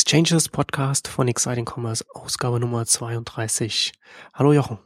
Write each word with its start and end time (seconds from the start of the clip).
Exchanges 0.00 0.48
Podcast 0.48 1.08
von 1.08 1.28
Exciting 1.28 1.66
Commerce, 1.66 2.02
Ausgabe 2.14 2.58
Nummer 2.58 2.86
32. 2.86 3.92
Hallo 4.32 4.54
Jochen. 4.54 4.78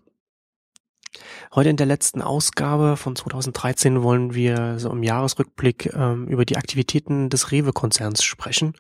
Heute 1.55 1.69
in 1.69 1.77
der 1.77 1.87
letzten 1.87 2.21
Ausgabe 2.21 2.97
von 2.97 3.15
2013 3.15 4.03
wollen 4.03 4.35
wir 4.35 4.81
so 4.81 4.91
im 4.91 5.05
Jahresrückblick 5.05 5.95
ähm, 5.95 6.27
über 6.27 6.45
die 6.45 6.57
Aktivitäten 6.57 7.31
des 7.31 7.53
Rewe-Konzerns 7.53 8.25
sprechen. 8.25 8.75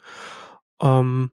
Ähm, 0.83 1.31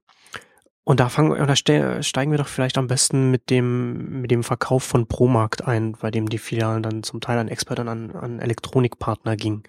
und 0.83 0.99
da 0.99 1.09
fangen 1.09 1.47
da 1.47 1.55
steigen 2.03 2.29
wir 2.29 2.37
doch 2.37 2.47
vielleicht 2.47 2.77
am 2.77 2.87
besten 2.87 3.31
mit 3.31 3.49
dem, 3.49 4.21
mit 4.21 4.29
dem 4.29 4.43
Verkauf 4.43 4.83
von 4.83 5.07
Promarkt 5.07 5.65
ein, 5.65 5.93
bei 5.93 6.11
dem 6.11 6.29
die 6.29 6.37
Filialen 6.37 6.83
dann 6.83 7.01
zum 7.01 7.21
Teil 7.21 7.39
an 7.39 7.47
Experten 7.47 7.87
an, 7.87 8.11
an 8.11 8.39
Elektronikpartner 8.39 9.35
ging. 9.35 9.63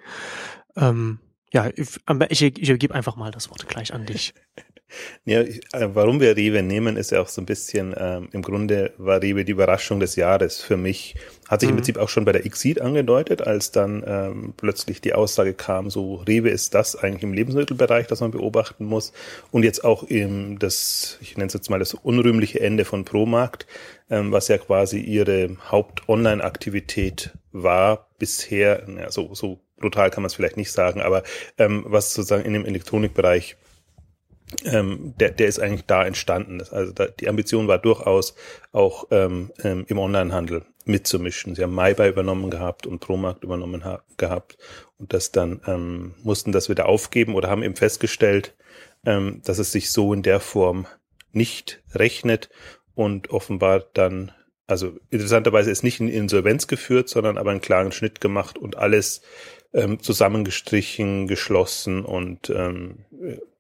Ähm, 0.76 1.20
ja, 1.52 1.70
ich, 1.74 1.98
ich, 2.42 2.42
ich 2.42 2.78
gebe 2.78 2.94
einfach 2.94 3.16
mal 3.16 3.30
das 3.30 3.50
Wort 3.50 3.68
gleich 3.68 3.92
an 3.92 4.06
dich. 4.06 4.34
Ja, 5.24 5.40
äh, 5.40 5.56
warum 5.94 6.20
wir 6.20 6.36
Rewe 6.36 6.62
nehmen, 6.62 6.96
ist 6.96 7.12
ja 7.12 7.22
auch 7.22 7.28
so 7.28 7.40
ein 7.40 7.46
bisschen, 7.46 7.94
ähm, 7.96 8.28
im 8.32 8.42
Grunde 8.42 8.92
war 8.98 9.22
Rewe 9.22 9.44
die 9.44 9.52
Überraschung 9.52 10.00
des 10.00 10.16
Jahres 10.16 10.60
für 10.60 10.76
mich. 10.76 11.14
Hat 11.48 11.60
sich 11.60 11.68
mhm. 11.68 11.72
im 11.72 11.76
Prinzip 11.76 11.96
auch 11.96 12.10
schon 12.10 12.24
bei 12.24 12.32
der 12.32 12.44
Exit 12.44 12.80
angedeutet, 12.80 13.40
als 13.40 13.70
dann 13.70 14.04
ähm, 14.06 14.54
plötzlich 14.56 15.00
die 15.00 15.14
Aussage 15.14 15.54
kam, 15.54 15.90
so 15.90 16.16
Rewe 16.16 16.50
ist 16.50 16.74
das 16.74 16.94
eigentlich 16.94 17.22
im 17.22 17.32
Lebensmittelbereich, 17.32 18.06
das 18.06 18.20
man 18.20 18.32
beobachten 18.32 18.84
muss. 18.84 19.12
Und 19.50 19.62
jetzt 19.62 19.82
auch 19.82 20.02
im, 20.02 20.58
das, 20.58 21.18
ich 21.20 21.36
nenne 21.36 21.46
es 21.46 21.54
jetzt 21.54 21.70
mal 21.70 21.78
das 21.78 21.94
unrühmliche 21.94 22.60
Ende 22.60 22.84
von 22.84 23.04
Promarkt, 23.04 23.66
ähm, 24.10 24.32
was 24.32 24.48
ja 24.48 24.58
quasi 24.58 25.00
ihre 25.00 25.56
Haupt-Online-Aktivität 25.70 27.30
war 27.52 28.08
bisher, 28.18 28.86
ja, 28.98 29.10
so, 29.10 29.34
so 29.34 29.60
brutal 29.82 30.10
kann 30.10 30.22
man 30.22 30.28
es 30.28 30.34
vielleicht 30.34 30.56
nicht 30.56 30.72
sagen, 30.72 31.02
aber 31.02 31.22
ähm, 31.58 31.84
was 31.86 32.14
sozusagen 32.14 32.44
in 32.44 32.54
dem 32.54 32.64
Elektronikbereich 32.64 33.56
ähm, 34.64 35.14
der, 35.18 35.30
der 35.30 35.48
ist 35.48 35.58
eigentlich 35.58 35.86
da 35.86 36.04
entstanden. 36.04 36.62
Also 36.70 36.92
da, 36.92 37.06
die 37.06 37.28
Ambition 37.28 37.68
war 37.68 37.78
durchaus 37.78 38.34
auch 38.72 39.06
ähm, 39.10 39.50
ähm, 39.62 39.84
im 39.88 39.98
Onlinehandel 39.98 40.64
mitzumischen. 40.84 41.54
Sie 41.54 41.62
haben 41.62 41.74
MyBuy 41.74 42.08
übernommen 42.08 42.50
gehabt 42.50 42.86
und 42.86 43.00
Promarkt 43.00 43.44
übernommen 43.44 43.84
gehabt 44.16 44.58
und 44.98 45.12
das 45.12 45.32
dann 45.32 45.60
ähm, 45.66 46.14
mussten 46.22 46.52
das 46.52 46.68
wieder 46.68 46.86
aufgeben 46.86 47.34
oder 47.34 47.48
haben 47.48 47.62
eben 47.62 47.76
festgestellt, 47.76 48.54
ähm, 49.04 49.42
dass 49.44 49.58
es 49.58 49.72
sich 49.72 49.90
so 49.90 50.12
in 50.12 50.22
der 50.22 50.40
Form 50.40 50.86
nicht 51.32 51.82
rechnet 51.94 52.50
und 52.94 53.30
offenbar 53.30 53.80
dann, 53.94 54.32
also 54.66 54.96
interessanterweise 55.10 55.70
ist 55.70 55.82
nicht 55.82 56.00
in 56.00 56.08
Insolvenz 56.08 56.66
geführt, 56.66 57.08
sondern 57.08 57.38
aber 57.38 57.50
einen 57.50 57.60
klaren 57.60 57.92
Schnitt 57.92 58.20
gemacht 58.20 58.58
und 58.58 58.76
alles 58.76 59.22
ähm, 59.72 60.00
zusammengestrichen, 60.00 61.26
geschlossen 61.26 62.04
und 62.04 62.50
ähm, 62.50 63.04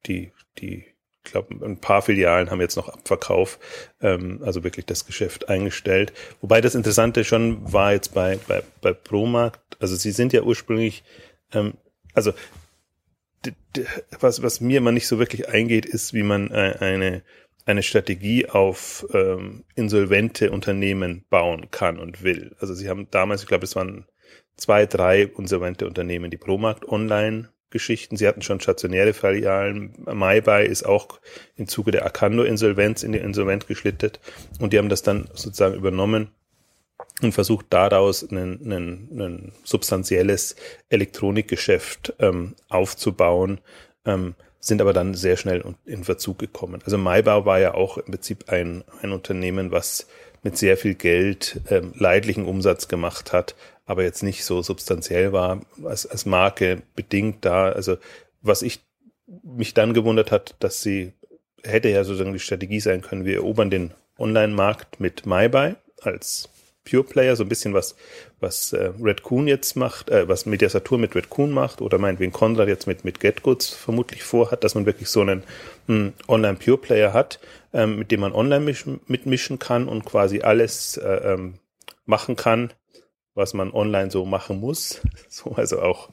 die 0.06 0.32
die, 0.58 0.84
ich 1.24 1.30
glaube, 1.30 1.64
ein 1.64 1.78
paar 1.78 2.02
Filialen 2.02 2.50
haben 2.50 2.60
jetzt 2.60 2.76
noch 2.76 2.88
Abverkauf, 2.88 3.58
ähm, 4.00 4.40
also 4.44 4.64
wirklich 4.64 4.86
das 4.86 5.06
Geschäft 5.06 5.48
eingestellt. 5.48 6.12
Wobei 6.40 6.60
das 6.60 6.74
Interessante 6.74 7.24
schon 7.24 7.72
war 7.72 7.92
jetzt 7.92 8.14
bei, 8.14 8.38
bei, 8.48 8.62
bei 8.80 8.92
Promarkt, 8.92 9.76
also 9.80 9.96
sie 9.96 10.12
sind 10.12 10.32
ja 10.32 10.42
ursprünglich, 10.42 11.04
ähm, 11.52 11.74
also 12.14 12.32
was, 14.20 14.42
was 14.42 14.60
mir 14.60 14.78
immer 14.78 14.92
nicht 14.92 15.08
so 15.08 15.18
wirklich 15.18 15.48
eingeht, 15.48 15.84
ist, 15.86 16.14
wie 16.14 16.22
man 16.22 16.50
äh, 16.50 16.76
eine, 16.78 17.22
eine 17.64 17.82
Strategie 17.82 18.48
auf 18.48 19.04
ähm, 19.12 19.64
insolvente 19.74 20.52
Unternehmen 20.52 21.24
bauen 21.28 21.70
kann 21.72 21.98
und 21.98 22.22
will. 22.22 22.54
Also 22.60 22.74
sie 22.74 22.88
haben 22.88 23.08
damals, 23.10 23.42
ich 23.42 23.48
glaube, 23.48 23.64
es 23.64 23.74
waren 23.74 24.06
zwei, 24.56 24.86
drei 24.86 25.22
insolvente 25.22 25.86
Unternehmen, 25.86 26.30
die 26.30 26.36
Promarkt 26.36 26.88
online 26.88 27.48
Geschichten. 27.72 28.16
Sie 28.16 28.28
hatten 28.28 28.42
schon 28.42 28.60
stationäre 28.60 29.14
Filialen. 29.14 29.94
MyBuy 30.06 30.66
ist 30.66 30.84
auch 30.84 31.18
im 31.56 31.66
Zuge 31.66 31.90
der 31.90 32.06
Acando-Insolvenz 32.06 33.02
in 33.02 33.12
die 33.12 33.18
Insolvenz 33.18 33.66
geschlittert 33.66 34.20
und 34.60 34.72
die 34.72 34.78
haben 34.78 34.88
das 34.88 35.02
dann 35.02 35.28
sozusagen 35.34 35.74
übernommen 35.74 36.30
und 37.20 37.32
versucht 37.32 37.66
daraus 37.70 38.30
ein 38.30 39.52
substanzielles 39.64 40.54
Elektronikgeschäft 40.88 42.14
ähm, 42.20 42.54
aufzubauen, 42.68 43.60
ähm, 44.04 44.34
sind 44.60 44.80
aber 44.80 44.92
dann 44.92 45.14
sehr 45.14 45.36
schnell 45.36 45.64
in 45.84 46.04
Verzug 46.04 46.38
gekommen. 46.38 46.80
Also 46.84 46.98
MyBau 46.98 47.44
war 47.44 47.58
ja 47.58 47.74
auch 47.74 47.98
im 47.98 48.12
Prinzip 48.12 48.48
ein, 48.48 48.84
ein 49.02 49.12
Unternehmen, 49.12 49.72
was 49.72 50.06
mit 50.44 50.56
sehr 50.56 50.76
viel 50.76 50.94
Geld 50.94 51.60
ähm, 51.70 51.92
leidlichen 51.96 52.44
Umsatz 52.44 52.88
gemacht 52.88 53.32
hat, 53.32 53.54
aber 53.84 54.02
jetzt 54.02 54.22
nicht 54.22 54.44
so 54.44 54.62
substanziell 54.62 55.32
war, 55.32 55.60
als, 55.84 56.06
als 56.06 56.26
Marke 56.26 56.82
bedingt 56.94 57.44
da. 57.44 57.70
Also 57.70 57.96
was 58.40 58.62
ich 58.62 58.80
mich 59.42 59.74
dann 59.74 59.94
gewundert 59.94 60.30
hat, 60.30 60.56
dass 60.60 60.82
sie 60.82 61.12
hätte 61.64 61.88
ja 61.88 62.04
sozusagen 62.04 62.32
die 62.32 62.38
Strategie 62.38 62.80
sein 62.80 63.02
können, 63.02 63.24
wir 63.24 63.36
erobern 63.36 63.70
den 63.70 63.92
Online-Markt 64.18 65.00
mit 65.00 65.26
MyBuy 65.26 65.74
als 66.00 66.48
Pure 66.84 67.04
Player, 67.04 67.36
so 67.36 67.44
ein 67.44 67.48
bisschen 67.48 67.74
was, 67.74 67.94
was 68.40 68.72
äh, 68.72 68.92
Red 69.00 69.22
Coon 69.22 69.46
jetzt 69.46 69.76
macht, 69.76 70.10
äh, 70.10 70.28
was 70.28 70.46
Mediasatur 70.46 70.98
mit 70.98 71.14
Red 71.14 71.30
Coon 71.30 71.52
macht 71.52 71.80
oder 71.80 71.98
meinetwegen 71.98 72.32
Conrad 72.32 72.68
jetzt 72.68 72.86
mit, 72.86 73.04
mit 73.04 73.20
GetGoods 73.20 73.68
vermutlich 73.68 74.24
vorhat, 74.24 74.64
dass 74.64 74.74
man 74.74 74.84
wirklich 74.84 75.08
so 75.08 75.20
einen 75.20 75.44
hm, 75.86 76.12
Online 76.26 76.58
Pure 76.58 76.78
Player 76.78 77.12
hat, 77.12 77.38
ähm, 77.72 77.98
mit 77.98 78.10
dem 78.10 78.20
man 78.20 78.32
online 78.32 78.64
mischen, 78.64 79.00
mitmischen 79.06 79.60
kann 79.60 79.86
und 79.86 80.04
quasi 80.04 80.40
alles 80.40 80.96
äh, 80.96 81.34
ähm, 81.34 81.54
machen 82.04 82.34
kann, 82.34 82.72
was 83.34 83.54
man 83.54 83.72
online 83.72 84.10
so 84.10 84.24
machen 84.24 84.60
muss. 84.60 85.00
So, 85.28 85.52
also 85.52 85.80
auch 85.80 86.10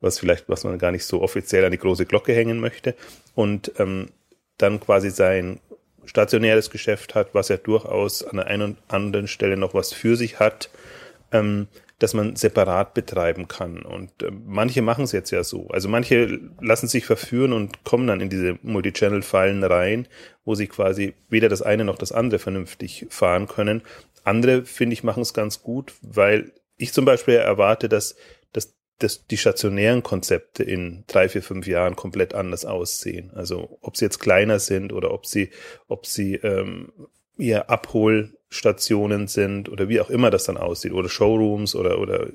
was 0.00 0.18
vielleicht, 0.18 0.48
was 0.48 0.64
man 0.64 0.78
gar 0.78 0.92
nicht 0.92 1.04
so 1.04 1.20
offiziell 1.20 1.64
an 1.64 1.72
die 1.72 1.78
große 1.78 2.06
Glocke 2.06 2.32
hängen 2.32 2.58
möchte. 2.58 2.94
Und 3.34 3.72
ähm, 3.78 4.08
dann 4.56 4.80
quasi 4.80 5.10
sein 5.10 5.60
stationäres 6.06 6.70
Geschäft 6.70 7.14
hat, 7.14 7.34
was 7.34 7.48
ja 7.48 7.58
durchaus 7.58 8.24
an 8.24 8.36
der 8.36 8.46
einen 8.46 8.62
und 8.62 8.78
anderen 8.88 9.28
Stelle 9.28 9.56
noch 9.56 9.74
was 9.74 9.92
für 9.92 10.16
sich 10.16 10.40
hat, 10.40 10.70
ähm, 11.32 11.68
dass 11.98 12.14
man 12.14 12.34
separat 12.34 12.94
betreiben 12.94 13.46
kann. 13.46 13.82
Und 13.82 14.10
äh, 14.22 14.30
manche 14.30 14.82
machen 14.82 15.04
es 15.04 15.12
jetzt 15.12 15.30
ja 15.30 15.44
so. 15.44 15.68
Also 15.68 15.88
manche 15.88 16.40
lassen 16.60 16.88
sich 16.88 17.06
verführen 17.06 17.52
und 17.52 17.84
kommen 17.84 18.06
dann 18.06 18.20
in 18.20 18.30
diese 18.30 18.58
Multichannel-Fallen 18.62 19.62
rein, 19.62 20.08
wo 20.44 20.54
sie 20.54 20.66
quasi 20.66 21.14
weder 21.28 21.48
das 21.48 21.62
eine 21.62 21.84
noch 21.84 21.98
das 21.98 22.10
andere 22.10 22.40
vernünftig 22.40 23.06
fahren 23.10 23.46
können. 23.46 23.82
Andere, 24.24 24.64
finde 24.64 24.94
ich, 24.94 25.04
machen 25.04 25.22
es 25.22 25.34
ganz 25.34 25.62
gut, 25.62 25.92
weil 26.02 26.52
ich 26.82 26.92
zum 26.92 27.04
Beispiel 27.04 27.34
erwarte, 27.34 27.88
dass, 27.88 28.16
dass, 28.52 28.74
dass 28.98 29.26
die 29.26 29.36
stationären 29.36 30.02
Konzepte 30.02 30.64
in 30.64 31.04
drei, 31.06 31.28
vier, 31.28 31.42
fünf 31.42 31.66
Jahren 31.66 31.96
komplett 31.96 32.34
anders 32.34 32.64
aussehen. 32.64 33.30
Also 33.34 33.78
ob 33.80 33.96
sie 33.96 34.04
jetzt 34.04 34.18
kleiner 34.18 34.58
sind 34.58 34.92
oder 34.92 35.12
ob 35.12 35.26
sie, 35.26 35.50
ob 35.88 36.06
sie 36.06 36.34
ähm, 36.36 36.92
eher 37.38 37.70
Abholstationen 37.70 39.28
sind 39.28 39.68
oder 39.68 39.88
wie 39.88 40.00
auch 40.00 40.10
immer 40.10 40.30
das 40.30 40.44
dann 40.44 40.56
aussieht 40.56 40.92
oder 40.92 41.08
Showrooms 41.08 41.74
oder 41.74 41.98
oder 41.98 42.28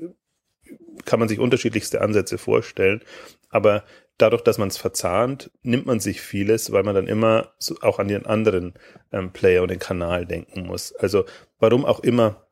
kann 1.05 1.19
man 1.19 1.29
sich 1.29 1.39
unterschiedlichste 1.39 2.01
Ansätze 2.01 2.37
vorstellen. 2.37 3.01
Aber 3.49 3.83
dadurch, 4.17 4.41
dass 4.41 4.57
man 4.57 4.67
es 4.67 4.77
verzahnt, 4.77 5.51
nimmt 5.61 5.85
man 5.85 5.99
sich 5.99 6.21
vieles, 6.21 6.71
weil 6.71 6.83
man 6.83 6.95
dann 6.95 7.07
immer 7.07 7.53
so 7.59 7.75
auch 7.81 7.99
an 7.99 8.07
den 8.07 8.25
anderen 8.25 8.73
ähm, 9.11 9.31
Player 9.31 9.61
und 9.61 9.71
den 9.71 9.79
Kanal 9.79 10.25
denken 10.25 10.65
muss. 10.65 10.93
Also 10.95 11.25
warum 11.59 11.85
auch 11.85 12.01
immer 12.01 12.46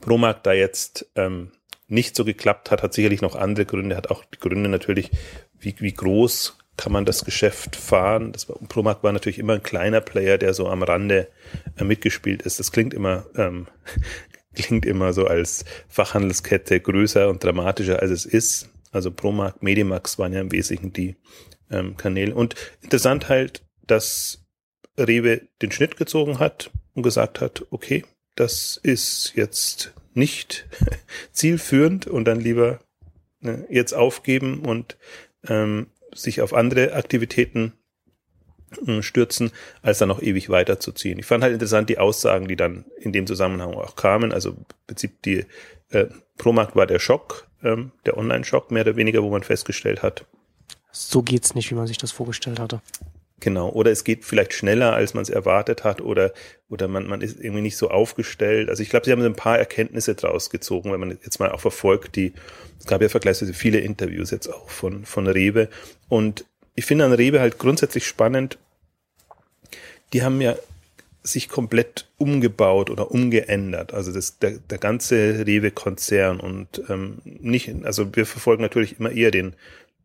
Promarkt 0.00 0.46
da 0.46 0.52
jetzt 0.52 1.10
ähm, 1.16 1.52
nicht 1.88 2.14
so 2.14 2.24
geklappt 2.24 2.70
hat, 2.70 2.82
hat 2.82 2.94
sicherlich 2.94 3.20
noch 3.20 3.34
andere 3.34 3.66
Gründe, 3.66 3.96
hat 3.96 4.10
auch 4.10 4.24
die 4.24 4.38
Gründe 4.38 4.68
natürlich, 4.68 5.10
wie, 5.58 5.74
wie 5.78 5.92
groß 5.92 6.56
kann 6.76 6.92
man 6.92 7.04
das 7.04 7.24
Geschäft 7.24 7.76
fahren. 7.76 8.32
Das 8.32 8.48
war, 8.48 8.56
Promarkt 8.68 9.02
war 9.02 9.12
natürlich 9.12 9.38
immer 9.38 9.54
ein 9.54 9.62
kleiner 9.62 10.00
Player, 10.00 10.38
der 10.38 10.54
so 10.54 10.68
am 10.68 10.82
Rande 10.82 11.28
äh, 11.76 11.84
mitgespielt 11.84 12.42
ist. 12.42 12.58
Das 12.58 12.72
klingt 12.72 12.94
immer, 12.94 13.26
ähm, 13.36 13.66
klingt 14.54 14.86
immer 14.86 15.12
so 15.12 15.26
als 15.26 15.64
Fachhandelskette 15.88 16.80
größer 16.80 17.28
und 17.28 17.44
dramatischer 17.44 18.00
als 18.00 18.10
es 18.10 18.24
ist. 18.24 18.70
Also 18.92 19.10
Promarkt, 19.10 19.62
Medimax 19.62 20.18
waren 20.18 20.32
ja 20.32 20.40
im 20.40 20.52
Wesentlichen 20.52 20.92
die 20.92 21.16
ähm, 21.70 21.96
Kanäle. 21.96 22.34
Und 22.34 22.54
interessant 22.80 23.28
halt, 23.28 23.62
dass 23.86 24.42
Rewe 24.98 25.42
den 25.62 25.72
Schnitt 25.72 25.96
gezogen 25.96 26.38
hat 26.38 26.70
und 26.94 27.02
gesagt 27.02 27.40
hat, 27.40 27.66
okay, 27.70 28.04
das 28.34 28.78
ist 28.82 29.32
jetzt 29.34 29.92
nicht 30.14 30.66
zielführend 31.32 32.06
und 32.06 32.24
dann 32.24 32.40
lieber 32.40 32.80
ne, 33.40 33.66
jetzt 33.70 33.92
aufgeben 33.92 34.60
und 34.60 34.96
ähm, 35.48 35.88
sich 36.14 36.40
auf 36.40 36.54
andere 36.54 36.94
Aktivitäten 36.94 37.72
äh, 38.86 39.02
stürzen, 39.02 39.52
als 39.82 39.98
dann 39.98 40.08
noch 40.08 40.22
ewig 40.22 40.48
weiterzuziehen. 40.48 41.18
Ich 41.18 41.26
fand 41.26 41.42
halt 41.42 41.52
interessant 41.52 41.88
die 41.88 41.98
Aussagen, 41.98 42.48
die 42.48 42.56
dann 42.56 42.84
in 42.98 43.12
dem 43.12 43.26
Zusammenhang 43.26 43.74
auch 43.74 43.96
kamen. 43.96 44.32
Also 44.32 44.50
im 44.50 44.64
Prinzip 44.86 45.22
die 45.22 45.46
äh, 45.90 46.06
Promarkt 46.38 46.76
war 46.76 46.86
der 46.86 46.98
Schock, 46.98 47.48
ähm, 47.62 47.92
der 48.06 48.16
Online-Schock 48.16 48.70
mehr 48.70 48.82
oder 48.82 48.96
weniger, 48.96 49.22
wo 49.22 49.30
man 49.30 49.42
festgestellt 49.42 50.02
hat. 50.02 50.24
So 50.92 51.22
geht's 51.22 51.54
nicht, 51.54 51.70
wie 51.70 51.74
man 51.74 51.86
sich 51.86 51.98
das 51.98 52.12
vorgestellt 52.12 52.58
hatte. 52.58 52.80
Genau, 53.40 53.70
oder 53.70 53.90
es 53.90 54.04
geht 54.04 54.24
vielleicht 54.26 54.52
schneller, 54.52 54.92
als 54.92 55.14
man 55.14 55.22
es 55.22 55.30
erwartet 55.30 55.82
hat, 55.82 56.02
oder, 56.02 56.32
oder 56.68 56.88
man, 56.88 57.06
man 57.06 57.22
ist 57.22 57.40
irgendwie 57.40 57.62
nicht 57.62 57.78
so 57.78 57.88
aufgestellt. 57.88 58.68
Also 58.68 58.82
ich 58.82 58.90
glaube, 58.90 59.06
sie 59.06 59.12
haben 59.12 59.22
ein 59.22 59.34
paar 59.34 59.58
Erkenntnisse 59.58 60.14
draus 60.14 60.50
gezogen, 60.50 60.92
wenn 60.92 61.00
man 61.00 61.10
jetzt 61.10 61.40
mal 61.40 61.50
auch 61.50 61.60
verfolgt, 61.60 62.16
die, 62.16 62.34
es 62.78 62.84
gab 62.84 63.00
ja 63.00 63.08
vergleichsweise 63.08 63.54
viele 63.54 63.78
Interviews 63.78 64.30
jetzt 64.30 64.48
auch 64.48 64.68
von, 64.68 65.06
von 65.06 65.26
Rewe. 65.26 65.68
Und 66.10 66.44
ich 66.74 66.84
finde 66.84 67.06
an 67.06 67.14
Rewe 67.14 67.40
halt 67.40 67.58
grundsätzlich 67.58 68.06
spannend, 68.06 68.58
die 70.12 70.22
haben 70.22 70.40
ja 70.42 70.56
sich 71.22 71.48
komplett 71.48 72.08
umgebaut 72.18 72.90
oder 72.90 73.10
umgeändert. 73.10 73.94
Also 73.94 74.12
das, 74.12 74.38
der, 74.38 74.52
der 74.52 74.78
ganze 74.78 75.46
Rewe-Konzern 75.46 76.40
und 76.40 76.82
ähm, 76.88 77.18
nicht, 77.24 77.70
also 77.84 78.14
wir 78.16 78.26
verfolgen 78.26 78.62
natürlich 78.62 78.98
immer 78.98 79.12
eher 79.12 79.30
den, 79.30 79.54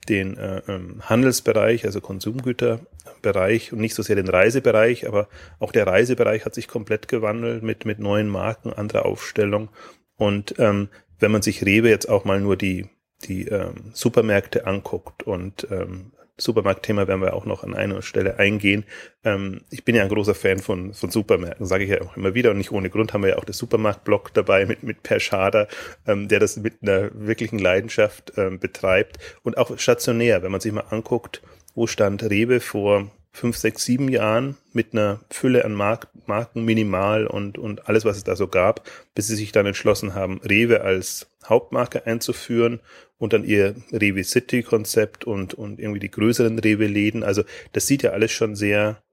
den 0.09 0.37
äh, 0.37 0.61
ähm, 0.67 1.01
Handelsbereich, 1.01 1.85
also 1.85 2.01
Konsumgüterbereich 2.01 3.73
und 3.73 3.79
nicht 3.79 3.95
so 3.95 4.03
sehr 4.03 4.15
den 4.15 4.27
Reisebereich, 4.27 5.07
aber 5.07 5.27
auch 5.59 5.71
der 5.71 5.87
Reisebereich 5.87 6.45
hat 6.45 6.53
sich 6.53 6.67
komplett 6.67 7.07
gewandelt 7.07 7.63
mit, 7.63 7.85
mit 7.85 7.99
neuen 7.99 8.27
Marken, 8.27 8.73
anderer 8.73 9.05
Aufstellung. 9.05 9.69
Und 10.17 10.55
ähm, 10.59 10.89
wenn 11.19 11.31
man 11.31 11.41
sich 11.41 11.65
Rewe 11.65 11.89
jetzt 11.89 12.09
auch 12.09 12.25
mal 12.25 12.39
nur 12.39 12.57
die, 12.57 12.87
die 13.23 13.47
ähm, 13.47 13.91
Supermärkte 13.93 14.67
anguckt 14.67 15.23
und 15.23 15.67
ähm, 15.71 16.11
Supermarktthema 16.37 17.07
werden 17.07 17.21
wir 17.21 17.33
auch 17.33 17.45
noch 17.45 17.63
an 17.63 17.73
einer 17.73 18.01
Stelle 18.01 18.37
eingehen. 18.37 18.83
Ähm, 19.23 19.61
ich 19.69 19.85
bin 19.85 19.95
ja 19.95 20.03
ein 20.03 20.09
großer 20.09 20.35
Fan 20.35 20.59
von, 20.59 20.93
von 20.93 21.09
Supermärkten, 21.09 21.65
sage 21.65 21.85
ich 21.85 21.89
ja 21.89 22.01
auch 22.01 22.17
immer 22.17 22.33
wieder. 22.33 22.51
Und 22.51 22.57
nicht 22.57 22.71
ohne 22.71 22.89
Grund 22.89 23.13
haben 23.13 23.23
wir 23.23 23.31
ja 23.31 23.37
auch 23.37 23.45
das 23.45 23.57
Supermarktblog 23.57 24.33
dabei 24.33 24.65
mit, 24.65 24.83
mit 24.83 25.03
Per 25.03 25.19
Schader, 25.19 25.67
ähm, 26.05 26.27
der 26.27 26.39
das 26.39 26.57
mit 26.57 26.75
einer 26.81 27.09
wirklichen 27.13 27.59
Leidenschaft 27.59 28.33
ähm, 28.37 28.59
betreibt. 28.59 29.17
Und 29.43 29.57
auch 29.57 29.77
stationär, 29.77 30.43
wenn 30.43 30.51
man 30.51 30.61
sich 30.61 30.73
mal 30.73 30.85
anguckt, 30.89 31.41
wo 31.73 31.87
stand 31.87 32.23
Rewe 32.23 32.59
vor 32.59 33.09
fünf, 33.35 33.57
sechs, 33.57 33.83
sieben 33.83 34.09
Jahren 34.09 34.57
mit 34.73 34.93
einer 34.93 35.19
Fülle 35.29 35.65
an 35.65 35.73
Mark 35.73 36.07
Marken 36.25 36.63
minimal 36.65 37.27
und, 37.27 37.57
und 37.57 37.87
alles, 37.87 38.05
was 38.05 38.17
es 38.17 38.23
da 38.23 38.35
so 38.35 38.47
gab, 38.47 38.89
bis 39.13 39.27
sie 39.27 39.35
sich 39.35 39.51
dann 39.51 39.65
entschlossen 39.65 40.15
haben, 40.15 40.41
Rewe 40.41 40.81
als 40.81 41.27
Hauptmarke 41.47 42.05
einzuführen 42.05 42.79
und 43.17 43.33
dann 43.33 43.43
ihr 43.43 43.75
Rewe 43.91 44.23
City 44.23 44.63
Konzept 44.63 45.25
und, 45.25 45.53
und 45.53 45.79
irgendwie 45.79 45.99
die 45.99 46.09
größeren 46.11 46.57
Rewe 46.59 46.87
Läden. 46.87 47.23
Also 47.23 47.43
das 47.73 47.87
sieht 47.87 48.03
ja 48.03 48.11
alles 48.11 48.31
schon 48.31 48.55
sehr 48.55 49.03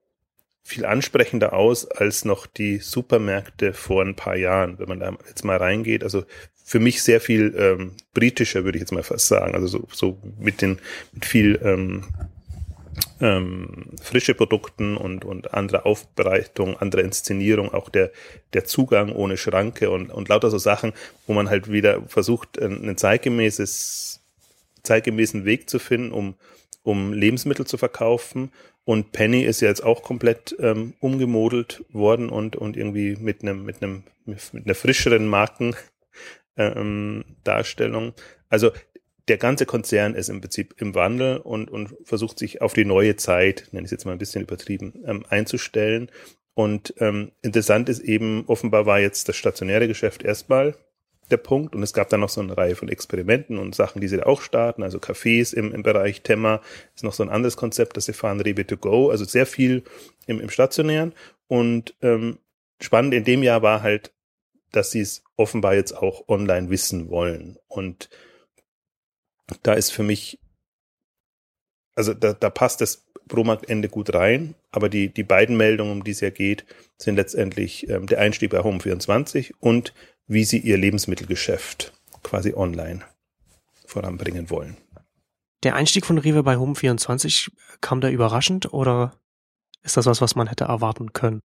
viel 0.65 0.85
ansprechender 0.85 1.53
aus 1.53 1.91
als 1.91 2.25
noch 2.25 2.47
die 2.47 2.79
Supermärkte 2.79 3.73
vor 3.73 4.03
ein 4.05 4.15
paar 4.15 4.37
Jahren, 4.37 4.79
wenn 4.79 4.89
man 4.89 5.01
da 5.01 5.17
jetzt 5.27 5.45
mal 5.45 5.57
reingeht. 5.57 6.05
Also 6.05 6.25
für 6.65 6.79
mich 6.79 7.03
sehr 7.03 7.21
viel 7.21 7.55
ähm, 7.59 7.93
britischer, 8.15 8.65
würde 8.65 8.79
ich 8.79 8.83
jetzt 8.83 8.93
mal 8.93 9.03
fast 9.03 9.27
sagen. 9.27 9.55
Also 9.55 9.67
so, 9.67 9.89
so 9.93 10.19
mit 10.39 10.63
den 10.63 10.79
mit 11.13 11.25
viel 11.25 11.61
ähm, 11.63 12.05
ähm, 13.23 13.87
frische 14.03 14.35
Produkten 14.35 14.97
und, 14.97 15.25
und 15.25 15.55
andere 15.55 15.87
Aufbereitung, 15.87 16.77
andere 16.77 17.03
Inszenierung, 17.03 17.73
auch 17.73 17.89
der, 17.89 18.11
der 18.53 18.65
Zugang 18.65 19.13
ohne 19.13 19.37
Schranke 19.37 19.91
und, 19.91 20.11
und 20.11 20.29
lauter 20.29 20.51
so 20.51 20.59
Sachen, 20.59 20.93
wo 21.27 21.33
man 21.33 21.49
halt 21.49 21.71
wieder 21.71 22.03
versucht, 22.09 22.61
einen 22.61 22.97
zeitgemäßes, 22.97 24.21
zeitgemäßen 24.83 25.45
Weg 25.45 25.71
zu 25.71 25.79
finden, 25.79 26.11
um, 26.11 26.35
um 26.83 27.13
Lebensmittel 27.13 27.65
zu 27.65 27.79
verkaufen. 27.79 28.51
Und 28.85 29.13
Penny 29.13 29.45
ist 29.45 29.61
ja 29.61 29.69
jetzt 29.69 29.85
auch 29.85 30.03
komplett 30.03 30.57
ähm, 30.59 30.95
umgemodelt 30.99 31.85
worden 31.93 32.29
und, 32.29 32.57
und 32.57 32.77
irgendwie 32.77 33.15
mit 33.15 33.43
einem, 33.43 33.65
mit 33.65 33.81
einem, 33.81 34.03
mit 34.25 34.41
einer 34.53 34.75
frischeren 34.75 35.29
Markendarstellung. 35.29 38.15
Ähm, 38.17 38.25
also 38.49 38.73
der 39.29 39.39
ganze 39.39 39.67
Konzern 39.67 40.15
ist 40.15 40.29
im 40.29 40.41
Prinzip 40.41 40.75
im 40.79 40.95
Wandel 40.95 41.39
und, 41.39 41.71
und 41.71 41.95
versucht 42.05 42.39
sich 42.39 42.61
auf 42.61 42.73
die 42.73 42.85
neue 42.85 43.17
Zeit, 43.17 43.69
nenne 43.73 43.85
ich 43.85 43.87
es 43.87 43.93
jetzt 43.93 44.05
mal 44.05 44.13
ein 44.13 44.19
bisschen 44.19 44.43
übertrieben, 44.43 45.03
ähm, 45.07 45.25
einzustellen. 45.29 46.11
Und 46.55 46.95
ähm, 46.99 47.33
interessant 47.41 47.89
ist 47.89 48.01
eben, 48.01 48.45
offenbar 48.47 48.85
war 48.85 49.01
jetzt 49.01 49.29
das 49.29 49.37
stationäre 49.37 49.89
Geschäft 49.89 50.23
erstmal 50.23 50.75
der 51.31 51.37
Punkt 51.39 51.75
und 51.75 51.83
es 51.83 51.95
gab 51.95 52.11
dann 52.11 52.21
noch 52.21 52.29
so 52.29 52.41
eine 52.41 52.57
Reihe 52.57 52.77
von 52.77 52.89
Experimenten 52.89 53.59
und 53.59 53.75
Sachen, 53.75 54.01
die 54.01 54.09
sie 54.09 54.19
da 54.19 54.25
auch 54.25 54.43
starten, 54.43 54.83
also 54.83 54.99
Cafés 54.99 55.55
im, 55.55 55.73
im 55.73 55.83
Bereich 55.83 56.23
Thema 56.23 56.61
ist 56.95 57.05
noch 57.05 57.15
so 57.15 57.23
ein 57.23 57.31
anderes 57.31 57.57
Konzept, 57.57 57.97
das 57.97 58.05
sie 58.05 58.13
fahren, 58.13 58.41
Rebe 58.41 58.67
to 58.67 58.77
go, 58.77 59.09
also 59.09 59.25
sehr 59.25 59.47
viel 59.47 59.83
im, 60.27 60.41
im 60.41 60.51
Stationären 60.51 61.15
und 61.49 61.95
ähm, 62.03 62.39
spannend 62.81 63.15
in 63.15 63.25
dem 63.25 63.43
Jahr 63.43 63.63
war 63.63 63.83
halt, 63.83 64.13
dass 64.73 64.91
sie 64.91 65.01
es 65.01 65.25
offenbar 65.37 65.75
jetzt 65.75 65.97
auch 65.97 66.29
online 66.29 66.71
wissen 66.71 67.09
wollen 67.09 67.57
und 67.69 68.11
da 69.62 69.75
ist 69.75 69.91
für 69.91 70.03
mich, 70.03 70.39
also 71.94 72.15
da, 72.15 72.33
da 72.33 72.50
passt 72.50 72.81
das 72.81 73.06
Promarktende 73.29 73.89
gut 73.89 74.15
rein, 74.15 74.55
aber 74.71 74.89
die, 74.89 75.09
die 75.09 75.23
beiden 75.23 75.56
Meldungen, 75.56 75.93
um 75.93 76.05
die 76.05 76.11
es 76.11 76.21
ja 76.21 76.31
geht, 76.31 76.65
sind 76.99 77.17
letztendlich 77.17 77.89
ähm, 77.89 78.06
der 78.06 78.19
Einstieg 78.21 78.50
bei 78.50 78.59
Home24 78.59 79.53
und 79.61 79.94
wie 80.27 80.44
sie 80.44 80.59
ihr 80.59 80.77
Lebensmittelgeschäft 80.77 81.93
quasi 82.23 82.55
online 82.55 83.03
voranbringen 83.87 84.50
wollen. 84.50 84.77
Der 85.62 85.77
Einstieg 85.77 86.06
von 86.06 86.19
Rewe 86.19 86.43
bei 86.43 86.56
Home24 86.56 87.50
kam 87.81 88.00
da 88.00 88.09
überraschend 88.09 88.73
oder 88.73 89.15
ist 89.83 89.97
das 89.97 90.06
was, 90.06 90.21
was 90.21 90.35
man 90.35 90.49
hätte 90.49 90.65
erwarten 90.65 91.12
können? 91.12 91.41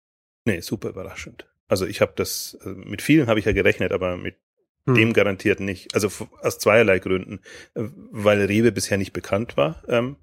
Nee, 0.46 0.62
super 0.62 0.90
überraschend. 0.90 1.46
Also 1.68 1.86
ich 1.86 2.02
habe 2.02 2.14
das, 2.16 2.58
also 2.62 2.80
mit 2.80 3.02
vielen 3.02 3.28
habe 3.28 3.40
ich 3.40 3.46
ja 3.46 3.52
gerechnet, 3.52 3.92
aber 3.92 4.18
mit 4.18 4.38
hm. 4.88 4.96
Dem 4.96 5.14
garantiert 5.14 5.60
nicht. 5.60 5.94
Also 5.94 6.10
aus 6.42 6.60
zweierlei 6.60 7.00
Gründen. 7.00 7.42
Äh, 7.76 7.84
weil 8.12 8.44
Rewe 8.46 8.72
bisher 8.72 8.98
nicht 8.98 9.14
bekannt 9.14 9.58
war, 9.58 9.84
ähm, 9.88 10.16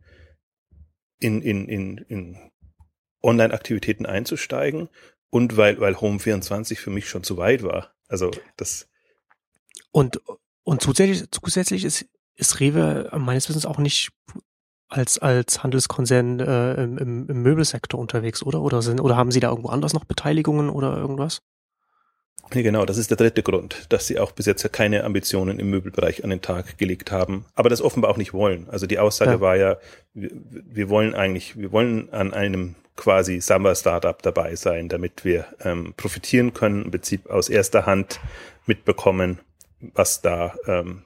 in, 1.20 1.42
in, 1.42 1.68
in, 1.68 1.98
in 1.98 2.50
Online-Aktivitäten 3.22 4.06
einzusteigen 4.06 4.88
und 5.30 5.56
weil, 5.56 5.80
weil 5.80 5.94
Home24 5.94 6.76
für 6.76 6.90
mich 6.90 7.08
schon 7.08 7.22
zu 7.22 7.36
weit 7.36 7.62
war. 7.62 7.94
Also 8.08 8.30
das. 8.56 8.88
Und, 9.90 10.20
und 10.62 10.82
zusätzlich, 10.82 11.24
zusätzlich 11.30 11.84
ist, 11.84 12.06
ist 12.36 12.60
Rewe 12.60 13.10
meines 13.16 13.48
Wissens 13.48 13.66
auch 13.66 13.78
nicht 13.78 14.10
als, 14.88 15.18
als 15.18 15.62
Handelskonzern 15.62 16.40
äh, 16.40 16.82
im, 16.82 17.28
im 17.28 17.42
Möbelsektor 17.42 17.98
unterwegs, 18.00 18.42
oder? 18.42 18.62
Oder 18.62 18.82
sind, 18.82 19.00
oder 19.00 19.16
haben 19.16 19.30
Sie 19.30 19.40
da 19.40 19.50
irgendwo 19.50 19.68
anders 19.68 19.92
noch 19.92 20.04
Beteiligungen 20.04 20.70
oder 20.70 20.96
irgendwas? 20.96 21.42
Nee, 22.52 22.62
genau, 22.62 22.84
das 22.84 22.98
ist 22.98 23.10
der 23.10 23.16
dritte 23.16 23.42
Grund, 23.42 23.86
dass 23.88 24.06
sie 24.06 24.18
auch 24.18 24.32
bis 24.32 24.46
jetzt 24.46 24.70
keine 24.72 25.04
Ambitionen 25.04 25.58
im 25.58 25.70
Möbelbereich 25.70 26.24
an 26.24 26.30
den 26.30 26.42
Tag 26.42 26.78
gelegt 26.78 27.10
haben, 27.10 27.46
aber 27.54 27.68
das 27.68 27.80
offenbar 27.80 28.10
auch 28.10 28.16
nicht 28.16 28.34
wollen. 28.34 28.68
Also 28.68 28.86
die 28.86 28.98
Aussage 28.98 29.32
ja. 29.32 29.40
war 29.40 29.56
ja, 29.56 29.76
wir, 30.12 30.30
wir, 30.32 30.88
wollen 30.88 31.14
eigentlich, 31.14 31.58
wir 31.58 31.72
wollen 31.72 32.12
an 32.12 32.34
einem 32.34 32.74
quasi 32.96 33.40
Samba-Startup 33.40 34.20
dabei 34.22 34.54
sein, 34.56 34.88
damit 34.88 35.24
wir 35.24 35.46
ähm, 35.64 35.94
profitieren 35.96 36.54
können, 36.54 36.84
im 36.84 36.90
Prinzip 36.90 37.28
aus 37.28 37.48
erster 37.48 37.86
Hand 37.86 38.20
mitbekommen, 38.66 39.40
was 39.80 40.22
da, 40.22 40.54
ähm, 40.66 41.02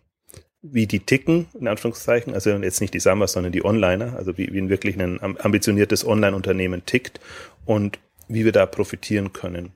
wie 0.61 0.87
die 0.87 1.01
ticken, 1.01 1.47
in 1.59 1.69
Anführungszeichen, 1.69 2.35
also 2.35 2.51
jetzt 2.51 2.81
nicht 2.81 2.93
die 2.93 3.01
Sambas, 3.01 3.33
sondern 3.33 3.53
die 3.53 3.65
Onliner, 3.65 4.17
also 4.17 4.37
wie, 4.37 4.53
wie 4.53 4.69
wirklich 4.69 5.01
ein 5.01 5.21
ambitioniertes 5.39 6.07
Online-Unternehmen 6.07 6.85
tickt 6.85 7.21
und 7.65 7.99
wie 8.29 8.45
wir 8.45 8.53
da 8.53 8.67
profitieren 8.67 9.33
können. 9.33 9.73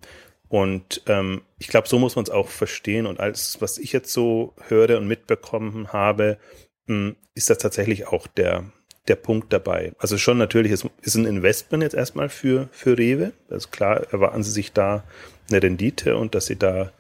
Und 0.53 1.01
ähm, 1.07 1.41
ich 1.59 1.69
glaube, 1.69 1.89
so 1.89 1.99
muss 1.99 2.15
man 2.15 2.25
es 2.25 2.31
auch 2.31 2.49
verstehen. 2.49 3.07
Und 3.07 3.21
alles, 3.21 3.57
was 3.61 3.79
ich 3.79 3.91
jetzt 3.95 4.13
so 4.13 4.53
höre 4.69 4.99
und 4.99 5.09
mitbekommen 5.09 5.95
habe, 5.95 6.37
mh, 6.89 6.95
hm, 6.95 7.17
ist 7.35 7.49
das 7.49 7.57
tatsächlich 7.57 8.09
auch 8.09 8.27
der, 8.27 8.71
der 9.09 9.17
Punkt 9.17 9.51
dabei. 9.51 9.93
Also 9.99 10.19
schon 10.19 10.37
natürlich, 10.37 10.71
es 10.71 10.85
ist 11.01 11.15
ein 11.15 11.25
Investment 11.25 11.83
jetzt 11.83 11.95
erstmal 11.95 12.29
für, 12.29 12.69
für 12.71 12.99
Rewe. 12.99 13.33
Also 13.49 13.71
klar 13.71 14.03
erwarten 14.13 14.43
sie 14.43 14.51
sich 14.51 14.75
da 14.75 15.05
eine 15.51 15.63
Rendite 15.63 16.19
und 16.19 16.35
dass 16.35 16.45
sie 16.45 16.57
da, 16.57 16.93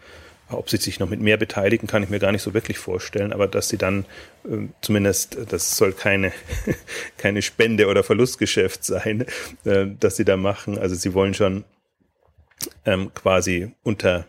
ob 0.48 0.70
sie 0.70 0.78
sich 0.78 0.98
noch 0.98 1.10
mit 1.10 1.20
mehr 1.20 1.36
beteiligen, 1.36 1.86
kann 1.86 2.02
ich 2.02 2.08
mir 2.08 2.20
gar 2.20 2.32
nicht 2.32 2.40
so 2.40 2.54
wirklich 2.54 2.78
vorstellen, 2.78 3.34
aber 3.34 3.48
dass 3.48 3.68
sie 3.68 3.76
dann 3.76 4.06
äh, 4.46 4.68
zumindest, 4.80 5.36
das 5.50 5.76
soll 5.76 5.92
keine, 5.92 6.32
keine 7.18 7.42
Spende 7.42 7.88
oder 7.88 8.02
Verlustgeschäft 8.02 8.82
sein, 8.82 9.26
äh, 9.66 9.88
dass 10.00 10.16
sie 10.16 10.24
da 10.24 10.38
machen. 10.38 10.78
Also 10.78 10.94
sie 10.94 11.12
wollen 11.12 11.34
schon 11.34 11.64
ähm, 12.84 13.12
quasi 13.14 13.72
unter, 13.82 14.26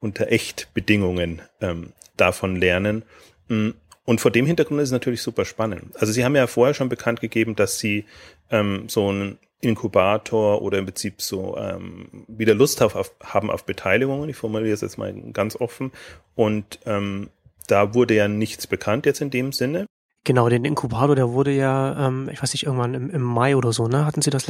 unter 0.00 0.30
Echtbedingungen 0.30 1.42
ähm, 1.60 1.92
davon 2.16 2.56
lernen. 2.56 3.04
Mm, 3.48 3.70
und 4.04 4.20
vor 4.20 4.30
dem 4.30 4.46
Hintergrund 4.46 4.80
ist 4.80 4.88
es 4.88 4.92
natürlich 4.92 5.22
super 5.22 5.44
spannend. 5.44 5.96
Also 5.96 6.12
Sie 6.12 6.24
haben 6.24 6.34
ja 6.34 6.46
vorher 6.46 6.74
schon 6.74 6.88
bekannt 6.88 7.20
gegeben, 7.20 7.54
dass 7.54 7.78
Sie 7.78 8.04
ähm, 8.50 8.88
so 8.88 9.08
einen 9.08 9.38
Inkubator 9.60 10.60
oder 10.60 10.78
im 10.78 10.86
Prinzip 10.86 11.22
so 11.22 11.56
ähm, 11.56 12.24
wieder 12.26 12.54
Lust 12.54 12.82
auf, 12.82 12.96
auf, 12.96 13.14
haben 13.22 13.50
auf 13.50 13.64
Beteiligungen. 13.64 14.28
Ich 14.28 14.36
formuliere 14.36 14.74
es 14.74 14.80
jetzt 14.80 14.98
mal 14.98 15.14
ganz 15.32 15.54
offen. 15.56 15.92
Und 16.34 16.80
ähm, 16.84 17.30
da 17.68 17.94
wurde 17.94 18.14
ja 18.14 18.26
nichts 18.26 18.66
bekannt 18.66 19.06
jetzt 19.06 19.20
in 19.20 19.30
dem 19.30 19.52
Sinne. 19.52 19.86
Genau, 20.24 20.48
den 20.48 20.64
Inkubator, 20.64 21.16
der 21.16 21.30
wurde 21.32 21.50
ja, 21.50 22.06
ähm, 22.06 22.28
ich 22.32 22.40
weiß 22.40 22.52
nicht, 22.52 22.64
irgendwann 22.64 22.94
im, 22.94 23.10
im 23.10 23.22
Mai 23.22 23.56
oder 23.56 23.72
so, 23.72 23.88
ne? 23.88 24.06
Hatten 24.06 24.22
Sie 24.22 24.30
das 24.30 24.46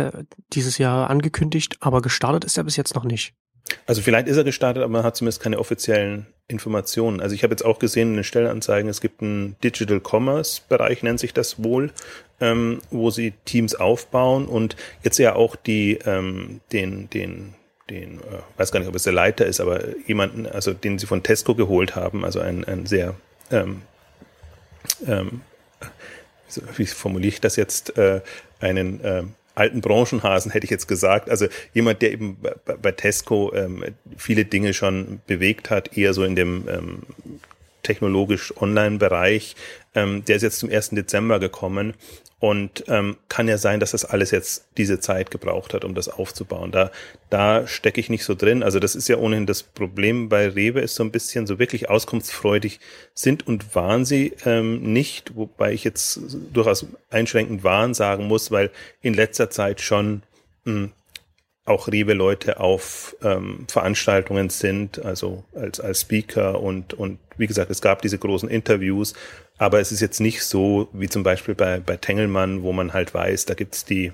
dieses 0.53 0.77
Jahr 0.79 1.09
angekündigt, 1.09 1.79
aber 1.81 2.03
gestartet 2.03 2.45
ist 2.45 2.59
er 2.59 2.65
bis 2.65 2.77
jetzt 2.77 2.95
noch 2.95 3.05
nicht. 3.05 3.35
Also 3.87 4.03
vielleicht 4.03 4.29
ist 4.29 4.37
er 4.37 4.45
gestartet, 4.45 4.83
aber 4.83 4.93
man 4.93 5.03
hat 5.05 5.17
zumindest 5.17 5.43
keine 5.43 5.59
offiziellen 5.59 6.27
Informationen. 6.49 7.21
Also 7.21 7.35
ich 7.35 7.43
habe 7.43 7.53
jetzt 7.53 7.65
auch 7.65 7.79
gesehen 7.79 8.11
in 8.11 8.15
den 8.17 8.25
Stellenanzeigen, 8.25 8.91
es 8.91 9.01
gibt 9.01 9.23
einen 9.23 9.57
Digital 9.63 10.01
Commerce 10.01 10.63
Bereich, 10.69 11.03
nennt 11.03 11.21
sich 11.21 11.33
das 11.33 11.63
wohl, 11.63 11.91
ähm, 12.41 12.81
wo 12.91 13.11
sie 13.11 13.33
Teams 13.45 13.75
aufbauen 13.75 14.47
und 14.47 14.77
jetzt 15.03 15.19
ja 15.19 15.37
auch 15.37 15.57
die 15.57 15.99
ähm, 16.05 16.61
den 16.73 17.09
den 17.11 17.55
den 17.89 18.19
äh, 18.21 18.43
weiß 18.57 18.73
gar 18.73 18.81
nicht, 18.81 18.89
ob 18.89 18.95
es 18.95 19.05
der 19.05 19.13
Leiter 19.13 19.47
ist, 19.47 19.61
aber 19.61 19.97
jemanden, 20.07 20.47
also 20.47 20.73
den 20.73 20.99
sie 20.99 21.07
von 21.07 21.23
Tesco 21.23 21.55
geholt 21.55 21.97
haben, 21.97 22.25
also 22.25 22.41
ein, 22.41 22.65
ein 22.65 22.87
sehr 22.87 23.15
ähm, 23.51 23.83
ähm, 25.07 25.43
wie 26.77 26.87
formuliere 26.87 27.35
ich 27.35 27.41
das 27.41 27.57
jetzt, 27.57 27.97
äh, 27.97 28.21
einen 28.61 29.03
äh, 29.05 29.25
alten 29.55 29.81
Branchenhasen, 29.81 30.51
hätte 30.51 30.65
ich 30.65 30.71
jetzt 30.71 30.89
gesagt. 30.89 31.29
Also 31.29 31.47
jemand, 31.75 32.03
der 32.03 32.13
eben 32.13 32.39
bei, 32.41 32.75
bei 32.75 32.93
Tesco 32.93 33.53
ähm, 33.55 33.85
viele 34.17 34.45
Dinge 34.45 34.73
schon 34.73 35.21
bewegt 35.27 35.71
hat, 35.71 35.97
eher 35.97 36.15
so 36.15 36.25
in 36.25 36.37
dem 36.37 36.69
ähm, 36.69 37.03
technologisch 37.83 38.55
Online-Bereich. 38.57 39.57
Ähm, 39.95 40.25
der 40.25 40.37
ist 40.37 40.43
jetzt 40.43 40.59
zum 40.59 40.71
1. 40.71 40.91
Dezember 40.91 41.39
gekommen 41.39 41.95
und 42.43 42.85
ähm, 42.89 43.19
kann 43.29 43.47
ja 43.47 43.57
sein, 43.57 43.79
dass 43.79 43.93
das 43.93 44.05
alles 44.05 44.33
jetzt 44.33 44.67
diese 44.77 44.99
Zeit 44.99 45.31
gebraucht 45.31 45.75
hat, 45.75 45.85
um 45.85 45.95
das 45.95 46.09
aufzubauen. 46.09 46.73
Da, 46.73 46.91
da 47.31 47.69
stecke 47.69 48.01
ich 48.01 48.11
nicht 48.11 48.25
so 48.25 48.35
drin. 48.35 48.65
Also 48.65 48.81
das 48.81 48.97
ist 48.97 49.07
ja 49.07 49.17
ohnehin 49.17 49.47
das 49.47 49.63
Problem 49.63 50.29
bei 50.29 50.49
Rewe, 50.49 50.81
ist 50.81 50.97
so 50.97 51.05
ein 51.05 51.13
bisschen 51.13 51.47
so 51.47 51.61
wirklich 51.61 51.89
auskunftsfreudig 51.89 52.81
sind 53.15 53.47
und 53.47 53.77
waren 53.77 54.05
sie 54.05 54.33
ähm, 54.45 54.93
nicht, 54.93 55.37
wobei 55.37 55.73
ich 55.73 55.85
jetzt 55.85 56.21
durchaus 56.53 56.85
einschränkend 57.11 57.63
waren 57.63 57.95
sagen 57.95 58.27
muss, 58.27 58.51
weil 58.51 58.73
in 59.03 59.15
letzter 59.15 59.49
Zeit 59.49 59.81
schon 59.81 60.23
mh, 60.65 60.75
hm, 60.75 60.93
auch 61.65 61.87
Rewe-Leute 61.87 62.59
auf 62.59 63.17
ähm, 63.23 63.67
Veranstaltungen 63.69 64.51
sind, 64.51 65.05
also 65.05 65.45
als, 65.55 65.79
als 65.79 66.01
Speaker 66.01 66.61
und, 66.61 66.95
und 66.95 67.19
wie 67.37 67.47
gesagt, 67.47 67.71
es 67.71 67.81
gab 67.81 68.03
diese 68.03 68.19
großen 68.19 68.49
Interviews, 68.49 69.15
aber 69.59 69.81
es 69.81 69.93
ist 69.93 70.01
jetzt 70.01 70.21
nicht 70.21 70.43
so 70.43 70.89
wie 70.93 71.09
zum 71.09 71.23
Beispiel 71.23 71.55
bei, 71.55 71.79
bei 71.79 71.97
Tengelmann, 71.97 72.63
wo 72.63 72.73
man 72.73 72.93
halt 72.93 73.15
weiß, 73.15 73.47
da 73.47 73.55
gibt's 73.55 73.85
die 73.85 74.13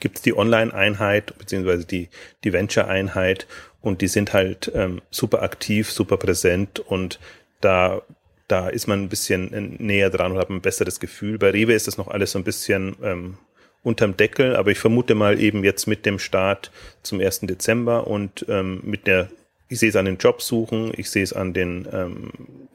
gibt's 0.00 0.22
die 0.22 0.36
Online-Einheit 0.36 1.36
beziehungsweise 1.38 1.84
die, 1.84 2.08
die 2.44 2.52
Venture-Einheit 2.52 3.46
und 3.80 4.00
die 4.00 4.08
sind 4.08 4.32
halt 4.32 4.70
ähm, 4.74 5.00
super 5.10 5.42
aktiv, 5.42 5.90
super 5.90 6.16
präsent 6.16 6.80
und 6.80 7.20
da, 7.60 8.02
da 8.48 8.68
ist 8.68 8.86
man 8.86 9.02
ein 9.02 9.08
bisschen 9.08 9.76
näher 9.78 10.10
dran 10.10 10.32
und 10.32 10.38
hat 10.38 10.50
ein 10.50 10.60
besseres 10.60 11.00
Gefühl. 11.00 11.38
Bei 11.38 11.50
Rewe 11.50 11.72
ist 11.72 11.86
das 11.86 11.98
noch 11.98 12.08
alles 12.08 12.32
so 12.32 12.38
ein 12.38 12.44
bisschen 12.44 12.96
ähm, 13.02 13.38
unterm 13.82 14.16
Deckel, 14.16 14.56
aber 14.56 14.70
ich 14.70 14.78
vermute 14.78 15.14
mal 15.14 15.40
eben 15.40 15.64
jetzt 15.64 15.86
mit 15.86 16.04
dem 16.04 16.18
Start 16.18 16.70
zum 17.02 17.20
1. 17.20 17.40
Dezember 17.40 18.06
und 18.06 18.44
ähm, 18.48 18.80
mit 18.84 19.06
der, 19.06 19.28
ich 19.68 19.78
sehe 19.78 19.88
es 19.88 19.96
an 19.96 20.04
den 20.04 20.18
Jobsuchen, 20.18 20.92
ich 20.96 21.10
sehe 21.10 21.22
es 21.22 21.32
an 21.32 21.52
den 21.52 21.88
ähm, 21.92 22.30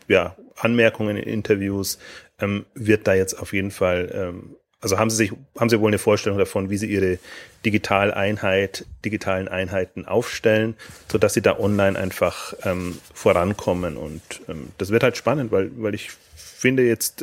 ja, 0.07 0.35
Anmerkungen 0.57 1.17
in 1.17 1.27
Interviews, 1.27 1.99
ähm, 2.39 2.65
wird 2.73 3.07
da 3.07 3.13
jetzt 3.13 3.35
auf 3.39 3.53
jeden 3.53 3.71
Fall, 3.71 4.11
ähm, 4.13 4.55
also 4.79 4.97
haben 4.97 5.09
Sie 5.09 5.15
sich, 5.15 5.31
haben 5.57 5.69
Sie 5.69 5.79
wohl 5.79 5.89
eine 5.89 5.97
Vorstellung 5.97 6.37
davon, 6.37 6.69
wie 6.69 6.77
Sie 6.77 6.87
Ihre 6.87 7.19
Digitaleinheit, 7.65 8.85
digitalen 9.05 9.47
Einheiten 9.47 10.05
aufstellen, 10.05 10.75
so 11.11 11.17
dass 11.17 11.33
Sie 11.33 11.41
da 11.41 11.59
online 11.59 11.97
einfach 11.97 12.53
ähm, 12.63 12.97
vorankommen 13.13 13.97
und 13.97 14.21
ähm, 14.47 14.69
das 14.77 14.89
wird 14.89 15.03
halt 15.03 15.17
spannend, 15.17 15.51
weil, 15.51 15.71
weil 15.75 15.93
ich 15.95 16.11
finde 16.35 16.83
jetzt, 16.83 17.21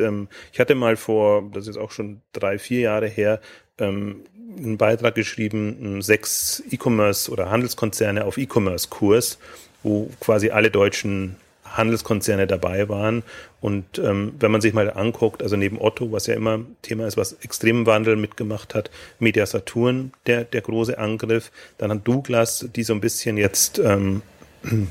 ich 0.52 0.60
hatte 0.60 0.74
mal 0.74 0.96
vor, 0.96 1.48
das 1.54 1.66
ist 1.66 1.78
auch 1.78 1.92
schon 1.92 2.20
drei, 2.34 2.58
vier 2.58 2.80
Jahre 2.80 3.08
her, 3.08 3.40
ähm, 3.80 4.16
einen 4.58 4.78
Beitrag 4.78 5.14
geschrieben, 5.14 6.02
sechs 6.02 6.62
E-Commerce 6.70 7.30
oder 7.30 7.50
Handelskonzerne 7.50 8.24
auf 8.24 8.36
E-Commerce-Kurs, 8.36 9.38
wo 9.82 10.10
quasi 10.20 10.50
alle 10.50 10.70
deutschen 10.70 11.36
Handelskonzerne 11.76 12.46
dabei 12.46 12.88
waren. 12.88 13.22
Und 13.60 13.98
ähm, 13.98 14.34
wenn 14.38 14.50
man 14.50 14.60
sich 14.60 14.72
mal 14.74 14.90
anguckt, 14.92 15.42
also 15.42 15.56
neben 15.56 15.80
Otto, 15.80 16.12
was 16.12 16.26
ja 16.26 16.34
immer 16.34 16.60
Thema 16.82 17.06
ist, 17.06 17.16
was 17.16 17.34
extremen 17.34 17.86
Wandel 17.86 18.16
mitgemacht 18.16 18.74
hat, 18.74 18.90
Media 19.18 19.46
Saturn, 19.46 20.12
der, 20.26 20.44
der 20.44 20.62
große 20.62 20.98
Angriff, 20.98 21.50
dann 21.78 21.90
hat 21.90 22.06
Douglas, 22.06 22.66
die 22.74 22.82
so 22.82 22.92
ein 22.92 23.00
bisschen 23.00 23.36
jetzt, 23.36 23.78
ähm, 23.78 24.22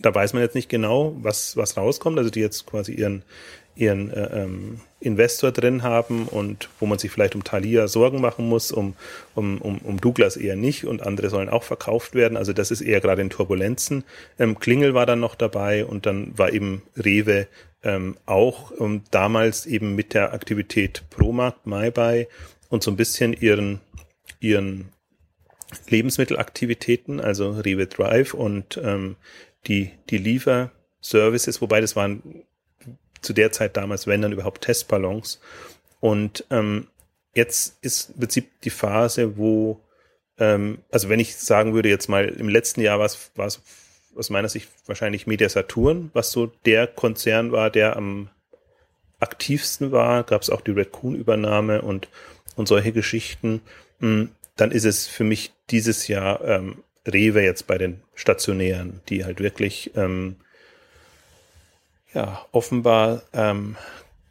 da 0.00 0.14
weiß 0.14 0.32
man 0.32 0.42
jetzt 0.42 0.54
nicht 0.54 0.68
genau, 0.68 1.16
was, 1.20 1.56
was 1.56 1.76
rauskommt, 1.76 2.18
also 2.18 2.30
die 2.30 2.40
jetzt 2.40 2.66
quasi 2.66 2.92
ihren, 2.92 3.22
ihren 3.76 4.10
äh, 4.10 4.42
ähm, 4.42 4.80
Investor 5.04 5.52
drin 5.52 5.82
haben 5.82 6.26
und 6.28 6.68
wo 6.80 6.86
man 6.86 6.98
sich 6.98 7.10
vielleicht 7.10 7.34
um 7.34 7.44
Thalia 7.44 7.88
Sorgen 7.88 8.20
machen 8.20 8.48
muss, 8.48 8.72
um, 8.72 8.94
um, 9.34 9.60
um, 9.60 9.78
um 9.78 10.00
Douglas 10.00 10.36
eher 10.36 10.56
nicht 10.56 10.84
und 10.86 11.02
andere 11.06 11.30
sollen 11.30 11.48
auch 11.48 11.62
verkauft 11.62 12.14
werden. 12.14 12.36
Also 12.36 12.52
das 12.52 12.70
ist 12.70 12.80
eher 12.80 13.00
gerade 13.00 13.22
in 13.22 13.30
Turbulenzen. 13.30 14.04
Ähm, 14.38 14.58
Klingel 14.58 14.94
war 14.94 15.06
dann 15.06 15.20
noch 15.20 15.34
dabei 15.34 15.84
und 15.84 16.06
dann 16.06 16.36
war 16.38 16.52
eben 16.52 16.82
Rewe 16.96 17.46
ähm, 17.82 18.16
auch 18.26 18.72
ähm, 18.80 19.02
damals 19.10 19.66
eben 19.66 19.94
mit 19.94 20.14
der 20.14 20.32
Aktivität 20.32 21.02
Promarkt, 21.10 21.66
MyBuy 21.66 22.26
und 22.70 22.82
so 22.82 22.90
ein 22.90 22.96
bisschen 22.96 23.32
ihren, 23.34 23.80
ihren 24.40 24.88
Lebensmittelaktivitäten, 25.88 27.20
also 27.20 27.50
Rewe 27.50 27.86
Drive 27.86 28.34
und 28.34 28.80
ähm, 28.82 29.16
die, 29.66 29.90
die 30.10 30.18
Lieferservices, 30.18 31.60
wobei 31.60 31.80
das 31.80 31.96
waren 31.96 32.44
zu 33.24 33.32
der 33.32 33.52
Zeit 33.52 33.76
damals, 33.76 34.06
wenn 34.06 34.22
dann 34.22 34.32
überhaupt 34.32 34.62
Testballons. 34.62 35.40
Und 36.00 36.44
ähm, 36.50 36.88
jetzt 37.34 37.78
ist 37.82 38.10
im 38.10 38.20
Prinzip 38.20 38.60
die 38.62 38.70
Phase, 38.70 39.36
wo, 39.36 39.80
ähm, 40.38 40.78
also 40.90 41.08
wenn 41.08 41.20
ich 41.20 41.36
sagen 41.36 41.74
würde, 41.74 41.88
jetzt 41.88 42.08
mal 42.08 42.28
im 42.28 42.48
letzten 42.48 42.80
Jahr 42.80 42.98
war 42.98 43.06
es, 43.06 43.60
aus 44.16 44.30
meiner 44.30 44.48
Sicht 44.48 44.68
wahrscheinlich 44.86 45.26
Media 45.26 45.48
Saturn, 45.48 46.10
was 46.12 46.30
so 46.30 46.46
der 46.66 46.86
Konzern 46.86 47.52
war, 47.52 47.70
der 47.70 47.96
am 47.96 48.28
aktivsten 49.18 49.90
war. 49.92 50.22
Gab 50.24 50.42
es 50.42 50.50
auch 50.50 50.60
die 50.60 50.70
Red 50.70 50.92
Coon-Übernahme 50.92 51.82
und, 51.82 52.08
und 52.56 52.68
solche 52.68 52.92
Geschichten. 52.92 53.62
Hm, 54.00 54.30
dann 54.56 54.70
ist 54.70 54.84
es 54.84 55.06
für 55.06 55.24
mich 55.24 55.52
dieses 55.70 56.06
Jahr 56.06 56.44
ähm, 56.44 56.84
Rewe 57.06 57.42
jetzt 57.42 57.66
bei 57.66 57.78
den 57.78 58.00
Stationären, 58.14 59.00
die 59.08 59.24
halt 59.24 59.40
wirklich 59.40 59.90
ähm, 59.96 60.36
ja, 62.14 62.44
offenbar 62.52 63.22
ähm, 63.32 63.76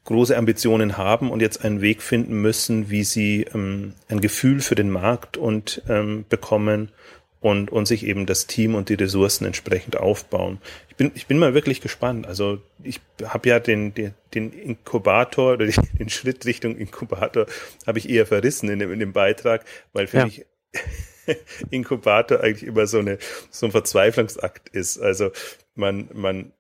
große 0.06 0.38
Ambitionen 0.38 0.98
haben 0.98 1.32
und 1.32 1.42
jetzt 1.42 1.64
einen 1.64 1.82
Weg 1.82 2.02
finden 2.02 2.42
müssen, 2.42 2.90
wie 2.90 3.04
sie 3.04 3.46
ähm, 3.54 3.94
ein 4.10 4.20
Gefühl 4.20 4.62
für 4.62 4.76
den 4.76 4.90
Markt 4.90 5.38
und 5.38 5.82
ähm, 5.88 6.26
bekommen 6.28 6.92
und, 7.40 7.72
und 7.72 7.86
sich 7.86 8.06
eben 8.06 8.26
das 8.26 8.48
Team 8.48 8.76
und 8.76 8.90
die 8.90 8.94
Ressourcen 8.94 9.46
entsprechend 9.46 9.98
aufbauen. 9.98 10.60
Ich 10.90 10.96
bin, 10.96 11.12
ich 11.14 11.28
bin 11.28 11.38
mal 11.40 11.54
wirklich 11.54 11.82
gespannt. 11.82 12.26
Also 12.26 12.62
ich 12.82 13.02
habe 13.24 13.50
ja 13.50 13.60
den, 13.60 13.94
den, 13.94 14.14
den 14.34 14.52
Inkubator 14.54 15.54
oder 15.54 15.66
den 16.00 16.10
Schritt 16.10 16.46
Richtung 16.46 16.78
Inkubator 16.78 17.46
habe 17.86 18.00
ich 18.00 18.10
eher 18.10 18.26
verrissen 18.26 18.70
in 18.70 18.80
dem, 18.80 18.92
in 18.94 19.00
dem 19.00 19.14
Beitrag, 19.14 19.66
weil 19.92 20.08
für 20.08 20.20
ja. 20.20 20.26
mich 20.26 20.46
Inkubator 21.70 22.42
eigentlich 22.42 22.64
immer 22.64 22.88
so 22.88 23.00
eine 23.00 23.18
so 23.50 23.66
ein 23.66 23.72
Verzweiflungsakt 23.72 24.70
ist. 24.70 25.00
Also 25.00 25.32
man 25.76 26.10
man 26.14 26.54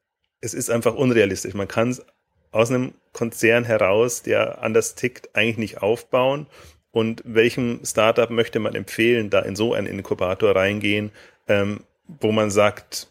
es 0.43 0.53
ist 0.53 0.69
einfach 0.69 0.93
unrealistisch. 0.93 1.53
Man 1.53 1.69
kann 1.69 1.89
es 1.89 2.05
aus 2.51 2.69
einem 2.69 2.93
Konzern 3.13 3.63
heraus, 3.63 4.21
der 4.21 4.61
anders 4.61 4.95
tickt, 4.95 5.35
eigentlich 5.35 5.57
nicht 5.57 5.81
aufbauen. 5.81 6.47
Und 6.91 7.23
welchem 7.25 7.79
Startup 7.83 8.29
möchte 8.29 8.59
man 8.59 8.75
empfehlen, 8.75 9.29
da 9.29 9.39
in 9.39 9.55
so 9.55 9.73
einen 9.73 9.87
Inkubator 9.87 10.55
reingehen, 10.55 11.11
ähm, 11.47 11.79
wo 12.07 12.31
man 12.31 12.51
sagt, 12.51 13.07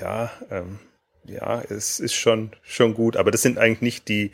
ja, 0.00 0.32
ähm, 0.50 0.78
ja, 1.26 1.60
es 1.60 2.00
ist 2.00 2.14
schon, 2.14 2.50
schon 2.62 2.94
gut, 2.94 3.16
aber 3.16 3.30
das 3.30 3.42
sind 3.42 3.58
eigentlich 3.58 3.82
nicht 3.82 4.08
die, 4.08 4.32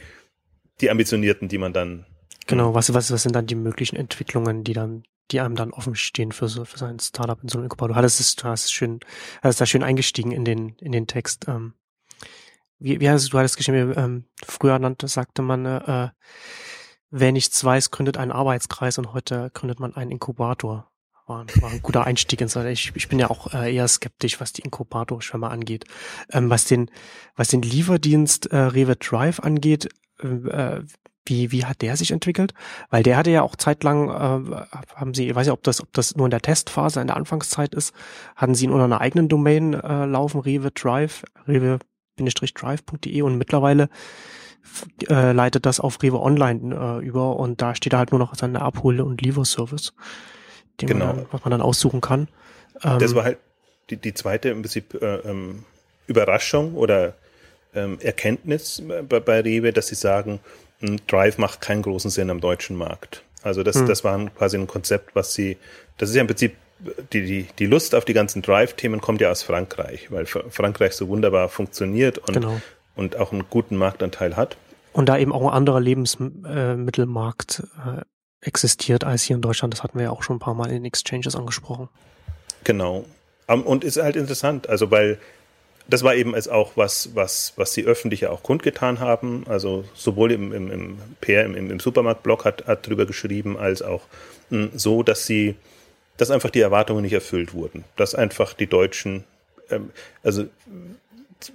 die 0.80 0.90
Ambitionierten, 0.90 1.48
die 1.48 1.58
man 1.58 1.72
dann. 1.72 2.06
Genau, 2.46 2.74
was, 2.74 2.94
was, 2.94 3.10
was 3.10 3.24
sind 3.24 3.34
dann 3.34 3.46
die 3.46 3.54
möglichen 3.56 3.96
Entwicklungen, 3.96 4.64
die 4.64 4.72
dann, 4.72 5.02
die 5.30 5.40
einem 5.40 5.56
dann 5.56 5.72
offen 5.72 5.96
stehen 5.96 6.32
für 6.32 6.48
so, 6.48 6.64
für 6.64 6.78
sein 6.78 6.98
Startup 7.00 7.42
in 7.42 7.48
so 7.48 7.58
einem 7.58 7.64
Inkubator? 7.64 7.88
Du 7.88 7.96
hattest 7.96 8.20
es, 8.20 8.36
du 8.36 8.44
hast 8.44 8.64
es 8.64 8.72
schön, 8.72 9.00
hast 9.42 9.60
da 9.60 9.66
schön 9.66 9.82
eingestiegen 9.82 10.32
in 10.32 10.44
den, 10.44 10.76
in 10.80 10.92
den 10.92 11.06
Text. 11.06 11.46
Ähm, 11.48 11.74
wie, 12.80 13.00
wie 13.00 13.08
heißt 13.08 13.24
es, 13.24 13.30
du 13.30 13.38
hattest 13.38 13.56
geschrieben, 13.56 13.92
ähm, 13.96 14.24
früher 14.44 14.78
nannte, 14.78 15.06
sagte 15.06 15.42
man, 15.42 15.64
äh, 15.66 16.08
wer 17.10 17.32
nichts 17.32 17.62
weiß, 17.62 17.90
gründet 17.90 18.16
einen 18.16 18.32
Arbeitskreis 18.32 18.98
und 18.98 19.12
heute 19.12 19.50
gründet 19.54 19.80
man 19.80 19.94
einen 19.94 20.10
Inkubator. 20.10 20.90
War, 21.26 21.46
war 21.60 21.70
ein 21.70 21.82
guter 21.82 22.04
Einstieg 22.04 22.40
ins 22.40 22.56
ich, 22.56 22.90
ich 22.96 23.08
bin 23.08 23.20
ja 23.20 23.30
auch 23.30 23.54
äh, 23.54 23.72
eher 23.72 23.86
skeptisch, 23.86 24.40
was 24.40 24.52
die 24.52 24.62
Inkubatorschwämme 24.62 25.48
angeht. 25.48 25.84
Ähm, 26.32 26.50
was 26.50 26.64
den, 26.64 26.90
was 27.36 27.48
den 27.48 27.62
Lieferdienst 27.62 28.46
äh, 28.46 28.56
Rewe 28.56 28.96
Drive 28.96 29.38
angeht, 29.38 29.88
äh, 30.18 30.80
wie, 31.26 31.52
wie 31.52 31.64
hat 31.64 31.82
der 31.82 31.96
sich 31.96 32.10
entwickelt? 32.10 32.54
Weil 32.88 33.02
der 33.02 33.16
hatte 33.16 33.30
ja 33.30 33.42
auch 33.42 33.54
zeitlang, 33.54 34.08
äh, 34.08 34.66
haben 34.96 35.14
sie, 35.14 35.28
ich 35.28 35.34
weiß 35.34 35.46
ja, 35.46 35.52
ob 35.52 35.62
das, 35.62 35.80
ob 35.80 35.92
das 35.92 36.16
nur 36.16 36.26
in 36.26 36.30
der 36.30 36.40
Testphase, 36.40 37.00
in 37.00 37.06
der 37.06 37.16
Anfangszeit 37.16 37.74
ist, 37.74 37.94
hatten 38.34 38.54
sie 38.54 38.64
ihn 38.64 38.72
unter 38.72 38.84
einer 38.86 39.00
eigenen 39.00 39.28
Domain 39.28 39.74
äh, 39.74 40.06
laufen, 40.06 40.40
Rewe 40.40 40.72
Drive, 40.72 41.22
Rewe 41.46 41.78
drive.de 42.26 43.22
und 43.22 43.38
mittlerweile 43.38 43.88
äh, 45.08 45.32
leitet 45.32 45.66
das 45.66 45.80
auf 45.80 46.02
Rewe 46.02 46.20
Online 46.20 47.00
äh, 47.00 47.04
über 47.04 47.36
und 47.36 47.60
da 47.62 47.74
steht 47.74 47.94
halt 47.94 48.12
nur 48.12 48.18
noch 48.18 48.34
seine 48.34 48.62
Abhol- 48.62 49.00
und 49.00 49.22
Lieferservice, 49.22 49.92
den 50.80 50.88
genau. 50.88 51.06
man 51.06 51.16
dann, 51.16 51.26
was 51.30 51.44
man 51.44 51.50
dann 51.50 51.62
aussuchen 51.62 52.00
kann. 52.00 52.28
Ähm, 52.82 52.98
das 52.98 53.14
war 53.14 53.24
halt 53.24 53.38
die, 53.90 53.96
die 53.96 54.14
zweite 54.14 54.50
im 54.50 54.62
Prinzip 54.62 54.94
äh, 55.00 55.16
ähm, 55.16 55.64
Überraschung 56.06 56.74
oder 56.74 57.14
ähm, 57.74 57.98
Erkenntnis 58.00 58.82
bei, 59.08 59.20
bei 59.20 59.40
Rewe, 59.40 59.72
dass 59.72 59.88
sie 59.88 59.94
sagen, 59.94 60.40
Drive 61.06 61.38
macht 61.38 61.60
keinen 61.60 61.82
großen 61.82 62.10
Sinn 62.10 62.30
am 62.30 62.40
deutschen 62.40 62.76
Markt. 62.76 63.22
Also 63.42 63.62
das, 63.62 63.76
hm. 63.76 63.86
das 63.86 64.04
war 64.04 64.18
quasi 64.30 64.56
ein 64.56 64.66
Konzept, 64.66 65.14
was 65.14 65.34
sie, 65.34 65.56
das 65.98 66.10
ist 66.10 66.14
ja 66.14 66.20
im 66.20 66.26
Prinzip 66.26 66.56
die, 67.12 67.24
die, 67.24 67.46
die 67.58 67.66
Lust 67.66 67.94
auf 67.94 68.04
die 68.04 68.12
ganzen 68.12 68.42
Drive-Themen 68.42 69.00
kommt 69.00 69.20
ja 69.20 69.30
aus 69.30 69.42
Frankreich, 69.42 70.10
weil 70.10 70.26
Frankreich 70.26 70.94
so 70.94 71.08
wunderbar 71.08 71.48
funktioniert 71.48 72.18
und, 72.18 72.34
genau. 72.34 72.60
und 72.96 73.16
auch 73.16 73.32
einen 73.32 73.44
guten 73.50 73.76
Marktanteil 73.76 74.36
hat. 74.36 74.56
Und 74.92 75.08
da 75.08 75.18
eben 75.18 75.32
auch 75.32 75.42
ein 75.42 75.54
anderer 75.54 75.80
Lebensmittelmarkt 75.80 77.62
äh, 77.86 78.00
existiert 78.40 79.04
als 79.04 79.22
hier 79.22 79.36
in 79.36 79.42
Deutschland. 79.42 79.74
Das 79.74 79.82
hatten 79.82 79.98
wir 79.98 80.04
ja 80.04 80.10
auch 80.10 80.22
schon 80.22 80.36
ein 80.36 80.40
paar 80.40 80.54
Mal 80.54 80.70
in 80.70 80.84
Exchanges 80.84 81.36
angesprochen. 81.36 81.88
Genau. 82.64 83.04
Und 83.46 83.84
ist 83.84 83.96
halt 83.96 84.16
interessant, 84.16 84.68
also 84.68 84.90
weil 84.90 85.18
das 85.90 86.04
war 86.04 86.14
eben 86.14 86.34
auch 86.34 86.72
was, 86.76 87.10
was, 87.14 87.52
was 87.56 87.74
sie 87.74 87.84
öffentlich 87.84 88.20
ja 88.20 88.30
auch 88.30 88.42
kundgetan 88.42 89.00
haben. 89.00 89.44
Also 89.48 89.84
sowohl 89.94 90.32
im, 90.32 90.52
im, 90.52 90.70
im 90.70 90.98
PR, 91.20 91.44
im, 91.44 91.54
im 91.56 91.80
Supermarktblog 91.80 92.44
hat, 92.44 92.66
hat 92.66 92.86
drüber 92.86 93.06
geschrieben, 93.06 93.56
als 93.58 93.82
auch 93.82 94.02
hm, 94.50 94.70
so, 94.74 95.02
dass 95.02 95.26
sie, 95.26 95.56
dass 96.20 96.30
einfach 96.30 96.50
die 96.50 96.60
Erwartungen 96.60 97.02
nicht 97.02 97.14
erfüllt 97.14 97.54
wurden. 97.54 97.84
Dass 97.96 98.14
einfach 98.14 98.52
die 98.52 98.66
Deutschen, 98.66 99.24
ähm, 99.70 99.90
also 100.22 100.44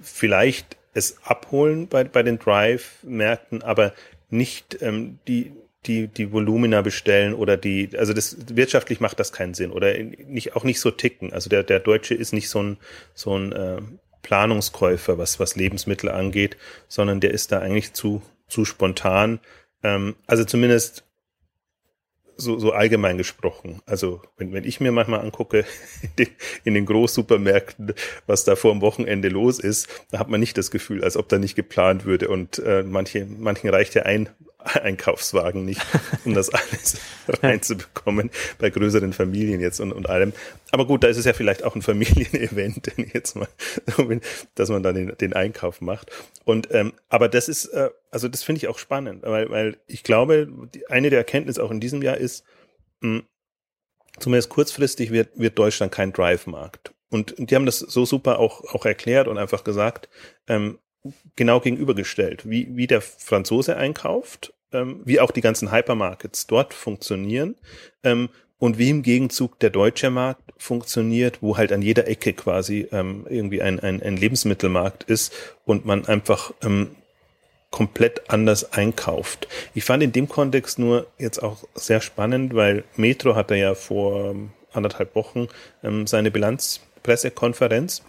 vielleicht 0.02 0.76
es 0.92 1.18
abholen 1.22 1.86
bei, 1.86 2.02
bei 2.04 2.22
den 2.22 2.38
Drive-Märkten, 2.38 3.62
aber 3.62 3.92
nicht 4.28 4.82
ähm, 4.82 5.18
die, 5.28 5.52
die, 5.84 6.08
die 6.08 6.32
Volumina 6.32 6.82
bestellen 6.82 7.34
oder 7.34 7.56
die, 7.56 7.90
also 7.96 8.12
das 8.12 8.36
wirtschaftlich 8.48 8.98
macht 8.98 9.20
das 9.20 9.32
keinen 9.32 9.54
Sinn 9.54 9.70
oder 9.70 9.96
nicht, 9.96 10.56
auch 10.56 10.64
nicht 10.64 10.80
so 10.80 10.90
ticken. 10.90 11.32
Also 11.32 11.48
der, 11.48 11.62
der 11.62 11.78
Deutsche 11.78 12.14
ist 12.14 12.32
nicht 12.32 12.48
so 12.48 12.62
ein, 12.62 12.78
so 13.14 13.38
ein 13.38 13.52
äh, 13.52 13.82
Planungskäufer, 14.22 15.16
was, 15.16 15.38
was 15.38 15.54
Lebensmittel 15.54 16.10
angeht, 16.10 16.56
sondern 16.88 17.20
der 17.20 17.30
ist 17.30 17.52
da 17.52 17.60
eigentlich 17.60 17.92
zu, 17.92 18.20
zu 18.48 18.64
spontan. 18.64 19.38
Ähm, 19.84 20.16
also 20.26 20.44
zumindest 20.44 21.05
so, 22.36 22.58
so 22.58 22.72
allgemein 22.72 23.18
gesprochen. 23.18 23.80
Also 23.86 24.22
wenn, 24.36 24.52
wenn 24.52 24.64
ich 24.64 24.80
mir 24.80 24.92
manchmal 24.92 25.20
angucke 25.20 25.64
in 26.02 26.10
den, 26.18 26.28
in 26.64 26.74
den 26.74 26.86
Großsupermärkten, 26.86 27.94
was 28.26 28.44
da 28.44 28.56
vor 28.56 28.72
dem 28.72 28.80
Wochenende 28.80 29.28
los 29.28 29.58
ist, 29.58 29.88
da 30.10 30.18
hat 30.18 30.28
man 30.28 30.40
nicht 30.40 30.58
das 30.58 30.70
Gefühl, 30.70 31.02
als 31.02 31.16
ob 31.16 31.28
da 31.28 31.38
nicht 31.38 31.56
geplant 31.56 32.04
würde. 32.04 32.28
Und 32.28 32.58
äh, 32.58 32.82
manche, 32.82 33.26
manchen 33.26 33.70
reicht 33.70 33.94
ja 33.94 34.02
ein 34.02 34.28
Einkaufswagen 34.66 35.64
nicht, 35.64 35.80
um 36.24 36.34
das 36.34 36.50
alles 36.50 37.00
reinzubekommen 37.28 38.30
bei 38.58 38.70
größeren 38.70 39.12
Familien 39.12 39.60
jetzt 39.60 39.80
und, 39.80 39.92
und 39.92 40.08
allem. 40.08 40.32
Aber 40.70 40.86
gut, 40.86 41.04
da 41.04 41.08
ist 41.08 41.16
es 41.16 41.24
ja 41.24 41.32
vielleicht 41.32 41.62
auch 41.64 41.74
ein 41.74 41.82
Familienevent, 41.82 42.92
jetzt 43.14 43.36
mal, 43.36 43.48
dass 44.54 44.68
man 44.68 44.82
dann 44.82 44.94
den, 44.94 45.16
den 45.18 45.32
Einkauf 45.32 45.80
macht. 45.80 46.10
Und 46.44 46.68
ähm, 46.72 46.92
aber 47.08 47.28
das 47.28 47.48
ist, 47.48 47.66
äh, 47.66 47.90
also 48.10 48.28
das 48.28 48.42
finde 48.42 48.58
ich 48.58 48.68
auch 48.68 48.78
spannend, 48.78 49.22
weil, 49.22 49.50
weil 49.50 49.76
ich 49.86 50.02
glaube, 50.02 50.48
die, 50.74 50.88
eine 50.88 51.10
der 51.10 51.18
Erkenntnisse 51.18 51.62
auch 51.62 51.70
in 51.70 51.80
diesem 51.80 52.02
Jahr 52.02 52.16
ist, 52.16 52.44
mh, 53.00 53.18
hm, 53.18 53.26
zumindest 54.18 54.48
kurzfristig 54.48 55.10
wird, 55.10 55.38
wird 55.38 55.58
Deutschland 55.58 55.92
kein 55.92 56.12
Drive-Markt. 56.12 56.94
Und, 57.10 57.32
und 57.32 57.50
die 57.50 57.54
haben 57.54 57.66
das 57.66 57.78
so 57.78 58.04
super 58.04 58.38
auch, 58.38 58.64
auch 58.74 58.84
erklärt 58.84 59.28
und 59.28 59.38
einfach 59.38 59.62
gesagt, 59.62 60.08
ähm, 60.48 60.78
genau 61.36 61.60
gegenübergestellt, 61.60 62.48
wie, 62.48 62.74
wie 62.76 62.86
der 62.86 63.00
Franzose 63.00 63.76
einkauft 63.76 64.52
ähm, 64.72 65.00
wie 65.04 65.20
auch 65.20 65.30
die 65.30 65.40
ganzen 65.40 65.72
Hypermarkets 65.72 66.46
dort 66.46 66.74
funktionieren 66.74 67.56
ähm, 68.02 68.28
und 68.58 68.78
wie 68.78 68.90
im 68.90 69.02
Gegenzug 69.02 69.58
der 69.60 69.70
deutsche 69.70 70.10
Markt 70.10 70.52
funktioniert, 70.56 71.42
wo 71.42 71.56
halt 71.56 71.72
an 71.72 71.82
jeder 71.82 72.08
Ecke 72.08 72.32
quasi 72.32 72.88
ähm, 72.92 73.26
irgendwie 73.28 73.62
ein, 73.62 73.80
ein, 73.80 74.02
ein 74.02 74.16
Lebensmittelmarkt 74.16 75.04
ist 75.04 75.32
und 75.64 75.84
man 75.84 76.06
einfach 76.06 76.52
ähm, 76.62 76.96
komplett 77.70 78.30
anders 78.30 78.72
einkauft. 78.72 79.48
Ich 79.74 79.84
fand 79.84 80.02
in 80.02 80.12
dem 80.12 80.28
Kontext 80.28 80.78
nur 80.78 81.06
jetzt 81.18 81.42
auch 81.42 81.64
sehr 81.74 82.00
spannend, 82.00 82.54
weil 82.54 82.84
Metro 82.96 83.34
hatte 83.34 83.56
ja 83.56 83.74
vor 83.74 84.30
ähm, 84.30 84.50
anderthalb 84.72 85.14
Wochen 85.14 85.48
ähm, 85.82 86.06
seine 86.06 86.30
Bilanzpressekonferenz. 86.30 88.02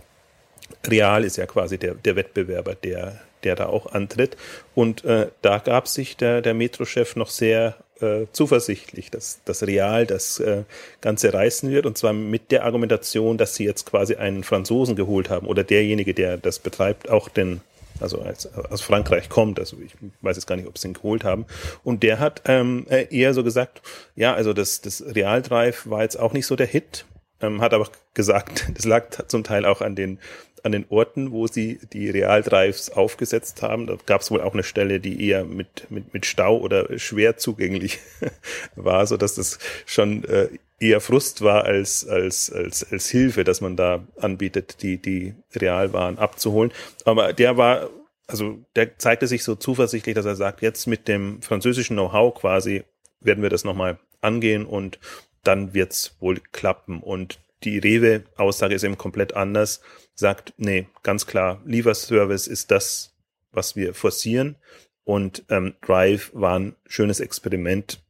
Real 0.85 1.23
ist 1.23 1.37
ja 1.37 1.45
quasi 1.45 1.77
der, 1.77 1.95
der 1.95 2.15
Wettbewerber, 2.15 2.75
der 2.75 3.19
der 3.47 3.55
da 3.55 3.67
auch 3.67 3.93
antritt. 3.93 4.35
Und 4.75 5.05
äh, 5.05 5.27
da 5.41 5.59
gab 5.59 5.87
sich 5.87 6.17
der, 6.17 6.41
der 6.41 6.53
Metro-Chef 6.53 7.15
noch 7.15 7.29
sehr 7.29 7.77
äh, 8.01 8.25
zuversichtlich, 8.33 9.09
dass 9.09 9.39
das 9.45 9.63
Real 9.65 10.05
das 10.05 10.41
äh, 10.41 10.63
Ganze 10.99 11.33
reißen 11.33 11.71
wird. 11.71 11.85
Und 11.85 11.97
zwar 11.97 12.11
mit 12.11 12.51
der 12.51 12.65
Argumentation, 12.65 13.37
dass 13.37 13.55
sie 13.55 13.63
jetzt 13.63 13.85
quasi 13.85 14.15
einen 14.15 14.43
Franzosen 14.43 14.97
geholt 14.97 15.29
haben 15.29 15.47
oder 15.47 15.63
derjenige, 15.63 16.13
der 16.13 16.35
das 16.35 16.59
betreibt, 16.59 17.09
auch 17.09 17.29
den 17.29 17.61
also 17.99 18.21
als, 18.21 18.53
aus 18.53 18.81
Frankreich 18.81 19.27
kommt, 19.27 19.59
also 19.59 19.75
ich 19.83 19.93
weiß 20.21 20.37
jetzt 20.37 20.45
gar 20.45 20.55
nicht, 20.55 20.67
ob 20.67 20.77
sie 20.77 20.89
ihn 20.89 20.93
geholt 20.93 21.23
haben. 21.23 21.47
Und 21.83 22.03
der 22.03 22.19
hat 22.19 22.43
ähm, 22.45 22.85
eher 22.89 23.33
so 23.33 23.43
gesagt, 23.43 23.81
ja, 24.15 24.35
also 24.35 24.53
das, 24.53 24.81
das 24.81 25.03
Real 25.15 25.41
Drive 25.41 25.89
war 25.89 26.03
jetzt 26.03 26.19
auch 26.19 26.31
nicht 26.31 26.45
so 26.45 26.55
der 26.55 26.67
Hit, 26.67 27.05
ähm, 27.41 27.59
hat 27.59 27.73
aber 27.73 27.89
gesagt, 28.13 28.67
das 28.75 28.85
lag 28.85 29.05
zum 29.27 29.43
Teil 29.43 29.65
auch 29.65 29.81
an 29.81 29.95
den 29.95 30.19
an 30.67 30.71
den 30.73 30.85
Orten, 30.89 31.31
wo 31.31 31.47
sie 31.47 31.79
die 31.91 32.09
Realdrives 32.09 32.91
aufgesetzt 32.91 33.61
haben. 33.63 33.87
Da 33.87 33.97
gab 34.05 34.21
es 34.21 34.29
wohl 34.29 34.41
auch 34.41 34.53
eine 34.53 34.63
Stelle, 34.63 34.99
die 34.99 35.27
eher 35.27 35.43
mit, 35.43 35.89
mit, 35.89 36.13
mit 36.13 36.25
Stau 36.25 36.57
oder 36.57 36.99
schwer 36.99 37.37
zugänglich 37.37 37.99
war, 38.75 39.07
so 39.07 39.17
dass 39.17 39.35
das 39.35 39.57
schon 39.85 40.23
äh, 40.25 40.49
eher 40.79 41.01
Frust 41.01 41.41
war 41.41 41.63
als, 41.63 42.07
als, 42.07 42.51
als, 42.51 42.91
als 42.91 43.09
Hilfe, 43.09 43.43
dass 43.43 43.61
man 43.61 43.75
da 43.75 44.05
anbietet, 44.19 44.83
die, 44.83 45.01
die 45.01 45.33
Realwaren 45.55 46.19
abzuholen. 46.19 46.71
Aber 47.05 47.33
der 47.33 47.57
war, 47.57 47.89
also 48.27 48.59
der 48.75 48.97
zeigte 48.99 49.27
sich 49.27 49.43
so 49.43 49.55
zuversichtlich, 49.55 50.13
dass 50.13 50.25
er 50.25 50.35
sagt, 50.35 50.61
jetzt 50.61 50.85
mit 50.85 51.07
dem 51.07 51.41
französischen 51.41 51.95
Know-how 51.95 52.35
quasi 52.35 52.83
werden 53.21 53.41
wir 53.41 53.49
das 53.49 53.63
nochmal 53.63 53.97
angehen 54.21 54.65
und 54.65 54.99
dann 55.43 55.73
wird's 55.73 56.17
wohl 56.19 56.39
klappen. 56.51 57.01
Und 57.01 57.39
die 57.63 57.79
Rewe-Aussage 57.79 58.75
ist 58.75 58.83
eben 58.83 58.97
komplett 58.97 59.33
anders 59.35 59.81
sagt, 60.17 60.53
nee, 60.57 60.87
ganz 61.03 61.27
klar, 61.27 61.61
Lieferservice 61.65 62.47
ist 62.47 62.71
das, 62.71 63.13
was 63.51 63.75
wir 63.75 63.93
forcieren. 63.93 64.57
Und 65.03 65.45
ähm, 65.49 65.75
Drive 65.81 66.31
war 66.33 66.59
ein 66.59 66.75
schönes 66.85 67.19
Experiment, 67.19 68.03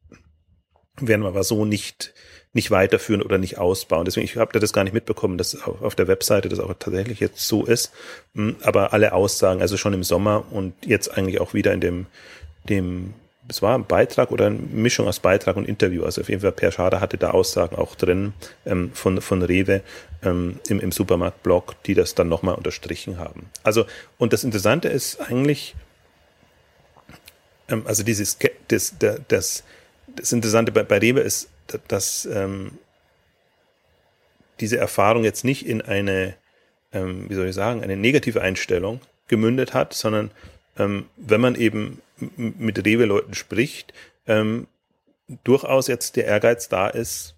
werden 1.00 1.22
wir 1.22 1.28
aber 1.28 1.44
so 1.44 1.64
nicht, 1.64 2.14
nicht 2.52 2.70
weiterführen 2.70 3.22
oder 3.22 3.38
nicht 3.38 3.58
ausbauen. 3.58 4.04
Deswegen, 4.04 4.24
ich 4.24 4.36
habe 4.36 4.58
das 4.58 4.72
gar 4.72 4.82
nicht 4.82 4.94
mitbekommen, 4.94 5.38
dass 5.38 5.62
auf 5.62 5.94
der 5.94 6.08
Webseite 6.08 6.48
das 6.48 6.58
auch 6.58 6.74
tatsächlich 6.78 7.20
jetzt 7.20 7.46
so 7.46 7.64
ist. 7.64 7.92
Hm, 8.34 8.56
aber 8.62 8.92
alle 8.92 9.12
Aussagen, 9.12 9.60
also 9.60 9.76
schon 9.76 9.94
im 9.94 10.02
Sommer 10.02 10.50
und 10.50 10.74
jetzt 10.86 11.16
eigentlich 11.16 11.40
auch 11.40 11.54
wieder 11.54 11.72
in 11.72 11.80
dem, 11.80 12.06
dem 12.68 13.14
es 13.48 13.62
war 13.62 13.76
ein 13.76 13.86
Beitrag 13.86 14.30
oder 14.30 14.46
eine 14.46 14.58
Mischung 14.58 15.08
aus 15.08 15.20
Beitrag 15.20 15.56
und 15.56 15.66
Interview. 15.66 16.04
Also 16.04 16.20
auf 16.20 16.28
jeden 16.28 16.42
Fall 16.42 16.52
Per 16.52 16.70
Schader 16.70 17.00
hatte 17.00 17.16
da 17.16 17.30
Aussagen 17.30 17.76
auch 17.76 17.94
drin 17.94 18.34
ähm, 18.66 18.92
von, 18.92 19.22
von 19.22 19.42
Rewe 19.42 19.82
ähm, 20.22 20.60
im, 20.68 20.80
im 20.80 20.92
Supermarktblog, 20.92 21.82
die 21.84 21.94
das 21.94 22.14
dann 22.14 22.28
nochmal 22.28 22.54
unterstrichen 22.54 23.18
haben. 23.18 23.46
Also, 23.62 23.86
und 24.18 24.34
das 24.34 24.44
Interessante 24.44 24.88
ist 24.88 25.20
eigentlich, 25.20 25.74
ähm, 27.68 27.82
also 27.86 28.02
dieses, 28.02 28.36
das, 28.68 28.96
das, 29.28 29.64
das 30.08 30.32
Interessante 30.32 30.70
bei, 30.70 30.82
bei 30.82 30.98
Rewe 30.98 31.20
ist, 31.20 31.48
dass 31.88 32.26
ähm, 32.26 32.72
diese 34.60 34.76
Erfahrung 34.76 35.24
jetzt 35.24 35.44
nicht 35.44 35.66
in 35.66 35.80
eine, 35.80 36.34
ähm, 36.92 37.30
wie 37.30 37.34
soll 37.34 37.46
ich 37.46 37.54
sagen, 37.54 37.82
eine 37.82 37.96
negative 37.96 38.42
Einstellung 38.42 39.00
gemündet 39.26 39.72
hat, 39.72 39.94
sondern 39.94 40.30
ähm, 40.78 41.06
wenn 41.16 41.40
man 41.40 41.54
eben 41.54 42.02
mit 42.36 42.84
Rewe-Leuten 42.84 43.34
spricht, 43.34 43.92
ähm, 44.26 44.66
durchaus 45.44 45.88
jetzt 45.88 46.16
der 46.16 46.26
Ehrgeiz 46.26 46.68
da 46.68 46.88
ist, 46.88 47.34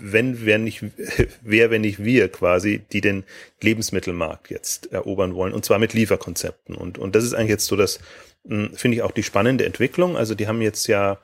wenn, 0.00 0.44
wer 0.44 0.58
nicht, 0.58 0.84
wer, 1.42 1.70
wenn 1.70 1.82
nicht 1.82 2.02
wir 2.02 2.28
quasi, 2.28 2.82
die 2.92 3.00
den 3.00 3.24
Lebensmittelmarkt 3.60 4.50
jetzt 4.50 4.92
erobern 4.92 5.34
wollen, 5.34 5.52
und 5.52 5.64
zwar 5.64 5.78
mit 5.78 5.94
Lieferkonzepten. 5.94 6.74
Und, 6.74 6.98
und 6.98 7.14
das 7.14 7.24
ist 7.24 7.34
eigentlich 7.34 7.50
jetzt 7.50 7.66
so 7.66 7.76
das, 7.76 8.00
hm, 8.46 8.74
finde 8.74 8.96
ich 8.96 9.02
auch 9.02 9.12
die 9.12 9.22
spannende 9.22 9.64
Entwicklung. 9.64 10.16
Also 10.16 10.34
die 10.34 10.48
haben 10.48 10.60
jetzt 10.60 10.86
ja 10.88 11.18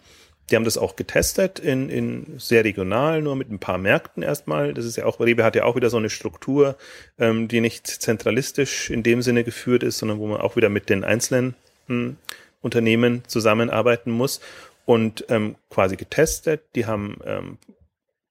die 0.51 0.57
haben 0.57 0.65
das 0.65 0.79
auch 0.79 0.97
getestet 0.97 1.59
in, 1.59 1.91
in 1.91 2.39
sehr 2.39 2.65
regional, 2.65 3.21
nur 3.21 3.37
mit 3.37 3.51
ein 3.51 3.59
paar 3.59 3.79
Märkten 3.79 4.23
erstmal. 4.23 4.73
Das 4.73 4.85
ist 4.85 4.97
ja 4.97 5.05
auch, 5.05 5.21
Rewe 5.21 5.45
hat 5.45 5.57
ja 5.57 5.65
auch 5.65 5.77
wieder 5.77 5.91
so 5.91 5.99
eine 5.99 6.11
Struktur, 6.11 6.77
ähm, 7.19 7.49
die 7.49 7.61
nicht 7.61 7.87
zentralistisch 7.87 8.91
in 8.91 9.03
dem 9.03 9.23
Sinne 9.23 9.45
geführt 9.45 9.83
ist, 9.83 9.99
sondern 9.99 10.19
wo 10.19 10.27
man 10.27 10.41
auch 10.41 10.57
wieder 10.57 10.71
mit 10.71 10.89
den 10.89 11.05
einzelnen 11.05 11.55
hm, 11.87 12.17
Unternehmen 12.61 13.23
zusammenarbeiten 13.27 14.11
muss 14.11 14.41
und 14.87 15.27
ähm, 15.29 15.57
quasi 15.71 15.97
getestet. 15.97 16.63
Die 16.75 16.87
haben 16.87 17.19
ähm, 17.25 17.59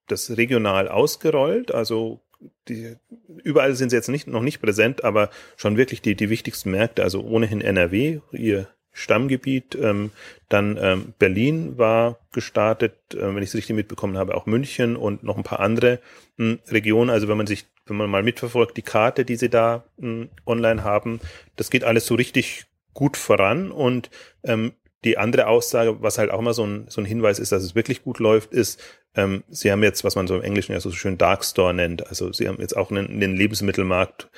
das 0.08 0.36
regional 0.36 0.88
ausgerollt, 0.88 1.72
also 1.72 2.20
die, 2.68 2.96
überall 3.42 3.74
sind 3.74 3.90
sie 3.90 3.96
jetzt 3.96 4.08
nicht, 4.08 4.26
noch 4.26 4.42
nicht 4.42 4.60
präsent, 4.60 5.04
aber 5.04 5.30
schon 5.56 5.76
wirklich 5.76 6.02
die, 6.02 6.14
die 6.14 6.30
wichtigsten 6.30 6.70
Märkte, 6.70 7.02
also 7.02 7.22
ohnehin 7.22 7.60
NRW, 7.60 8.20
ihr 8.32 8.68
Stammgebiet. 8.98 9.76
Ähm, 9.80 10.10
dann 10.48 10.78
ähm, 10.80 11.14
Berlin 11.18 11.78
war 11.78 12.18
gestartet, 12.32 12.94
äh, 13.14 13.34
wenn 13.34 13.42
ich 13.42 13.50
es 13.50 13.54
richtig 13.54 13.76
mitbekommen 13.76 14.18
habe, 14.18 14.34
auch 14.34 14.46
München 14.46 14.96
und 14.96 15.22
noch 15.22 15.36
ein 15.36 15.44
paar 15.44 15.60
andere 15.60 16.00
mh, 16.36 16.50
hm, 16.50 16.58
Regionen. 16.68 17.10
Also 17.10 17.28
wenn 17.28 17.36
man 17.36 17.46
sich, 17.46 17.66
wenn 17.86 17.96
man 17.96 18.10
mal 18.10 18.22
mitverfolgt, 18.22 18.76
die 18.76 18.82
Karte, 18.82 19.24
die 19.24 19.36
sie 19.36 19.48
da 19.48 19.84
mh, 19.98 20.08
hm, 20.08 20.28
online 20.46 20.84
haben, 20.84 21.20
das 21.56 21.70
geht 21.70 21.84
alles 21.84 22.06
so 22.06 22.14
richtig 22.14 22.66
gut 22.92 23.16
voran 23.16 23.70
und 23.70 24.10
ähm, 24.42 24.72
die 25.04 25.16
andere 25.16 25.46
Aussage, 25.46 26.02
was 26.02 26.18
halt 26.18 26.30
auch 26.30 26.40
mal 26.40 26.54
so 26.54 26.66
ein, 26.66 26.86
so 26.88 27.00
ein 27.00 27.04
Hinweis 27.04 27.38
ist, 27.38 27.52
dass 27.52 27.62
es 27.62 27.76
wirklich 27.76 28.02
gut 28.02 28.18
läuft, 28.18 28.52
ist, 28.52 28.80
ähm, 29.14 29.44
sie 29.48 29.70
haben 29.70 29.84
jetzt, 29.84 30.02
was 30.02 30.16
man 30.16 30.26
so 30.26 30.34
im 30.34 30.42
Englischen 30.42 30.72
ja 30.72 30.80
so 30.80 30.90
schön 30.90 31.18
Dark 31.18 31.44
Store 31.44 31.72
nennt, 31.72 32.08
also 32.08 32.32
sie 32.32 32.48
haben 32.48 32.60
jetzt 32.60 32.76
auch 32.76 32.90
einen, 32.90 33.08
einen 33.08 33.36
Lebensmittelmarkt, 33.36 34.28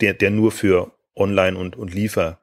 der, 0.00 0.14
der 0.14 0.30
nur 0.30 0.50
für 0.50 0.92
Online 1.14 1.58
und, 1.58 1.76
und 1.76 1.92
Liefer 1.92 2.40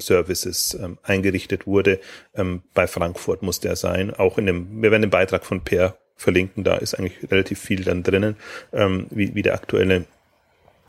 Services 0.00 0.78
ähm, 0.80 0.98
eingerichtet 1.02 1.66
wurde. 1.66 2.00
Ähm, 2.34 2.62
bei 2.74 2.86
Frankfurt 2.86 3.42
muss 3.42 3.60
der 3.60 3.76
sein. 3.76 4.12
Auch 4.12 4.38
in 4.38 4.46
dem, 4.46 4.82
wir 4.82 4.90
werden 4.90 5.02
den 5.02 5.10
Beitrag 5.10 5.44
von 5.44 5.62
Per 5.62 5.96
verlinken, 6.16 6.64
da 6.64 6.76
ist 6.76 6.94
eigentlich 6.94 7.30
relativ 7.30 7.58
viel 7.58 7.84
dann 7.84 8.02
drinnen, 8.02 8.36
ähm, 8.72 9.06
wie, 9.10 9.34
wie 9.34 9.42
der 9.42 9.54
aktuelle 9.54 10.04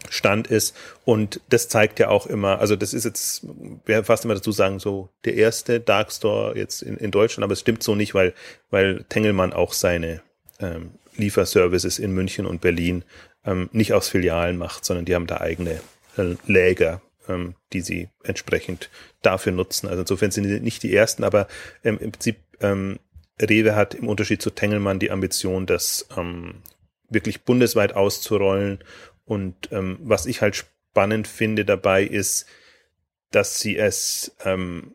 Stand 0.09 0.47
ist. 0.47 0.75
Und 1.05 1.41
das 1.49 1.67
zeigt 1.69 1.99
ja 1.99 2.09
auch 2.09 2.27
immer, 2.27 2.59
also 2.59 2.75
das 2.75 2.93
ist 2.93 3.05
jetzt, 3.05 3.45
wer 3.85 4.03
fast 4.03 4.25
immer 4.25 4.35
dazu 4.35 4.51
sagen, 4.51 4.79
so 4.79 5.09
der 5.25 5.35
erste 5.35 5.79
Dark 5.79 6.11
Store 6.11 6.57
jetzt 6.57 6.81
in, 6.81 6.97
in 6.97 7.11
Deutschland, 7.11 7.43
aber 7.43 7.53
es 7.53 7.61
stimmt 7.61 7.83
so 7.83 7.95
nicht, 7.95 8.13
weil, 8.13 8.33
weil 8.69 9.05
Tengelmann 9.09 9.53
auch 9.53 9.73
seine 9.73 10.21
ähm, 10.59 10.91
Lieferservices 11.15 11.99
in 11.99 12.11
München 12.13 12.45
und 12.45 12.61
Berlin 12.61 13.03
ähm, 13.45 13.69
nicht 13.71 13.93
aus 13.93 14.09
Filialen 14.09 14.57
macht, 14.57 14.85
sondern 14.85 15.05
die 15.05 15.15
haben 15.15 15.27
da 15.27 15.41
eigene 15.41 15.79
äh, 16.17 16.35
Läger, 16.45 17.01
ähm, 17.27 17.55
die 17.71 17.81
sie 17.81 18.09
entsprechend 18.23 18.89
dafür 19.21 19.51
nutzen. 19.51 19.87
Also 19.87 20.01
insofern 20.01 20.31
sind 20.31 20.45
sie 20.45 20.59
nicht 20.59 20.83
die 20.83 20.95
ersten, 20.95 21.23
aber 21.23 21.47
ähm, 21.83 21.97
im 21.99 22.11
Prinzip 22.11 22.37
ähm, 22.61 22.99
Rewe 23.41 23.75
hat 23.75 23.95
im 23.95 24.07
Unterschied 24.07 24.41
zu 24.41 24.51
Tengelmann 24.51 24.99
die 24.99 25.11
Ambition, 25.11 25.65
das 25.65 26.07
ähm, 26.17 26.55
wirklich 27.09 27.43
bundesweit 27.43 27.93
auszurollen. 27.93 28.79
Und 29.25 29.69
ähm, 29.71 29.97
was 30.01 30.25
ich 30.25 30.41
halt 30.41 30.55
spannend 30.55 31.27
finde 31.27 31.65
dabei 31.65 32.03
ist, 32.03 32.45
dass 33.31 33.59
sie 33.59 33.77
es, 33.77 34.35
ähm, 34.43 34.93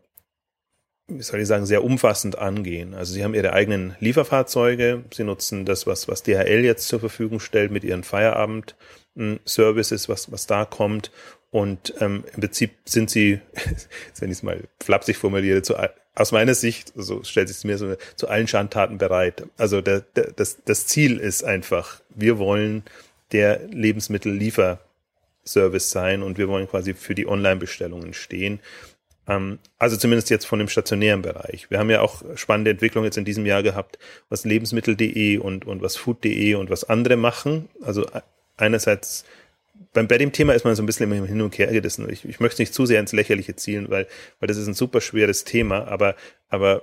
wie 1.08 1.22
soll 1.22 1.40
ich 1.40 1.48
sagen, 1.48 1.66
sehr 1.66 1.82
umfassend 1.82 2.38
angehen. 2.38 2.94
Also 2.94 3.12
sie 3.12 3.24
haben 3.24 3.34
ihre 3.34 3.52
eigenen 3.52 3.96
Lieferfahrzeuge, 3.98 5.04
sie 5.12 5.24
nutzen 5.24 5.64
das, 5.64 5.86
was, 5.86 6.06
was 6.06 6.22
DHL 6.22 6.64
jetzt 6.64 6.88
zur 6.88 7.00
Verfügung 7.00 7.40
stellt 7.40 7.72
mit 7.72 7.82
ihren 7.82 8.04
Feierabend-Services, 8.04 10.08
was, 10.08 10.30
was 10.30 10.46
da 10.46 10.64
kommt. 10.64 11.10
Und 11.50 11.94
ähm, 12.00 12.24
im 12.34 12.40
Prinzip 12.40 12.72
sind 12.84 13.08
sie, 13.10 13.40
wenn 14.18 14.30
ich 14.30 14.38
es 14.38 14.42
mal 14.42 14.64
flapsig 14.80 15.16
formuliere, 15.16 15.62
zu, 15.62 15.76
aus 16.14 16.32
meiner 16.32 16.54
Sicht, 16.54 16.92
so 16.94 17.22
stellt 17.22 17.48
sich 17.48 17.58
es 17.58 17.64
mir 17.64 17.76
so, 17.78 17.94
zu 18.16 18.28
allen 18.28 18.48
Schandtaten 18.48 18.98
bereit. 18.98 19.44
Also 19.56 19.80
der, 19.80 20.00
der, 20.00 20.32
das, 20.32 20.58
das 20.64 20.86
Ziel 20.86 21.18
ist 21.18 21.44
einfach, 21.44 22.00
wir 22.10 22.38
wollen 22.38 22.82
der 23.32 23.66
Lebensmittellieferservice 23.68 25.90
sein 25.90 26.22
und 26.22 26.38
wir 26.38 26.48
wollen 26.48 26.68
quasi 26.68 26.94
für 26.94 27.14
die 27.14 27.28
Online-Bestellungen 27.28 28.14
stehen. 28.14 28.60
Ähm, 29.28 29.60
also 29.78 29.96
zumindest 29.96 30.30
jetzt 30.30 30.46
von 30.46 30.58
dem 30.58 30.68
stationären 30.68 31.22
Bereich. 31.22 31.70
Wir 31.70 31.78
haben 31.78 31.90
ja 31.90 32.00
auch 32.00 32.22
spannende 32.34 32.72
Entwicklungen 32.72 33.04
jetzt 33.04 33.18
in 33.18 33.24
diesem 33.24 33.46
Jahr 33.46 33.62
gehabt, 33.62 34.00
was 34.28 34.44
lebensmittel.de 34.44 35.38
und, 35.38 35.66
und 35.66 35.82
was 35.82 35.96
food.de 35.96 36.54
und 36.54 36.70
was 36.70 36.82
andere 36.84 37.16
machen. 37.16 37.68
Also 37.80 38.06
einerseits 38.56 39.24
beim, 39.92 40.08
bei 40.08 40.18
dem 40.18 40.32
Thema 40.32 40.54
ist 40.54 40.64
man 40.64 40.74
so 40.74 40.82
ein 40.82 40.86
bisschen 40.86 41.10
immer 41.10 41.26
hin 41.26 41.40
und 41.40 41.56
her 41.58 41.68
gerissen. 41.68 42.08
Ich, 42.10 42.24
ich 42.24 42.40
möchte 42.40 42.62
nicht 42.62 42.74
zu 42.74 42.86
sehr 42.86 43.00
ins 43.00 43.12
Lächerliche 43.12 43.56
zielen, 43.56 43.90
weil, 43.90 44.06
weil 44.40 44.46
das 44.46 44.56
ist 44.56 44.66
ein 44.66 44.74
super 44.74 45.00
schweres 45.00 45.44
Thema, 45.44 45.86
aber, 45.88 46.16
aber 46.48 46.82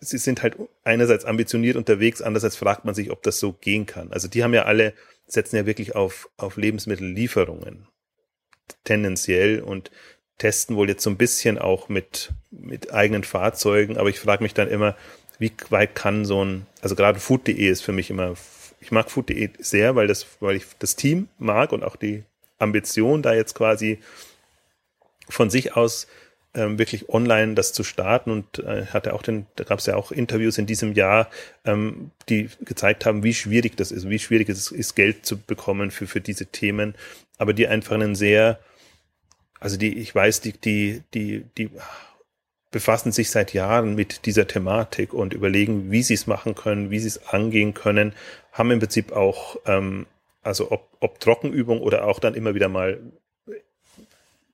sie 0.00 0.18
sind 0.18 0.42
halt 0.42 0.56
einerseits 0.82 1.24
ambitioniert 1.24 1.76
unterwegs, 1.76 2.22
andererseits 2.22 2.56
fragt 2.56 2.84
man 2.84 2.94
sich, 2.94 3.10
ob 3.10 3.22
das 3.22 3.38
so 3.38 3.52
gehen 3.52 3.86
kann. 3.86 4.12
Also 4.12 4.28
die 4.28 4.42
haben 4.42 4.54
ja 4.54 4.64
alle, 4.64 4.92
setzen 5.26 5.56
ja 5.56 5.66
wirklich 5.66 5.94
auf, 5.94 6.28
auf 6.36 6.56
Lebensmittellieferungen. 6.56 7.88
Tendenziell 8.84 9.60
und 9.60 9.90
testen 10.38 10.76
wohl 10.76 10.88
jetzt 10.88 11.02
so 11.02 11.10
ein 11.10 11.16
bisschen 11.16 11.58
auch 11.58 11.88
mit, 11.88 12.32
mit 12.50 12.92
eigenen 12.92 13.24
Fahrzeugen, 13.24 13.96
aber 13.96 14.08
ich 14.08 14.18
frage 14.18 14.42
mich 14.42 14.54
dann 14.54 14.68
immer, 14.68 14.96
wie 15.38 15.52
weit 15.70 15.94
kann 15.94 16.24
so 16.24 16.44
ein, 16.44 16.66
also 16.80 16.94
gerade 16.94 17.20
food.de 17.20 17.54
ist 17.54 17.82
für 17.82 17.92
mich 17.92 18.10
immer 18.10 18.34
ich 18.84 18.90
mag 18.90 19.10
food.de 19.10 19.50
sehr, 19.58 19.96
weil 19.96 20.06
das, 20.06 20.26
weil 20.40 20.56
ich 20.56 20.64
das 20.78 20.96
Team 20.96 21.28
mag 21.38 21.72
und 21.72 21.82
auch 21.82 21.96
die 21.96 22.24
Ambition, 22.58 23.22
da 23.22 23.34
jetzt 23.34 23.54
quasi 23.54 23.98
von 25.28 25.48
sich 25.50 25.74
aus 25.74 26.06
ähm, 26.54 26.78
wirklich 26.78 27.08
online 27.08 27.54
das 27.54 27.72
zu 27.72 27.82
starten. 27.82 28.30
Und 28.30 28.58
äh, 28.58 28.86
hatte 28.86 29.14
auch 29.14 29.22
den, 29.22 29.46
da 29.56 29.64
gab 29.64 29.78
es 29.78 29.86
ja 29.86 29.96
auch 29.96 30.12
Interviews 30.12 30.58
in 30.58 30.66
diesem 30.66 30.92
Jahr, 30.92 31.30
ähm, 31.64 32.10
die 32.28 32.50
gezeigt 32.64 33.06
haben, 33.06 33.22
wie 33.22 33.34
schwierig 33.34 33.76
das 33.76 33.90
ist, 33.90 34.08
wie 34.08 34.18
schwierig 34.18 34.48
es 34.50 34.70
ist, 34.70 34.94
Geld 34.94 35.24
zu 35.24 35.38
bekommen 35.38 35.90
für, 35.90 36.06
für 36.06 36.20
diese 36.20 36.46
Themen, 36.46 36.94
aber 37.38 37.54
die 37.54 37.66
einfach 37.66 37.94
einen 37.94 38.14
sehr, 38.14 38.60
also 39.60 39.76
die, 39.78 39.98
ich 39.98 40.14
weiß, 40.14 40.42
die, 40.42 40.52
die, 40.52 41.02
die, 41.14 41.44
die 41.56 41.70
befassen 42.74 43.12
sich 43.12 43.30
seit 43.30 43.54
Jahren 43.54 43.94
mit 43.94 44.26
dieser 44.26 44.48
Thematik 44.48 45.14
und 45.14 45.32
überlegen, 45.32 45.92
wie 45.92 46.02
sie 46.02 46.14
es 46.14 46.26
machen 46.26 46.56
können, 46.56 46.90
wie 46.90 46.98
sie 46.98 47.06
es 47.06 47.28
angehen 47.28 47.72
können, 47.72 48.14
haben 48.50 48.72
im 48.72 48.80
Prinzip 48.80 49.12
auch, 49.12 49.56
ähm, 49.64 50.06
also 50.42 50.72
ob, 50.72 50.88
ob 50.98 51.20
Trockenübung 51.20 51.80
oder 51.80 52.04
auch 52.04 52.18
dann 52.18 52.34
immer 52.34 52.56
wieder 52.56 52.68
mal 52.68 52.98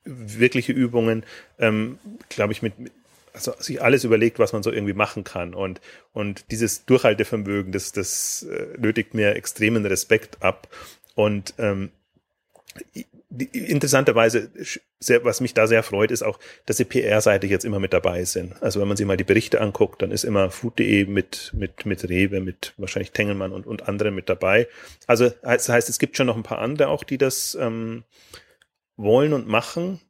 wirkliche 0.05 0.73
Übungen, 0.73 1.25
ähm, 1.59 1.99
glaube 2.29 2.53
ich, 2.53 2.61
mit, 2.61 2.75
also 3.33 3.55
sich 3.59 3.81
alles 3.81 4.05
überlegt, 4.05 4.39
was 4.39 4.53
man 4.53 4.63
so 4.63 4.71
irgendwie 4.71 4.93
machen 4.93 5.25
kann. 5.25 5.55
Und, 5.55 5.81
und 6.13 6.45
dieses 6.51 6.85
Durchhaltevermögen, 6.85 7.73
das, 7.73 7.93
das 7.93 8.43
äh, 8.43 8.77
nötigt 8.79 9.15
mir 9.15 9.35
extremen 9.35 9.87
Respekt 9.87 10.43
ab. 10.43 10.69
Und 11.15 11.55
ähm, 11.57 11.91
interessanterweise, 13.31 14.51
sehr, 14.99 15.25
was 15.25 15.41
mich 15.41 15.55
da 15.55 15.67
sehr 15.67 15.83
freut, 15.83 16.11
ist 16.11 16.23
auch, 16.23 16.39
dass 16.67 16.79
sie 16.79 16.85
PR-Seite 16.85 17.47
jetzt 17.47 17.65
immer 17.65 17.79
mit 17.79 17.93
dabei 17.93 18.25
sind. 18.25 18.61
Also 18.61 18.81
wenn 18.81 18.89
man 18.89 18.97
sich 18.97 19.07
mal 19.07 19.17
die 19.17 19.25
Berichte 19.25 19.61
anguckt, 19.61 20.03
dann 20.03 20.11
ist 20.11 20.25
immer 20.25 20.51
food.de 20.51 21.07
mit, 21.07 21.53
mit, 21.55 21.87
mit 21.87 22.09
Rewe, 22.09 22.41
mit 22.41 22.75
wahrscheinlich 22.77 23.13
Tengelmann 23.13 23.53
und, 23.53 23.67
und 23.67 23.89
anderen 23.89 24.15
mit 24.15 24.29
dabei. 24.29 24.67
Also 25.07 25.31
das 25.43 25.69
heißt, 25.69 25.89
es 25.89 25.99
gibt 25.99 26.17
schon 26.17 26.27
noch 26.27 26.37
ein 26.37 26.43
paar 26.43 26.59
andere 26.59 26.89
auch, 26.89 27.05
die 27.05 27.19
das 27.19 27.57
ähm, 27.61 28.03
wollen 28.97 29.33
und 29.33 29.47
machen. 29.47 30.01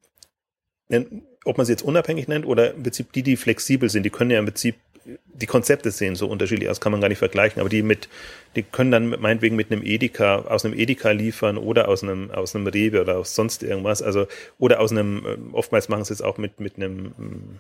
Ob 1.45 1.57
man 1.59 1.67
sie 1.67 1.73
jetzt 1.73 1.83
unabhängig 1.83 2.27
nennt 2.27 2.47
oder 2.47 2.75
im 2.75 2.83
Prinzip 2.83 3.13
die, 3.13 3.23
die 3.23 3.37
flexibel 3.37 3.91
sind, 3.91 4.05
die 4.05 4.11
können 4.11 4.31
ja 4.31 4.39
im 4.39 4.47
Prinzip 4.47 4.77
die 5.05 5.47
Konzepte 5.47 5.91
sehen 5.91 6.15
so 6.15 6.27
unterschiedlich 6.27 6.69
aus, 6.69 6.81
kann 6.81 6.93
man 6.93 7.01
gar 7.01 7.09
nicht 7.09 7.19
vergleichen, 7.19 7.61
aber 7.61 7.69
die 7.69 7.83
mit, 7.83 8.09
die 8.57 8.63
können 8.63 8.91
dann 8.91 9.09
meinetwegen 9.21 9.57
mit 9.57 9.71
einem 9.71 9.83
Edeka, 9.83 10.43
aus 10.43 10.65
einem 10.65 10.79
Edeka 10.79 11.11
liefern 11.11 11.57
oder 11.59 11.89
aus 11.89 12.03
einem, 12.03 12.31
aus 12.31 12.55
einem 12.55 12.67
Rewe 12.67 13.01
oder 13.01 13.19
aus 13.19 13.35
sonst 13.35 13.63
irgendwas, 13.63 14.03
also, 14.03 14.27
oder 14.59 14.81
aus 14.81 14.93
einem, 14.93 15.25
ähm, 15.27 15.55
oftmals 15.55 15.89
machen 15.89 16.05
sie 16.05 16.13
es 16.13 16.23
auch 16.23 16.39
mit, 16.39 16.61
mit 16.61 16.77
einem, 16.77 17.13
ähm, 17.19 17.59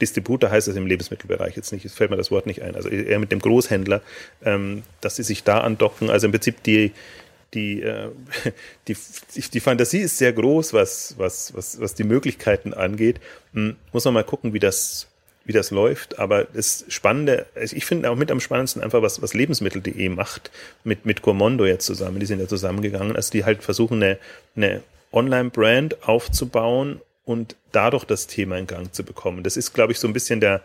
Distributor 0.00 0.50
heißt 0.50 0.66
es 0.66 0.76
im 0.76 0.86
Lebensmittelbereich 0.86 1.54
jetzt 1.56 1.72
nicht, 1.72 1.84
es 1.84 1.94
fällt 1.94 2.10
mir 2.10 2.16
das 2.16 2.30
Wort 2.30 2.46
nicht 2.46 2.62
ein, 2.62 2.74
also 2.74 2.88
eher 2.88 3.18
mit 3.18 3.30
dem 3.30 3.38
Großhändler, 3.38 4.02
ähm, 4.44 4.82
dass 5.00 5.16
sie 5.16 5.22
sich 5.22 5.44
da 5.44 5.60
andocken, 5.60 6.10
also 6.10 6.26
im 6.26 6.32
Prinzip 6.32 6.62
die, 6.64 6.92
die, 7.54 7.82
äh, 7.82 8.10
die, 8.88 8.96
die 9.52 9.60
Fantasie 9.60 10.00
ist 10.00 10.18
sehr 10.18 10.32
groß, 10.32 10.72
was, 10.72 11.14
was, 11.18 11.54
was, 11.54 11.80
was 11.80 11.94
die 11.94 12.04
Möglichkeiten 12.04 12.74
angeht. 12.74 13.20
Hm, 13.52 13.76
muss 13.92 14.04
man 14.04 14.14
mal 14.14 14.24
gucken, 14.24 14.52
wie 14.52 14.58
das, 14.58 15.08
wie 15.44 15.52
das 15.52 15.70
läuft. 15.70 16.18
Aber 16.18 16.44
das 16.44 16.84
Spannende, 16.88 17.46
also 17.54 17.76
ich 17.76 17.84
finde 17.84 18.10
auch 18.10 18.16
mit 18.16 18.30
am 18.30 18.40
spannendsten 18.40 18.82
einfach, 18.82 19.02
was, 19.02 19.20
was 19.22 19.34
Lebensmittel.de 19.34 20.08
macht, 20.08 20.50
mit, 20.84 21.04
mit 21.04 21.22
Gourmondo 21.22 21.66
jetzt 21.66 21.86
zusammen, 21.86 22.20
die 22.20 22.26
sind 22.26 22.40
ja 22.40 22.48
zusammengegangen, 22.48 23.16
also 23.16 23.30
die 23.30 23.44
halt 23.44 23.62
versuchen, 23.62 24.02
eine, 24.02 24.18
eine 24.56 24.82
Online-Brand 25.12 26.08
aufzubauen 26.08 27.00
und 27.24 27.56
dadurch 27.72 28.04
das 28.04 28.26
Thema 28.26 28.58
in 28.58 28.66
Gang 28.66 28.92
zu 28.94 29.04
bekommen. 29.04 29.42
Das 29.42 29.56
ist, 29.56 29.72
glaube 29.72 29.92
ich, 29.92 29.98
so 29.98 30.06
ein 30.06 30.12
bisschen 30.12 30.40
der, 30.40 30.62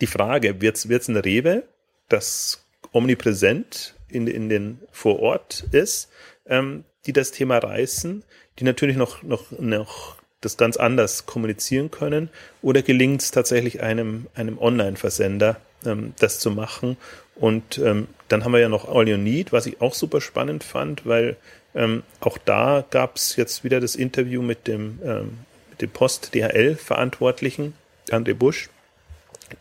die 0.00 0.06
Frage, 0.06 0.60
wird 0.60 0.76
es 0.76 1.08
ein 1.08 1.16
Rewe, 1.16 1.64
das 2.08 2.64
omnipräsent 2.92 3.94
in, 4.08 4.26
in 4.26 4.48
den 4.48 4.80
vor 4.92 5.20
Ort 5.20 5.64
ist, 5.72 6.10
ähm, 6.46 6.84
die 7.06 7.12
das 7.12 7.32
Thema 7.32 7.58
reißen, 7.58 8.22
die 8.58 8.64
natürlich 8.64 8.96
noch, 8.96 9.22
noch, 9.22 9.50
noch 9.58 10.16
das 10.44 10.56
ganz 10.56 10.76
anders 10.76 11.26
kommunizieren 11.26 11.90
können? 11.90 12.30
Oder 12.62 12.82
gelingt 12.82 13.22
es 13.22 13.30
tatsächlich 13.30 13.82
einem, 13.82 14.26
einem 14.34 14.58
Online-Versender, 14.58 15.56
ähm, 15.84 16.14
das 16.18 16.40
zu 16.40 16.50
machen? 16.50 16.96
Und 17.36 17.78
ähm, 17.78 18.08
dann 18.28 18.44
haben 18.44 18.52
wir 18.52 18.60
ja 18.60 18.68
noch 18.68 18.88
All 18.88 19.08
You 19.08 19.16
Need, 19.16 19.52
was 19.52 19.66
ich 19.66 19.80
auch 19.80 19.94
super 19.94 20.20
spannend 20.20 20.64
fand, 20.64 21.06
weil 21.06 21.36
ähm, 21.74 22.04
auch 22.20 22.38
da 22.38 22.84
gab 22.90 23.16
es 23.16 23.36
jetzt 23.36 23.64
wieder 23.64 23.80
das 23.80 23.96
Interview 23.96 24.42
mit 24.42 24.68
dem, 24.68 25.00
ähm, 25.04 25.38
mit 25.70 25.82
dem 25.82 25.90
Post-DHL-Verantwortlichen, 25.90 27.74
André 28.10 28.34
Busch, 28.34 28.68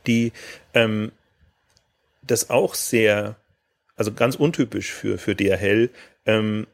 die 0.05 0.31
ähm, 0.73 1.11
das 2.21 2.49
auch 2.49 2.75
sehr, 2.75 3.35
also 3.95 4.13
ganz 4.13 4.35
untypisch 4.35 4.91
für, 4.91 5.17
für 5.17 5.35
DHL, 5.35 5.89
ähm, 6.25 6.67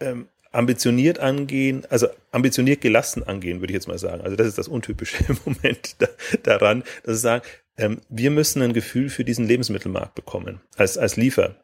ähm, 0.00 0.28
ambitioniert 0.54 1.18
angehen, 1.18 1.84
also 1.90 2.06
ambitioniert 2.30 2.80
gelassen 2.80 3.22
angehen, 3.22 3.60
würde 3.60 3.72
ich 3.72 3.74
jetzt 3.74 3.88
mal 3.88 3.98
sagen. 3.98 4.22
Also 4.22 4.36
das 4.36 4.46
ist 4.46 4.58
das 4.58 4.68
Untypische 4.68 5.24
im 5.28 5.38
Moment 5.44 5.96
da, 5.98 6.06
daran, 6.42 6.84
dass 7.04 7.16
sie 7.16 7.22
sagen, 7.22 7.44
ähm, 7.76 8.00
wir 8.08 8.30
müssen 8.30 8.62
ein 8.62 8.72
Gefühl 8.72 9.10
für 9.10 9.24
diesen 9.24 9.46
Lebensmittelmarkt 9.46 10.14
bekommen, 10.14 10.60
als, 10.76 10.96
als 10.96 11.16
Liefer, 11.16 11.56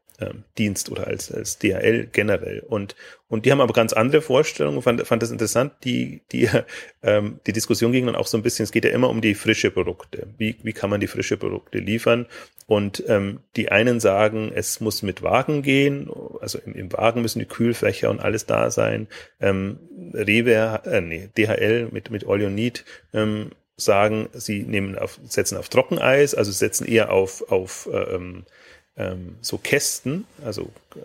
Dienst 0.58 0.90
oder 0.90 1.06
als, 1.06 1.30
als 1.32 1.58
DHL 1.58 2.08
generell. 2.12 2.60
Und, 2.60 2.94
und 3.28 3.46
die 3.46 3.52
haben 3.52 3.60
aber 3.60 3.72
ganz 3.72 3.92
andere 3.92 4.22
Vorstellungen, 4.22 4.82
fand, 4.82 5.06
fand 5.06 5.22
das 5.22 5.30
interessant, 5.30 5.72
die, 5.84 6.22
die, 6.32 6.48
ähm, 7.02 7.40
die 7.46 7.52
Diskussion 7.52 7.92
ging 7.92 8.06
dann 8.06 8.16
auch 8.16 8.26
so 8.26 8.36
ein 8.36 8.42
bisschen, 8.42 8.64
es 8.64 8.72
geht 8.72 8.84
ja 8.84 8.90
immer 8.90 9.08
um 9.08 9.20
die 9.20 9.34
frische 9.34 9.70
Produkte. 9.70 10.26
Wie, 10.38 10.56
wie 10.62 10.72
kann 10.72 10.90
man 10.90 11.00
die 11.00 11.06
frische 11.06 11.36
Produkte 11.36 11.78
liefern? 11.78 12.26
Und 12.66 13.02
ähm, 13.08 13.40
die 13.56 13.72
einen 13.72 13.98
sagen, 13.98 14.52
es 14.54 14.80
muss 14.80 15.02
mit 15.02 15.22
Wagen 15.22 15.62
gehen, 15.62 16.08
also 16.40 16.58
im, 16.64 16.74
im 16.74 16.92
Wagen 16.92 17.22
müssen 17.22 17.40
die 17.40 17.46
Kühlfächer 17.46 18.10
und 18.10 18.20
alles 18.20 18.46
da 18.46 18.70
sein. 18.70 19.08
Ähm, 19.40 19.80
Rewe, 20.14 20.80
äh, 20.84 21.00
nee, 21.00 21.30
DHL 21.36 21.88
mit, 21.90 22.10
mit 22.10 22.26
All 22.28 22.40
You 22.40 22.48
Need 22.48 22.84
ähm, 23.12 23.50
sagen, 23.76 24.28
sie 24.32 24.62
nehmen 24.62 24.96
auf, 24.96 25.18
setzen 25.24 25.56
auf 25.56 25.68
Trockeneis, 25.68 26.34
also 26.34 26.52
setzen 26.52 26.86
eher 26.86 27.12
auf, 27.12 27.50
auf 27.50 27.88
ähm, 27.92 28.44
ähm, 28.96 29.36
so 29.40 29.58
Kästen, 29.58 30.26
also 30.44 30.70
äh, 30.96 31.00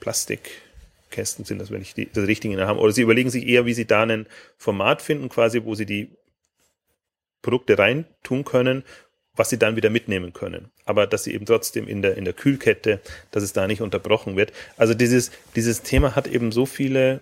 Plastikkästen 0.00 1.44
sind 1.44 1.58
das, 1.58 1.70
wenn 1.70 1.82
ich 1.82 1.94
die, 1.94 2.08
das 2.12 2.26
Richtige 2.26 2.66
haben. 2.66 2.78
Oder 2.78 2.92
sie 2.92 3.02
überlegen 3.02 3.30
sich 3.30 3.46
eher, 3.46 3.66
wie 3.66 3.74
sie 3.74 3.86
da 3.86 4.02
ein 4.02 4.26
Format 4.56 5.02
finden, 5.02 5.28
quasi, 5.28 5.64
wo 5.64 5.74
sie 5.74 5.86
die 5.86 6.10
Produkte 7.42 7.78
reintun 7.78 8.44
können, 8.44 8.84
was 9.36 9.50
sie 9.50 9.58
dann 9.58 9.76
wieder 9.76 9.90
mitnehmen 9.90 10.32
können. 10.32 10.70
Aber 10.84 11.06
dass 11.06 11.24
sie 11.24 11.34
eben 11.34 11.46
trotzdem 11.46 11.88
in 11.88 12.02
der, 12.02 12.16
in 12.16 12.24
der 12.24 12.34
Kühlkette, 12.34 13.00
dass 13.30 13.42
es 13.42 13.52
da 13.52 13.66
nicht 13.66 13.80
unterbrochen 13.80 14.36
wird. 14.36 14.52
Also 14.76 14.94
dieses, 14.94 15.30
dieses 15.56 15.82
Thema 15.82 16.14
hat 16.14 16.26
eben 16.26 16.52
so 16.52 16.66
viele 16.66 17.20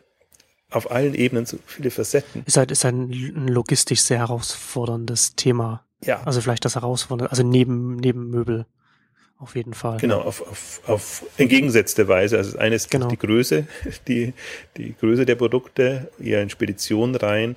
auf 0.70 0.90
allen 0.90 1.14
Ebenen 1.14 1.46
so 1.46 1.59
viele 1.66 1.90
Facetten. 1.90 2.44
Ist 2.46 2.57
halt 2.57 2.70
ist 2.70 2.85
ein 2.85 3.11
logistisch 3.46 4.00
sehr 4.00 4.18
herausforderndes 4.18 5.37
Thema. 5.37 5.85
Ja. 6.02 6.22
Also 6.22 6.40
vielleicht 6.40 6.64
das 6.64 6.74
herausfordernde, 6.74 7.31
also 7.31 7.42
neben, 7.42 7.96
neben 7.96 8.31
Möbel. 8.31 8.66
Auf 9.42 9.57
jeden 9.57 9.74
Fall. 9.74 9.98
Genau, 9.98 10.20
auf, 10.20 10.40
auf, 10.40 10.81
auf 10.87 11.24
entgegengesetzte 11.37 12.07
Weise. 12.07 12.37
Also 12.37 12.52
das 12.52 12.61
eine 12.61 12.76
ist 12.76 12.92
genau. 12.92 13.09
die 13.09 13.18
Größe, 13.18 13.66
die, 14.09 14.35
die 14.76 14.94
Größe 14.98 15.26
der 15.26 15.35
Produkte, 15.35 16.12
eher 16.22 16.42
in 16.42 16.48
Spedition 16.48 17.16
rein. 17.16 17.57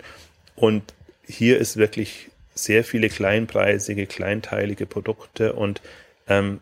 Und 0.56 0.95
hier 1.28 1.60
ist 1.60 1.78
wirklich 1.78 2.32
sehr 2.56 2.84
viele 2.84 3.10
kleinpreisige, 3.10 4.08
kleinteilige 4.08 4.88
Produkte 4.88 5.54
und 5.54 5.82
ähm, 6.28 6.60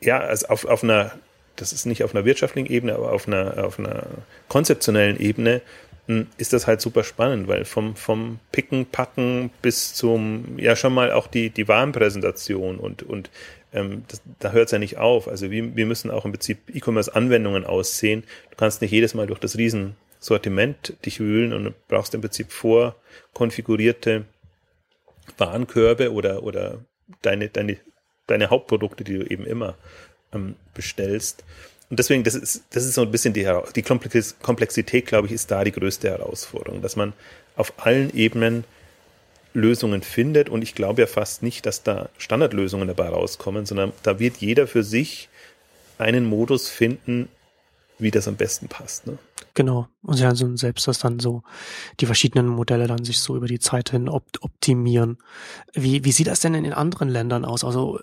ja, 0.00 0.18
also 0.20 0.48
auf, 0.48 0.64
auf 0.66 0.84
einer 0.84 1.12
das 1.56 1.72
ist 1.72 1.86
nicht 1.86 2.04
auf 2.04 2.14
einer 2.14 2.24
wirtschaftlichen 2.24 2.70
Ebene, 2.70 2.94
aber 2.94 3.12
auf 3.12 3.26
einer, 3.26 3.64
auf 3.64 3.78
einer 3.78 4.04
konzeptionellen 4.48 5.18
Ebene 5.18 5.60
hm, 6.06 6.26
ist 6.36 6.52
das 6.52 6.66
halt 6.66 6.80
super 6.80 7.04
spannend, 7.04 7.48
weil 7.48 7.64
vom, 7.64 7.96
vom 7.96 8.38
Picken, 8.52 8.86
Packen 8.86 9.50
bis 9.60 9.94
zum, 9.94 10.58
ja 10.58 10.76
schon 10.76 10.94
mal 10.94 11.12
auch 11.12 11.26
die, 11.26 11.50
die 11.50 11.68
Warenpräsentation 11.68 12.78
und, 12.78 13.02
und 13.02 13.30
ähm, 13.72 14.04
das, 14.08 14.22
da 14.38 14.52
hört 14.52 14.66
es 14.66 14.72
ja 14.72 14.78
nicht 14.78 14.98
auf. 14.98 15.28
Also 15.28 15.50
wir, 15.50 15.76
wir 15.76 15.86
müssen 15.86 16.10
auch 16.10 16.24
im 16.24 16.32
Prinzip 16.32 16.58
E-Commerce-Anwendungen 16.74 17.64
aussehen. 17.64 18.24
Du 18.50 18.56
kannst 18.56 18.80
nicht 18.80 18.92
jedes 18.92 19.14
Mal 19.14 19.26
durch 19.26 19.40
das 19.40 19.56
Riesensortiment 19.56 20.94
dich 21.04 21.20
wühlen 21.20 21.52
und 21.52 21.74
brauchst 21.88 22.14
im 22.14 22.20
Prinzip 22.20 22.52
vorkonfigurierte 22.52 24.24
Warenkörbe 25.36 26.12
oder, 26.12 26.42
oder 26.42 26.84
deine, 27.22 27.48
deine, 27.48 27.76
deine 28.26 28.50
Hauptprodukte, 28.50 29.04
die 29.04 29.18
du 29.18 29.24
eben 29.24 29.44
immer 29.44 29.76
ähm, 30.32 30.56
bestellst. 30.74 31.44
Und 31.90 31.98
deswegen, 31.98 32.24
das 32.24 32.34
ist, 32.34 32.64
das 32.70 32.84
ist 32.84 32.94
so 32.94 33.02
ein 33.02 33.10
bisschen 33.10 33.32
die, 33.32 33.50
die 33.74 33.82
Komplexität, 33.82 35.06
glaube 35.06 35.26
ich, 35.26 35.32
ist 35.32 35.50
da 35.50 35.64
die 35.64 35.72
größte 35.72 36.08
Herausforderung, 36.08 36.82
dass 36.82 36.96
man 36.96 37.14
auf 37.56 37.72
allen 37.78 38.14
Ebenen 38.14 38.64
Lösungen 39.58 40.02
findet. 40.02 40.48
Und 40.48 40.62
ich 40.62 40.74
glaube 40.74 41.02
ja 41.02 41.06
fast 41.06 41.42
nicht, 41.42 41.66
dass 41.66 41.82
da 41.82 42.08
Standardlösungen 42.18 42.88
dabei 42.88 43.08
rauskommen, 43.08 43.66
sondern 43.66 43.92
da 44.02 44.18
wird 44.18 44.38
jeder 44.38 44.66
für 44.66 44.82
sich 44.82 45.28
einen 45.98 46.24
Modus 46.24 46.68
finden, 46.68 47.28
wie 47.98 48.10
das 48.10 48.28
am 48.28 48.36
besten 48.36 48.68
passt. 48.68 49.06
Ne? 49.06 49.18
Genau. 49.54 49.88
Und 50.02 50.22
also 50.22 50.56
selbst 50.56 50.86
das 50.86 51.00
dann 51.00 51.18
so, 51.18 51.42
die 52.00 52.06
verschiedenen 52.06 52.46
Modelle 52.46 52.86
dann 52.86 53.04
sich 53.04 53.18
so 53.18 53.36
über 53.36 53.46
die 53.46 53.58
Zeit 53.58 53.90
hin 53.90 54.08
opt 54.08 54.42
optimieren. 54.42 55.18
Wie, 55.74 56.04
wie 56.04 56.12
sieht 56.12 56.28
das 56.28 56.40
denn 56.40 56.54
in 56.54 56.64
den 56.64 56.72
anderen 56.72 57.08
Ländern 57.08 57.44
aus? 57.44 57.64
Also 57.64 57.98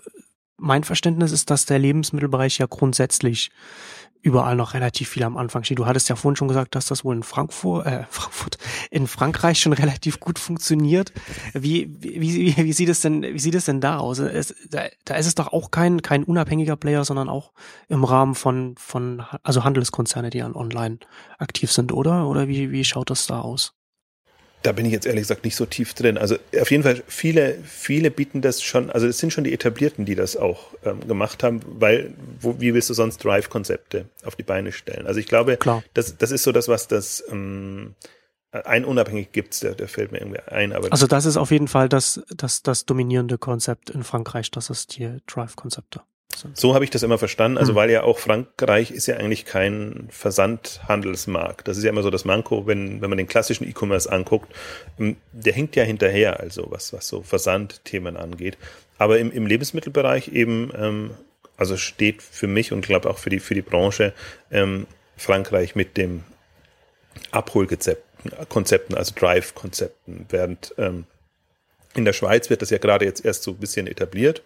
mein 0.58 0.84
Verständnis 0.84 1.32
ist, 1.32 1.50
dass 1.50 1.66
der 1.66 1.78
Lebensmittelbereich 1.78 2.58
ja 2.58 2.66
grundsätzlich 2.66 3.50
überall 4.22 4.56
noch 4.56 4.74
relativ 4.74 5.10
viel 5.10 5.22
am 5.22 5.36
Anfang 5.36 5.64
steht. 5.64 5.78
Du 5.78 5.86
hattest 5.86 6.08
ja 6.08 6.16
vorhin 6.16 6.36
schon 6.36 6.48
gesagt, 6.48 6.74
dass 6.74 6.86
das 6.86 7.04
wohl 7.04 7.16
in 7.16 7.22
Frankfurt, 7.22 7.86
äh, 7.86 8.04
Frankfurt, 8.10 8.58
in 8.90 9.06
Frankreich 9.06 9.60
schon 9.60 9.72
relativ 9.72 10.20
gut 10.20 10.38
funktioniert. 10.38 11.12
Wie, 11.54 11.94
wie, 12.00 12.20
wie, 12.20 12.56
wie 12.56 12.72
sieht 12.72 12.88
es 12.88 13.00
denn, 13.00 13.22
wie 13.22 13.38
sieht 13.38 13.54
es 13.54 13.66
denn 13.66 13.80
da 13.80 13.98
aus? 13.98 14.18
Es, 14.18 14.54
da, 14.70 14.84
da 15.04 15.14
ist 15.14 15.26
es 15.26 15.34
doch 15.34 15.52
auch 15.52 15.70
kein, 15.70 16.02
kein 16.02 16.24
unabhängiger 16.24 16.76
Player, 16.76 17.04
sondern 17.04 17.28
auch 17.28 17.52
im 17.88 18.04
Rahmen 18.04 18.34
von, 18.34 18.74
von, 18.78 19.22
also 19.42 19.64
Handelskonzerne, 19.64 20.30
die 20.30 20.42
an 20.42 20.54
online 20.54 20.98
aktiv 21.38 21.72
sind, 21.72 21.92
oder? 21.92 22.28
Oder 22.28 22.48
wie, 22.48 22.70
wie 22.70 22.84
schaut 22.84 23.10
das 23.10 23.26
da 23.26 23.40
aus? 23.40 23.74
Da 24.66 24.72
bin 24.72 24.84
ich 24.84 24.92
jetzt 24.92 25.06
ehrlich 25.06 25.22
gesagt 25.22 25.44
nicht 25.44 25.54
so 25.54 25.64
tief 25.64 25.94
drin. 25.94 26.18
Also 26.18 26.36
auf 26.60 26.70
jeden 26.72 26.82
Fall 26.82 27.02
viele, 27.06 27.56
viele 27.64 28.10
bieten 28.10 28.40
das 28.40 28.62
schon, 28.62 28.90
also 28.90 29.06
es 29.06 29.18
sind 29.18 29.32
schon 29.32 29.44
die 29.44 29.52
Etablierten, 29.52 30.04
die 30.04 30.16
das 30.16 30.36
auch 30.36 30.74
ähm, 30.84 31.06
gemacht 31.06 31.44
haben, 31.44 31.60
weil 31.64 32.14
wo, 32.40 32.58
wie 32.58 32.74
willst 32.74 32.90
du 32.90 32.94
sonst 32.94 33.24
Drive-Konzepte 33.24 34.06
auf 34.24 34.34
die 34.34 34.42
Beine 34.42 34.72
stellen? 34.72 35.06
Also 35.06 35.20
ich 35.20 35.26
glaube, 35.26 35.56
Klar. 35.56 35.84
Das, 35.94 36.18
das 36.18 36.32
ist 36.32 36.42
so 36.42 36.50
das, 36.50 36.66
was 36.66 36.88
das 36.88 37.22
ähm, 37.30 37.94
ein 38.50 38.84
unabhängig 38.84 39.30
gibt's, 39.30 39.60
der, 39.60 39.74
der 39.74 39.86
fällt 39.86 40.10
mir 40.10 40.18
irgendwie 40.18 40.40
ein. 40.40 40.72
Aber 40.72 40.90
also 40.90 41.06
das 41.06 41.26
ist 41.26 41.36
auf 41.36 41.52
jeden 41.52 41.68
Fall 41.68 41.88
das, 41.88 42.22
das, 42.34 42.62
das 42.62 42.86
dominierende 42.86 43.38
Konzept 43.38 43.90
in 43.90 44.02
Frankreich, 44.02 44.50
das 44.50 44.68
ist 44.68 44.96
die 44.96 45.18
Drive-Konzepte. 45.26 46.00
So 46.54 46.74
habe 46.74 46.84
ich 46.84 46.90
das 46.90 47.02
immer 47.02 47.18
verstanden. 47.18 47.58
Also, 47.58 47.72
mhm. 47.72 47.76
weil 47.76 47.90
ja 47.90 48.02
auch 48.02 48.18
Frankreich 48.18 48.90
ist 48.90 49.06
ja 49.06 49.16
eigentlich 49.16 49.44
kein 49.44 50.08
Versandhandelsmarkt. 50.10 51.66
Das 51.66 51.78
ist 51.78 51.84
ja 51.84 51.90
immer 51.90 52.02
so 52.02 52.10
das 52.10 52.24
Manko, 52.24 52.66
wenn, 52.66 53.00
wenn 53.00 53.08
man 53.08 53.16
den 53.16 53.26
klassischen 53.26 53.66
E-Commerce 53.68 54.10
anguckt. 54.10 54.52
Ähm, 54.98 55.16
der 55.32 55.52
hinkt 55.52 55.76
ja 55.76 55.84
hinterher, 55.84 56.40
also 56.40 56.66
was, 56.70 56.92
was 56.92 57.08
so 57.08 57.22
Versandthemen 57.22 58.16
angeht. 58.16 58.58
Aber 58.98 59.18
im, 59.18 59.30
im 59.32 59.46
Lebensmittelbereich 59.46 60.28
eben, 60.28 60.70
ähm, 60.76 61.10
also 61.56 61.76
steht 61.76 62.22
für 62.22 62.46
mich 62.46 62.72
und 62.72 62.82
glaube 62.82 63.08
auch 63.08 63.18
für 63.18 63.30
die, 63.30 63.40
für 63.40 63.54
die 63.54 63.62
Branche 63.62 64.12
ähm, 64.50 64.86
Frankreich 65.16 65.74
mit 65.74 65.96
dem 65.96 66.24
Abholkonzepten, 67.30 68.32
Konzepten, 68.48 68.94
also 68.94 69.12
Drive-Konzepten, 69.14 70.26
während 70.28 70.74
ähm, 70.76 71.04
in 71.94 72.04
der 72.04 72.12
Schweiz 72.12 72.50
wird 72.50 72.60
das 72.60 72.70
ja 72.70 72.78
gerade 72.78 73.06
jetzt 73.06 73.24
erst 73.24 73.42
so 73.42 73.52
ein 73.52 73.56
bisschen 73.56 73.86
etabliert 73.86 74.42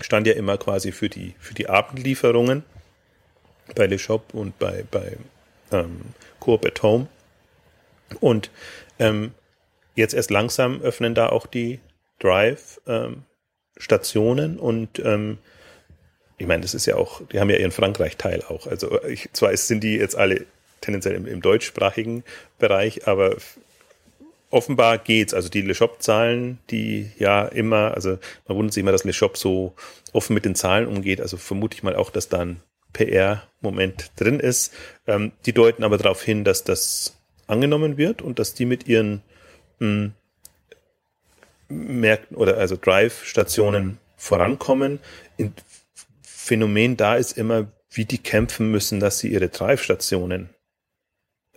stand 0.00 0.26
ja 0.26 0.32
immer 0.34 0.58
quasi 0.58 0.92
für 0.92 1.08
die, 1.08 1.34
für 1.38 1.54
die 1.54 1.68
Abendlieferungen 1.68 2.62
bei 3.74 3.86
Le 3.86 3.98
Shop 3.98 4.32
und 4.32 4.58
bei, 4.58 4.84
bei 4.90 5.16
ähm, 5.72 6.00
Coop 6.40 6.66
at 6.66 6.82
Home. 6.82 7.06
Und 8.20 8.50
ähm, 8.98 9.32
jetzt 9.94 10.14
erst 10.14 10.30
langsam 10.30 10.80
öffnen 10.80 11.14
da 11.14 11.28
auch 11.28 11.46
die 11.46 11.80
Drive-Stationen 12.20 14.54
ähm, 14.54 14.60
und 14.60 14.98
ähm, 15.00 15.36
ich 16.38 16.46
meine, 16.46 16.62
das 16.62 16.72
ist 16.72 16.86
ja 16.86 16.96
auch, 16.96 17.20
die 17.32 17.40
haben 17.40 17.50
ja 17.50 17.56
ihren 17.56 17.72
Frankreich-Teil 17.72 18.44
auch. 18.44 18.68
Also 18.68 19.02
ich, 19.04 19.28
zwar 19.32 19.54
sind 19.56 19.82
die 19.82 19.96
jetzt 19.96 20.16
alle 20.16 20.46
tendenziell 20.80 21.16
im, 21.16 21.26
im 21.26 21.42
deutschsprachigen 21.42 22.22
Bereich, 22.58 23.08
aber 23.08 23.36
offenbar 24.50 24.98
geht's. 24.98 25.34
Also 25.34 25.48
die 25.48 25.62
Le 25.62 25.74
Shop-Zahlen, 25.74 26.58
die 26.70 27.10
ja 27.18 27.46
immer, 27.46 27.94
also 27.94 28.18
man 28.46 28.56
wundert 28.56 28.74
sich 28.74 28.80
immer, 28.82 28.92
dass 28.92 29.04
Le 29.04 29.12
Shop 29.12 29.36
so 29.36 29.74
offen 30.12 30.34
mit 30.34 30.44
den 30.44 30.54
Zahlen 30.54 30.86
umgeht. 30.86 31.20
Also 31.20 31.36
vermute 31.36 31.76
ich 31.76 31.82
mal 31.82 31.96
auch, 31.96 32.10
dass 32.10 32.28
da 32.28 32.40
ein 32.40 32.60
PR-Moment 32.92 34.12
drin 34.16 34.40
ist. 34.40 34.72
Ähm, 35.06 35.32
die 35.46 35.52
deuten 35.52 35.84
aber 35.84 35.98
darauf 35.98 36.22
hin, 36.22 36.44
dass 36.44 36.64
das 36.64 37.16
angenommen 37.46 37.96
wird 37.96 38.22
und 38.22 38.38
dass 38.38 38.54
die 38.54 38.66
mit 38.66 38.88
ihren 38.88 39.22
mh, 39.78 40.10
hm, 41.68 42.00
Märkten 42.00 42.36
oder 42.36 42.56
also 42.56 42.76
Drive-Stationen 42.80 43.98
vorankommen. 44.16 45.00
Ein 45.38 45.52
Phänomen 46.22 46.96
da 46.96 47.16
ist 47.16 47.36
immer, 47.36 47.68
wie 47.90 48.06
die 48.06 48.18
kämpfen 48.18 48.70
müssen, 48.70 49.00
dass 49.00 49.18
sie 49.18 49.28
ihre 49.28 49.48
Drive-Stationen 49.48 50.48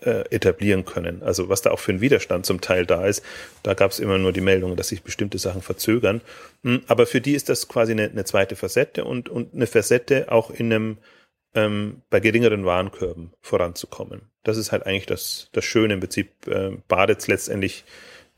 äh, 0.01 0.23
etablieren 0.29 0.85
können. 0.85 1.23
Also 1.23 1.49
was 1.49 1.61
da 1.61 1.71
auch 1.71 1.79
für 1.79 1.91
ein 1.91 2.01
Widerstand 2.01 2.45
zum 2.45 2.61
Teil 2.61 2.85
da 2.85 3.05
ist. 3.05 3.23
Da 3.63 3.73
gab 3.73 3.91
es 3.91 3.99
immer 3.99 4.17
nur 4.17 4.33
die 4.33 4.41
Meldung, 4.41 4.75
dass 4.75 4.89
sich 4.89 5.03
bestimmte 5.03 5.37
Sachen 5.37 5.61
verzögern. 5.61 6.21
Hm, 6.63 6.81
aber 6.87 7.05
für 7.05 7.21
die 7.21 7.33
ist 7.33 7.49
das 7.49 7.67
quasi 7.67 7.91
eine, 7.91 8.09
eine 8.09 8.25
zweite 8.25 8.55
Facette 8.55 9.05
und, 9.05 9.29
und 9.29 9.53
eine 9.53 9.67
Facette 9.67 10.31
auch 10.31 10.49
in 10.49 10.73
einem 10.73 10.97
ähm, 11.53 12.01
bei 12.09 12.19
geringeren 12.19 12.65
Warenkörben 12.65 13.33
voranzukommen. 13.41 14.21
Das 14.43 14.57
ist 14.57 14.71
halt 14.71 14.85
eigentlich 14.85 15.05
das, 15.05 15.49
das 15.51 15.65
Schöne. 15.65 15.95
Im 15.95 15.99
Prinzip 15.99 16.47
äh, 16.47 16.71
badet 16.87 17.27
letztendlich 17.27 17.83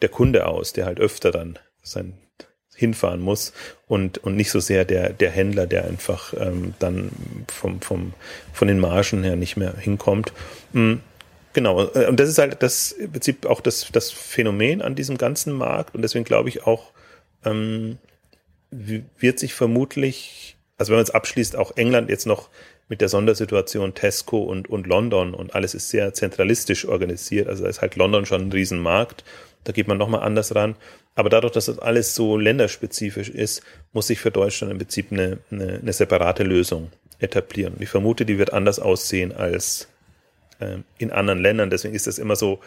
der 0.02 0.10
Kunde 0.10 0.48
aus, 0.48 0.74
der 0.74 0.86
halt 0.86 1.00
öfter 1.00 1.32
dann 1.32 1.60
sein 1.82 2.18
hinfahren 2.76 3.22
muss 3.22 3.54
und, 3.88 4.18
und 4.18 4.36
nicht 4.36 4.50
so 4.50 4.60
sehr 4.60 4.84
der, 4.84 5.14
der 5.14 5.30
Händler, 5.30 5.68
der 5.68 5.86
einfach 5.86 6.34
ähm, 6.34 6.74
dann 6.80 7.12
vom, 7.48 7.82
vom, 7.82 8.14
von 8.52 8.68
den 8.68 8.80
Margen 8.80 9.24
her 9.24 9.36
nicht 9.36 9.58
mehr 9.58 9.76
hinkommt. 9.78 10.34
Genau, 11.54 11.88
äh, 11.94 12.08
und 12.08 12.20
das 12.20 12.30
ist 12.30 12.38
halt 12.38 12.62
das 12.62 12.92
im 12.92 13.12
Prinzip 13.12 13.46
auch 13.46 13.62
das, 13.62 13.88
das 13.92 14.12
Phänomen 14.12 14.82
an 14.82 14.96
diesem 14.96 15.18
ganzen 15.18 15.54
Markt 15.54 15.96
und 15.96 16.02
deswegen 16.02 16.26
glaube 16.26 16.50
ich 16.50 16.66
auch, 16.66 16.92
ähm, 17.46 17.98
wird 18.72 19.40
sich 19.40 19.54
vermutlich, 19.54 20.58
Also 20.78 20.92
wenn 20.92 20.98
man 20.98 21.04
es 21.04 21.12
abschließt, 21.12 21.56
auch 21.56 21.78
England 21.78 22.10
jetzt 22.10 22.26
noch 22.26 22.50
mit 22.90 23.02
der 23.02 23.10
Sondersituation 23.10 23.94
Tesco 23.94 24.40
und, 24.40 24.70
und 24.70 24.88
London 24.88 25.34
und 25.34 25.56
alles 25.56 25.74
ist 25.74 25.90
sehr 25.90 26.14
zentralistisch 26.14 26.86
organisiert. 26.86 27.48
Also 27.48 27.64
da 27.64 27.70
ist 27.70 27.82
halt 27.82 27.96
London 27.96 28.26
schon 28.26 28.42
ein 28.42 28.52
Riesenmarkt. 28.52 29.24
Da 29.64 29.72
geht 29.72 29.88
man 29.88 29.98
nochmal 29.98 30.24
anders 30.24 30.54
ran. 30.56 30.76
Aber 31.16 31.30
dadurch, 31.30 31.54
dass 31.54 31.66
das 31.66 31.80
alles 31.80 32.16
so 32.16 32.38
länderspezifisch 32.38 33.30
ist, 33.30 33.62
muss 33.94 34.08
sich 34.08 34.20
für 34.20 34.32
Deutschland 34.32 34.72
im 34.72 34.80
Prinzip 34.80 35.12
eine, 35.12 35.38
eine, 35.52 35.80
eine 35.82 35.94
separate 35.94 36.44
Lösung 36.44 36.92
etablieren. 37.20 37.76
Ich 37.80 37.90
vermute, 37.90 38.26
die 38.26 38.38
wird 38.38 38.52
anders 38.52 38.80
aussehen 38.80 39.32
als 39.32 39.88
in 40.98 41.12
anderen 41.12 41.40
Ländern. 41.40 41.70
Deswegen 41.70 41.96
ist 41.96 42.08
das 42.08 42.18
immer 42.18 42.36
so, 42.36 42.60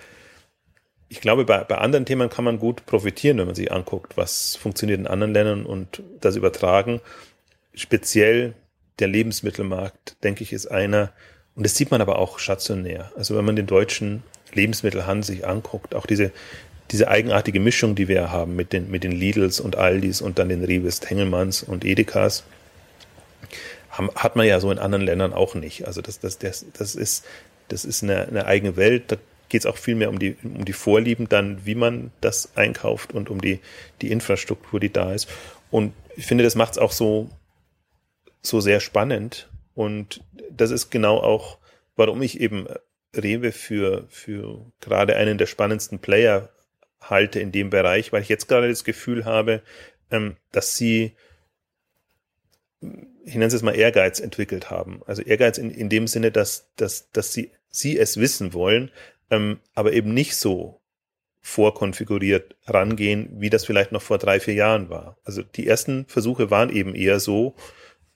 ich 1.09 1.21
glaube, 1.21 1.45
bei, 1.45 1.63
bei 1.65 1.79
anderen 1.79 2.05
Themen 2.05 2.29
kann 2.31 2.45
man 2.45 2.59
gut 2.59 2.87
profitieren, 2.87 3.39
wenn 3.39 3.47
man 3.47 3.55
sich 3.55 3.73
anguckt, 3.73 4.17
was 4.17 4.57
funktioniert 4.57 4.99
in 4.99 5.07
anderen 5.07 5.33
Ländern 5.33 5.67
und 5.67 6.03
das 6.21 6.37
übertragen. 6.37 7.01
Speziell 7.75 8.55
der 8.99 9.09
Lebensmittelmarkt, 9.09 10.17
denke 10.25 10.43
ich, 10.43 10.53
ist 10.53 10.67
einer, 10.67 11.13
und 11.55 11.65
das 11.65 11.77
sieht 11.77 11.91
man 11.91 12.01
aber 12.01 12.19
auch 12.19 12.39
stationär. 12.39 13.13
Also 13.17 13.37
wenn 13.37 13.45
man 13.45 13.57
den 13.57 13.67
deutschen 13.67 14.23
Lebensmittelhandel 14.53 15.25
sich 15.25 15.47
anguckt, 15.47 15.95
auch 15.95 16.07
diese, 16.07 16.33
diese 16.91 17.09
eigenartige 17.09 17.61
Mischung, 17.61 17.95
die 17.95 18.09
wir 18.09 18.31
haben 18.31 18.57
mit 18.57 18.73
den, 18.73 18.91
mit 18.91 19.05
den 19.05 19.13
Lidls 19.13 19.61
und 19.61 19.77
Aldis 19.77 20.21
und 20.21 20.39
dann 20.39 20.49
den 20.49 20.65
Reves, 20.65 21.01
Tengelmanns 21.01 21.63
und 21.63 21.85
Edekas, 21.85 22.45
haben, 23.91 24.11
hat 24.15 24.37
man 24.37 24.47
ja 24.47 24.61
so 24.61 24.71
in 24.71 24.79
anderen 24.79 25.05
Ländern 25.05 25.33
auch 25.33 25.55
nicht. 25.55 25.87
Also 25.87 26.01
das, 26.01 26.21
das, 26.21 26.39
das, 26.39 26.67
das 26.73 26.95
ist, 26.95 27.25
das 27.69 27.85
ist 27.85 28.03
eine, 28.03 28.27
eine 28.27 28.47
eigene 28.47 28.77
Welt. 28.77 29.13
Da 29.13 29.17
geht 29.49 29.63
es 29.63 29.67
auch 29.67 29.77
viel 29.77 29.95
mehr 29.95 30.11
um 30.11 30.19
die, 30.19 30.37
um 30.43 30.65
die 30.65 30.73
Vorlieben 30.73 31.29
dann, 31.29 31.65
wie 31.65 31.75
man 31.75 32.11
das 32.21 32.57
einkauft 32.57 33.13
und 33.13 33.31
um 33.31 33.41
die, 33.41 33.61
die 34.03 34.11
Infrastruktur, 34.11 34.81
die 34.81 34.93
da 34.93 35.13
ist. 35.13 35.29
Und 35.71 35.93
ich 36.17 36.27
finde, 36.27 36.45
das 36.45 36.55
macht 36.55 36.73
es 36.73 36.79
auch 36.79 36.93
so, 36.93 37.31
so 38.43 38.61
sehr 38.61 38.81
spannend. 38.81 39.49
Und 39.75 40.23
das 40.51 40.71
ist 40.71 40.91
genau 40.91 41.19
auch, 41.19 41.59
warum 41.97 42.23
ich 42.23 42.41
eben 42.41 42.67
Rewe 43.15 43.53
für, 43.53 44.07
für 44.09 44.65
gerade 44.81 45.17
einen 45.17 45.39
der 45.39 45.47
spannendsten 45.47 45.99
Player 45.99 46.51
halte 47.01 47.41
in 47.41 47.53
dem 47.53 47.71
Bereich, 47.71 48.13
weil 48.13 48.23
ich 48.23 48.29
jetzt 48.29 48.49
gerade 48.49 48.69
das 48.69 48.85
Gefühl 48.85 49.25
habe, 49.25 49.63
ähm, 50.11 50.37
dass 50.53 50.77
sie, 50.77 51.13
ich 52.81 53.35
nenne 53.35 53.47
es 53.47 53.53
jetzt 53.53 53.63
mal 53.63 53.77
Ehrgeiz 53.77 54.21
entwickelt 54.21 54.71
haben. 54.71 55.03
Also 55.07 55.23
Ehrgeiz 55.23 55.59
in, 55.59 55.71
in 55.71 55.89
dem 55.89 56.07
Sinne, 56.07 56.31
dass, 56.31 56.69
dass, 56.77 57.11
dass 57.13 57.33
sie, 57.33 57.51
sie 57.69 57.99
es 57.99 58.19
wissen 58.19 58.53
wollen, 58.53 58.91
ähm, 59.31 59.59
aber 59.75 59.93
eben 59.93 60.15
nicht 60.15 60.37
so 60.37 60.81
vorkonfiguriert 61.41 62.57
rangehen, 62.67 63.29
wie 63.39 63.51
das 63.51 63.65
vielleicht 63.65 63.93
noch 63.93 64.03
vor 64.03 64.19
drei, 64.19 64.41
vier 64.41 64.55
Jahren 64.55 64.91
war. 64.91 65.17
Also 65.25 65.43
die 65.43 65.67
ersten 65.67 66.05
Versuche 66.07 66.51
waren 66.51 66.71
eben 66.71 66.95
eher 66.95 67.21
so, 67.21 67.55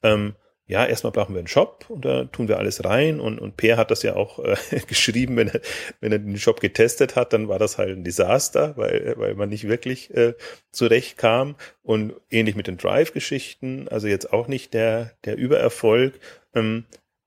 ähm, 0.02 0.34
ja, 0.70 0.86
erstmal 0.86 1.12
brauchen 1.12 1.34
wir 1.34 1.40
einen 1.40 1.48
Shop 1.48 1.86
und 1.88 2.04
da 2.04 2.24
tun 2.24 2.46
wir 2.46 2.58
alles 2.58 2.84
rein 2.84 3.18
und, 3.18 3.40
und 3.40 3.56
Per 3.56 3.76
hat 3.76 3.90
das 3.90 4.04
ja 4.04 4.14
auch 4.14 4.38
äh, 4.38 4.56
geschrieben, 4.86 5.36
wenn 5.36 5.48
er, 5.48 5.60
wenn 6.00 6.12
er 6.12 6.20
den 6.20 6.38
Shop 6.38 6.60
getestet 6.60 7.16
hat, 7.16 7.32
dann 7.32 7.48
war 7.48 7.58
das 7.58 7.76
halt 7.76 7.90
ein 7.90 8.04
Desaster, 8.04 8.76
weil, 8.76 9.14
weil 9.16 9.34
man 9.34 9.48
nicht 9.48 9.68
wirklich 9.68 10.14
äh, 10.14 10.34
zurechtkam 10.70 11.56
und 11.82 12.14
ähnlich 12.30 12.54
mit 12.54 12.68
den 12.68 12.78
Drive-Geschichten, 12.78 13.88
also 13.88 14.06
jetzt 14.06 14.32
auch 14.32 14.46
nicht 14.46 14.72
der, 14.72 15.12
der 15.24 15.36
Übererfolg 15.36 16.20
ähm, 16.54 16.84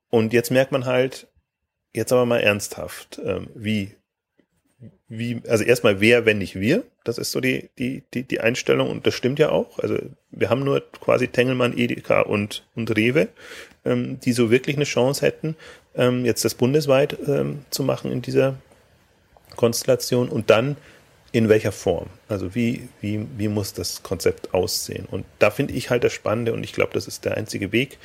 und 0.08 0.32
jetzt 0.32 0.50
merkt 0.50 0.72
man 0.72 0.86
halt, 0.86 1.28
jetzt 1.94 2.12
aber 2.12 2.26
mal 2.26 2.40
ernsthaft, 2.40 3.20
ähm, 3.24 3.48
wie 3.54 3.94
wie, 5.08 5.42
also 5.48 5.64
erstmal 5.64 6.00
wer, 6.00 6.26
wenn 6.26 6.38
nicht 6.38 6.58
wir. 6.58 6.84
Das 7.04 7.18
ist 7.18 7.32
so 7.32 7.40
die, 7.40 7.70
die, 7.78 8.02
die, 8.14 8.22
die 8.22 8.40
Einstellung 8.40 8.90
und 8.90 9.06
das 9.06 9.14
stimmt 9.14 9.38
ja 9.38 9.50
auch. 9.50 9.78
Also 9.78 9.98
wir 10.30 10.50
haben 10.50 10.64
nur 10.64 10.82
quasi 11.00 11.28
Tengelmann, 11.28 11.76
Edeka 11.76 12.22
und, 12.22 12.66
und 12.74 12.96
Rewe, 12.96 13.28
ähm, 13.84 14.18
die 14.20 14.32
so 14.32 14.50
wirklich 14.50 14.76
eine 14.76 14.84
Chance 14.84 15.24
hätten, 15.24 15.56
ähm, 15.94 16.24
jetzt 16.24 16.44
das 16.44 16.54
bundesweit 16.54 17.16
ähm, 17.26 17.64
zu 17.70 17.82
machen 17.82 18.10
in 18.10 18.22
dieser 18.22 18.56
Konstellation 19.56 20.28
und 20.28 20.50
dann 20.50 20.76
in 21.32 21.48
welcher 21.48 21.72
Form? 21.72 22.06
Also 22.28 22.54
wie, 22.54 22.88
wie, 23.00 23.26
wie 23.36 23.48
muss 23.48 23.72
das 23.72 24.02
Konzept 24.02 24.54
aussehen? 24.54 25.06
Und 25.10 25.24
da 25.38 25.50
finde 25.50 25.74
ich 25.74 25.90
halt 25.90 26.04
das 26.04 26.12
Spannende 26.12 26.52
und 26.52 26.64
ich 26.64 26.72
glaube, 26.72 26.92
das 26.94 27.06
ist 27.06 27.24
der 27.24 27.36
einzige 27.36 27.72
Weg, 27.72 27.98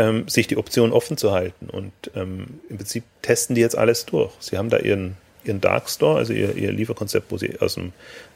ähm, 0.00 0.28
sich 0.28 0.46
die 0.46 0.56
Option 0.56 0.92
offen 0.92 1.16
zu 1.16 1.32
halten. 1.32 1.68
Und 1.68 1.92
ähm, 2.14 2.60
im 2.68 2.78
Prinzip 2.78 3.04
testen 3.22 3.54
die 3.54 3.60
jetzt 3.60 3.76
alles 3.76 4.06
durch. 4.06 4.32
Sie 4.40 4.56
haben 4.56 4.70
da 4.70 4.78
ihren 4.78 5.16
ihren 5.44 5.60
Dark 5.60 5.88
Store, 5.88 6.18
also 6.18 6.32
ihr, 6.32 6.54
ihr 6.56 6.72
Lieferkonzept, 6.72 7.30
wo 7.30 7.38
sie 7.38 7.58
aus 7.60 7.74
dem, 7.74 7.92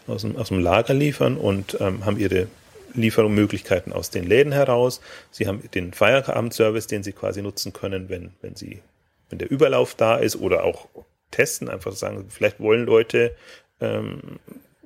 aus 0.07 0.22
dem, 0.22 0.37
aus 0.37 0.48
dem 0.48 0.61
Lager 0.61 0.94
liefern 0.94 1.37
und 1.37 1.77
ähm, 1.81 2.05
haben 2.05 2.18
ihre 2.18 2.48
Liefermöglichkeiten 2.94 3.92
aus 3.92 4.11
den 4.11 4.24
Läden 4.24 4.53
heraus. 4.53 5.00
Sie 5.31 5.46
haben 5.46 5.62
den 5.74 5.92
Feierabendservice, 5.92 6.87
den 6.87 7.03
sie 7.03 7.12
quasi 7.12 7.42
nutzen 7.42 7.72
können, 7.72 8.09
wenn, 8.09 8.33
wenn 8.40 8.55
sie, 8.55 8.81
wenn 9.31 9.38
der 9.38 9.50
Überlauf 9.50 9.94
da 9.94 10.16
ist 10.16 10.37
oder 10.37 10.64
auch 10.64 10.88
testen, 11.31 11.68
einfach 11.68 11.92
sagen, 11.92 12.27
vielleicht 12.29 12.61
wollen 12.61 12.87
Leute 12.87 13.35
ähm, 13.81 14.38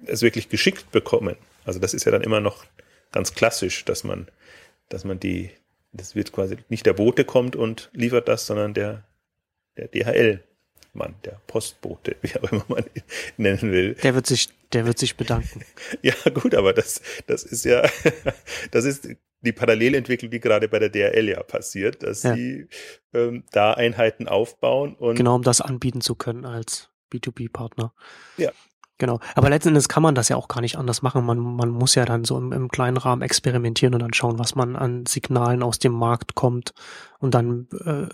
es 0.07 0.23
wirklich 0.23 0.49
geschickt 0.49 0.91
bekommen. 0.91 1.37
Also 1.64 1.79
das 1.79 1.93
ist 1.93 2.05
ja 2.05 2.12
dann 2.12 2.23
immer 2.23 2.41
noch 2.41 2.64
ganz 3.12 3.35
klassisch, 3.35 3.85
dass 3.85 4.05
man, 4.05 4.29
dass 4.88 5.05
man 5.05 5.21
die, 5.21 5.51
das 5.92 6.14
wird 6.14 6.33
quasi 6.33 6.57
nicht 6.68 6.87
der 6.87 6.92
Bote 6.92 7.24
kommt 7.24 7.57
und 7.57 7.90
liefert 7.92 8.29
das, 8.29 8.46
sondern 8.46 8.74
der, 8.74 9.05
der 9.77 9.88
DHL 9.88 10.42
Mann, 10.94 11.14
der 11.24 11.40
Postbote, 11.46 12.16
wie 12.22 12.37
auch 12.37 12.53
immer 12.53 12.64
man 12.68 12.85
ihn 12.94 13.03
nennen 13.37 13.72
will. 13.72 13.94
Der 14.03 14.14
wird 14.14 14.27
sich, 14.27 14.48
der 14.72 14.87
wird 14.87 14.98
sich 14.98 15.16
bedanken. 15.16 15.64
ja, 16.03 16.14
gut, 16.35 16.55
aber 16.55 16.72
das, 16.72 17.01
das 17.27 17.44
ist 17.44 17.64
ja, 17.64 17.88
das 18.70 18.85
ist 18.85 19.09
die 19.40 19.53
Parallelentwicklung, 19.53 20.31
die 20.31 20.40
gerade 20.40 20.68
bei 20.68 20.79
der 20.79 20.90
DRL 20.90 21.29
ja 21.29 21.42
passiert, 21.42 22.03
dass 22.03 22.24
ja. 22.24 22.35
sie 22.35 22.66
ähm, 23.14 23.44
da 23.53 23.72
Einheiten 23.74 24.29
aufbauen 24.29 24.94
und. 24.96 25.14
Genau, 25.16 25.37
um 25.37 25.42
das 25.42 25.61
anbieten 25.61 26.01
zu 26.01 26.14
können 26.16 26.44
als 26.44 26.90
B2B-Partner. 27.12 27.94
Ja. 28.37 28.53
Genau. 28.98 29.20
Aber 29.37 29.48
letzten 29.48 29.68
Endes 29.68 29.88
kann 29.88 30.02
man 30.02 30.16
das 30.16 30.28
ja 30.28 30.37
auch 30.37 30.48
gar 30.48 30.61
nicht 30.61 30.76
anders 30.76 31.02
machen. 31.02 31.24
Man, 31.24 31.38
man 31.38 31.70
muss 31.70 31.94
ja 31.94 32.04
dann 32.04 32.24
so 32.24 32.37
im, 32.37 32.52
im 32.52 32.68
kleinen 32.68 32.96
Rahmen 32.96 33.22
experimentieren 33.22 33.94
und 33.94 34.00
dann 34.00 34.12
schauen, 34.12 34.38
was 34.40 34.56
man 34.56 34.74
an 34.74 35.06
Signalen 35.06 35.62
aus 35.62 35.78
dem 35.78 35.92
Markt 35.92 36.34
kommt 36.34 36.74
und 37.20 37.34
dann 37.34 37.68
äh, 37.84 38.08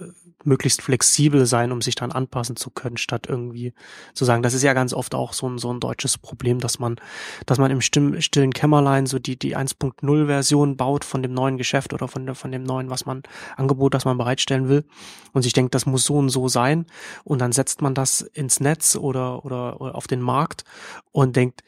möglichst 0.45 0.83
flexibel 0.83 1.47
sein, 1.47 1.73
um 1.73 1.81
sich 1.81 1.95
dann 1.95 2.13
anpassen 2.13 2.57
zu 2.57 2.71
können, 2.71 2.97
statt 2.97 3.27
irgendwie 3.29 3.73
zu 4.13 4.25
sagen, 4.25 4.43
das 4.43 4.55
ist 4.55 4.63
ja 4.63 4.73
ganz 4.73 4.93
oft 4.93 5.15
auch 5.15 5.33
so 5.33 5.49
ein, 5.49 5.59
so 5.59 5.73
ein 5.73 5.81
deutsches 5.81 6.19
Problem, 6.19 6.59
dass 6.59 6.79
man, 6.79 6.97
dass 7.47 7.59
man 7.59 7.71
im 7.71 7.81
stillen 7.81 8.53
Kämmerlein 8.53 9.07
so 9.07 9.19
die, 9.19 9.39
die 9.39 9.57
1.0 9.57 10.27
Version 10.27 10.77
baut 10.77 11.05
von 11.05 11.23
dem 11.23 11.33
neuen 11.33 11.59
Geschäft 11.59 11.93
oder 11.93 12.09
von, 12.09 12.35
von 12.35 12.53
dem 12.53 12.63
neuen, 12.63 12.91
was 12.91 13.07
man, 13.07 13.23
Angebot, 13.57 13.95
das 13.95 14.05
man 14.05 14.19
bereitstellen 14.19 14.69
will 14.69 14.85
und 15.33 15.43
sich 15.43 15.53
denkt, 15.53 15.75
das 15.75 15.87
muss 15.87 16.05
so 16.05 16.17
und 16.17 16.29
so 16.29 16.49
sein 16.49 16.87
und 17.25 17.41
dann 17.41 17.53
setzt 17.53 17.83
man 17.83 17.95
das 17.95 18.21
ins 18.21 18.61
Netz 18.61 18.97
oder, 18.97 19.45
oder, 19.45 19.81
oder 19.81 19.95
auf 19.95 20.07
den 20.07 20.21
Markt 20.21 20.65
und 21.13 21.37
denkt, 21.37 21.63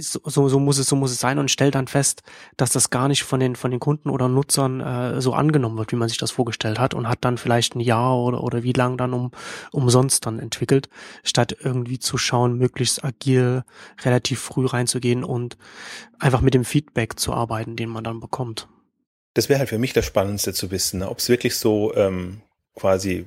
so, 0.00 0.48
so, 0.48 0.58
muss 0.58 0.78
es, 0.78 0.86
so 0.86 0.96
muss 0.96 1.12
es 1.12 1.20
sein 1.20 1.38
und 1.38 1.50
stellt 1.50 1.74
dann 1.74 1.86
fest, 1.86 2.22
dass 2.56 2.72
das 2.72 2.90
gar 2.90 3.08
nicht 3.08 3.22
von 3.22 3.40
den, 3.40 3.56
von 3.56 3.70
den 3.70 3.80
Kunden 3.80 4.10
oder 4.10 4.28
Nutzern 4.28 4.80
äh, 4.80 5.20
so 5.20 5.34
angenommen 5.34 5.78
wird, 5.78 5.92
wie 5.92 5.96
man 5.96 6.08
sich 6.08 6.18
das 6.18 6.30
vorgestellt 6.30 6.78
hat 6.78 6.94
und 6.94 7.08
hat 7.08 7.18
dann 7.22 7.38
vielleicht 7.38 7.74
ein 7.74 7.80
Jahr 7.80 8.18
oder, 8.18 8.42
oder 8.42 8.62
wie 8.62 8.72
lang 8.72 8.96
dann 8.96 9.12
um, 9.12 9.30
umsonst 9.72 10.26
dann 10.26 10.38
entwickelt, 10.38 10.88
statt 11.22 11.56
irgendwie 11.60 11.98
zu 11.98 12.18
schauen, 12.18 12.58
möglichst 12.58 13.04
agil, 13.04 13.64
relativ 14.02 14.40
früh 14.40 14.66
reinzugehen 14.66 15.24
und 15.24 15.56
einfach 16.18 16.40
mit 16.40 16.54
dem 16.54 16.64
Feedback 16.64 17.18
zu 17.18 17.32
arbeiten, 17.32 17.76
den 17.76 17.88
man 17.88 18.04
dann 18.04 18.20
bekommt. 18.20 18.68
Das 19.34 19.48
wäre 19.48 19.58
halt 19.58 19.68
für 19.68 19.78
mich 19.78 19.92
das 19.92 20.06
Spannendste 20.06 20.52
zu 20.52 20.70
wissen, 20.70 21.00
ne? 21.00 21.08
ob 21.08 21.18
es 21.18 21.28
wirklich 21.28 21.56
so 21.56 21.94
ähm, 21.94 22.42
quasi 22.74 23.26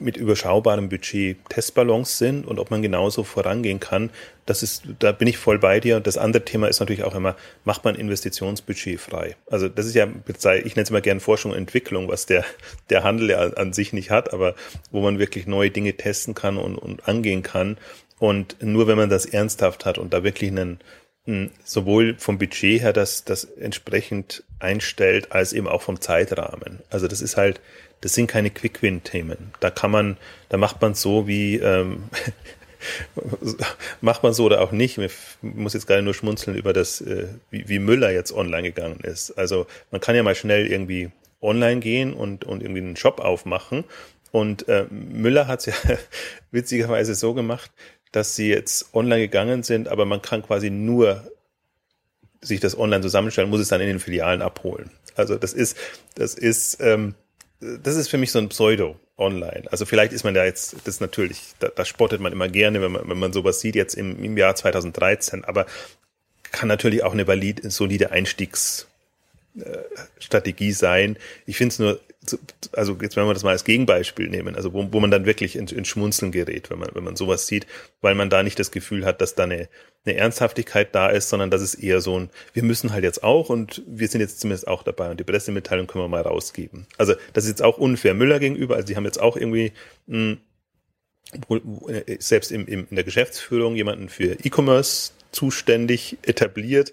mit 0.00 0.16
überschaubarem 0.16 0.88
Budget 0.88 1.38
Testballons 1.48 2.18
sind 2.18 2.46
und 2.46 2.58
ob 2.58 2.70
man 2.70 2.82
genauso 2.82 3.24
vorangehen 3.24 3.80
kann. 3.80 4.10
Das 4.46 4.62
ist, 4.62 4.84
da 4.98 5.12
bin 5.12 5.28
ich 5.28 5.38
voll 5.38 5.58
bei 5.58 5.80
dir. 5.80 5.96
Und 5.96 6.06
das 6.06 6.18
andere 6.18 6.44
Thema 6.44 6.68
ist 6.68 6.80
natürlich 6.80 7.04
auch 7.04 7.14
immer, 7.14 7.36
macht 7.64 7.84
man 7.84 7.94
Investitionsbudget 7.94 9.00
frei? 9.00 9.36
Also 9.50 9.68
das 9.68 9.86
ist 9.86 9.94
ja, 9.94 10.06
ich 10.06 10.76
nenne 10.76 10.82
es 10.82 10.90
immer 10.90 11.00
gerne 11.00 11.20
Forschung 11.20 11.52
und 11.52 11.58
Entwicklung, 11.58 12.08
was 12.08 12.26
der, 12.26 12.44
der 12.90 13.04
Handel 13.04 13.30
ja 13.30 13.38
an 13.38 13.72
sich 13.72 13.92
nicht 13.92 14.10
hat, 14.10 14.32
aber 14.32 14.54
wo 14.90 15.00
man 15.00 15.18
wirklich 15.18 15.46
neue 15.46 15.70
Dinge 15.70 15.94
testen 15.94 16.34
kann 16.34 16.56
und, 16.56 16.76
und 16.76 17.08
angehen 17.08 17.42
kann. 17.42 17.76
Und 18.18 18.56
nur 18.62 18.86
wenn 18.86 18.96
man 18.96 19.10
das 19.10 19.26
ernsthaft 19.26 19.84
hat 19.84 19.98
und 19.98 20.14
da 20.14 20.24
wirklich 20.24 20.50
einen, 20.50 20.80
sowohl 21.64 22.14
vom 22.18 22.38
Budget 22.38 22.82
her 22.82 22.92
das, 22.92 23.24
das 23.24 23.44
entsprechend 23.44 24.44
einstellt, 24.58 25.32
als 25.32 25.52
eben 25.52 25.66
auch 25.66 25.82
vom 25.82 26.00
Zeitrahmen. 26.00 26.80
Also 26.88 27.08
das 27.08 27.20
ist 27.20 27.36
halt, 27.36 27.60
das 28.00 28.14
sind 28.14 28.26
keine 28.26 28.50
Quick-Win-Themen. 28.50 29.52
Da 29.60 29.70
kann 29.70 29.90
man, 29.90 30.16
da 30.48 30.56
macht 30.56 30.80
man 30.80 30.94
so 30.94 31.26
wie, 31.26 31.56
ähm, 31.56 32.04
macht 34.00 34.22
man 34.22 34.32
so 34.32 34.44
oder 34.44 34.60
auch 34.60 34.72
nicht. 34.72 34.98
Ich 34.98 35.14
muss 35.42 35.74
jetzt 35.74 35.86
gerade 35.86 36.02
nur 36.02 36.14
schmunzeln 36.14 36.56
über 36.56 36.72
das, 36.72 37.00
äh, 37.00 37.28
wie, 37.50 37.68
wie 37.68 37.78
Müller 37.78 38.10
jetzt 38.10 38.32
online 38.32 38.62
gegangen 38.62 39.00
ist. 39.00 39.32
Also 39.32 39.66
man 39.90 40.00
kann 40.00 40.14
ja 40.14 40.22
mal 40.22 40.34
schnell 40.34 40.66
irgendwie 40.66 41.10
online 41.40 41.80
gehen 41.80 42.12
und, 42.12 42.44
und 42.44 42.62
irgendwie 42.62 42.80
einen 42.80 42.96
Shop 42.96 43.20
aufmachen. 43.20 43.84
Und 44.30 44.68
äh, 44.68 44.86
Müller 44.90 45.46
hat 45.46 45.60
es 45.60 45.66
ja 45.66 45.74
witzigerweise 46.50 47.14
so 47.14 47.34
gemacht, 47.34 47.70
dass 48.12 48.36
sie 48.36 48.48
jetzt 48.48 48.94
online 48.94 49.22
gegangen 49.22 49.62
sind, 49.62 49.88
aber 49.88 50.04
man 50.04 50.22
kann 50.22 50.42
quasi 50.42 50.70
nur 50.70 51.30
sich 52.40 52.60
das 52.60 52.78
online 52.78 53.02
zusammenstellen, 53.02 53.50
muss 53.50 53.60
es 53.60 53.68
dann 53.68 53.80
in 53.80 53.88
den 53.88 54.00
Filialen 54.00 54.42
abholen. 54.42 54.90
Also 55.14 55.36
das 55.36 55.52
ist, 55.52 55.76
das 56.14 56.34
ist, 56.34 56.78
ähm, 56.80 57.14
das 57.60 57.96
ist 57.96 58.08
für 58.08 58.18
mich 58.18 58.32
so 58.32 58.38
ein 58.38 58.48
Pseudo 58.48 58.96
online. 59.16 59.64
Also 59.70 59.86
vielleicht 59.86 60.12
ist 60.12 60.24
man 60.24 60.34
da 60.34 60.44
jetzt, 60.44 60.76
das 60.84 61.00
natürlich, 61.00 61.54
da, 61.58 61.68
da 61.68 61.84
spottet 61.84 62.20
man 62.20 62.32
immer 62.32 62.48
gerne, 62.48 62.82
wenn 62.82 62.92
man, 62.92 63.08
wenn 63.08 63.18
man 63.18 63.32
sowas 63.32 63.60
sieht 63.60 63.74
jetzt 63.74 63.94
im, 63.94 64.22
im 64.22 64.36
Jahr 64.36 64.54
2013, 64.54 65.44
aber 65.44 65.66
kann 66.52 66.68
natürlich 66.68 67.02
auch 67.02 67.12
eine 67.12 67.26
valide, 67.26 67.70
solide 67.70 68.10
Einstiegsstrategie 69.56 70.72
sein. 70.72 71.16
Ich 71.46 71.56
finde 71.56 71.72
es 71.72 71.78
nur 71.78 72.00
also 72.72 72.98
jetzt 73.00 73.16
wenn 73.16 73.26
wir 73.26 73.34
das 73.34 73.44
mal 73.44 73.50
als 73.50 73.64
Gegenbeispiel 73.64 74.28
nehmen, 74.28 74.56
also 74.56 74.72
wo, 74.72 74.92
wo 74.92 74.98
man 74.98 75.12
dann 75.12 75.26
wirklich 75.26 75.54
ins, 75.54 75.70
ins 75.70 75.86
Schmunzeln 75.86 76.32
gerät, 76.32 76.70
wenn 76.70 76.78
man, 76.80 76.88
wenn 76.92 77.04
man 77.04 77.14
sowas 77.14 77.46
sieht, 77.46 77.66
weil 78.00 78.16
man 78.16 78.30
da 78.30 78.42
nicht 78.42 78.58
das 78.58 78.72
Gefühl 78.72 79.04
hat, 79.04 79.20
dass 79.20 79.36
da 79.36 79.44
eine, 79.44 79.68
eine 80.04 80.16
Ernsthaftigkeit 80.16 80.92
da 80.92 81.08
ist, 81.08 81.28
sondern 81.28 81.52
dass 81.52 81.62
es 81.62 81.76
eher 81.76 82.00
so 82.00 82.18
ein, 82.18 82.30
wir 82.52 82.64
müssen 82.64 82.92
halt 82.92 83.04
jetzt 83.04 83.22
auch 83.22 83.48
und 83.48 83.82
wir 83.86 84.08
sind 84.08 84.22
jetzt 84.22 84.40
zumindest 84.40 84.66
auch 84.66 84.82
dabei 84.82 85.10
und 85.10 85.20
die 85.20 85.24
Pressemitteilung 85.24 85.86
können 85.86 86.02
wir 86.02 86.08
mal 86.08 86.22
rausgeben. 86.22 86.86
Also 86.98 87.14
das 87.32 87.44
ist 87.44 87.50
jetzt 87.50 87.62
auch 87.62 87.78
unfair 87.78 88.14
Müller 88.14 88.40
gegenüber, 88.40 88.74
also 88.74 88.86
die 88.88 88.96
haben 88.96 89.04
jetzt 89.04 89.20
auch 89.20 89.36
irgendwie 89.36 89.72
mh, 90.06 90.38
äh, 91.48 92.16
selbst 92.18 92.50
im, 92.50 92.66
im, 92.66 92.86
in 92.90 92.96
der 92.96 93.04
Geschäftsführung 93.04 93.76
jemanden 93.76 94.08
für 94.08 94.36
E-Commerce 94.44 95.12
zuständig 95.30 96.18
etabliert. 96.22 96.92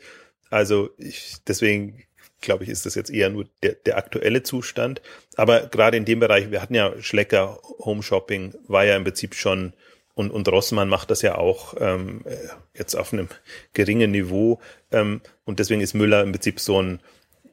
Also 0.49 0.91
ich, 0.97 1.37
deswegen 1.47 2.03
glaube 2.43 2.63
ich, 2.63 2.69
ist 2.69 2.85
das 2.85 2.95
jetzt 2.95 3.09
eher 3.09 3.29
nur 3.29 3.45
der, 3.63 3.73
der 3.73 3.97
aktuelle 3.97 4.43
Zustand. 4.43 5.01
Aber 5.35 5.61
gerade 5.67 5.97
in 5.97 6.05
dem 6.05 6.19
Bereich, 6.19 6.51
wir 6.51 6.61
hatten 6.61 6.75
ja 6.75 6.93
Schlecker, 7.01 7.59
Home 7.79 8.03
Shopping, 8.03 8.53
war 8.67 8.85
ja 8.85 8.95
im 8.95 9.03
Prinzip 9.03 9.33
schon, 9.33 9.73
und, 10.13 10.29
und 10.29 10.47
Rossmann 10.47 10.89
macht 10.89 11.09
das 11.09 11.23
ja 11.23 11.35
auch 11.35 11.73
ähm, 11.79 12.21
äh, 12.25 12.37
jetzt 12.77 12.93
auf 12.93 13.13
einem 13.13 13.29
geringen 13.73 14.11
Niveau. 14.11 14.59
Ähm, 14.91 15.21
und 15.43 15.57
deswegen 15.57 15.81
ist 15.81 15.95
Müller 15.95 16.21
im 16.21 16.31
Prinzip 16.31 16.59
so 16.59 16.79
ein, 16.79 16.99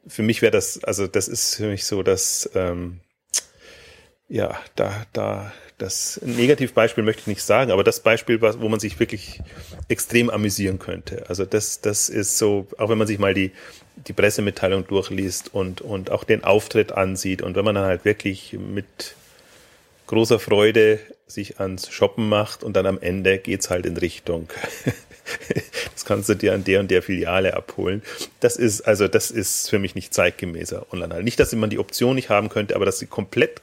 für 0.07 0.23
mich 0.23 0.43
wäre 0.43 0.53
das, 0.53 0.85
also 0.85 1.07
das 1.07 1.29
ist 1.29 1.55
für 1.55 1.69
mich 1.69 1.87
so, 1.87 2.03
dass 2.03 2.51
ähm, 2.55 3.01
ja, 4.29 4.61
da, 4.77 5.07
da, 5.13 5.53
das 5.81 6.21
Negativbeispiel 6.23 7.03
möchte 7.03 7.23
ich 7.23 7.27
nicht 7.27 7.43
sagen, 7.43 7.71
aber 7.71 7.83
das 7.83 8.01
Beispiel, 8.01 8.41
wo 8.41 8.69
man 8.69 8.81
sich 8.81 9.01
wirklich 9.01 9.41
extrem 9.89 10.29
amüsieren 10.29 10.79
könnte. 10.79 11.25
Also 11.29 11.45
das, 11.45 11.81
das 11.81 12.09
ist 12.09 12.39
so, 12.39 12.67
auch 12.79 12.91
wenn 12.91 12.99
man 12.99 13.07
sich 13.07 13.19
mal 13.19 13.35
die, 13.35 13.53
die 14.07 14.13
Pressemitteilung 14.13 14.87
durchliest 14.87 15.55
und, 15.55 15.81
und 15.81 16.11
auch 16.11 16.25
den 16.25 16.45
Auftritt 16.45 16.93
ansieht 16.93 17.43
und 17.43 17.57
wenn 17.57 17.65
man 17.65 17.75
dann 17.75 17.85
halt 17.85 18.05
wirklich 18.05 18.53
mit 18.59 19.15
großer 20.07 20.39
Freude 20.39 20.99
sich 21.27 21.61
ans 21.61 21.91
Shoppen 21.91 22.29
macht 22.29 22.63
und 22.63 22.75
dann 22.75 22.87
am 22.87 22.99
Ende 23.01 23.39
geht's 23.39 23.71
halt 23.71 23.87
in 23.87 23.97
Richtung, 23.97 24.49
das 25.95 26.05
kannst 26.05 26.29
du 26.29 26.35
dir 26.35 26.53
an 26.53 26.65
der 26.65 26.81
und 26.81 26.91
der 26.91 27.03
Filiale 27.03 27.55
abholen. 27.55 28.03
Das 28.41 28.57
ist, 28.57 28.83
also 28.83 29.09
das 29.09 29.31
ist 29.31 29.71
für 29.71 29.79
mich 29.79 29.95
nicht 29.95 30.13
zeitgemäßer 30.13 30.87
Onlinehandel. 30.93 31.23
Nicht, 31.23 31.41
dass 31.41 31.53
man 31.55 31.71
die 31.71 31.79
Option 31.79 32.17
nicht 32.17 32.29
haben 32.29 32.49
könnte, 32.49 32.75
aber 32.75 32.85
dass 32.85 32.99
sie 32.99 33.07
komplett 33.07 33.63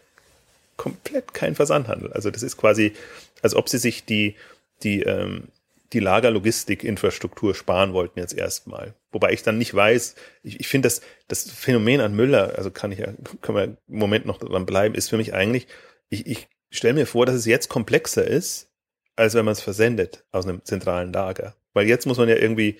komplett 0.78 1.34
kein 1.34 1.56
Versandhandel. 1.56 2.14
Also 2.14 2.32
das 2.32 2.44
ist 2.44 2.58
quasi, 2.58 2.94
als 3.42 3.56
ob 3.56 3.68
sie 3.70 3.78
sich 3.78 4.06
die, 4.06 4.36
die, 4.84 5.02
ähm, 5.02 5.50
die 5.94 6.00
Lagerlogistik-Infrastruktur 6.00 7.56
sparen 7.56 7.94
wollten 7.94 8.20
jetzt 8.20 8.34
erstmal. 8.34 8.94
Wobei 9.12 9.32
ich 9.32 9.44
dann 9.44 9.58
nicht 9.58 9.74
weiß, 9.74 10.16
ich, 10.44 10.60
ich 10.60 10.68
finde 10.68 10.88
das, 10.88 11.02
das 11.28 11.50
Phänomen 11.50 12.02
an 12.02 12.16
Müller, 12.16 12.54
also 12.58 12.72
kann 12.72 12.92
ich 12.92 13.00
ja, 13.00 13.14
können 13.42 13.58
wir 13.58 13.64
im 13.64 13.78
Moment 13.88 14.26
noch 14.26 14.38
dran 14.38 14.66
bleiben, 14.66 14.96
ist 14.96 15.10
für 15.10 15.18
mich 15.18 15.34
eigentlich, 15.34 15.68
ich, 16.10 16.28
ich 16.28 16.48
stelle 16.70 16.94
mir 16.94 17.06
vor, 17.06 17.26
dass 17.26 17.36
es 17.36 17.46
jetzt 17.46 17.70
komplexer 17.70 18.26
ist, 18.26 18.70
als 19.16 19.34
wenn 19.34 19.46
man 19.46 19.54
es 19.54 19.62
versendet 19.62 20.26
aus 20.32 20.46
einem 20.46 20.64
zentralen 20.64 21.12
Lager. 21.12 21.56
Weil 21.74 21.88
jetzt 21.88 22.06
muss 22.06 22.18
man 22.18 22.30
ja 22.30 22.36
irgendwie 22.36 22.78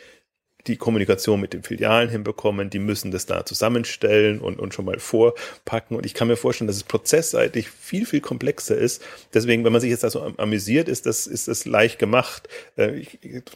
die 0.66 0.76
Kommunikation 0.76 1.40
mit 1.40 1.54
den 1.54 1.64
Filialen 1.64 2.10
hinbekommen, 2.10 2.70
die 2.70 2.80
müssen 2.80 3.12
das 3.12 3.26
da 3.26 3.46
zusammenstellen 3.46 4.40
und, 4.40 4.60
und 4.60 4.74
schon 4.74 4.86
mal 4.86 5.00
vorpacken. 5.00 5.96
Und 5.96 6.06
ich 6.06 6.14
kann 6.14 6.28
mir 6.28 6.36
vorstellen, 6.36 6.68
dass 6.68 6.76
es 6.76 6.84
prozessseitig 6.84 7.70
viel, 7.70 8.06
viel 8.06 8.22
komplexer 8.22 8.76
ist. 8.76 9.02
Deswegen, 9.34 9.64
wenn 9.64 9.72
man 9.72 9.82
sich 9.82 9.92
jetzt 9.92 10.04
da 10.04 10.10
so 10.10 10.34
amüsiert, 10.38 10.90
ist 10.90 11.06
das, 11.06 11.28
ist 11.28 11.48
das 11.48 11.66
leicht 11.66 12.00
gemacht. 12.00 12.50
Äh, 12.76 13.04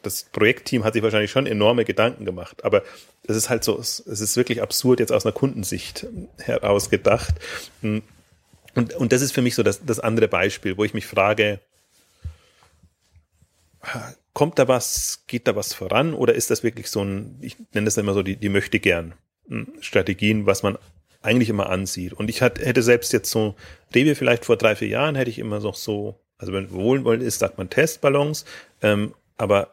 das 0.04 0.24
Projektteam 0.32 0.84
hat 0.84 0.94
sich 0.94 1.04
wahrscheinlich 1.04 1.32
schon 1.32 1.48
enorme 1.48 1.86
Gedanken 1.86 2.26
gemacht, 2.26 2.64
aber 2.64 2.84
es 3.28 3.36
ist 3.36 3.50
halt 3.50 3.64
so, 3.64 3.78
es 3.80 4.00
ist 4.00 4.38
wirklich 4.38 4.62
absurd 4.62 5.00
jetzt 5.00 5.12
aus 5.12 5.26
einer 5.26 5.34
Kundensicht 5.34 6.08
heraus 6.40 6.90
gedacht. 6.90 7.36
Und, 7.82 8.94
und 8.94 9.12
das 9.12 9.22
ist 9.22 9.32
für 9.32 9.42
mich 9.42 9.56
so 9.56 9.64
das, 9.64 9.86
das 9.86 10.00
andere 10.00 10.28
Beispiel, 10.28 10.78
wo 10.78 10.84
ich 10.84 10.94
mich 10.94 11.06
frage, 11.06 11.60
kommt 14.34 14.60
da 14.60 14.68
was, 14.68 15.24
geht 15.28 15.48
da 15.48 15.56
was 15.56 15.74
voran 15.74 16.14
oder 16.14 16.34
ist 16.36 16.52
das 16.52 16.64
wirklich 16.64 16.90
so 16.90 17.04
ein, 17.04 17.38
ich 17.42 17.58
nenne 17.74 17.86
das 17.86 17.98
immer 17.98 18.14
so 18.14 18.24
die, 18.24 18.36
die 18.36 18.50
möchte 18.50 18.80
gern 18.80 19.14
hm, 19.48 19.74
Strategien, 19.82 20.46
was 20.46 20.64
man 20.64 20.78
eigentlich 21.22 21.50
immer 21.50 21.70
ansieht. 21.70 22.14
Und 22.14 22.30
ich 22.30 22.42
hat, 22.42 22.60
hätte 22.60 22.82
selbst 22.82 23.14
jetzt 23.14 23.30
so, 23.30 23.56
Rewe 23.94 24.16
vielleicht 24.16 24.46
vor 24.46 24.58
drei, 24.58 24.76
vier 24.76 24.88
Jahren 24.88 25.16
hätte 25.16 25.30
ich 25.30 25.40
immer 25.40 25.60
noch 25.60 25.76
so, 25.76 26.20
also 26.38 26.54
wenn 26.54 26.72
wohlen 26.72 27.04
wollen 27.04 27.22
ist, 27.22 27.40
sagt 27.40 27.58
man 27.58 27.70
Testballons, 27.70 28.46
ähm, 28.82 29.14
aber 29.38 29.70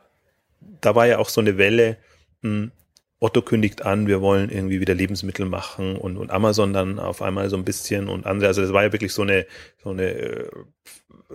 da 0.81 0.95
war 0.95 1.07
ja 1.07 1.19
auch 1.19 1.29
so 1.29 1.41
eine 1.41 1.57
Welle, 1.57 1.97
mh, 2.43 2.51
hm, 2.51 2.73
Otto 3.21 3.43
kündigt 3.43 3.83
an, 3.85 4.07
wir 4.07 4.21
wollen 4.21 4.49
irgendwie 4.49 4.81
wieder 4.81 4.95
Lebensmittel 4.95 5.45
machen 5.45 5.97
und, 5.97 6.17
und 6.17 6.31
Amazon 6.31 6.73
dann 6.73 7.01
auf 7.01 7.21
einmal 7.21 7.51
so 7.51 7.57
ein 7.57 7.65
bisschen 7.65 8.09
und 8.09 8.27
andere. 8.27 8.47
Also 8.47 8.63
das 8.63 8.73
war 8.73 8.85
ja 8.85 8.93
wirklich 8.93 9.13
so 9.13 9.23
eine, 9.23 9.45
so 9.83 9.91
eine, 9.91 10.05
äh, 10.05 10.49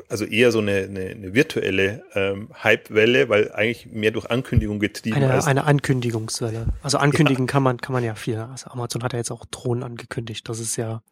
also 0.10 0.26
eher 0.26 0.52
so 0.52 0.60
eine, 0.60 0.84
eine, 0.84 1.02
eine 1.02 1.34
virtuelle 1.34 2.04
ähm, 2.16 2.50
Hype-Welle, 2.64 3.30
weil 3.30 3.52
eigentlich 3.52 3.86
mehr 3.88 4.12
durch 4.12 4.26
Ankündigung 4.26 4.80
getrieben 4.80 5.18
eine, 5.18 5.32
als 5.32 5.46
eine 5.46 5.66
Ankündigungswelle. 5.66 6.68
Also 6.82 6.98
ankündigen 6.98 7.46
ja. 7.46 7.52
kann 7.52 7.64
man, 7.64 7.78
kann 7.78 7.94
man 7.94 8.04
ja 8.04 8.16
viel. 8.16 8.38
Also 8.38 8.72
Amazon 8.72 9.04
hat 9.04 9.14
ja 9.14 9.20
jetzt 9.20 9.32
auch 9.32 9.46
Drohnen 9.46 9.84
angekündigt. 9.84 10.50
Das 10.50 10.60
ist 10.60 10.78
ja, 10.78 11.04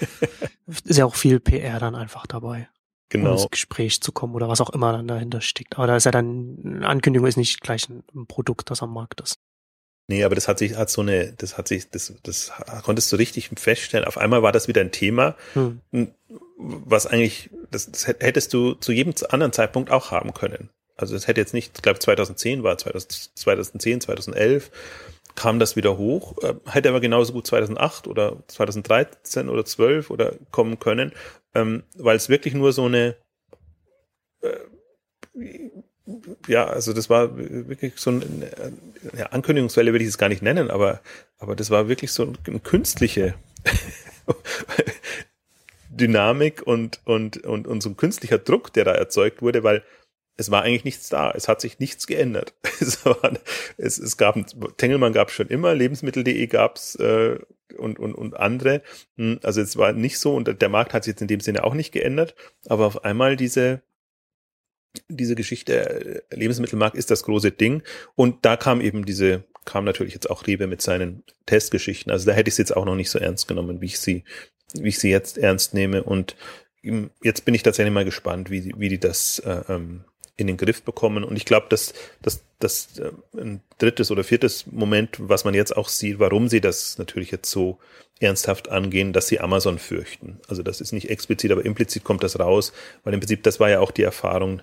ist 0.84 0.98
ja 0.98 1.06
auch 1.06 1.14
viel 1.14 1.40
PR 1.40 1.78
dann 1.78 1.94
einfach 1.94 2.26
dabei. 2.26 2.68
Genau. 3.08 3.30
Um 3.30 3.36
ins 3.36 3.50
Gespräch 3.50 4.00
zu 4.00 4.12
kommen 4.12 4.34
oder 4.34 4.48
was 4.48 4.60
auch 4.60 4.70
immer 4.70 4.92
dann 4.92 5.08
dahinter 5.08 5.40
steckt. 5.40 5.76
Aber 5.76 5.86
da 5.86 5.96
ist 5.96 6.04
ja 6.04 6.10
dann, 6.10 6.58
eine 6.64 6.88
Ankündigung 6.88 7.28
ist 7.28 7.36
nicht 7.36 7.60
gleich 7.60 7.88
ein 7.88 8.26
Produkt, 8.26 8.70
das 8.70 8.82
am 8.82 8.92
Markt 8.92 9.20
ist. 9.20 9.38
Nee, 10.08 10.24
aber 10.24 10.34
das 10.34 10.48
hat 10.48 10.58
sich, 10.58 10.76
hat 10.76 10.90
so 10.90 11.00
eine, 11.00 11.32
das 11.32 11.56
hat 11.56 11.68
sich, 11.68 11.88
das, 11.90 12.12
das 12.22 12.52
konntest 12.82 13.10
du 13.12 13.16
richtig 13.16 13.50
feststellen. 13.56 14.06
Auf 14.06 14.18
einmal 14.18 14.42
war 14.42 14.52
das 14.52 14.68
wieder 14.68 14.80
ein 14.80 14.90
Thema, 14.90 15.36
hm. 15.54 15.80
was 16.58 17.06
eigentlich, 17.06 17.50
das, 17.70 17.90
das 17.90 18.06
hättest 18.06 18.52
du 18.52 18.74
zu 18.74 18.92
jedem 18.92 19.14
anderen 19.30 19.52
Zeitpunkt 19.52 19.90
auch 19.90 20.10
haben 20.10 20.34
können. 20.34 20.70
Also 20.96 21.16
es 21.16 21.26
hätte 21.28 21.40
jetzt 21.40 21.54
nicht, 21.54 21.72
ich 21.76 21.82
glaube 21.82 21.98
2010 21.98 22.62
war, 22.62 22.76
2010, 22.78 24.00
2011 24.00 24.70
kam 25.34 25.58
das 25.58 25.76
wieder 25.76 25.96
hoch, 25.96 26.36
äh, 26.42 26.54
hätte 26.66 26.88
aber 26.88 27.00
genauso 27.00 27.32
gut 27.32 27.46
2008 27.46 28.06
oder 28.06 28.42
2013 28.48 29.48
oder 29.48 29.64
12 29.64 30.10
oder 30.10 30.34
kommen 30.50 30.78
können, 30.78 31.12
ähm, 31.54 31.84
weil 31.96 32.16
es 32.16 32.28
wirklich 32.28 32.54
nur 32.54 32.72
so 32.72 32.84
eine 32.84 33.16
äh, 34.42 34.56
ja, 36.48 36.66
also 36.66 36.92
das 36.92 37.08
war 37.08 37.36
wirklich 37.36 37.94
so 37.96 38.10
eine, 38.10 38.50
Ankündigungswelle, 39.30 39.92
würde 39.92 40.04
ich 40.04 40.08
es 40.08 40.18
gar 40.18 40.28
nicht 40.28 40.42
nennen, 40.42 40.70
aber, 40.70 41.00
aber 41.38 41.54
das 41.56 41.70
war 41.70 41.88
wirklich 41.88 42.12
so 42.12 42.32
eine 42.46 42.60
künstliche 42.60 43.34
Dynamik 45.90 46.62
und, 46.62 47.00
und, 47.04 47.44
und, 47.44 47.66
und 47.66 47.82
so 47.82 47.90
ein 47.90 47.96
künstlicher 47.96 48.38
Druck, 48.38 48.72
der 48.72 48.84
da 48.84 48.92
erzeugt 48.92 49.42
wurde, 49.42 49.62
weil 49.62 49.82
es 50.36 50.50
war 50.50 50.62
eigentlich 50.62 50.84
nichts 50.84 51.08
da. 51.08 51.30
Es 51.30 51.46
hat 51.46 51.60
sich 51.60 51.78
nichts 51.78 52.06
geändert. 52.06 52.54
Es, 52.80 53.06
war, 53.06 53.38
es, 53.76 53.98
es 53.98 54.16
gab, 54.16 54.36
Tengelmann 54.76 55.12
gab 55.12 55.28
es 55.28 55.34
schon 55.34 55.46
immer, 55.46 55.72
Lebensmittel.de 55.72 56.46
gab 56.48 56.74
es 56.76 56.96
äh, 56.96 57.38
und, 57.78 58.00
und, 58.00 58.14
und 58.14 58.34
andere. 58.34 58.82
Hm, 59.16 59.38
also 59.44 59.60
es 59.60 59.76
war 59.76 59.92
nicht 59.92 60.18
so 60.18 60.34
und 60.34 60.60
der 60.60 60.68
Markt 60.68 60.92
hat 60.92 61.04
sich 61.04 61.12
jetzt 61.12 61.22
in 61.22 61.28
dem 61.28 61.38
Sinne 61.38 61.62
auch 61.62 61.74
nicht 61.74 61.92
geändert. 61.92 62.34
Aber 62.66 62.86
auf 62.86 63.04
einmal 63.04 63.36
diese, 63.36 63.82
diese 65.08 65.34
Geschichte, 65.34 66.22
äh, 66.30 66.34
Lebensmittelmarkt 66.34 66.96
ist 66.96 67.10
das 67.10 67.22
große 67.24 67.50
Ding. 67.50 67.82
Und 68.14 68.44
da 68.44 68.56
kam 68.56 68.80
eben 68.80 69.04
diese, 69.04 69.44
kam 69.64 69.84
natürlich 69.84 70.14
jetzt 70.14 70.30
auch 70.30 70.46
Rewe 70.46 70.66
mit 70.66 70.82
seinen 70.82 71.22
Testgeschichten. 71.46 72.12
Also 72.12 72.26
da 72.26 72.32
hätte 72.32 72.48
ich 72.48 72.54
es 72.54 72.58
jetzt 72.58 72.76
auch 72.76 72.84
noch 72.84 72.96
nicht 72.96 73.10
so 73.10 73.18
ernst 73.18 73.48
genommen, 73.48 73.80
wie 73.80 73.86
ich 73.86 74.00
sie, 74.00 74.24
wie 74.74 74.88
ich 74.88 74.98
sie 74.98 75.10
jetzt 75.10 75.38
ernst 75.38 75.74
nehme. 75.74 76.02
Und 76.02 76.36
jetzt 77.22 77.44
bin 77.44 77.54
ich 77.54 77.62
tatsächlich 77.62 77.94
mal 77.94 78.04
gespannt, 78.04 78.50
wie, 78.50 78.72
wie 78.76 78.88
die 78.88 78.98
das 78.98 79.38
äh, 79.40 79.62
ähm, 79.68 80.04
in 80.36 80.46
den 80.46 80.56
Griff 80.56 80.82
bekommen. 80.82 81.24
Und 81.24 81.36
ich 81.36 81.44
glaube, 81.44 81.66
dass 81.68 81.94
dass 82.22 82.42
das 82.58 82.98
äh, 82.98 83.12
ein 83.38 83.60
drittes 83.78 84.10
oder 84.10 84.24
viertes 84.24 84.66
Moment, 84.66 85.16
was 85.18 85.44
man 85.44 85.54
jetzt 85.54 85.76
auch 85.76 85.88
sieht, 85.88 86.18
warum 86.18 86.48
sie 86.48 86.60
das 86.60 86.98
natürlich 86.98 87.30
jetzt 87.30 87.50
so 87.50 87.78
ernsthaft 88.20 88.68
angehen, 88.68 89.12
dass 89.12 89.28
sie 89.28 89.40
Amazon 89.40 89.78
fürchten. 89.78 90.40
Also 90.48 90.62
das 90.62 90.80
ist 90.80 90.92
nicht 90.92 91.10
explizit, 91.10 91.50
aber 91.50 91.64
implizit 91.64 92.04
kommt 92.04 92.22
das 92.22 92.38
raus, 92.38 92.72
weil 93.04 93.14
im 93.14 93.20
Prinzip 93.20 93.42
das 93.42 93.58
war 93.58 93.68
ja 93.68 93.80
auch 93.80 93.90
die 93.90 94.02
Erfahrung, 94.02 94.62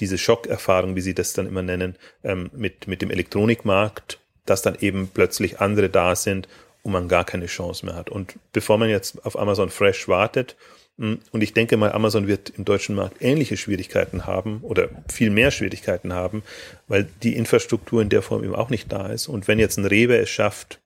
diese 0.00 0.18
Schockerfahrung, 0.18 0.96
wie 0.96 1.00
sie 1.00 1.14
das 1.14 1.32
dann 1.32 1.46
immer 1.46 1.62
nennen, 1.62 1.96
ähm, 2.24 2.50
mit, 2.54 2.86
mit 2.86 3.02
dem 3.02 3.10
Elektronikmarkt, 3.10 4.18
dass 4.46 4.62
dann 4.62 4.76
eben 4.80 5.08
plötzlich 5.12 5.60
andere 5.60 5.88
da 5.88 6.16
sind 6.16 6.48
und 6.82 6.92
man 6.92 7.08
gar 7.08 7.24
keine 7.24 7.46
Chance 7.46 7.84
mehr 7.84 7.96
hat. 7.96 8.10
Und 8.10 8.36
bevor 8.52 8.78
man 8.78 8.88
jetzt 8.88 9.24
auf 9.26 9.38
Amazon 9.38 9.70
Fresh 9.70 10.08
wartet, 10.08 10.56
hm, 10.98 11.20
und 11.30 11.42
ich 11.42 11.52
denke 11.52 11.76
mal, 11.76 11.92
Amazon 11.92 12.26
wird 12.26 12.50
im 12.50 12.64
deutschen 12.64 12.94
Markt 12.94 13.22
ähnliche 13.22 13.56
Schwierigkeiten 13.56 14.26
haben 14.26 14.60
oder 14.62 14.88
viel 15.12 15.30
mehr 15.30 15.50
Schwierigkeiten 15.50 16.12
haben, 16.12 16.42
weil 16.88 17.08
die 17.22 17.36
Infrastruktur 17.36 18.02
in 18.02 18.08
der 18.08 18.22
Form 18.22 18.42
eben 18.44 18.54
auch 18.54 18.70
nicht 18.70 18.90
da 18.92 19.08
ist. 19.08 19.28
Und 19.28 19.48
wenn 19.48 19.58
jetzt 19.58 19.78
ein 19.78 19.84
Rewe 19.84 20.16
es 20.16 20.30
schafft, 20.30 20.80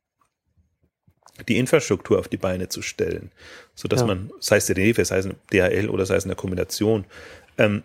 die 1.48 1.58
Infrastruktur 1.58 2.18
auf 2.18 2.28
die 2.28 2.36
Beine 2.36 2.68
zu 2.68 2.82
stellen, 2.82 3.32
so 3.74 3.88
dass 3.88 4.00
ja. 4.00 4.06
man, 4.06 4.30
sei 4.38 4.56
es 4.56 4.66
die 4.66 4.72
Rewe, 4.72 5.04
sei 5.04 5.18
es 5.18 5.24
eine 5.24 5.34
DHL 5.52 5.88
oder 5.88 6.04
sei 6.04 6.16
es 6.16 6.24
eine 6.24 6.34
Kombination, 6.34 7.04
ähm, 7.56 7.82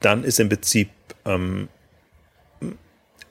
dann 0.00 0.24
ist 0.24 0.40
im 0.40 0.48
Prinzip 0.48 0.90
ähm, 1.24 1.68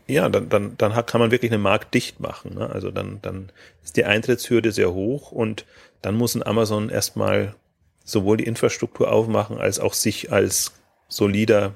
ja, 0.07 0.27
dann, 0.27 0.49
dann, 0.49 0.75
dann 0.77 1.05
kann 1.05 1.21
man 1.21 1.31
wirklich 1.31 1.51
einen 1.51 1.61
Markt 1.61 1.93
dicht 1.93 2.19
machen. 2.19 2.55
Ne? 2.55 2.67
Also 2.69 2.89
dann, 2.89 3.19
dann 3.21 3.51
ist 3.83 3.95
die 3.95 4.05
Eintrittshürde 4.05 4.71
sehr 4.71 4.91
hoch 4.91 5.31
und 5.31 5.65
dann 6.01 6.15
muss 6.15 6.33
ein 6.33 6.43
Amazon 6.43 6.89
erstmal 6.89 7.55
sowohl 8.03 8.37
die 8.37 8.45
Infrastruktur 8.45 9.11
aufmachen, 9.11 9.59
als 9.59 9.79
auch 9.79 9.93
sich 9.93 10.31
als 10.31 10.73
solider, 11.07 11.75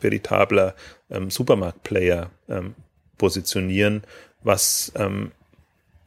veritabler 0.00 0.74
ähm, 1.08 1.30
Supermarktplayer 1.30 2.30
ähm, 2.48 2.74
positionieren, 3.16 4.02
was 4.42 4.92
ähm, 4.96 5.30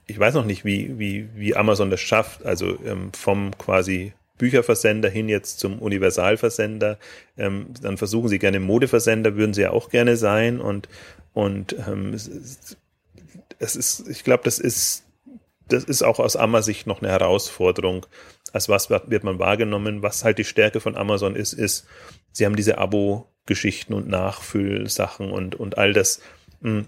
ich 0.08 0.20
weiß 0.20 0.34
noch 0.34 0.46
nicht, 0.46 0.66
wie, 0.66 0.98
wie, 0.98 1.30
wie 1.36 1.56
Amazon 1.56 1.92
das 1.92 2.02
schafft, 2.02 2.44
also 2.44 2.78
ähm, 2.84 3.14
vom 3.14 3.56
quasi 3.58 4.14
Bücherversender 4.40 5.10
hin 5.10 5.30
jetzt 5.30 5.60
zum 5.60 5.78
Universalversender. 5.78 6.98
Ähm, 7.38 7.68
dann 7.80 7.98
versuchen 7.98 8.30
sie 8.30 8.40
gerne 8.40 8.60
Modeversender, 8.60 9.36
würden 9.36 9.54
sie 9.54 9.62
ja 9.62 9.72
auch 9.72 9.90
gerne 9.90 10.18
sein. 10.18 10.60
Und, 10.60 10.90
und 11.34 11.76
ähm, 11.88 12.16
es, 12.16 13.76
ist, 13.76 14.08
ich 14.10 14.24
glaube, 14.24 14.42
das 14.44 14.58
ist, 14.58 15.04
das 15.68 15.84
ist 15.84 16.02
auch 16.02 16.20
aus 16.20 16.36
Amazon-Sicht 16.36 16.88
noch 16.88 17.04
eine 17.04 17.12
Herausforderung. 17.12 18.08
Als 18.52 18.68
was 18.70 18.90
wird 18.90 19.24
man 19.24 19.38
wahrgenommen? 19.38 20.02
Was 20.02 20.24
halt 20.24 20.40
die 20.40 20.46
Stärke 20.46 20.80
von 20.80 20.98
Amazon 20.98 21.36
ist, 21.36 21.54
ist, 21.54 21.86
sie 22.32 22.48
haben 22.48 22.56
diese 22.56 22.80
Abo-Geschichten 22.80 23.94
und 23.94 24.08
Nachfüllsachen 24.08 25.30
und, 25.32 25.54
und 25.56 25.78
all 25.78 25.94
das. 25.94 26.22
Mh, 26.62 26.72
hm, 26.72 26.88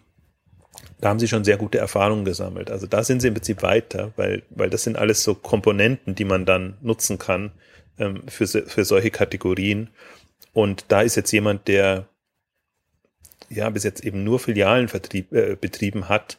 da 1.01 1.09
haben 1.09 1.19
sie 1.19 1.27
schon 1.27 1.43
sehr 1.43 1.57
gute 1.57 1.79
Erfahrungen 1.79 2.25
gesammelt. 2.25 2.69
Also 2.69 2.87
da 2.87 3.03
sind 3.03 3.21
sie 3.21 3.27
im 3.27 3.33
Prinzip 3.33 3.63
weiter, 3.63 4.13
weil, 4.15 4.43
weil 4.51 4.69
das 4.69 4.83
sind 4.83 4.97
alles 4.97 5.23
so 5.23 5.33
Komponenten, 5.33 6.15
die 6.15 6.25
man 6.25 6.45
dann 6.45 6.77
nutzen 6.81 7.17
kann 7.17 7.51
ähm, 7.97 8.21
für, 8.27 8.47
für 8.47 8.85
solche 8.85 9.09
Kategorien. 9.09 9.89
Und 10.53 10.85
da 10.89 11.01
ist 11.01 11.15
jetzt 11.15 11.31
jemand, 11.31 11.67
der 11.67 12.07
ja 13.49 13.69
bis 13.69 13.83
jetzt 13.83 14.03
eben 14.05 14.23
nur 14.23 14.39
Filialen 14.39 14.87
vertrieb, 14.87 15.33
äh, 15.33 15.57
betrieben 15.59 16.07
hat 16.07 16.37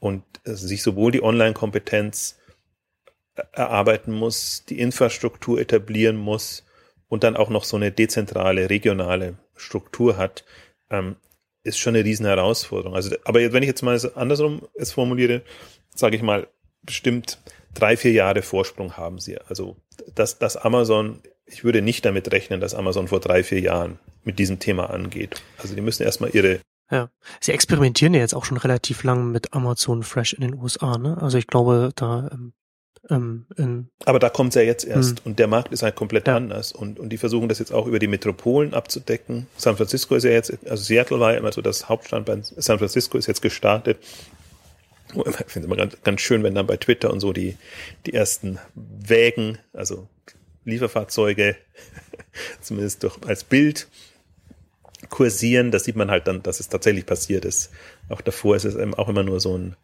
und 0.00 0.22
äh, 0.44 0.54
sich 0.54 0.82
sowohl 0.82 1.12
die 1.12 1.22
Online-Kompetenz 1.22 2.38
erarbeiten 3.52 4.12
muss, 4.12 4.64
die 4.68 4.80
Infrastruktur 4.80 5.60
etablieren 5.60 6.16
muss 6.16 6.64
und 7.08 7.24
dann 7.24 7.36
auch 7.36 7.50
noch 7.50 7.64
so 7.64 7.76
eine 7.76 7.92
dezentrale, 7.92 8.70
regionale 8.70 9.36
Struktur 9.54 10.16
hat, 10.16 10.44
ähm, 10.90 11.16
ist 11.68 11.78
schon 11.78 11.94
eine 11.94 12.04
riesen 12.04 12.26
Herausforderung. 12.26 12.94
Also, 12.94 13.14
aber 13.24 13.52
wenn 13.52 13.62
ich 13.62 13.68
jetzt 13.68 13.82
mal 13.82 13.98
andersrum 14.14 14.62
es 14.74 14.92
formuliere, 14.92 15.42
sage 15.94 16.16
ich 16.16 16.22
mal, 16.22 16.48
bestimmt 16.82 17.38
drei, 17.74 17.96
vier 17.96 18.12
Jahre 18.12 18.42
Vorsprung 18.42 18.96
haben 18.96 19.18
sie. 19.18 19.38
Also, 19.48 19.76
dass, 20.14 20.38
dass 20.38 20.56
Amazon, 20.56 21.20
ich 21.46 21.64
würde 21.64 21.82
nicht 21.82 22.04
damit 22.04 22.32
rechnen, 22.32 22.60
dass 22.60 22.74
Amazon 22.74 23.08
vor 23.08 23.20
drei, 23.20 23.42
vier 23.42 23.60
Jahren 23.60 23.98
mit 24.24 24.38
diesem 24.38 24.58
Thema 24.58 24.90
angeht. 24.90 25.42
Also, 25.58 25.74
die 25.74 25.80
müssen 25.80 26.02
erstmal 26.02 26.30
ihre 26.30 26.60
ja, 26.90 27.10
sie 27.40 27.52
experimentieren 27.52 28.14
ja 28.14 28.20
jetzt 28.20 28.34
auch 28.34 28.46
schon 28.46 28.56
relativ 28.56 29.04
lang 29.04 29.30
mit 29.30 29.52
Amazon 29.52 30.02
Fresh 30.02 30.32
in 30.32 30.40
den 30.40 30.54
USA, 30.54 30.96
ne? 30.96 31.18
Also 31.20 31.36
ich 31.36 31.46
glaube, 31.46 31.90
da 31.94 32.30
ähm, 32.32 32.54
ähm, 33.10 33.88
Aber 34.04 34.18
da 34.18 34.28
kommt 34.28 34.50
es 34.50 34.54
ja 34.56 34.62
jetzt 34.62 34.84
erst 34.84 35.20
hm. 35.20 35.26
und 35.26 35.38
der 35.38 35.46
Markt 35.46 35.72
ist 35.72 35.82
halt 35.82 35.96
komplett 35.96 36.28
ja. 36.28 36.36
anders 36.36 36.72
und, 36.72 36.98
und 36.98 37.08
die 37.10 37.18
versuchen 37.18 37.48
das 37.48 37.58
jetzt 37.58 37.72
auch 37.72 37.86
über 37.86 37.98
die 37.98 38.06
Metropolen 38.06 38.74
abzudecken. 38.74 39.46
San 39.56 39.76
Francisco 39.76 40.14
ist 40.14 40.24
ja 40.24 40.30
jetzt, 40.30 40.52
also 40.68 40.82
Seattle 40.82 41.20
war 41.20 41.32
ja 41.32 41.38
immer 41.38 41.52
so 41.52 41.62
das 41.62 41.88
Hauptstandbein, 41.88 42.42
San 42.42 42.78
Francisco 42.78 43.16
ist 43.18 43.26
jetzt 43.26 43.42
gestartet. 43.42 43.98
Ich 45.14 45.22
finde 45.22 45.44
es 45.46 45.64
immer 45.64 45.76
ganz, 45.76 45.96
ganz 46.04 46.20
schön, 46.20 46.42
wenn 46.42 46.54
dann 46.54 46.66
bei 46.66 46.76
Twitter 46.76 47.10
und 47.10 47.20
so 47.20 47.32
die, 47.32 47.56
die 48.04 48.12
ersten 48.12 48.58
Wägen, 48.74 49.58
also 49.72 50.06
Lieferfahrzeuge, 50.66 51.56
zumindest 52.60 53.02
durch, 53.02 53.16
als 53.26 53.42
Bild 53.44 53.88
kursieren. 55.08 55.70
Das 55.70 55.84
sieht 55.84 55.96
man 55.96 56.10
halt 56.10 56.26
dann, 56.26 56.42
dass 56.42 56.60
es 56.60 56.68
tatsächlich 56.68 57.06
passiert 57.06 57.46
ist. 57.46 57.70
Auch 58.10 58.20
davor 58.20 58.56
ist 58.56 58.64
es 58.64 58.76
eben 58.76 58.94
auch 58.94 59.08
immer 59.08 59.22
nur 59.22 59.40
so 59.40 59.56
ein 59.56 59.76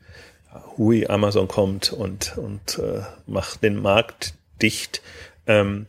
hui, 0.76 1.06
Amazon 1.06 1.48
kommt 1.48 1.92
und, 1.92 2.36
und 2.38 2.78
äh, 2.78 3.02
macht 3.26 3.62
den 3.62 3.80
Markt 3.80 4.34
dicht. 4.60 5.02
Ähm, 5.46 5.86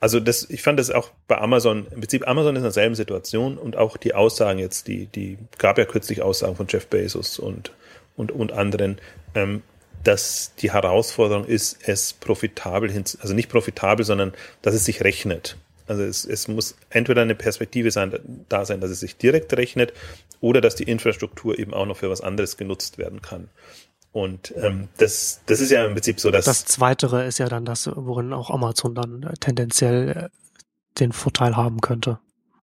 also 0.00 0.18
das, 0.18 0.50
ich 0.50 0.62
fand 0.62 0.80
das 0.80 0.90
auch 0.90 1.10
bei 1.28 1.38
Amazon, 1.38 1.86
im 1.92 2.00
Prinzip 2.00 2.26
Amazon 2.26 2.56
ist 2.56 2.60
in 2.60 2.64
derselben 2.64 2.94
Situation 2.96 3.56
und 3.56 3.76
auch 3.76 3.96
die 3.96 4.14
Aussagen 4.14 4.58
jetzt, 4.58 4.88
die, 4.88 5.06
die 5.06 5.38
gab 5.58 5.78
ja 5.78 5.84
kürzlich 5.84 6.22
Aussagen 6.22 6.56
von 6.56 6.66
Jeff 6.68 6.88
Bezos 6.88 7.38
und, 7.38 7.72
und, 8.16 8.32
und 8.32 8.52
anderen, 8.52 9.00
ähm, 9.34 9.62
dass 10.02 10.54
die 10.56 10.72
Herausforderung 10.72 11.44
ist, 11.44 11.78
es 11.86 12.12
profitabel 12.14 12.90
hin, 12.90 13.04
also 13.20 13.32
nicht 13.32 13.48
profitabel, 13.48 14.04
sondern 14.04 14.32
dass 14.60 14.74
es 14.74 14.84
sich 14.84 15.04
rechnet. 15.04 15.56
Also 15.86 16.02
es, 16.02 16.24
es 16.24 16.48
muss 16.48 16.74
entweder 16.90 17.22
eine 17.22 17.34
Perspektive 17.34 17.90
sein, 17.90 18.18
da 18.48 18.64
sein, 18.64 18.80
dass 18.80 18.90
es 18.90 19.00
sich 19.00 19.16
direkt 19.16 19.56
rechnet 19.56 19.92
oder 20.42 20.60
dass 20.60 20.74
die 20.74 20.84
Infrastruktur 20.84 21.58
eben 21.58 21.72
auch 21.72 21.86
noch 21.86 21.96
für 21.96 22.10
was 22.10 22.20
anderes 22.20 22.58
genutzt 22.58 22.98
werden 22.98 23.22
kann. 23.22 23.48
Und 24.10 24.52
ähm, 24.56 24.88
das, 24.98 25.40
das 25.46 25.60
ist 25.60 25.70
ja 25.70 25.86
im 25.86 25.94
Prinzip 25.94 26.20
so, 26.20 26.30
dass. 26.30 26.44
Das 26.44 26.66
Zweitere 26.66 27.24
ist 27.24 27.38
ja 27.38 27.48
dann 27.48 27.64
das, 27.64 27.88
worin 27.94 28.34
auch 28.34 28.50
Amazon 28.50 28.94
dann 28.94 29.22
äh, 29.22 29.32
tendenziell 29.40 30.08
äh, 30.10 30.28
den 31.00 31.12
Vorteil 31.12 31.56
haben 31.56 31.80
könnte. 31.80 32.18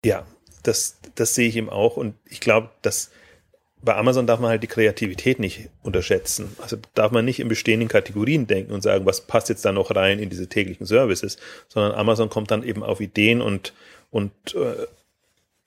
Ja, 0.05 0.28
das, 0.61 0.99
das 1.16 1.34
sehe 1.34 1.47
ich 1.47 1.55
eben 1.55 1.70
auch. 1.70 1.97
Und 1.97 2.14
ich 2.26 2.39
glaube, 2.39 2.70
dass 2.84 3.09
bei 3.82 3.95
Amazon 3.95 4.28
darf 4.28 4.39
man 4.39 4.49
halt 4.49 4.61
die 4.61 4.68
Kreativität 4.68 5.39
nicht 5.39 5.70
unterschätzen. 5.82 6.55
Also 6.61 6.78
darf 6.93 7.11
man 7.11 7.26
nicht 7.26 7.39
in 7.39 7.47
bestehenden 7.47 7.89
Kategorien 7.89 8.45
denken 8.45 8.72
und 8.72 8.82
sagen, 8.82 9.05
was 9.05 9.22
passt 9.22 9.49
jetzt 9.49 9.66
da 9.66 9.72
noch 9.72 9.93
rein 9.95 10.20
in 10.20 10.30
diese 10.30 10.47
täglichen 10.47 10.86
Services, 10.86 11.38
sondern 11.68 11.93
Amazon 11.93 12.30
kommt 12.30 12.51
dann 12.51 12.64
eben 12.64 12.84
auf 12.84 13.01
Ideen 13.01 13.41
und, 13.41 13.74
und 14.11 14.32
äh, 14.53 14.86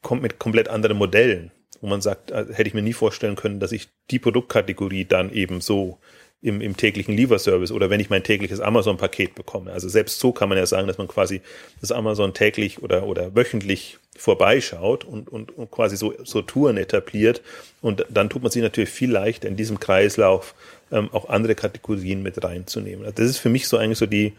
kommt 0.01 0.23
mit 0.23 0.39
komplett 0.39 0.69
anderen 0.69 0.97
Modellen 0.97 1.51
wo 1.81 1.87
man 1.87 2.01
sagt, 2.01 2.31
äh, 2.31 2.47
hätte 2.53 2.69
ich 2.69 2.75
mir 2.75 2.83
nie 2.83 2.93
vorstellen 2.93 3.37
können, 3.37 3.61
dass 3.61 3.73
ich 3.73 3.89
die 4.11 4.19
Produktkategorie 4.19 5.05
dann 5.05 5.33
eben 5.33 5.61
so 5.61 5.99
im, 6.43 6.61
im 6.61 6.77
täglichen 6.77 7.17
Lieferservice 7.17 7.73
oder 7.73 7.91
wenn 7.91 8.01
ich 8.01 8.11
mein 8.11 8.23
tägliches 8.23 8.61
Amazon-Paket 8.61 9.35
bekomme. 9.35 9.73
Also 9.73 9.89
selbst 9.89 10.21
so 10.21 10.33
kann 10.33 10.49
man 10.49 10.59
ja 10.59 10.67
sagen, 10.67 10.87
dass 10.87 10.99
man 10.99 11.09
quasi 11.09 11.41
das 11.81 11.93
Amazon 11.93 12.35
täglich 12.35 12.83
oder, 12.83 13.07
oder 13.07 13.35
wöchentlich 13.35 13.99
vorbeischaut 14.17 15.05
und, 15.05 15.29
und, 15.29 15.57
und 15.57 15.71
quasi 15.71 15.97
so, 15.97 16.15
so 16.25 16.43
Touren 16.43 16.77
etabliert. 16.77 17.43
Und 17.81 18.07
dann 18.11 18.29
tut 18.29 18.43
man 18.43 18.53
sich 18.53 18.63
natürlich 18.63 18.91
viel 18.91 19.11
leichter 19.11 19.49
in 19.49 19.57
diesem 19.57 19.81
Kreislauf 19.81 20.55
ähm, 20.93 21.09
auch 21.13 21.29
andere 21.29 21.55
Kategorien 21.55 22.23
mit 22.23 22.43
reinzunehmen. 22.43 23.05
Also 23.05 23.17
das 23.17 23.31
ist 23.31 23.39
für 23.39 23.49
mich 23.49 23.67
so 23.67 23.79
eigentlich 23.79 23.99
so 23.99 24.07
die, 24.07 24.35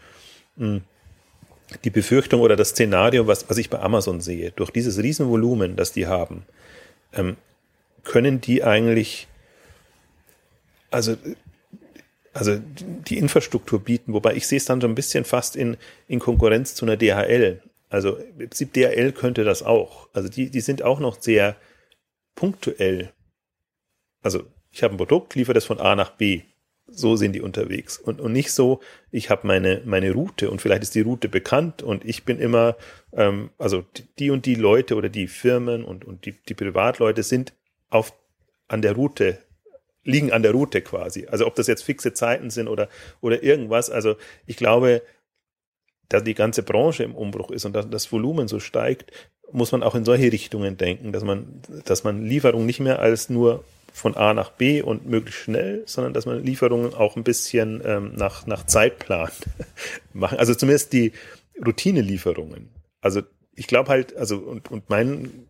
mh, 0.56 0.66
hm, 0.66 0.82
die 1.84 1.90
Befürchtung 1.90 2.40
oder 2.40 2.56
das 2.56 2.70
Szenario, 2.70 3.26
was, 3.26 3.50
was 3.50 3.58
ich 3.58 3.68
bei 3.68 3.80
Amazon 3.80 4.22
sehe. 4.22 4.52
Durch 4.52 4.70
dieses 4.70 5.02
Riesenvolumen, 5.02 5.76
das 5.76 5.92
die 5.92 6.06
haben, 6.06 6.44
ähm, 7.12 7.36
können 8.04 8.40
die 8.40 8.64
eigentlich, 8.64 9.28
also, 10.90 11.16
also 12.32 12.58
die 12.58 13.18
Infrastruktur 13.18 13.80
bieten, 13.80 14.12
wobei 14.12 14.34
ich 14.34 14.46
sehe 14.46 14.58
es 14.58 14.64
dann 14.64 14.80
so 14.80 14.86
ein 14.86 14.94
bisschen 14.94 15.24
fast 15.24 15.56
in, 15.56 15.76
in 16.06 16.18
Konkurrenz 16.18 16.74
zu 16.74 16.84
einer 16.86 16.96
DHL. 16.96 17.62
Also 17.90 18.16
im 18.16 18.38
Prinzip 18.38 18.72
DHL 18.72 19.12
könnte 19.12 19.44
das 19.44 19.62
auch. 19.62 20.08
Also 20.12 20.28
die, 20.28 20.50
die 20.50 20.60
sind 20.60 20.82
auch 20.82 21.00
noch 21.00 21.20
sehr 21.20 21.56
punktuell. 22.34 23.12
Also 24.22 24.44
ich 24.70 24.82
habe 24.82 24.94
ein 24.94 24.98
Produkt, 24.98 25.34
liefere 25.34 25.54
das 25.54 25.64
von 25.64 25.80
A 25.80 25.96
nach 25.96 26.10
B 26.10 26.42
so 26.90 27.16
sind 27.16 27.32
die 27.32 27.40
unterwegs 27.40 27.98
und, 27.98 28.20
und 28.20 28.32
nicht 28.32 28.52
so, 28.52 28.80
ich 29.10 29.30
habe 29.30 29.46
meine, 29.46 29.82
meine 29.84 30.12
Route 30.12 30.50
und 30.50 30.60
vielleicht 30.60 30.82
ist 30.82 30.94
die 30.94 31.02
Route 31.02 31.28
bekannt 31.28 31.82
und 31.82 32.04
ich 32.04 32.24
bin 32.24 32.38
immer, 32.38 32.76
ähm, 33.12 33.50
also 33.58 33.84
die 34.18 34.30
und 34.30 34.46
die 34.46 34.54
Leute 34.54 34.96
oder 34.96 35.08
die 35.08 35.28
Firmen 35.28 35.84
und, 35.84 36.04
und 36.04 36.24
die, 36.24 36.32
die 36.48 36.54
Privatleute 36.54 37.22
sind 37.22 37.52
auf, 37.90 38.14
an 38.68 38.82
der 38.82 38.94
Route, 38.94 39.38
liegen 40.04 40.32
an 40.32 40.42
der 40.42 40.52
Route 40.52 40.80
quasi. 40.80 41.26
Also 41.26 41.46
ob 41.46 41.54
das 41.54 41.66
jetzt 41.66 41.82
fixe 41.82 42.14
Zeiten 42.14 42.50
sind 42.50 42.68
oder, 42.68 42.88
oder 43.20 43.42
irgendwas. 43.42 43.90
Also 43.90 44.16
ich 44.46 44.56
glaube, 44.56 45.02
da 46.08 46.20
die 46.20 46.34
ganze 46.34 46.62
Branche 46.62 47.04
im 47.04 47.14
Umbruch 47.14 47.50
ist 47.50 47.66
und 47.66 47.74
dass 47.74 47.88
das 47.90 48.10
Volumen 48.10 48.48
so 48.48 48.60
steigt, 48.60 49.12
muss 49.52 49.72
man 49.72 49.82
auch 49.82 49.94
in 49.94 50.04
solche 50.04 50.32
Richtungen 50.32 50.76
denken, 50.76 51.12
dass 51.12 51.24
man, 51.24 51.60
dass 51.84 52.04
man 52.04 52.24
Lieferung 52.24 52.66
nicht 52.66 52.80
mehr 52.80 52.98
als 52.98 53.28
nur 53.28 53.64
von 53.92 54.16
A 54.16 54.34
nach 54.34 54.50
B 54.50 54.82
und 54.82 55.06
möglichst 55.06 55.42
schnell, 55.42 55.82
sondern 55.86 56.12
dass 56.12 56.26
man 56.26 56.42
Lieferungen 56.42 56.94
auch 56.94 57.16
ein 57.16 57.24
bisschen 57.24 57.82
ähm, 57.84 58.12
nach, 58.14 58.46
nach 58.46 58.66
Zeitplan 58.66 59.30
machen. 60.12 60.38
Also 60.38 60.54
zumindest 60.54 60.92
die 60.92 61.12
Routinelieferungen. 61.64 62.70
Also 63.00 63.22
ich 63.54 63.66
glaube 63.66 63.88
halt, 63.88 64.16
also 64.16 64.38
und, 64.38 64.70
und 64.70 64.88
mein, 64.88 65.48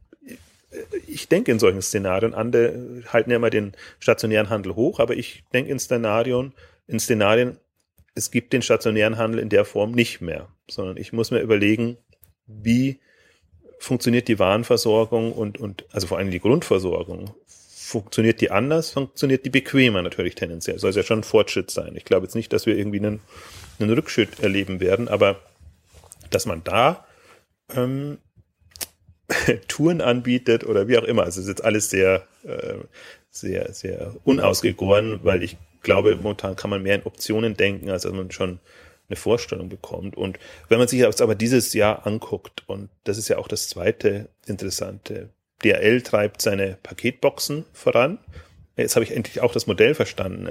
ich 1.07 1.29
denke 1.29 1.53
in 1.53 1.59
solchen 1.59 1.83
Szenarien, 1.83 2.35
andere 2.35 3.03
halten 3.09 3.31
ja 3.31 3.37
immer 3.37 3.51
den 3.51 3.73
stationären 3.99 4.49
Handel 4.49 4.75
hoch, 4.77 5.01
aber 5.01 5.17
ich 5.17 5.45
denke 5.53 5.71
in 5.71 5.79
Szenarien, 5.79 6.53
in 6.87 7.01
Szenarien, 7.01 7.59
es 8.15 8.31
gibt 8.31 8.53
den 8.53 8.63
stationären 8.63 9.19
Handel 9.19 9.41
in 9.41 9.49
der 9.49 9.65
Form 9.65 9.93
nicht 9.93 10.21
mehr, 10.21 10.49
sondern 10.69 10.97
ich 10.97 11.13
muss 11.13 11.31
mir 11.31 11.41
überlegen, 11.41 11.99
wie 12.47 12.99
funktioniert 13.79 14.27
die 14.29 14.39
Warenversorgung 14.39 15.33
und, 15.33 15.59
und 15.59 15.85
also 15.93 16.07
vor 16.07 16.19
allem 16.19 16.31
die 16.31 16.41
Grundversorgung 16.41 17.35
funktioniert 17.89 18.43
die 18.43 18.51
anders, 18.51 18.91
funktioniert 18.91 19.47
die 19.47 19.51
bequemer 19.51 20.03
natürlich 20.03 20.35
tendenziell. 20.35 20.79
Soll 20.79 20.91
es 20.91 20.97
ja 20.97 21.03
schon 21.03 21.21
ein 21.21 21.25
Fortschritt 21.25 21.71
sein. 21.71 21.97
Ich 21.97 22.05
glaube 22.05 22.27
jetzt 22.27 22.35
nicht, 22.35 22.53
dass 22.53 22.67
wir 22.67 22.77
irgendwie 22.77 22.99
einen, 22.99 23.21
einen 23.81 23.91
Rückschritt 23.91 24.41
erleben 24.41 24.79
werden, 24.79 25.09
aber 25.09 25.41
dass 26.29 26.45
man 26.45 26.63
da 26.65 27.07
ähm, 27.75 28.19
Touren 29.69 30.03
anbietet 30.03 30.65
oder 30.65 30.87
wie 30.87 30.99
auch 30.99 31.05
immer. 31.05 31.23
Also 31.23 31.41
es 31.41 31.47
ist 31.47 31.49
jetzt 31.49 31.65
alles 31.65 31.89
sehr, 31.89 32.27
äh, 32.45 32.75
sehr, 33.31 33.73
sehr 33.73 34.15
unausgegoren, 34.25 35.21
weil 35.23 35.43
ich 35.43 35.57
glaube, 35.83 36.15
momentan 36.17 36.57
kann 36.57 36.69
man 36.69 36.83
mehr 36.83 36.97
in 36.97 37.05
Optionen 37.05 37.57
denken, 37.57 37.89
als 37.89 38.03
dass 38.03 38.13
man 38.13 38.31
schon 38.31 38.61
eine 39.09 39.17
Vorstellung 39.17 39.71
bekommt. 39.71 40.15
Und 40.15 40.39
wenn 40.69 40.79
man 40.79 40.89
sich 40.89 41.01
jetzt 41.01 41.23
aber 41.23 41.35
dieses 41.35 41.73
Jahr 41.73 42.07
anguckt, 42.07 42.65
und 42.67 42.91
das 43.05 43.17
ist 43.17 43.29
ja 43.29 43.39
auch 43.39 43.49
das 43.49 43.71
zweite 43.71 44.29
Interessante, 44.47 45.31
DRL 45.65 46.03
treibt 46.03 46.43
seine 46.43 46.79
Paketboxen 46.83 47.65
voran. 47.73 48.19
Jetzt 48.77 48.95
habe 48.95 49.05
ich 49.05 49.11
endlich 49.11 49.41
auch 49.41 49.53
das 49.53 49.67
Modell 49.67 49.95
verstanden. 49.95 50.49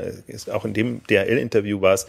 Auch 0.52 0.66
in 0.66 0.74
dem 0.74 1.02
DRL-Interview 1.08 1.82
war 1.82 1.94
es, 1.94 2.08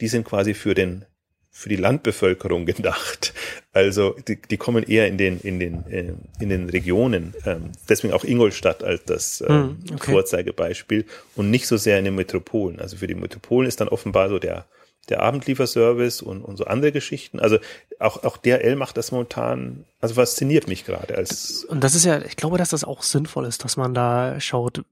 die 0.00 0.08
sind 0.08 0.24
quasi 0.24 0.54
für 0.54 0.74
den 0.74 1.04
für 1.50 1.68
die 1.68 1.76
Landbevölkerung 1.76 2.66
gedacht. 2.66 3.34
Also 3.72 4.14
die, 4.26 4.40
die 4.40 4.56
kommen 4.56 4.84
eher 4.84 5.08
in 5.08 5.18
den 5.18 5.40
in 5.40 5.58
den 5.58 5.84
äh, 5.90 6.12
in 6.40 6.48
den 6.48 6.70
Regionen. 6.70 7.34
Ähm, 7.44 7.72
deswegen 7.88 8.12
auch 8.12 8.24
Ingolstadt 8.24 8.84
als 8.84 9.04
das 9.04 9.40
äh, 9.40 9.52
mm, 9.52 9.78
okay. 9.92 10.12
Vorzeigebeispiel 10.12 11.04
und 11.34 11.50
nicht 11.50 11.66
so 11.66 11.76
sehr 11.76 11.98
in 11.98 12.04
den 12.04 12.14
Metropolen. 12.14 12.80
Also 12.80 12.96
für 12.96 13.06
die 13.06 13.14
Metropolen 13.14 13.68
ist 13.68 13.80
dann 13.80 13.88
offenbar 13.88 14.28
so 14.28 14.38
der 14.38 14.66
der 15.08 15.22
Abendlieferservice 15.22 16.22
und, 16.22 16.42
und 16.42 16.56
so 16.56 16.64
andere 16.64 16.92
Geschichten. 16.92 17.40
Also 17.40 17.58
auch, 17.98 18.24
auch 18.24 18.36
DRL 18.36 18.76
macht 18.76 18.96
das 18.96 19.12
momentan, 19.12 19.84
also 20.00 20.14
fasziniert 20.14 20.68
mich 20.68 20.84
gerade 20.84 21.16
als. 21.16 21.64
Und 21.64 21.82
das 21.82 21.94
ist 21.94 22.04
ja, 22.04 22.20
ich 22.22 22.36
glaube, 22.36 22.58
dass 22.58 22.70
das 22.70 22.84
auch 22.84 23.02
sinnvoll 23.02 23.46
ist, 23.46 23.64
dass 23.64 23.76
man 23.76 23.94
da 23.94 24.40
schaut, 24.40 24.82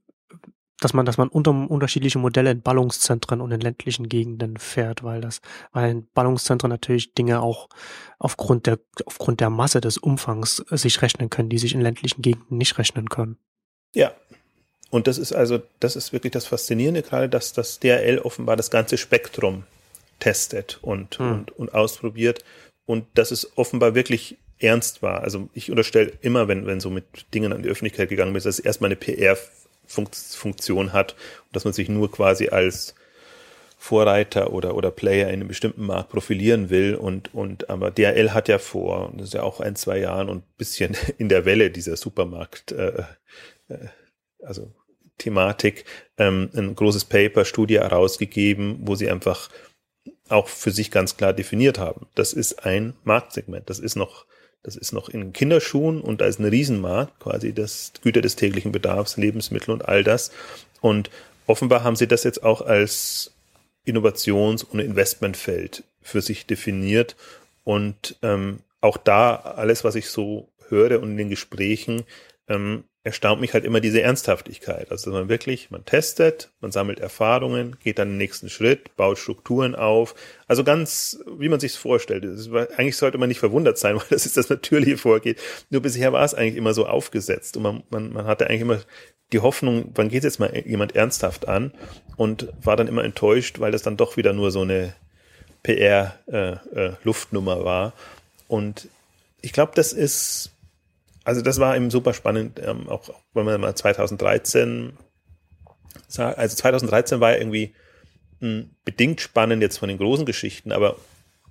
dass 0.79 0.93
man, 0.93 1.05
dass 1.05 1.17
man 1.17 1.27
unter 1.27 1.51
unterschiedliche 1.51 2.19
Modelle 2.19 2.51
in 2.51 2.61
Ballungszentren 2.61 3.41
und 3.41 3.51
in 3.51 3.61
ländlichen 3.61 4.09
Gegenden 4.09 4.57
fährt, 4.57 5.03
weil 5.03 5.21
das, 5.21 5.41
weil 5.71 5.89
in 5.89 6.07
Ballungszentren 6.13 6.69
natürlich 6.69 7.13
Dinge 7.13 7.41
auch 7.41 7.67
aufgrund 8.19 8.67
der, 8.67 8.79
aufgrund 9.05 9.39
der 9.39 9.49
Masse 9.49 9.81
des 9.81 9.97
Umfangs 9.97 10.57
sich 10.69 11.01
rechnen 11.01 11.29
können, 11.29 11.49
die 11.49 11.57
sich 11.57 11.73
in 11.73 11.81
ländlichen 11.81 12.21
Gegenden 12.21 12.57
nicht 12.57 12.77
rechnen 12.77 13.09
können. 13.09 13.37
Ja. 13.93 14.11
Und 14.89 15.07
das 15.07 15.17
ist 15.17 15.33
also, 15.33 15.59
das 15.79 15.95
ist 15.95 16.13
wirklich 16.13 16.31
das 16.31 16.45
Faszinierende 16.45 17.01
gerade, 17.01 17.27
dass 17.27 17.53
das 17.53 17.79
DRL 17.79 18.19
offenbar 18.19 18.55
das 18.55 18.69
ganze 18.69 18.97
Spektrum 18.97 19.63
testet 20.19 20.79
und, 20.81 21.19
hm. 21.19 21.31
und, 21.31 21.51
und 21.51 21.73
ausprobiert 21.73 22.43
und 22.85 23.05
dass 23.13 23.31
es 23.31 23.57
offenbar 23.57 23.95
wirklich 23.95 24.37
ernst 24.59 25.01
war. 25.01 25.21
Also 25.21 25.49
ich 25.53 25.69
unterstelle 25.69 26.11
immer, 26.21 26.47
wenn, 26.47 26.65
wenn 26.65 26.79
so 26.79 26.89
mit 26.89 27.05
Dingen 27.33 27.53
an 27.53 27.63
die 27.63 27.69
Öffentlichkeit 27.69 28.09
gegangen 28.09 28.35
ist, 28.35 28.45
dass 28.45 28.59
es 28.59 28.65
erstmal 28.65 28.89
eine 28.89 28.95
PR-Funktion 28.95 30.93
hat 30.93 31.13
und 31.13 31.55
dass 31.55 31.65
man 31.65 31.73
sich 31.73 31.89
nur 31.89 32.11
quasi 32.11 32.49
als 32.49 32.95
Vorreiter 33.79 34.53
oder, 34.53 34.75
oder 34.75 34.89
Player 34.89 35.27
in 35.27 35.35
einem 35.35 35.47
bestimmten 35.47 35.85
Markt 35.85 36.09
profilieren 36.09 36.71
will 36.71 36.95
und, 36.95 37.33
und, 37.35 37.69
aber 37.69 37.91
DHL 37.91 38.31
hat 38.33 38.47
ja 38.47 38.57
vor, 38.57 39.13
das 39.15 39.27
ist 39.27 39.33
ja 39.35 39.43
auch 39.43 39.59
ein, 39.59 39.75
zwei 39.75 39.99
Jahren 39.99 40.29
und 40.29 40.57
bisschen 40.57 40.97
in 41.19 41.29
der 41.29 41.45
Welle 41.45 41.69
dieser 41.69 41.95
Supermarkt, 41.95 42.71
äh, 42.71 43.03
äh, 43.69 43.87
also 44.43 44.73
Thematik, 45.19 45.85
ähm, 46.17 46.49
ein 46.55 46.75
großes 46.75 47.05
Paper, 47.05 47.45
Studie 47.45 47.79
herausgegeben, 47.79 48.79
wo 48.81 48.95
sie 48.95 49.09
einfach 49.09 49.49
auch 50.29 50.47
für 50.47 50.71
sich 50.71 50.91
ganz 50.91 51.17
klar 51.17 51.33
definiert 51.33 51.79
haben. 51.79 52.07
Das 52.15 52.33
ist 52.33 52.65
ein 52.65 52.93
Marktsegment. 53.03 53.69
Das 53.69 53.79
ist 53.79 53.95
noch, 53.95 54.25
das 54.63 54.75
ist 54.75 54.91
noch 54.91 55.09
in 55.09 55.33
Kinderschuhen 55.33 56.01
und 56.01 56.21
da 56.21 56.25
ist 56.25 56.39
ein 56.39 56.45
Riesenmarkt, 56.45 57.19
quasi 57.19 57.53
das 57.53 57.91
Güter 58.01 58.21
des 58.21 58.35
täglichen 58.35 58.71
Bedarfs, 58.71 59.17
Lebensmittel 59.17 59.71
und 59.71 59.87
all 59.87 60.03
das. 60.03 60.31
Und 60.81 61.09
offenbar 61.45 61.83
haben 61.83 61.95
sie 61.95 62.07
das 62.07 62.23
jetzt 62.23 62.43
auch 62.43 62.61
als 62.61 63.31
Innovations- 63.85 64.63
und 64.63 64.79
Investmentfeld 64.79 65.83
für 66.01 66.21
sich 66.21 66.45
definiert. 66.45 67.15
Und 67.63 68.17
ähm, 68.21 68.59
auch 68.81 68.97
da 68.97 69.35
alles, 69.35 69.83
was 69.83 69.95
ich 69.95 70.09
so 70.09 70.49
höre 70.69 71.01
und 71.01 71.11
in 71.11 71.17
den 71.17 71.29
Gesprächen, 71.29 72.03
ähm, 72.47 72.83
erstaunt 73.07 73.39
mich 73.39 73.53
halt 73.53 73.63
immer 73.63 73.79
diese 73.79 74.01
Ernsthaftigkeit. 74.01 74.91
Also 74.91 75.11
man 75.11 75.29
wirklich, 75.29 75.71
man 75.71 75.85
testet, 75.85 76.51
man 76.59 76.73
sammelt 76.73 76.99
Erfahrungen, 76.99 77.77
geht 77.81 77.99
dann 77.99 78.09
den 78.09 78.17
nächsten 78.17 78.49
Schritt, 78.49 78.97
baut 78.97 79.17
Strukturen 79.17 79.75
auf. 79.75 80.13
Also 80.45 80.65
ganz, 80.65 81.17
wie 81.39 81.47
man 81.47 81.61
sich 81.61 81.71
es 81.71 81.77
vorstellt. 81.77 82.25
Eigentlich 82.75 82.97
sollte 82.97 83.17
man 83.17 83.29
nicht 83.29 83.39
verwundert 83.39 83.77
sein, 83.77 83.95
weil 83.99 84.03
das 84.09 84.25
ist 84.25 84.35
das 84.35 84.49
natürliche 84.49 84.97
Vorgehen. 84.97 85.37
Nur 85.69 85.81
bisher 85.81 86.11
war 86.11 86.25
es 86.25 86.33
eigentlich 86.33 86.57
immer 86.57 86.73
so 86.73 86.85
aufgesetzt 86.85 87.55
und 87.55 87.63
man, 87.63 87.83
man, 87.89 88.11
man 88.11 88.25
hatte 88.25 88.47
eigentlich 88.47 88.61
immer 88.61 88.81
die 89.31 89.39
Hoffnung, 89.39 89.91
wann 89.95 90.09
geht 90.09 90.25
jetzt 90.25 90.39
mal 90.39 90.53
jemand 90.65 90.95
ernsthaft 90.95 91.47
an 91.47 91.71
und 92.17 92.49
war 92.61 92.75
dann 92.75 92.87
immer 92.87 93.05
enttäuscht, 93.05 93.59
weil 93.59 93.71
das 93.71 93.83
dann 93.83 93.95
doch 93.95 94.17
wieder 94.17 94.33
nur 94.33 94.51
so 94.51 94.61
eine 94.61 94.93
PR-Luftnummer 95.63 97.57
äh, 97.57 97.61
äh, 97.61 97.65
war. 97.65 97.93
Und 98.49 98.89
ich 99.41 99.53
glaube, 99.53 99.71
das 99.75 99.93
ist 99.93 100.51
also 101.27 101.41
das 101.41 101.59
war 101.59 101.75
eben 101.75 101.91
super 101.91 102.13
spannend, 102.13 102.57
ähm, 102.63 102.87
auch, 102.87 103.09
wenn 103.33 103.43
man 103.43 103.59
mal 103.59 103.75
2013 103.75 104.93
sagt, 106.07 106.37
also 106.37 106.55
2013 106.55 107.19
war 107.19 107.37
irgendwie 107.37 107.75
mh, 108.39 108.47
hm, 108.47 108.69
bedingt 108.85 109.19
spannend 109.19 109.61
jetzt 109.61 109.77
von 109.77 109.89
den 109.89 109.97
großen 109.97 110.25
Geschichten, 110.25 110.71
aber 110.71 110.95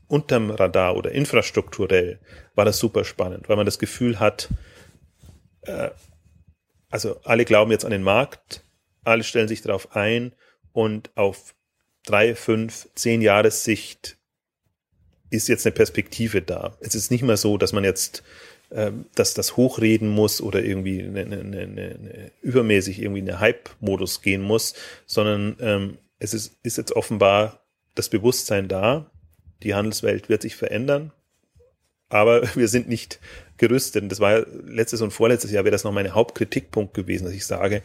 unterm 0.09 0.51
Radar 0.51 0.97
oder 0.97 1.13
infrastrukturell 1.13 2.21
war 2.55 2.65
das 2.65 2.79
super 2.79 3.05
spannend, 3.05 3.51
weil 3.51 3.57
man 3.57 3.67
das 3.67 3.79
Gefühl 3.79 4.19
hat, 4.19 4.49
äh, 5.61 5.91
also 6.89 7.21
alle 7.25 7.45
glauben 7.45 7.71
jetzt 7.71 7.85
an 7.85 7.91
den 7.91 8.03
Markt, 8.03 8.65
alle 9.05 9.25
stellen 9.25 9.47
sich 9.47 9.61
darauf 9.61 9.95
ein 9.95 10.33
und 10.73 11.11
auf 11.19 11.55
drei, 12.07 12.35
fünf, 12.35 12.89
zehn 12.95 13.21
Jahressicht 13.21 14.17
ist 15.29 15.49
jetzt 15.49 15.67
eine 15.67 15.75
Perspektive 15.75 16.41
da. 16.41 16.79
Es 16.81 16.95
ist 16.95 17.11
nicht 17.11 17.23
mehr 17.23 17.37
so, 17.37 17.59
dass 17.59 17.75
man 17.75 17.85
jetzt 17.85 18.23
dass 19.15 19.35
das 19.35 19.57
hochreden 19.57 20.09
muss 20.09 20.41
oder 20.41 20.65
irgendwie 20.65 21.01
eine, 21.03 21.21
eine, 21.21 21.41
eine, 21.41 21.61
eine 21.61 22.31
übermäßig 22.43 23.01
irgendwie 23.01 23.23
eine 23.23 23.39
Hype-Modus 23.39 24.23
gehen 24.23 24.43
muss, 24.43 24.75
sondern 25.07 25.57
ähm, 25.61 25.99
es 26.19 26.35
ist, 26.35 26.57
ist 26.63 26.77
jetzt 26.77 26.93
offenbar 26.93 27.61
das 27.95 28.09
Bewusstsein 28.09 28.69
da, 28.69 29.11
die 29.63 29.75
Handelswelt 29.75 30.29
wird 30.29 30.43
sich 30.43 30.57
verändern, 30.57 31.13
aber 32.09 32.43
wir 32.57 32.69
sind 32.69 32.89
nicht 32.89 33.21
gerüstet. 33.57 34.03
Und 34.03 34.11
das 34.11 34.21
war 34.21 34.45
letztes 34.67 35.01
und 35.01 35.13
vorletztes 35.13 35.51
Jahr 35.51 35.65
wäre 35.65 35.73
das 35.73 35.85
noch 35.85 35.93
mein 35.93 36.15
Hauptkritikpunkt 36.15 36.95
gewesen, 36.95 37.25
dass 37.25 37.35
ich 37.35 37.47
sage, 37.47 37.83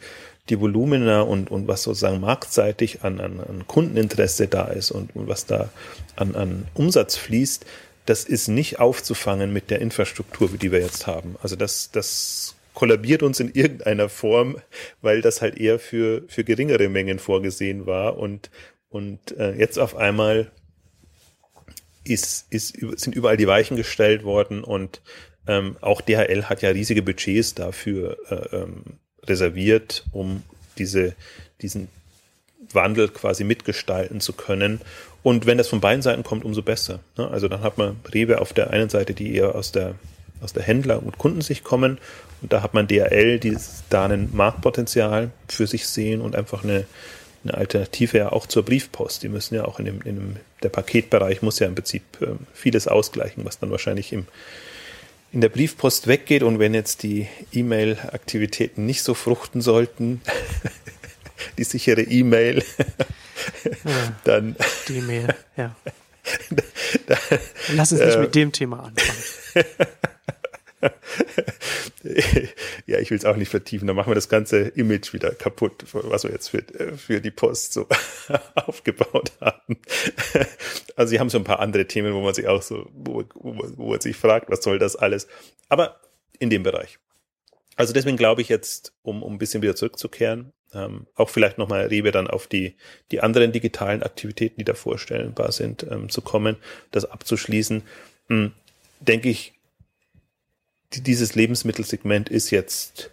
die 0.48 0.60
Volumina 0.60 1.22
und, 1.22 1.50
und 1.50 1.68
was 1.68 1.82
sozusagen 1.82 2.20
marktseitig 2.20 3.02
an, 3.02 3.20
an, 3.20 3.40
an 3.40 3.66
Kundeninteresse 3.66 4.48
da 4.48 4.64
ist 4.64 4.90
und, 4.90 5.14
und 5.16 5.28
was 5.28 5.46
da 5.46 5.70
an, 6.16 6.34
an 6.34 6.66
Umsatz 6.74 7.16
fließt, 7.16 7.64
das 8.06 8.24
ist 8.24 8.48
nicht 8.48 8.80
aufzufangen 8.80 9.52
mit 9.52 9.70
der 9.70 9.80
Infrastruktur, 9.80 10.50
die 10.50 10.72
wir 10.72 10.80
jetzt 10.80 11.06
haben. 11.06 11.36
Also 11.42 11.56
das, 11.56 11.90
das 11.90 12.56
kollabiert 12.74 13.22
uns 13.22 13.38
in 13.40 13.52
irgendeiner 13.52 14.08
Form, 14.08 14.56
weil 15.02 15.20
das 15.20 15.42
halt 15.42 15.58
eher 15.58 15.78
für, 15.78 16.22
für 16.28 16.44
geringere 16.44 16.88
Mengen 16.88 17.18
vorgesehen 17.18 17.86
war 17.86 18.18
und, 18.18 18.50
und 18.88 19.36
äh, 19.38 19.52
jetzt 19.52 19.78
auf 19.78 19.96
einmal 19.96 20.50
ist, 22.04 22.46
ist, 22.50 22.76
sind 23.00 23.14
überall 23.14 23.36
die 23.36 23.46
Weichen 23.46 23.76
gestellt 23.76 24.24
worden 24.24 24.64
und 24.64 25.02
ähm, 25.46 25.76
auch 25.80 26.00
DHL 26.00 26.44
hat 26.44 26.62
ja 26.62 26.70
riesige 26.70 27.02
Budgets 27.02 27.54
dafür 27.54 28.16
äh, 28.30 28.56
ähm, 28.56 28.84
reserviert, 29.24 30.04
um 30.12 30.42
diese, 30.78 31.14
diesen 31.60 31.88
Wandel 32.74 33.08
quasi 33.08 33.44
mitgestalten 33.44 34.20
zu 34.20 34.32
können. 34.32 34.80
Und 35.22 35.46
wenn 35.46 35.58
das 35.58 35.68
von 35.68 35.80
beiden 35.80 36.02
Seiten 36.02 36.24
kommt, 36.24 36.44
umso 36.44 36.62
besser. 36.62 37.00
Ne? 37.16 37.28
Also 37.28 37.48
dann 37.48 37.62
hat 37.62 37.78
man 37.78 38.00
Rewe 38.12 38.40
auf 38.40 38.52
der 38.52 38.70
einen 38.70 38.88
Seite, 38.88 39.14
die 39.14 39.34
eher 39.34 39.54
aus 39.54 39.72
der, 39.72 39.94
aus 40.40 40.52
der 40.52 40.62
Händler- 40.64 41.02
und 41.02 41.18
Kundensicht 41.18 41.62
kommen. 41.62 41.98
Und 42.40 42.52
da 42.52 42.62
hat 42.62 42.74
man 42.74 42.88
DHL, 42.88 43.38
die 43.38 43.56
da 43.88 44.06
ein 44.06 44.30
Marktpotenzial 44.32 45.30
für 45.48 45.66
sich 45.66 45.86
sehen 45.86 46.20
und 46.20 46.34
einfach 46.34 46.64
eine, 46.64 46.86
eine 47.44 47.54
Alternative 47.54 48.18
ja 48.18 48.32
auch 48.32 48.46
zur 48.46 48.64
Briefpost. 48.64 49.22
Die 49.22 49.28
müssen 49.28 49.54
ja 49.54 49.64
auch 49.64 49.78
in 49.78 49.84
dem, 49.84 50.02
in 50.02 50.16
dem 50.16 50.36
der 50.62 50.68
Paketbereich 50.68 51.42
muss 51.42 51.60
ja 51.60 51.66
im 51.66 51.74
Prinzip 51.74 52.02
ähm, 52.20 52.40
vieles 52.52 52.88
ausgleichen, 52.88 53.44
was 53.44 53.58
dann 53.60 53.70
wahrscheinlich 53.70 54.12
im, 54.12 54.26
in 55.32 55.40
der 55.40 55.48
Briefpost 55.48 56.08
weggeht. 56.08 56.42
Und 56.42 56.58
wenn 56.58 56.74
jetzt 56.74 57.04
die 57.04 57.28
E-Mail-Aktivitäten 57.52 58.86
nicht 58.86 59.04
so 59.04 59.14
fruchten 59.14 59.60
sollten, 59.60 60.20
die 61.58 61.64
sichere 61.64 62.02
E-Mail, 62.02 62.62
ja, 63.84 64.16
dann. 64.24 64.56
Die 64.88 65.00
Mail, 65.00 65.34
ja. 65.56 65.74
Da, 67.06 67.16
Lass 67.74 67.92
uns 67.92 68.00
nicht 68.00 68.14
äh, 68.14 68.20
mit 68.20 68.34
dem 68.34 68.52
Thema 68.52 68.84
anfangen. 68.84 69.64
ja, 72.86 72.98
ich 72.98 73.10
will 73.10 73.18
es 73.18 73.24
auch 73.24 73.36
nicht 73.36 73.48
vertiefen, 73.48 73.86
dann 73.86 73.96
machen 73.96 74.10
wir 74.10 74.14
das 74.14 74.28
ganze 74.28 74.58
Image 74.68 75.12
wieder 75.12 75.30
kaputt, 75.30 75.84
was 75.92 76.24
wir 76.24 76.32
jetzt 76.32 76.48
für, 76.48 76.62
für 76.96 77.20
die 77.20 77.30
Post 77.30 77.72
so 77.72 77.86
aufgebaut 78.54 79.32
haben. 79.40 79.78
Also 80.96 81.10
sie 81.10 81.20
haben 81.20 81.30
so 81.30 81.38
ein 81.38 81.44
paar 81.44 81.60
andere 81.60 81.86
Themen, 81.86 82.14
wo 82.14 82.20
man 82.20 82.34
sich 82.34 82.48
auch 82.48 82.62
so, 82.62 82.88
wo, 82.92 83.24
wo, 83.34 83.56
wo 83.76 83.90
man 83.90 84.00
sich 84.00 84.16
fragt, 84.16 84.50
was 84.50 84.62
soll 84.62 84.78
das 84.78 84.96
alles? 84.96 85.28
Aber 85.68 86.00
in 86.38 86.50
dem 86.50 86.62
Bereich. 86.62 86.98
also 87.76 87.92
deswegen 87.92 88.16
glaube 88.16 88.42
ich 88.42 88.48
jetzt, 88.48 88.92
um, 89.02 89.22
um 89.22 89.34
ein 89.34 89.38
bisschen 89.38 89.62
wieder 89.62 89.76
zurückzukehren, 89.76 90.52
ähm, 90.74 91.06
auch 91.14 91.28
vielleicht 91.28 91.58
nochmal 91.58 91.86
Rewe 91.86 92.10
dann 92.10 92.28
auf 92.28 92.46
die, 92.46 92.74
die 93.10 93.20
anderen 93.20 93.52
digitalen 93.52 94.02
Aktivitäten, 94.02 94.58
die 94.58 94.64
da 94.64 94.74
vorstellbar 94.74 95.52
sind, 95.52 95.86
ähm, 95.90 96.08
zu 96.08 96.22
kommen, 96.22 96.56
das 96.90 97.04
abzuschließen, 97.04 97.82
hm, 98.28 98.52
denke 99.00 99.28
ich, 99.28 99.52
die, 100.94 101.02
dieses 101.02 101.34
Lebensmittelsegment 101.34 102.28
ist 102.28 102.50
jetzt, 102.50 103.10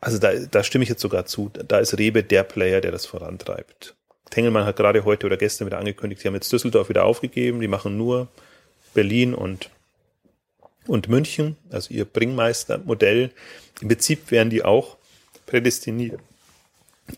also 0.00 0.18
da, 0.18 0.34
da 0.34 0.62
stimme 0.62 0.82
ich 0.82 0.90
jetzt 0.90 1.02
sogar 1.02 1.26
zu, 1.26 1.50
da 1.52 1.78
ist 1.78 1.98
Rewe 1.98 2.22
der 2.22 2.44
Player, 2.44 2.80
der 2.80 2.92
das 2.92 3.06
vorantreibt. 3.06 3.94
Tengelmann 4.30 4.64
hat 4.64 4.76
gerade 4.76 5.04
heute 5.04 5.26
oder 5.26 5.36
gestern 5.36 5.66
wieder 5.66 5.78
angekündigt, 5.78 6.22
sie 6.22 6.28
haben 6.28 6.34
jetzt 6.34 6.52
Düsseldorf 6.52 6.88
wieder 6.88 7.04
aufgegeben, 7.04 7.60
die 7.60 7.68
machen 7.68 7.96
nur 7.96 8.28
Berlin 8.94 9.34
und 9.34 9.70
und 10.86 11.08
München, 11.08 11.56
also 11.70 11.92
ihr 11.94 12.04
Bringmeister-Modell. 12.04 13.30
Im 13.80 13.88
Prinzip 13.88 14.30
wären 14.30 14.50
die 14.50 14.62
auch 14.64 14.96
prädestiniert. 15.46 16.20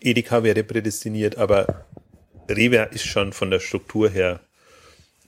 Edeka 0.00 0.42
wäre 0.42 0.64
prädestiniert, 0.64 1.36
aber 1.36 1.86
Rewe 2.48 2.88
ist 2.92 3.06
schon 3.06 3.32
von 3.32 3.50
der 3.50 3.60
Struktur 3.60 4.08
her 4.10 4.40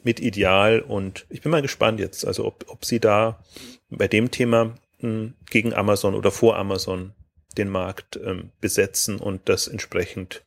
mit 0.03 0.21
ideal 0.21 0.81
und 0.81 1.27
ich 1.29 1.43
bin 1.43 1.51
mal 1.51 1.63
gespannt 1.63 2.01
jetzt, 2.01 2.25
also 2.25 2.45
ob, 2.47 2.65
ob 2.69 2.85
sie 2.85 3.01
da 3.01 3.43
bei 3.91 4.09
dem 4.09 4.31
Thema 4.31 4.65
mh, 4.65 4.75
hm, 5.01 5.35
gegen 5.51 5.75
Amazon 5.75 6.15
oder 6.15 6.31
vor 6.31 6.57
Amazon 6.57 7.13
den 7.57 7.69
Markt 7.69 8.19
ähm, 8.25 8.51
besetzen 8.61 9.19
und 9.19 9.49
das 9.49 9.67
entsprechend 9.67 10.43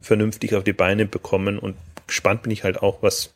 vernünftig 0.00 0.54
auf 0.54 0.64
die 0.64 0.72
Beine 0.72 1.06
bekommen. 1.06 1.58
Und 1.58 1.76
gespannt 2.06 2.42
bin 2.42 2.52
ich 2.52 2.64
halt 2.64 2.78
auch, 2.78 3.02
was 3.02 3.34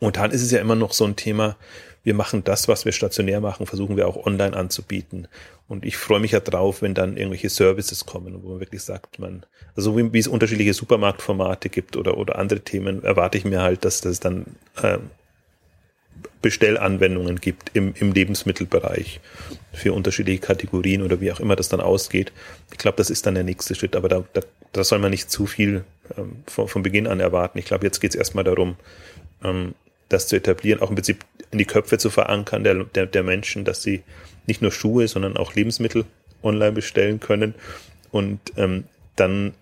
momentan 0.00 0.30
ist 0.30 0.42
es 0.42 0.50
ja 0.50 0.60
immer 0.60 0.74
noch 0.74 0.92
so 0.92 1.04
ein 1.04 1.16
Thema, 1.16 1.56
wir 2.04 2.14
machen 2.14 2.44
das, 2.44 2.68
was 2.68 2.84
wir 2.84 2.92
stationär 2.92 3.40
machen, 3.40 3.66
versuchen 3.66 3.96
wir 3.96 4.06
auch 4.06 4.26
online 4.26 4.56
anzubieten. 4.56 5.26
Und 5.68 5.84
ich 5.84 5.96
freue 5.96 6.20
mich 6.20 6.32
ja 6.32 6.40
drauf, 6.40 6.82
wenn 6.82 6.94
dann 6.94 7.16
irgendwelche 7.16 7.48
Services 7.48 8.04
kommen, 8.04 8.42
wo 8.42 8.50
man 8.50 8.60
wirklich 8.60 8.82
sagt, 8.82 9.18
man, 9.18 9.44
also 9.74 9.96
wie, 9.96 10.12
wie 10.12 10.18
es 10.18 10.28
unterschiedliche 10.28 10.74
Supermarktformate 10.74 11.70
gibt 11.70 11.96
oder, 11.96 12.18
oder 12.18 12.38
andere 12.38 12.60
Themen, 12.60 13.02
erwarte 13.02 13.38
ich 13.38 13.46
mir 13.46 13.62
halt, 13.62 13.86
dass 13.86 14.02
das 14.02 14.20
dann 14.20 14.44
äh, 14.82 14.98
Bestellanwendungen 16.42 17.40
gibt 17.40 17.70
im, 17.72 17.94
im 17.98 18.12
Lebensmittelbereich 18.12 19.20
für 19.72 19.94
unterschiedliche 19.94 20.40
Kategorien 20.40 21.00
oder 21.00 21.22
wie 21.22 21.32
auch 21.32 21.40
immer 21.40 21.56
das 21.56 21.70
dann 21.70 21.80
ausgeht. 21.80 22.32
Ich 22.70 22.76
glaube, 22.76 22.98
das 22.98 23.08
ist 23.08 23.24
dann 23.24 23.34
der 23.34 23.44
nächste 23.44 23.74
Schritt, 23.74 23.96
aber 23.96 24.10
da, 24.10 24.24
da, 24.34 24.42
da 24.72 24.84
soll 24.84 24.98
man 24.98 25.10
nicht 25.10 25.30
zu 25.30 25.46
viel 25.46 25.84
ähm, 26.18 26.42
von, 26.46 26.68
von 26.68 26.82
Beginn 26.82 27.06
an 27.06 27.20
erwarten. 27.20 27.58
Ich 27.58 27.64
glaube, 27.64 27.86
jetzt 27.86 28.00
geht 28.00 28.10
es 28.10 28.16
erstmal 28.16 28.44
darum, 28.44 28.76
ähm, 29.42 29.74
das 30.10 30.28
zu 30.28 30.36
etablieren, 30.36 30.80
auch 30.80 30.90
im 30.90 30.96
Prinzip 30.96 31.24
in 31.54 31.58
die 31.58 31.64
Köpfe 31.64 31.98
zu 31.98 32.10
verankern 32.10 32.64
der, 32.64 32.84
der, 32.84 33.06
der 33.06 33.22
Menschen, 33.22 33.64
dass 33.64 33.82
sie 33.82 34.02
nicht 34.46 34.60
nur 34.60 34.72
Schuhe, 34.72 35.06
sondern 35.08 35.36
auch 35.36 35.54
Lebensmittel 35.54 36.04
online 36.42 36.72
bestellen 36.72 37.20
können. 37.20 37.54
Und 38.10 38.40
ähm, 38.56 38.84
dann 39.16 39.54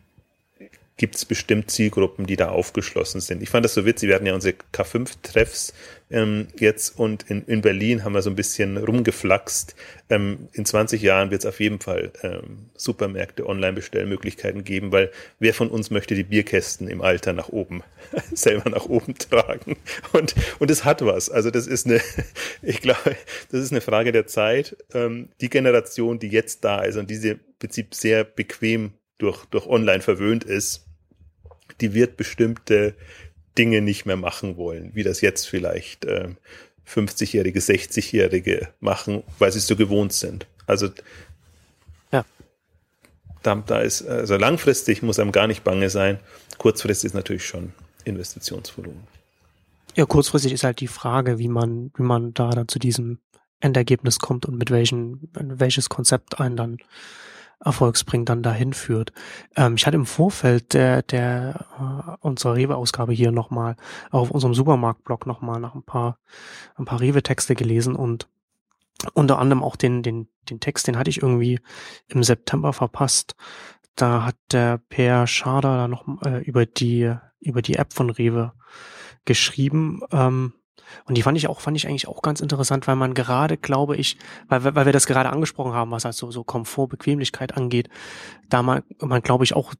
gibt 1.02 1.16
es 1.16 1.24
bestimmt 1.24 1.68
Zielgruppen, 1.68 2.26
die 2.26 2.36
da 2.36 2.50
aufgeschlossen 2.50 3.20
sind. 3.20 3.42
Ich 3.42 3.50
fand 3.50 3.64
das 3.64 3.74
so 3.74 3.84
witzig, 3.84 4.08
wir 4.08 4.14
hatten 4.14 4.24
ja 4.24 4.34
unsere 4.34 4.54
K5-Treffs 4.72 5.74
ähm, 6.12 6.46
jetzt 6.56 6.96
und 6.96 7.28
in, 7.28 7.44
in 7.46 7.60
Berlin 7.60 8.04
haben 8.04 8.12
wir 8.12 8.22
so 8.22 8.30
ein 8.30 8.36
bisschen 8.36 8.76
rumgeflaxt. 8.76 9.74
Ähm, 10.10 10.48
in 10.52 10.64
20 10.64 11.02
Jahren 11.02 11.32
wird 11.32 11.42
es 11.42 11.46
auf 11.46 11.58
jeden 11.58 11.80
Fall 11.80 12.12
ähm, 12.22 12.70
Supermärkte, 12.76 13.48
Online-Bestellmöglichkeiten 13.48 14.62
geben, 14.62 14.92
weil 14.92 15.10
wer 15.40 15.54
von 15.54 15.70
uns 15.70 15.90
möchte 15.90 16.14
die 16.14 16.22
Bierkästen 16.22 16.86
im 16.86 17.02
Alter 17.02 17.32
nach 17.32 17.48
oben, 17.48 17.82
selber 18.32 18.70
nach 18.70 18.86
oben 18.86 19.16
tragen? 19.18 19.78
Und, 20.12 20.36
und 20.60 20.70
es 20.70 20.84
hat 20.84 21.04
was. 21.04 21.30
Also 21.30 21.50
das 21.50 21.66
ist 21.66 21.84
eine, 21.84 22.00
ich 22.62 22.80
glaube, 22.80 23.16
das 23.50 23.60
ist 23.60 23.72
eine 23.72 23.80
Frage 23.80 24.12
der 24.12 24.28
Zeit. 24.28 24.76
Ähm, 24.94 25.30
die 25.40 25.50
Generation, 25.50 26.20
die 26.20 26.28
jetzt 26.28 26.62
da 26.62 26.82
ist 26.82 26.96
und 26.96 27.10
diese 27.10 27.40
Prinzip 27.58 27.92
sehr 27.92 28.22
bequem 28.22 28.92
durch, 29.18 29.46
durch 29.46 29.66
online 29.66 30.00
verwöhnt 30.00 30.44
ist, 30.44 30.86
die 31.80 31.94
wird 31.94 32.16
bestimmte 32.16 32.94
Dinge 33.58 33.80
nicht 33.80 34.06
mehr 34.06 34.16
machen 34.16 34.56
wollen, 34.56 34.90
wie 34.94 35.02
das 35.02 35.20
jetzt 35.20 35.46
vielleicht 35.46 36.04
äh, 36.04 36.28
50-Jährige, 36.88 37.60
60-Jährige 37.60 38.68
machen, 38.80 39.22
weil 39.38 39.52
sie 39.52 39.58
es 39.58 39.66
so 39.66 39.76
gewohnt 39.76 40.12
sind. 40.12 40.46
Also 40.66 40.88
ja. 42.10 42.24
da, 43.42 43.54
da 43.66 43.80
ist, 43.80 44.06
also 44.06 44.36
langfristig 44.36 45.02
muss 45.02 45.18
einem 45.18 45.32
gar 45.32 45.46
nicht 45.46 45.64
bange 45.64 45.90
sein. 45.90 46.18
Kurzfristig 46.58 47.08
ist 47.08 47.14
natürlich 47.14 47.46
schon 47.46 47.72
Investitionsvolumen. 48.04 49.06
Ja, 49.94 50.06
kurzfristig 50.06 50.52
ist 50.52 50.64
halt 50.64 50.80
die 50.80 50.88
Frage, 50.88 51.38
wie 51.38 51.48
man, 51.48 51.92
wie 51.96 52.02
man 52.02 52.32
da 52.32 52.50
dann 52.50 52.68
zu 52.68 52.78
diesem 52.78 53.18
Endergebnis 53.60 54.18
kommt 54.18 54.46
und 54.46 54.56
mit 54.56 54.70
welchen, 54.70 55.28
welches 55.34 55.88
Konzept 55.88 56.40
einen 56.40 56.56
dann 56.56 56.78
Erfolgsbring 57.64 58.24
dann 58.24 58.42
dahin 58.42 58.72
führt. 58.72 59.12
Ähm, 59.56 59.74
ich 59.76 59.86
hatte 59.86 59.96
im 59.96 60.06
Vorfeld 60.06 60.74
der, 60.74 61.02
der 61.02 61.66
äh, 61.78 62.16
unserer 62.20 62.54
Rewe-Ausgabe 62.54 63.12
hier 63.12 63.32
nochmal, 63.32 63.76
auf 64.10 64.30
unserem 64.30 64.54
Supermarkt-Blog 64.54 65.26
nochmal 65.26 65.60
nach 65.60 65.74
ein 65.74 65.82
paar, 65.82 66.18
ein 66.76 66.84
paar 66.84 67.00
Rewe-Texte 67.00 67.54
gelesen 67.54 67.94
und 67.94 68.28
unter 69.14 69.38
anderem 69.38 69.62
auch 69.62 69.76
den, 69.76 70.02
den, 70.02 70.28
den 70.48 70.60
Text, 70.60 70.86
den 70.86 70.96
hatte 70.96 71.10
ich 71.10 71.22
irgendwie 71.22 71.60
im 72.08 72.22
September 72.22 72.72
verpasst. 72.72 73.34
Da 73.96 74.24
hat 74.24 74.36
der 74.52 74.78
Per 74.78 75.26
Schader 75.26 75.76
da 75.76 75.88
noch 75.88 76.06
äh, 76.24 76.42
über 76.42 76.66
die, 76.66 77.14
über 77.40 77.62
die 77.62 77.76
App 77.76 77.92
von 77.92 78.10
Rewe 78.10 78.52
geschrieben. 79.24 80.00
Ähm, 80.10 80.54
und 81.06 81.16
die 81.16 81.22
fand 81.22 81.38
ich 81.38 81.48
auch, 81.48 81.60
fand 81.60 81.76
ich 81.76 81.86
eigentlich 81.86 82.08
auch 82.08 82.22
ganz 82.22 82.40
interessant, 82.40 82.86
weil 82.86 82.96
man 82.96 83.14
gerade, 83.14 83.56
glaube 83.56 83.96
ich, 83.96 84.18
weil, 84.48 84.64
weil 84.64 84.86
wir 84.86 84.92
das 84.92 85.06
gerade 85.06 85.30
angesprochen 85.30 85.72
haben, 85.72 85.90
was 85.90 86.04
halt 86.04 86.14
so, 86.14 86.30
so 86.30 86.44
Komfort, 86.44 86.88
Bequemlichkeit 86.88 87.56
angeht, 87.56 87.88
da 88.48 88.62
man, 88.62 88.82
man 89.00 89.22
glaube 89.22 89.44
ich 89.44 89.54
auch 89.54 89.74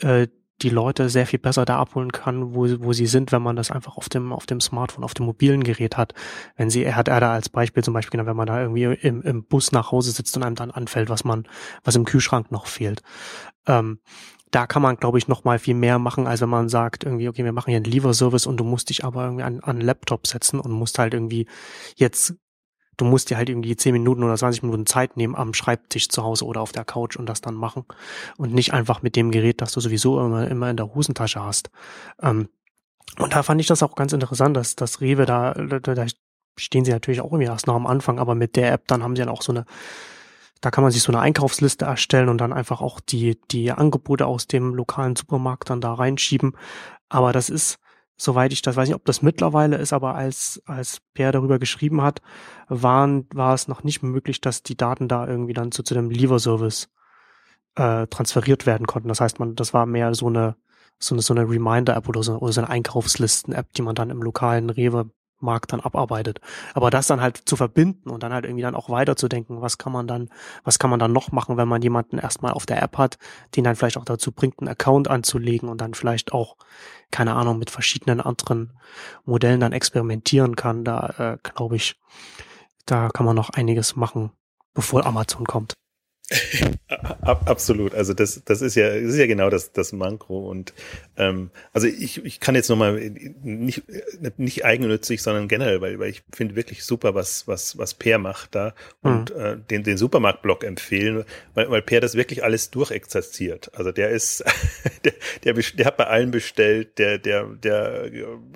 äh, 0.00 0.28
die 0.62 0.70
Leute 0.70 1.10
sehr 1.10 1.26
viel 1.26 1.38
besser 1.38 1.66
da 1.66 1.78
abholen 1.78 2.12
kann, 2.12 2.54
wo, 2.54 2.66
wo 2.80 2.92
sie 2.94 3.06
sind, 3.06 3.30
wenn 3.30 3.42
man 3.42 3.56
das 3.56 3.70
einfach 3.70 3.98
auf 3.98 4.08
dem, 4.08 4.32
auf 4.32 4.46
dem 4.46 4.60
Smartphone, 4.60 5.04
auf 5.04 5.12
dem 5.12 5.26
mobilen 5.26 5.62
Gerät 5.62 5.98
hat. 5.98 6.14
Wenn 6.56 6.70
sie, 6.70 6.82
er 6.82 6.96
hat 6.96 7.08
er 7.08 7.20
da 7.20 7.32
als 7.32 7.50
Beispiel 7.50 7.84
zum 7.84 7.92
Beispiel, 7.92 8.24
wenn 8.24 8.36
man 8.36 8.46
da 8.46 8.62
irgendwie 8.62 8.84
im, 8.84 9.20
im 9.20 9.44
Bus 9.44 9.72
nach 9.72 9.92
Hause 9.92 10.12
sitzt 10.12 10.34
und 10.36 10.42
einem 10.42 10.56
dann 10.56 10.70
anfällt, 10.70 11.10
was 11.10 11.24
man, 11.24 11.46
was 11.84 11.96
im 11.96 12.06
Kühlschrank 12.06 12.50
noch 12.50 12.66
fehlt. 12.66 13.02
Ähm, 13.66 14.00
da 14.50 14.66
kann 14.66 14.82
man, 14.82 14.96
glaube 14.96 15.18
ich, 15.18 15.28
noch 15.28 15.44
mal 15.44 15.58
viel 15.58 15.74
mehr 15.74 15.98
machen, 15.98 16.26
als 16.26 16.40
wenn 16.40 16.48
man 16.48 16.68
sagt, 16.68 17.04
irgendwie, 17.04 17.28
okay, 17.28 17.44
wir 17.44 17.52
machen 17.52 17.70
hier 17.70 17.76
einen 17.76 17.84
Lieferservice 17.84 18.46
und 18.46 18.58
du 18.58 18.64
musst 18.64 18.90
dich 18.90 19.04
aber 19.04 19.24
irgendwie 19.24 19.42
an, 19.42 19.60
an 19.60 19.70
einen 19.70 19.80
Laptop 19.80 20.26
setzen 20.26 20.60
und 20.60 20.70
musst 20.70 20.98
halt 20.98 21.14
irgendwie 21.14 21.46
jetzt, 21.96 22.34
du 22.96 23.04
musst 23.04 23.28
dir 23.28 23.36
halt 23.36 23.48
irgendwie 23.48 23.76
10 23.76 23.92
Minuten 23.92 24.22
oder 24.22 24.36
20 24.36 24.62
Minuten 24.62 24.86
Zeit 24.86 25.16
nehmen 25.16 25.34
am 25.34 25.52
Schreibtisch 25.52 26.08
zu 26.08 26.22
Hause 26.22 26.44
oder 26.44 26.60
auf 26.60 26.72
der 26.72 26.84
Couch 26.84 27.16
und 27.16 27.26
das 27.26 27.40
dann 27.40 27.54
machen 27.54 27.84
und 28.36 28.54
nicht 28.54 28.72
einfach 28.72 29.02
mit 29.02 29.16
dem 29.16 29.30
Gerät, 29.30 29.60
das 29.60 29.72
du 29.72 29.80
sowieso 29.80 30.24
immer, 30.24 30.48
immer 30.48 30.70
in 30.70 30.76
der 30.76 30.94
Hosentasche 30.94 31.42
hast. 31.42 31.70
Ähm, 32.22 32.48
und 33.18 33.34
da 33.34 33.42
fand 33.42 33.60
ich 33.60 33.66
das 33.66 33.82
auch 33.82 33.94
ganz 33.94 34.12
interessant, 34.12 34.56
dass 34.56 34.76
das 34.76 35.00
Rewe 35.00 35.26
da, 35.26 35.54
da, 35.54 35.78
da 35.80 36.06
stehen 36.58 36.84
sie 36.84 36.92
natürlich 36.92 37.20
auch 37.20 37.32
irgendwie 37.32 37.44
erst 37.44 37.66
noch 37.66 37.74
am 37.74 37.86
Anfang, 37.86 38.18
aber 38.18 38.34
mit 38.34 38.56
der 38.56 38.72
App 38.72 38.86
dann 38.86 39.02
haben 39.02 39.16
sie 39.16 39.20
dann 39.20 39.28
auch 39.28 39.42
so 39.42 39.52
eine 39.52 39.64
da 40.60 40.70
kann 40.70 40.82
man 40.82 40.90
sich 40.90 41.02
so 41.02 41.12
eine 41.12 41.20
Einkaufsliste 41.20 41.84
erstellen 41.84 42.28
und 42.28 42.38
dann 42.38 42.52
einfach 42.52 42.80
auch 42.80 43.00
die, 43.00 43.38
die 43.50 43.72
Angebote 43.72 44.26
aus 44.26 44.46
dem 44.46 44.74
lokalen 44.74 45.16
Supermarkt 45.16 45.70
dann 45.70 45.80
da 45.80 45.94
reinschieben. 45.94 46.56
Aber 47.08 47.32
das 47.32 47.50
ist, 47.50 47.78
soweit 48.16 48.52
ich 48.52 48.62
das 48.62 48.76
weiß 48.76 48.88
nicht, 48.88 48.96
ob 48.96 49.04
das 49.04 49.22
mittlerweile 49.22 49.76
ist, 49.76 49.92
aber 49.92 50.14
als, 50.14 50.62
als 50.66 51.00
Per 51.14 51.32
darüber 51.32 51.58
geschrieben 51.58 52.02
hat, 52.02 52.22
waren, 52.68 53.26
war 53.32 53.54
es 53.54 53.68
noch 53.68 53.84
nicht 53.84 54.02
möglich, 54.02 54.40
dass 54.40 54.62
die 54.62 54.76
Daten 54.76 55.08
da 55.08 55.26
irgendwie 55.26 55.52
dann 55.52 55.72
zu, 55.72 55.82
zu 55.82 55.94
dem 55.94 56.10
Lieferservice 56.10 56.88
äh, 57.76 58.06
transferiert 58.06 58.66
werden 58.66 58.86
konnten. 58.86 59.08
Das 59.08 59.20
heißt, 59.20 59.38
man, 59.38 59.54
das 59.54 59.74
war 59.74 59.86
mehr 59.86 60.14
so 60.14 60.28
eine, 60.28 60.56
so 60.98 61.14
eine, 61.14 61.22
so 61.22 61.34
eine 61.34 61.48
Reminder-App 61.48 62.08
oder 62.08 62.22
so, 62.22 62.38
oder 62.38 62.52
so 62.52 62.62
eine 62.62 62.70
Einkaufslisten-App, 62.70 63.72
die 63.74 63.82
man 63.82 63.94
dann 63.94 64.10
im 64.10 64.22
lokalen 64.22 64.70
Rewe 64.70 65.10
Markt 65.38 65.72
dann 65.72 65.80
abarbeitet. 65.80 66.40
Aber 66.74 66.90
das 66.90 67.06
dann 67.06 67.20
halt 67.20 67.36
zu 67.36 67.56
verbinden 67.56 68.10
und 68.10 68.22
dann 68.22 68.32
halt 68.32 68.44
irgendwie 68.44 68.62
dann 68.62 68.74
auch 68.74 68.90
weiterzudenken, 68.90 69.60
was 69.60 69.78
kann 69.78 69.92
man 69.92 70.06
dann, 70.06 70.30
was 70.64 70.78
kann 70.78 70.90
man 70.90 70.98
dann 70.98 71.12
noch 71.12 71.32
machen, 71.32 71.56
wenn 71.56 71.68
man 71.68 71.82
jemanden 71.82 72.18
erstmal 72.18 72.52
auf 72.52 72.66
der 72.66 72.82
App 72.82 72.98
hat, 72.98 73.18
den 73.54 73.64
dann 73.64 73.76
vielleicht 73.76 73.98
auch 73.98 74.04
dazu 74.04 74.32
bringt, 74.32 74.60
einen 74.60 74.68
Account 74.68 75.08
anzulegen 75.08 75.68
und 75.68 75.80
dann 75.80 75.94
vielleicht 75.94 76.32
auch, 76.32 76.56
keine 77.10 77.34
Ahnung, 77.34 77.58
mit 77.58 77.70
verschiedenen 77.70 78.20
anderen 78.20 78.72
Modellen 79.24 79.60
dann 79.60 79.72
experimentieren 79.72 80.56
kann. 80.56 80.84
Da 80.84 81.14
äh, 81.18 81.38
glaube 81.42 81.76
ich, 81.76 82.00
da 82.86 83.08
kann 83.08 83.26
man 83.26 83.36
noch 83.36 83.50
einiges 83.50 83.96
machen, 83.96 84.30
bevor 84.74 85.06
Amazon 85.06 85.44
kommt. 85.44 85.74
Absolut. 87.20 87.94
Also 87.94 88.14
das, 88.14 88.42
das 88.44 88.60
ist 88.60 88.74
ja, 88.74 88.88
das 88.88 89.12
ist 89.12 89.18
ja 89.18 89.26
genau 89.26 89.50
das, 89.50 89.72
das 89.72 89.92
Manko. 89.92 90.50
Und 90.50 90.72
ähm, 91.16 91.50
also 91.72 91.86
ich, 91.86 92.24
ich 92.24 92.40
kann 92.40 92.54
jetzt 92.54 92.68
nochmal 92.68 92.94
nicht, 93.42 93.84
nicht 94.38 94.64
eigennützig, 94.64 95.22
sondern 95.22 95.46
generell, 95.46 95.80
weil, 95.80 95.98
weil 95.98 96.10
ich 96.10 96.22
finde 96.34 96.56
wirklich 96.56 96.84
super, 96.84 97.14
was, 97.14 97.46
was, 97.46 97.78
was 97.78 97.94
Peer 97.94 98.18
macht 98.18 98.54
da 98.54 98.74
und 99.02 99.34
mhm. 99.34 99.40
äh, 99.40 99.56
den, 99.70 99.82
den 99.82 99.96
Supermarktblock 99.96 100.64
empfehlen, 100.64 101.24
weil, 101.54 101.70
weil 101.70 101.82
Peer 101.82 102.00
das 102.00 102.14
wirklich 102.14 102.42
alles 102.42 102.70
durchexerziert. 102.70 103.70
Also 103.74 103.92
der 103.92 104.10
ist, 104.10 104.42
der, 105.04 105.12
der, 105.44 105.54
der 105.54 105.86
hat 105.86 105.96
bei 105.96 106.06
allen 106.06 106.30
bestellt, 106.30 106.98
der, 106.98 107.18
der, 107.18 107.44
der 107.44 108.10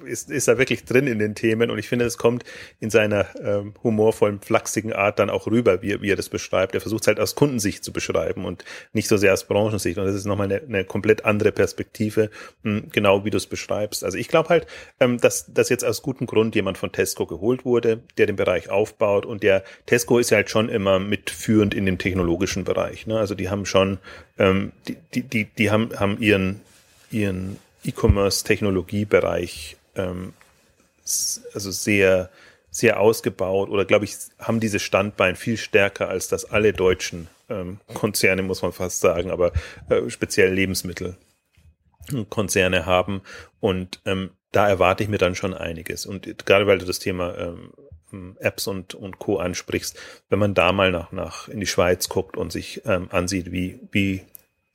ist, 0.04 0.30
ist 0.30 0.48
da 0.48 0.58
wirklich 0.58 0.84
drin 0.84 1.06
in 1.06 1.18
den 1.18 1.34
Themen 1.34 1.70
und 1.70 1.78
ich 1.78 1.88
finde, 1.88 2.04
es 2.04 2.18
kommt 2.18 2.44
in 2.80 2.90
seiner 2.90 3.26
ähm, 3.42 3.74
humorvollen, 3.82 4.40
flachsigen 4.40 4.92
Art 4.92 5.18
dann 5.18 5.30
auch 5.30 5.46
rüber, 5.46 5.82
wie, 5.82 6.00
wie 6.00 6.10
er 6.10 6.16
das 6.16 6.28
beschreibt. 6.28 6.74
Er 6.74 6.80
versucht 6.80 7.02
es 7.02 7.06
halt 7.06 7.20
aus 7.20 7.34
Kunden 7.34 7.50
Kundensicht 7.50 7.82
zu 7.82 7.92
beschreiben 7.92 8.44
und 8.44 8.64
nicht 8.92 9.08
so 9.08 9.16
sehr 9.16 9.32
aus 9.32 9.44
Branchensicht. 9.44 9.98
Und 9.98 10.06
das 10.06 10.14
ist 10.14 10.24
nochmal 10.24 10.46
eine, 10.46 10.62
eine 10.62 10.84
komplett 10.84 11.24
andere 11.24 11.50
Perspektive, 11.50 12.30
genau 12.62 13.24
wie 13.24 13.30
du 13.30 13.36
es 13.36 13.46
beschreibst. 13.46 14.04
Also 14.04 14.18
ich 14.18 14.28
glaube 14.28 14.48
halt, 14.48 14.66
ähm, 15.00 15.18
dass, 15.18 15.52
dass 15.52 15.68
jetzt 15.68 15.84
aus 15.84 16.02
gutem 16.02 16.26
Grund 16.26 16.54
jemand 16.54 16.78
von 16.78 16.92
Tesco 16.92 17.26
geholt 17.26 17.64
wurde, 17.64 18.00
der 18.18 18.26
den 18.26 18.36
Bereich 18.36 18.70
aufbaut 18.70 19.26
und 19.26 19.42
der 19.42 19.64
Tesco 19.86 20.18
ist 20.18 20.30
ja 20.30 20.36
halt 20.36 20.50
schon 20.50 20.68
immer 20.68 20.98
mitführend 20.98 21.74
in 21.74 21.86
dem 21.86 21.98
technologischen 21.98 22.64
Bereich. 22.64 23.06
Ne? 23.06 23.18
Also 23.18 23.34
die 23.34 23.48
haben 23.48 23.66
schon, 23.66 23.98
ähm, 24.38 24.72
die, 24.88 24.96
die, 25.14 25.22
die, 25.22 25.44
die 25.44 25.70
haben, 25.70 25.90
haben 25.98 26.20
ihren, 26.20 26.60
ihren 27.10 27.58
E-Commerce-Technologiebereich 27.84 29.76
ähm, 29.96 30.34
also 31.54 31.70
sehr 31.70 32.30
sehr 32.70 33.00
ausgebaut 33.00 33.68
oder 33.68 33.84
glaube 33.84 34.04
ich, 34.04 34.16
haben 34.38 34.60
dieses 34.60 34.82
Standbein 34.82 35.36
viel 35.36 35.56
stärker 35.56 36.08
als 36.08 36.28
das 36.28 36.44
alle 36.44 36.72
deutschen 36.72 37.28
ähm, 37.48 37.80
Konzerne, 37.94 38.42
muss 38.42 38.62
man 38.62 38.72
fast 38.72 39.00
sagen, 39.00 39.30
aber 39.30 39.52
äh, 39.88 40.08
speziell 40.08 40.54
Lebensmittelkonzerne 42.08 42.86
haben. 42.86 43.22
Und 43.60 44.00
ähm, 44.04 44.30
da 44.52 44.68
erwarte 44.68 45.02
ich 45.02 45.08
mir 45.08 45.18
dann 45.18 45.34
schon 45.34 45.54
einiges. 45.54 46.06
Und 46.06 46.46
gerade 46.46 46.66
weil 46.66 46.78
du 46.78 46.86
das 46.86 46.98
Thema 46.98 47.36
ähm, 47.38 48.36
Apps 48.40 48.66
und, 48.66 48.94
und 48.94 49.18
Co. 49.18 49.38
ansprichst, 49.38 49.96
wenn 50.28 50.40
man 50.40 50.54
da 50.54 50.72
mal 50.72 50.90
nach, 50.90 51.12
nach 51.12 51.48
in 51.48 51.60
die 51.60 51.66
Schweiz 51.66 52.08
guckt 52.08 52.36
und 52.36 52.50
sich 52.50 52.82
ähm, 52.84 53.08
ansieht, 53.12 53.52
wie, 53.52 53.78
wie 53.92 54.22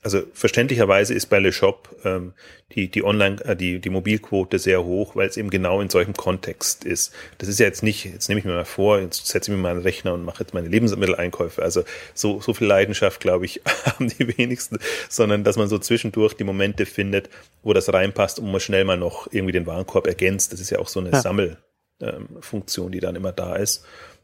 also 0.05 0.21
verständlicherweise 0.33 1.15
ist 1.15 1.31
bei 1.31 1.39
Le 1.39 1.51
Shop 1.51 1.89
ähm, 2.05 2.33
die, 2.73 2.91
die 2.91 3.03
Online, 3.03 3.43
äh, 3.43 3.55
die, 3.55 3.79
die 3.79 3.89
Mobilquote 3.89 4.59
sehr 4.59 4.83
hoch, 4.83 5.15
weil 5.15 5.27
es 5.27 5.35
eben 5.35 5.49
genau 5.49 5.81
in 5.81 5.89
solchem 5.89 6.13
Kontext 6.13 6.85
ist. 6.85 7.11
Das 7.39 7.49
ist 7.49 7.59
ja 7.59 7.65
jetzt 7.65 7.81
nicht, 7.81 8.05
jetzt 8.05 8.29
nehme 8.29 8.37
ich 8.37 8.45
mir 8.45 8.53
mal 8.53 8.65
vor, 8.65 8.99
jetzt 8.99 9.25
setze 9.25 9.49
ich 9.49 9.57
mir 9.57 9.63
meinen 9.63 9.81
Rechner 9.81 10.13
und 10.13 10.23
mache 10.23 10.43
jetzt 10.43 10.53
meine 10.53 10.67
Lebensmitteleinkäufe. 10.67 11.59
Also 11.59 11.85
so, 12.13 12.39
so 12.39 12.53
viel 12.53 12.67
Leidenschaft, 12.67 13.19
glaube 13.19 13.45
ich, 13.45 13.61
haben 13.85 14.07
die 14.07 14.37
wenigsten, 14.37 14.77
sondern 15.09 15.43
dass 15.43 15.57
man 15.57 15.67
so 15.69 15.79
zwischendurch 15.79 16.35
die 16.35 16.43
Momente 16.43 16.85
findet, 16.85 17.31
wo 17.63 17.73
das 17.73 17.91
reinpasst 17.91 18.37
und 18.37 18.51
man 18.51 18.61
schnell 18.61 18.85
mal 18.85 18.97
noch 18.97 19.27
irgendwie 19.31 19.53
den 19.53 19.65
Warenkorb 19.65 20.05
ergänzt. 20.05 20.53
Das 20.53 20.59
ist 20.59 20.69
ja 20.69 20.77
auch 20.77 20.87
so 20.87 20.99
eine 20.99 21.13
ja. 21.13 21.19
Sammelfunktion, 21.19 22.85
ähm, 22.85 22.91
die 22.91 22.99
dann 22.99 23.15
immer 23.15 23.31
da 23.31 23.55
ist. 23.55 23.83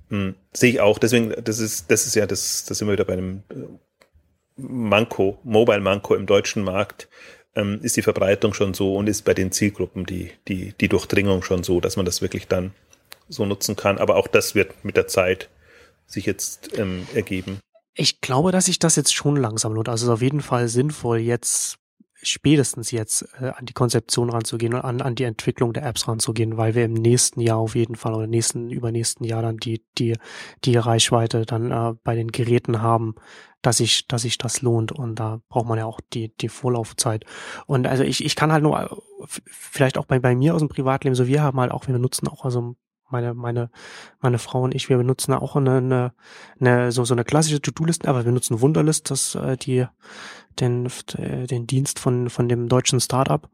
Hm, 0.09 0.35
sehe 0.53 0.73
ich 0.73 0.79
auch. 0.79 0.99
Deswegen, 0.99 1.33
das 1.43 1.57
ist, 1.57 1.89
das 1.89 2.05
ist 2.05 2.13
ja 2.15 2.27
das, 2.27 2.65
das 2.65 2.77
sind 2.77 2.87
wir 2.87 2.93
wieder 2.93 3.05
bei 3.05 3.13
einem 3.13 3.41
äh, 3.49 3.55
Manko, 4.61 5.39
Mobile 5.43 5.81
Manko 5.81 6.15
im 6.15 6.25
deutschen 6.25 6.63
Markt, 6.63 7.09
ähm, 7.55 7.79
ist 7.81 7.97
die 7.97 8.01
Verbreitung 8.01 8.53
schon 8.53 8.73
so 8.73 8.95
und 8.95 9.07
ist 9.07 9.23
bei 9.23 9.33
den 9.33 9.51
Zielgruppen 9.51 10.05
die, 10.05 10.31
die, 10.47 10.73
die 10.79 10.87
Durchdringung 10.87 11.43
schon 11.43 11.63
so, 11.63 11.81
dass 11.81 11.97
man 11.97 12.05
das 12.05 12.21
wirklich 12.21 12.47
dann 12.47 12.71
so 13.27 13.45
nutzen 13.45 13.75
kann. 13.75 13.97
Aber 13.97 14.15
auch 14.15 14.27
das 14.27 14.55
wird 14.55 14.85
mit 14.85 14.97
der 14.97 15.07
Zeit 15.07 15.49
sich 16.05 16.25
jetzt 16.25 16.77
ähm, 16.77 17.07
ergeben. 17.13 17.59
Ich 17.93 18.21
glaube, 18.21 18.51
dass 18.51 18.65
sich 18.65 18.79
das 18.79 18.95
jetzt 18.95 19.13
schon 19.13 19.35
langsam 19.35 19.73
lohnt. 19.73 19.89
Also 19.89 20.05
es 20.05 20.07
ist 20.09 20.13
auf 20.13 20.21
jeden 20.21 20.41
Fall 20.41 20.67
sinnvoll, 20.67 21.19
jetzt 21.19 21.77
spätestens 22.23 22.91
jetzt 22.91 23.27
äh, 23.39 23.49
an 23.49 23.65
die 23.65 23.73
Konzeption 23.73 24.29
ranzugehen 24.29 24.73
und 24.73 24.81
an, 24.81 25.01
an 25.01 25.15
die 25.15 25.23
Entwicklung 25.23 25.73
der 25.73 25.85
Apps 25.85 26.07
ranzugehen, 26.07 26.57
weil 26.57 26.75
wir 26.75 26.85
im 26.85 26.93
nächsten 26.93 27.41
Jahr 27.41 27.57
auf 27.57 27.75
jeden 27.75 27.95
Fall 27.95 28.13
oder 28.13 28.27
nächsten, 28.27 28.69
übernächsten 28.69 29.25
Jahr 29.25 29.41
dann 29.41 29.57
die, 29.57 29.83
die, 29.97 30.15
die 30.63 30.77
Reichweite 30.77 31.45
dann 31.45 31.71
äh, 31.71 31.93
bei 32.03 32.15
den 32.15 32.31
Geräten 32.31 32.81
haben, 32.81 33.15
dass 33.61 33.77
sich, 33.77 34.07
dass 34.07 34.23
sich 34.23 34.37
das 34.37 34.61
lohnt. 34.61 34.91
Und 34.91 35.15
da 35.15 35.41
braucht 35.49 35.67
man 35.67 35.77
ja 35.77 35.85
auch 35.85 35.99
die, 36.13 36.35
die 36.37 36.49
Vorlaufzeit. 36.49 37.25
Und 37.65 37.87
also 37.87 38.03
ich, 38.03 38.23
ich 38.23 38.35
kann 38.35 38.51
halt 38.51 38.63
nur, 38.63 38.79
äh, 38.79 38.87
vielleicht 39.45 39.97
auch 39.97 40.05
bei, 40.05 40.19
bei 40.19 40.35
mir 40.35 40.55
aus 40.55 40.61
dem 40.61 40.69
Privatleben, 40.69 41.15
so 41.15 41.27
wir 41.27 41.41
haben 41.43 41.59
halt 41.59 41.71
auch, 41.71 41.87
wir 41.87 41.93
benutzen 41.93 42.27
auch 42.27 42.45
also 42.45 42.75
meine, 43.11 43.33
meine, 43.33 43.69
meine 44.19 44.39
Frau 44.39 44.61
und 44.61 44.75
ich, 44.75 44.89
wir 44.89 44.97
benutzen 44.97 45.33
auch 45.33 45.55
eine, 45.55 45.77
eine, 45.77 46.13
eine 46.59 46.91
so, 46.91 47.05
so 47.05 47.13
eine 47.13 47.23
klassische 47.23 47.61
To-Do-Liste, 47.61 48.07
aber 48.07 48.25
wir 48.25 48.31
nutzen 48.31 48.61
Wunderlist, 48.61 49.11
das, 49.11 49.35
äh, 49.35 49.57
die, 49.57 49.85
den, 50.59 50.87
äh, 51.17 51.47
den 51.47 51.67
Dienst 51.67 51.99
von, 51.99 52.29
von 52.29 52.49
dem 52.49 52.67
deutschen 52.67 52.99
Startup, 52.99 53.49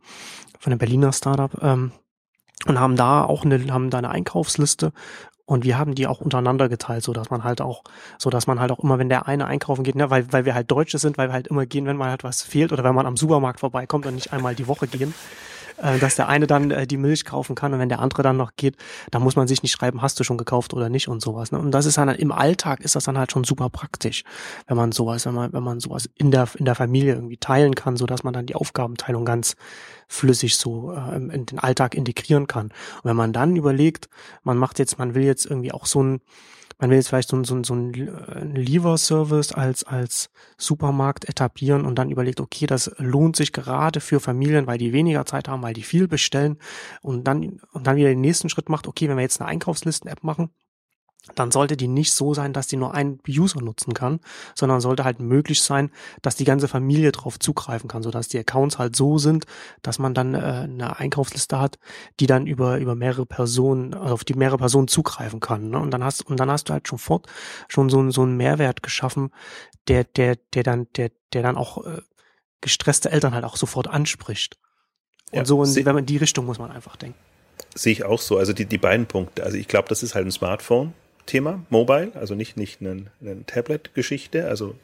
von 0.59 0.71
dem 0.71 0.79
Berliner 0.79 1.13
Startup, 1.13 1.51
ähm, 1.61 1.91
und 2.65 2.79
haben 2.79 2.95
da 2.95 3.23
auch 3.23 3.45
eine, 3.45 3.71
haben 3.71 3.89
da 3.89 3.99
eine 3.99 4.09
Einkaufsliste 4.09 4.91
und 5.45 5.63
wir 5.63 5.77
haben 5.77 5.95
die 5.95 6.07
auch 6.07 6.19
untereinander 6.19 6.67
geteilt, 6.67 7.03
so 7.03 7.13
dass 7.13 7.29
man 7.29 7.45
halt 7.45 7.61
auch, 7.61 7.83
so 8.17 8.29
dass 8.29 8.47
man 8.47 8.59
halt 8.59 8.71
auch 8.71 8.79
immer, 8.79 8.99
wenn 8.99 9.07
der 9.07 9.27
eine 9.27 9.45
einkaufen 9.45 9.83
geht, 9.83 9.95
ne, 9.95 10.09
weil, 10.09 10.31
weil 10.33 10.43
wir 10.43 10.53
halt 10.53 10.69
Deutsche 10.69 10.97
sind, 10.97 11.17
weil 11.17 11.29
wir 11.29 11.33
halt 11.33 11.47
immer 11.47 11.65
gehen, 11.65 11.85
wenn 11.85 11.95
mal 11.95 12.09
halt 12.09 12.25
was 12.25 12.41
fehlt 12.41 12.73
oder 12.73 12.83
wenn 12.83 12.93
man 12.93 13.05
am 13.05 13.15
Supermarkt 13.15 13.61
vorbeikommt 13.61 14.05
und 14.05 14.15
nicht 14.15 14.33
einmal 14.33 14.55
die 14.55 14.67
Woche 14.67 14.87
gehen, 14.87 15.13
äh, 15.77 15.99
dass 15.99 16.15
der 16.15 16.27
eine 16.27 16.47
dann 16.47 16.71
äh, 16.71 16.87
die 16.87 16.97
Milch 16.97 17.25
kaufen 17.25 17.55
kann 17.55 17.73
und 17.73 17.79
wenn 17.79 17.89
der 17.89 17.99
andere 17.99 18.23
dann 18.23 18.37
noch 18.37 18.51
geht, 18.55 18.75
dann 19.11 19.21
muss 19.21 19.35
man 19.35 19.47
sich 19.47 19.63
nicht 19.63 19.71
schreiben, 19.71 20.01
hast 20.01 20.19
du 20.19 20.23
schon 20.23 20.37
gekauft 20.37 20.73
oder 20.73 20.89
nicht 20.89 21.07
und 21.07 21.21
sowas. 21.21 21.51
Ne? 21.51 21.59
Und 21.59 21.71
das 21.71 21.85
ist 21.85 21.97
dann 21.97 22.09
im 22.09 22.31
Alltag 22.31 22.81
ist 22.81 22.95
das 22.95 23.05
dann 23.05 23.17
halt 23.17 23.31
schon 23.31 23.43
super 23.43 23.69
praktisch, 23.69 24.23
wenn 24.67 24.77
man 24.77 24.91
sowas, 24.91 25.25
wenn 25.25 25.33
man, 25.33 25.53
wenn 25.53 25.63
man 25.63 25.79
sowas 25.79 26.09
in 26.15 26.31
der, 26.31 26.47
in 26.55 26.65
der 26.65 26.75
Familie 26.75 27.13
irgendwie 27.13 27.37
teilen 27.37 27.75
kann, 27.75 27.97
so 27.97 28.05
dass 28.05 28.23
man 28.23 28.33
dann 28.33 28.45
die 28.45 28.55
Aufgabenteilung 28.55 29.25
ganz 29.25 29.55
flüssig 30.07 30.57
so 30.57 30.93
äh, 30.93 31.15
in 31.15 31.45
den 31.45 31.59
Alltag 31.59 31.95
integrieren 31.95 32.47
kann. 32.47 32.67
Und 32.67 33.05
wenn 33.05 33.15
man 33.15 33.33
dann 33.33 33.55
überlegt, 33.55 34.09
man 34.43 34.57
macht 34.57 34.79
jetzt, 34.79 34.97
man 34.97 35.15
will 35.15 35.23
jetzt 35.23 35.45
irgendwie 35.45 35.71
auch 35.71 35.85
so 35.85 36.01
ein 36.01 36.21
man 36.79 36.89
will 36.89 36.97
jetzt 36.97 37.09
vielleicht 37.09 37.29
so, 37.29 37.43
so, 37.43 37.63
so 37.63 37.73
ein 37.73 37.93
äh, 37.93 38.43
Lieferservice 38.43 39.51
als, 39.51 39.83
als 39.83 40.29
Supermarkt 40.57 41.27
etablieren 41.27 41.85
und 41.85 41.95
dann 41.95 42.11
überlegt, 42.11 42.39
okay, 42.39 42.67
das 42.67 42.91
lohnt 42.97 43.35
sich 43.35 43.51
gerade 43.51 43.99
für 43.99 44.19
Familien, 44.19 44.67
weil 44.67 44.77
die 44.77 44.93
weniger 44.93 45.25
Zeit 45.25 45.47
haben, 45.47 45.63
weil 45.63 45.73
die 45.73 45.83
viel 45.83 46.07
bestellen 46.07 46.57
und 47.01 47.23
dann, 47.25 47.59
und 47.71 47.87
dann 47.87 47.95
wieder 47.95 48.09
den 48.09 48.21
nächsten 48.21 48.49
Schritt 48.49 48.69
macht, 48.69 48.87
okay, 48.87 49.09
wenn 49.09 49.17
wir 49.17 49.23
jetzt 49.23 49.41
eine 49.41 49.49
Einkaufslisten-App 49.49 50.23
machen, 50.23 50.51
dann 51.35 51.51
sollte 51.51 51.77
die 51.77 51.87
nicht 51.87 52.13
so 52.13 52.33
sein, 52.33 52.53
dass 52.53 52.67
die 52.67 52.77
nur 52.77 52.93
ein 52.93 53.19
User 53.27 53.61
nutzen 53.61 53.93
kann, 53.93 54.19
sondern 54.55 54.81
sollte 54.81 55.03
halt 55.03 55.19
möglich 55.19 55.61
sein, 55.61 55.91
dass 56.21 56.35
die 56.35 56.45
ganze 56.45 56.67
Familie 56.67 57.11
drauf 57.11 57.39
zugreifen 57.39 57.87
kann, 57.87 58.03
sodass 58.03 58.27
die 58.27 58.39
Accounts 58.39 58.79
halt 58.79 58.95
so 58.95 59.17
sind, 59.17 59.45
dass 59.81 59.99
man 59.99 60.13
dann 60.13 60.33
äh, 60.33 60.37
eine 60.37 60.99
Einkaufsliste 60.99 61.59
hat, 61.59 61.79
die 62.19 62.27
dann 62.27 62.47
über 62.47 62.77
über 62.77 62.95
mehrere 62.95 63.25
Personen, 63.25 63.93
also 63.93 64.13
auf 64.13 64.23
die 64.23 64.33
mehrere 64.33 64.57
Personen 64.57 64.87
zugreifen 64.87 65.39
kann. 65.39 65.69
Ne? 65.69 65.79
Und 65.79 65.91
dann 65.91 66.03
hast 66.03 66.25
und 66.25 66.39
dann 66.39 66.51
hast 66.51 66.69
du 66.69 66.73
halt 66.73 66.87
schon 66.87 66.99
fort 66.99 67.27
schon 67.67 67.89
so, 67.89 68.09
so 68.11 68.23
einen 68.23 68.37
Mehrwert 68.37 68.83
geschaffen, 68.83 69.31
der 69.87 70.03
der 70.03 70.37
der 70.53 70.63
dann 70.63 70.87
der 70.95 71.11
der 71.33 71.43
dann 71.43 71.57
auch 71.57 71.85
äh, 71.85 72.01
gestresste 72.61 73.11
Eltern 73.11 73.33
halt 73.33 73.43
auch 73.43 73.57
sofort 73.57 73.87
anspricht. 73.87 74.57
Und 75.31 75.39
ja, 75.39 75.45
so, 75.45 75.63
in, 75.63 75.75
wenn 75.75 75.85
man 75.85 75.99
in 75.99 76.05
die 76.05 76.17
Richtung 76.17 76.45
muss 76.45 76.57
man 76.57 76.71
einfach 76.71 76.95
denken. 76.95 77.19
Sehe 77.75 77.91
ich 77.91 78.03
auch 78.05 78.21
so. 78.21 78.37
Also 78.37 78.53
die, 78.53 78.65
die 78.65 78.77
beiden 78.77 79.05
Punkte. 79.05 79.43
Also 79.43 79.57
ich 79.57 79.67
glaube, 79.67 79.89
das 79.89 80.01
ist 80.01 80.15
halt 80.15 80.25
ein 80.25 80.31
Smartphone 80.31 80.93
Thema, 81.27 81.63
Mobile, 81.69 82.11
also 82.15 82.33
nicht, 82.33 82.57
nicht 82.57 82.81
eine, 82.81 83.05
eine 83.21 83.45
Tablet-Geschichte. 83.45 84.47
Also 84.47 84.75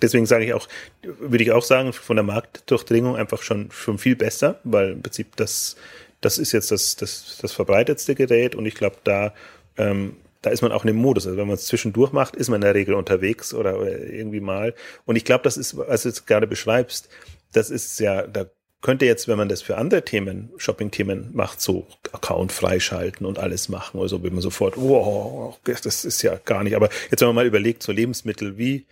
deswegen 0.00 0.26
sage 0.26 0.44
ich 0.44 0.54
auch, 0.54 0.68
würde 1.02 1.42
ich 1.42 1.52
auch 1.52 1.62
sagen, 1.62 1.92
von 1.92 2.16
der 2.16 2.24
Marktdurchdringung 2.24 3.16
einfach 3.16 3.42
schon, 3.42 3.70
schon 3.70 3.98
viel 3.98 4.16
besser, 4.16 4.60
weil 4.64 4.92
im 4.92 5.02
Prinzip 5.02 5.36
das, 5.36 5.76
das 6.20 6.38
ist 6.38 6.52
jetzt 6.52 6.70
das, 6.70 6.96
das, 6.96 7.38
das 7.40 7.52
verbreitetste 7.52 8.14
Gerät 8.14 8.54
und 8.54 8.66
ich 8.66 8.74
glaube, 8.74 8.96
da, 9.04 9.34
ähm, 9.76 10.16
da 10.42 10.50
ist 10.50 10.62
man 10.62 10.72
auch 10.72 10.84
in 10.84 10.88
dem 10.88 10.96
Modus. 10.96 11.26
Also 11.26 11.38
wenn 11.38 11.46
man 11.46 11.54
es 11.54 11.66
zwischendurch 11.66 12.12
macht, 12.12 12.36
ist 12.36 12.48
man 12.48 12.56
in 12.56 12.66
der 12.66 12.74
Regel 12.74 12.94
unterwegs 12.94 13.54
oder, 13.54 13.80
oder 13.80 13.98
irgendwie 13.98 14.40
mal. 14.40 14.74
Und 15.06 15.16
ich 15.16 15.24
glaube, 15.24 15.44
das 15.44 15.56
ist, 15.56 15.76
was 15.76 16.02
du 16.02 16.08
jetzt 16.08 16.26
gerade 16.26 16.46
beschreibst, 16.46 17.08
das 17.52 17.70
ist 17.70 17.98
ja, 18.00 18.26
da 18.26 18.46
könnte 18.84 19.06
jetzt, 19.06 19.28
wenn 19.28 19.38
man 19.38 19.48
das 19.48 19.62
für 19.62 19.78
andere 19.78 20.04
Themen, 20.04 20.50
Shopping-Themen 20.58 21.30
macht, 21.32 21.58
so 21.58 21.86
Account 22.12 22.52
freischalten 22.52 23.24
und 23.24 23.38
alles 23.38 23.70
machen 23.70 23.98
oder 23.98 24.10
so, 24.10 24.22
wenn 24.22 24.34
man 24.34 24.42
sofort, 24.42 24.74
wow, 24.76 25.58
das 25.64 26.04
ist 26.04 26.20
ja 26.20 26.38
gar 26.44 26.62
nicht. 26.62 26.76
Aber 26.76 26.90
jetzt, 27.10 27.22
wenn 27.22 27.28
man 27.28 27.36
mal 27.36 27.46
überlegt, 27.46 27.82
so 27.82 27.92
Lebensmittel, 27.92 28.58
wie, 28.58 28.84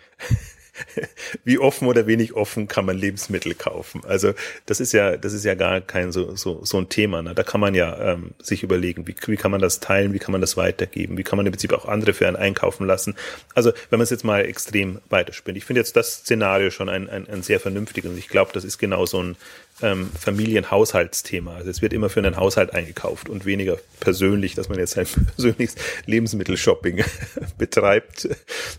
wie 1.44 1.58
offen 1.58 1.86
oder 1.88 2.06
wenig 2.06 2.32
offen 2.32 2.68
kann 2.68 2.86
man 2.86 2.96
Lebensmittel 2.96 3.54
kaufen? 3.54 4.00
Also 4.06 4.32
das 4.64 4.80
ist 4.80 4.92
ja, 4.92 5.18
das 5.18 5.34
ist 5.34 5.44
ja 5.44 5.54
gar 5.54 5.82
kein 5.82 6.10
so, 6.10 6.34
so, 6.36 6.64
so 6.64 6.78
ein 6.78 6.88
Thema. 6.88 7.20
Ne? 7.20 7.34
Da 7.34 7.42
kann 7.42 7.60
man 7.60 7.74
ja 7.74 8.14
ähm, 8.14 8.30
sich 8.40 8.62
überlegen, 8.62 9.06
wie, 9.06 9.14
wie 9.26 9.36
kann 9.36 9.50
man 9.50 9.60
das 9.60 9.80
teilen, 9.80 10.14
wie 10.14 10.18
kann 10.18 10.32
man 10.32 10.40
das 10.40 10.56
weitergeben, 10.56 11.18
wie 11.18 11.22
kann 11.22 11.36
man 11.36 11.44
im 11.44 11.52
Prinzip 11.52 11.74
auch 11.74 11.86
andere 11.86 12.14
für 12.14 12.26
einen 12.26 12.36
einkaufen 12.36 12.86
lassen. 12.86 13.14
Also 13.54 13.72
wenn 13.90 13.98
man 13.98 14.04
es 14.04 14.10
jetzt 14.10 14.24
mal 14.24 14.40
extrem 14.46 15.00
weiterspinnt. 15.10 15.58
Ich 15.58 15.66
finde 15.66 15.80
jetzt 15.80 15.96
das 15.96 16.20
Szenario 16.20 16.70
schon 16.70 16.88
ein, 16.88 17.10
ein, 17.10 17.28
ein 17.28 17.42
sehr 17.42 17.60
vernünftiges 17.60 18.16
ich 18.16 18.28
glaube, 18.28 18.52
das 18.54 18.64
ist 18.64 18.78
genau 18.78 19.04
so 19.04 19.22
ein 19.22 19.36
ähm, 19.82 20.10
Familienhaushaltsthema. 20.18 21.56
Also 21.56 21.70
es 21.70 21.82
wird 21.82 21.92
immer 21.92 22.08
für 22.08 22.20
einen 22.20 22.36
Haushalt 22.36 22.72
eingekauft 22.72 23.28
und 23.28 23.44
weniger 23.44 23.78
persönlich, 24.00 24.54
dass 24.54 24.68
man 24.68 24.78
jetzt 24.78 24.96
ein 24.96 25.06
persönliches 25.36 25.76
Lebensmittelshopping 26.06 27.04
betreibt. 27.58 28.28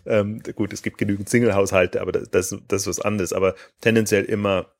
Ähm, 0.06 0.42
gut, 0.56 0.74
es 0.74 0.82
gibt 0.82 0.98
genügend 0.98 1.30
Single-Haushalte, 1.30 2.02
aber 2.02 2.12
das, 2.12 2.30
das, 2.30 2.56
das 2.68 2.82
ist 2.82 2.88
was 2.88 3.00
anderes. 3.02 3.34
Aber 3.34 3.56
tendenziell 3.82 4.26
immer 4.26 4.74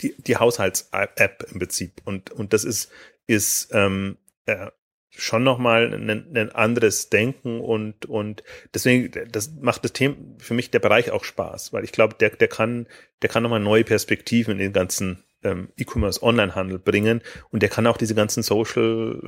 die, 0.00 0.14
die 0.18 0.36
Haushalts-App 0.36 1.46
im 1.50 1.58
Prinzip. 1.58 2.00
Und, 2.04 2.30
und 2.30 2.52
das 2.52 2.64
ist, 2.64 2.90
ist 3.26 3.68
ähm, 3.72 4.16
äh, 4.46 4.70
schon 5.10 5.42
nochmal 5.42 5.92
ein, 5.92 6.36
ein 6.36 6.52
anderes 6.52 7.10
Denken 7.10 7.60
und, 7.60 8.06
und 8.06 8.42
deswegen, 8.74 9.10
das 9.30 9.52
macht 9.60 9.84
das 9.84 9.92
Thema 9.92 10.16
für 10.38 10.54
mich 10.54 10.70
der 10.70 10.78
Bereich 10.78 11.10
auch 11.10 11.24
Spaß, 11.24 11.72
weil 11.72 11.84
ich 11.84 11.92
glaube, 11.92 12.14
der, 12.14 12.30
der 12.30 12.48
kann, 12.48 12.86
der 13.22 13.28
kann 13.28 13.42
nochmal 13.42 13.60
neue 13.60 13.84
Perspektiven 13.84 14.52
in 14.52 14.58
den 14.58 14.72
ganzen 14.72 15.24
ähm, 15.42 15.68
E-Commerce 15.76 16.22
Online-Handel 16.22 16.78
bringen 16.78 17.22
und 17.50 17.62
der 17.62 17.68
kann 17.68 17.86
auch 17.86 17.96
diese 17.96 18.14
ganzen 18.14 18.42
Social 18.42 19.20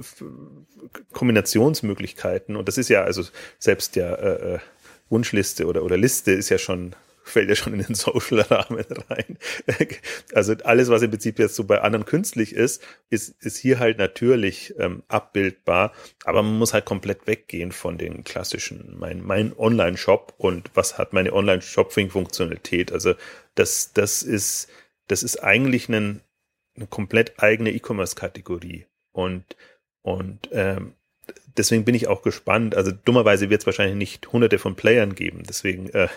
Kombinationsmöglichkeiten 1.12 2.57
und 2.57 2.68
das 2.68 2.78
ist 2.78 2.89
ja 2.89 3.03
also 3.03 3.22
selbst 3.59 3.97
der 3.97 4.18
äh, 4.18 4.55
äh, 4.55 4.59
Wunschliste 5.09 5.66
oder, 5.66 5.83
oder 5.83 5.97
Liste 5.97 6.33
ist 6.33 6.51
ja 6.51 6.59
schon 6.59 6.95
fällt 7.22 7.48
ja 7.48 7.54
schon 7.54 7.74
in 7.74 7.82
den 7.82 7.94
Social-Rahmen 7.94 8.84
rein. 9.08 9.38
Also 10.34 10.54
alles, 10.64 10.88
was 10.88 11.02
im 11.02 11.10
Prinzip 11.10 11.38
jetzt 11.38 11.54
so 11.54 11.64
bei 11.64 11.80
anderen 11.80 12.06
künstlich 12.06 12.54
ist, 12.54 12.82
ist, 13.08 13.42
ist 13.44 13.56
hier 13.58 13.78
halt 13.78 13.98
natürlich 13.98 14.74
ähm, 14.78 15.02
abbildbar, 15.08 15.92
aber 16.24 16.42
man 16.42 16.58
muss 16.58 16.72
halt 16.72 16.84
komplett 16.84 17.26
weggehen 17.26 17.72
von 17.72 17.98
den 17.98 18.24
klassischen, 18.24 18.96
mein, 18.98 19.22
mein 19.22 19.56
Online-Shop 19.56 20.34
und 20.38 20.70
was 20.74 20.98
hat 20.98 21.12
meine 21.12 21.32
Online-Shopping-Funktionalität. 21.32 22.92
Also 22.92 23.14
das, 23.54 23.92
das 23.92 24.22
ist, 24.22 24.68
das 25.06 25.22
ist 25.22 25.42
eigentlich 25.42 25.88
ein, 25.88 26.20
eine 26.76 26.86
komplett 26.86 27.42
eigene 27.42 27.70
E-Commerce-Kategorie. 27.70 28.86
Und, 29.12 29.56
und 30.02 30.48
ähm, 30.52 30.94
deswegen 31.57 31.84
bin 31.84 31.94
ich 31.94 32.09
auch 32.09 32.22
gespannt. 32.22 32.74
Also 32.74 32.92
dummerweise 32.92 33.51
wird 33.51 33.61
es 33.61 33.66
wahrscheinlich 33.66 33.96
nicht 33.96 34.32
hunderte 34.32 34.59
von 34.59 34.76
Playern 34.76 35.14
geben. 35.14 35.42
Deswegen 35.48 35.88
äh, 35.90 36.09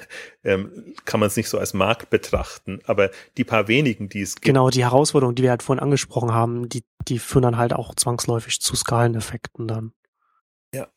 ähm, 0.43 0.93
kann 1.05 1.19
man 1.19 1.27
es 1.27 1.35
nicht 1.35 1.49
so 1.49 1.57
als 1.57 1.73
Markt 1.73 2.09
betrachten. 2.09 2.79
Aber 2.85 3.11
die 3.37 3.43
paar 3.43 3.67
wenigen, 3.67 4.09
die 4.09 4.21
es 4.21 4.35
gibt. 4.35 4.45
Genau, 4.45 4.69
die 4.69 4.83
Herausforderungen, 4.83 5.35
die 5.35 5.43
wir 5.43 5.49
halt 5.49 5.63
vorhin 5.63 5.83
angesprochen 5.83 6.33
haben, 6.33 6.69
die, 6.69 6.83
die 7.07 7.19
führen 7.19 7.43
dann 7.43 7.57
halt 7.57 7.73
auch 7.73 7.95
zwangsläufig 7.95 8.59
zu 8.59 8.75
Skaleneffekten 8.75 9.67
dann. 9.67 9.93
Ja. 10.73 10.87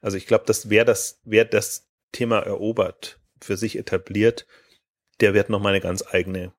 Also 0.00 0.16
ich 0.16 0.26
glaube, 0.26 0.44
dass 0.46 0.70
wer 0.70 0.84
das, 0.84 1.20
wer 1.24 1.44
das 1.44 1.88
Thema 2.12 2.40
erobert, 2.40 3.20
für 3.40 3.56
sich 3.56 3.76
etabliert, 3.78 4.46
der 5.20 5.34
wird 5.34 5.50
nochmal 5.50 5.72
eine 5.72 5.82
ganz 5.82 6.04
eigene 6.10 6.52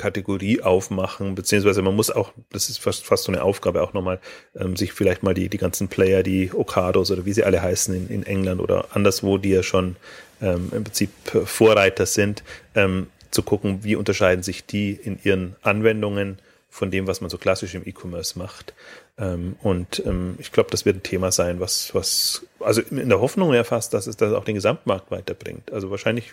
Kategorie 0.00 0.62
aufmachen, 0.62 1.34
beziehungsweise 1.34 1.82
man 1.82 1.94
muss 1.94 2.10
auch, 2.10 2.32
das 2.50 2.70
ist 2.70 2.78
fast, 2.78 3.04
fast 3.04 3.24
so 3.24 3.32
eine 3.32 3.42
Aufgabe 3.42 3.82
auch 3.82 3.92
nochmal, 3.92 4.18
ähm, 4.56 4.74
sich 4.74 4.94
vielleicht 4.94 5.22
mal 5.22 5.34
die, 5.34 5.50
die 5.50 5.58
ganzen 5.58 5.88
Player, 5.88 6.22
die 6.22 6.50
Okados 6.54 7.10
oder 7.10 7.26
wie 7.26 7.34
sie 7.34 7.44
alle 7.44 7.60
heißen 7.60 7.94
in, 7.94 8.08
in 8.08 8.24
England 8.24 8.62
oder 8.62 8.96
anderswo, 8.96 9.36
die 9.36 9.50
ja 9.50 9.62
schon 9.62 9.96
ähm, 10.40 10.70
im 10.74 10.84
Prinzip 10.84 11.10
Vorreiter 11.44 12.06
sind, 12.06 12.42
ähm, 12.74 13.08
zu 13.30 13.42
gucken, 13.42 13.84
wie 13.84 13.94
unterscheiden 13.94 14.42
sich 14.42 14.64
die 14.64 14.92
in 14.92 15.18
ihren 15.22 15.54
Anwendungen 15.60 16.38
von 16.70 16.90
dem, 16.90 17.06
was 17.06 17.20
man 17.20 17.28
so 17.28 17.36
klassisch 17.36 17.74
im 17.74 17.86
E-Commerce 17.86 18.38
macht. 18.38 18.72
Ähm, 19.18 19.56
und 19.62 20.02
ähm, 20.06 20.36
ich 20.38 20.50
glaube, 20.50 20.70
das 20.70 20.86
wird 20.86 20.96
ein 20.96 21.02
Thema 21.02 21.30
sein, 21.30 21.60
was, 21.60 21.94
was, 21.94 22.46
also 22.58 22.80
in 22.80 23.10
der 23.10 23.20
Hoffnung 23.20 23.52
ja 23.52 23.64
fast, 23.64 23.92
dass 23.92 24.06
es 24.06 24.16
das 24.16 24.32
auch 24.32 24.44
den 24.44 24.54
Gesamtmarkt 24.54 25.10
weiterbringt. 25.10 25.70
Also 25.72 25.90
wahrscheinlich 25.90 26.32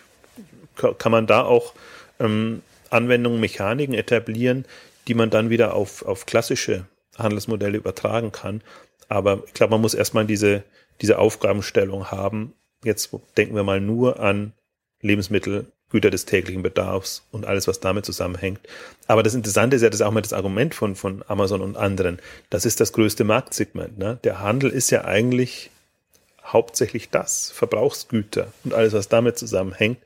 kann 0.76 1.12
man 1.12 1.26
da 1.26 1.42
auch 1.42 1.74
ähm, 2.18 2.62
Anwendungen, 2.90 3.40
Mechaniken 3.40 3.94
etablieren, 3.94 4.64
die 5.06 5.14
man 5.14 5.30
dann 5.30 5.50
wieder 5.50 5.74
auf, 5.74 6.04
auf 6.04 6.26
klassische 6.26 6.86
Handelsmodelle 7.16 7.78
übertragen 7.78 8.32
kann. 8.32 8.62
Aber 9.08 9.42
ich 9.46 9.54
glaube, 9.54 9.72
man 9.72 9.80
muss 9.80 9.94
erstmal 9.94 10.26
diese, 10.26 10.64
diese 11.00 11.18
Aufgabenstellung 11.18 12.10
haben. 12.10 12.52
Jetzt 12.84 13.10
denken 13.36 13.56
wir 13.56 13.64
mal 13.64 13.80
nur 13.80 14.20
an 14.20 14.52
Lebensmittel, 15.00 15.66
Güter 15.90 16.10
des 16.10 16.26
täglichen 16.26 16.62
Bedarfs 16.62 17.22
und 17.32 17.46
alles, 17.46 17.66
was 17.66 17.80
damit 17.80 18.04
zusammenhängt. 18.04 18.60
Aber 19.06 19.22
das 19.22 19.34
Interessante 19.34 19.76
ist 19.76 19.82
ja, 19.82 19.88
das 19.88 20.00
ist 20.00 20.06
auch 20.06 20.12
mal 20.12 20.20
das 20.20 20.34
Argument 20.34 20.74
von, 20.74 20.94
von 20.94 21.24
Amazon 21.28 21.62
und 21.62 21.76
anderen. 21.76 22.18
Das 22.50 22.66
ist 22.66 22.80
das 22.80 22.92
größte 22.92 23.24
Marktsegment. 23.24 23.96
Ne? 23.96 24.18
Der 24.22 24.40
Handel 24.40 24.70
ist 24.70 24.90
ja 24.90 25.04
eigentlich 25.04 25.70
hauptsächlich 26.44 27.10
das, 27.10 27.50
Verbrauchsgüter 27.50 28.52
und 28.64 28.74
alles, 28.74 28.92
was 28.92 29.08
damit 29.08 29.38
zusammenhängt. 29.38 29.98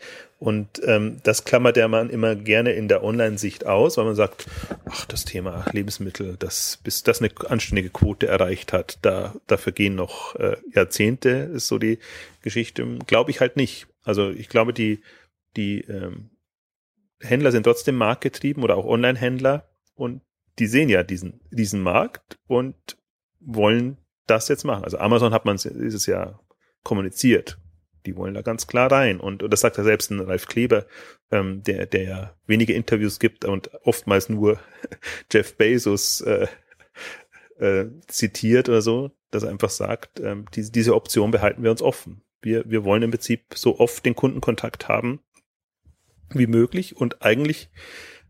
Und 0.43 0.83
ähm, 0.85 1.19
das 1.23 1.45
klammert 1.45 1.77
der 1.77 1.87
Mann 1.87 2.11
immer 2.11 2.35
gerne 2.35 2.73
in 2.73 2.89
der 2.89 3.05
Online-Sicht 3.05 3.65
aus, 3.65 3.97
weil 3.97 4.07
man 4.07 4.17
sagt, 4.17 4.47
ach, 4.87 5.05
das 5.05 5.25
Thema 5.25 5.67
Lebensmittel, 5.71 6.35
das, 6.37 6.81
bis 6.83 7.05
das 7.05 7.23
eine 7.23 7.31
anständige 7.49 7.91
Quote 7.91 8.27
erreicht 8.27 8.73
hat, 8.73 8.99
da, 9.03 9.37
da 9.47 9.57
vergehen 9.57 9.95
noch 9.95 10.35
äh, 10.35 10.57
Jahrzehnte, 10.75 11.29
ist 11.29 11.69
so 11.69 11.79
die 11.79 12.01
Geschichte. 12.43 12.85
Glaube 13.07 13.31
ich 13.31 13.39
halt 13.39 13.55
nicht. 13.55 13.87
Also 14.03 14.31
ich 14.31 14.49
glaube, 14.49 14.73
die, 14.73 15.01
die 15.57 15.83
ähm, 15.83 16.31
Händler 17.21 17.53
sind 17.53 17.63
trotzdem 17.63 17.95
marktgetrieben 17.95 18.65
oder 18.65 18.77
auch 18.77 18.87
Online-Händler 18.87 19.71
und 19.95 20.23
die 20.59 20.67
sehen 20.67 20.89
ja 20.89 21.05
diesen, 21.05 21.41
diesen 21.53 21.81
Markt 21.81 22.41
und 22.49 22.75
wollen 23.39 23.97
das 24.27 24.49
jetzt 24.49 24.65
machen. 24.65 24.83
Also 24.83 24.99
Amazon 24.99 25.33
hat 25.33 25.45
man 25.45 25.57
dieses 25.57 26.07
Jahr 26.07 26.45
kommuniziert. 26.83 27.59
Die 28.07 28.17
wollen 28.17 28.35
da 28.35 28.43
ganz 28.43 28.67
klar 28.67 28.91
rein. 28.91 29.21
Und, 29.21 29.43
und 29.43 29.51
das 29.51 29.61
sagt 29.61 29.79
ja 29.79 29.85
selbst 29.85 30.11
ein 30.11 30.21
Ralf 30.21 30.47
Kleber, 30.47 30.87
ähm, 31.31 31.63
der, 31.63 31.87
der 31.87 32.03
ja 32.03 32.37
wenige 32.47 32.73
Interviews 32.73 33.19
gibt 33.19 33.45
und 33.45 33.71
oftmals 33.85 34.29
nur 34.29 34.59
Jeff 35.33 35.57
Bezos 35.57 36.21
äh, 36.23 36.47
äh, 37.59 37.87
zitiert 38.09 38.69
oder 38.69 38.83
so, 38.83 39.13
dass 39.31 39.43
er 39.45 39.51
einfach 39.51 39.71
sagt, 39.71 40.21
ähm, 40.21 40.47
diese, 40.55 40.73
diese 40.73 40.95
Option 40.95 41.31
behalten 41.31 41.63
wir 41.63 41.71
uns 41.71 41.83
offen. 41.83 42.23
Wir, 42.41 42.69
wir 42.69 42.85
wollen 42.85 43.03
im 43.03 43.11
Prinzip 43.11 43.55
so 43.55 43.79
oft 43.79 44.05
den 44.05 44.17
Kundenkontakt 44.17 44.89
haben 44.89 45.21
wie 46.31 46.47
möglich 46.47 46.97
und 46.97 47.23
eigentlich 47.23 47.71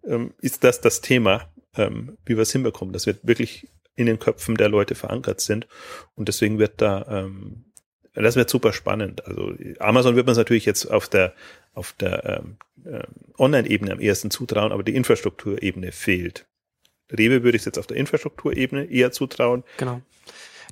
ähm, 0.04 0.34
ist 0.40 0.64
das 0.64 0.80
das 0.80 1.00
Thema, 1.00 1.50
ähm, 1.76 2.18
wie 2.26 2.36
wir 2.36 2.42
es 2.42 2.52
hinbekommen, 2.52 2.92
dass 2.92 3.06
wir 3.06 3.16
wirklich 3.22 3.68
in 3.94 4.06
den 4.06 4.18
Köpfen 4.18 4.56
der 4.56 4.68
Leute 4.68 4.94
verankert 4.94 5.40
sind. 5.40 5.66
Und 6.14 6.28
deswegen 6.28 6.58
wird 6.58 6.80
da, 6.80 7.06
ähm, 7.08 7.71
das 8.14 8.36
wird 8.36 8.50
super 8.50 8.72
spannend. 8.72 9.26
Also 9.26 9.54
Amazon 9.78 10.16
wird 10.16 10.26
man 10.26 10.36
natürlich 10.36 10.66
jetzt 10.66 10.86
auf 10.86 11.08
der, 11.08 11.32
auf 11.74 11.94
der 11.94 12.42
ähm, 12.44 12.56
äh, 12.84 13.02
Online-Ebene 13.38 13.92
am 13.92 14.00
ersten 14.00 14.30
zutrauen, 14.30 14.72
aber 14.72 14.82
die 14.82 14.94
Infrastrukturebene 14.94 15.92
fehlt. 15.92 16.46
Rewe 17.10 17.42
würde 17.42 17.56
ich 17.56 17.64
jetzt 17.64 17.78
auf 17.78 17.86
der 17.86 17.96
Infrastrukturebene 17.96 18.84
eher 18.84 19.12
zutrauen. 19.12 19.64
Genau. 19.78 20.02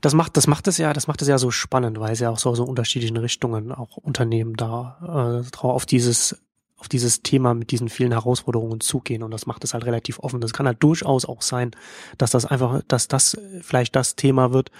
Das 0.01 0.15
macht, 0.15 0.37
das 0.37 0.47
macht 0.47 0.67
es 0.69 0.79
ja, 0.79 0.93
das 0.93 1.07
macht 1.07 1.21
es 1.21 1.29
ja 1.29 1.37
so 1.39 1.51
spannend, 1.51 2.01
weil 2.01 2.13
es 2.13 2.21
ja 2.21 2.31
auch 2.31 2.39
so, 2.39 2.55
so 2.55 2.65
unterschiedlichen 2.65 3.19
Richtungen 3.19 3.73
auch 3.73 3.97
Unternehmen 3.99 4.55
da 4.57 5.45
äh, 5.53 5.57
auf 5.59 5.85
dieses 5.85 6.41
auf 6.81 6.89
dieses 6.89 7.23
Thema 7.23 7.53
mit 7.53 7.71
diesen 7.73 7.91
vielen 7.91 8.13
Herausforderungen 8.13 8.81
zugehen 8.81 9.23
und 9.23 9.31
das 9.33 9.45
macht 9.45 9.65
es 9.65 9.75
halt 9.75 9.85
relativ 9.85 10.19
offen. 10.19 10.41
Das 10.41 10.55
kann 10.55 10.67
halt 10.67 10.83
durchaus 10.83 11.27
auch 11.27 11.43
sein, 11.43 11.73
dass 12.17 12.31
das 12.31 12.47
einfach, 12.47 12.81
dass 12.89 13.07
das 13.07 13.39
vielleicht 13.61 13.95
das 13.95 14.17
Thema 14.17 14.55
wird, 14.55 14.71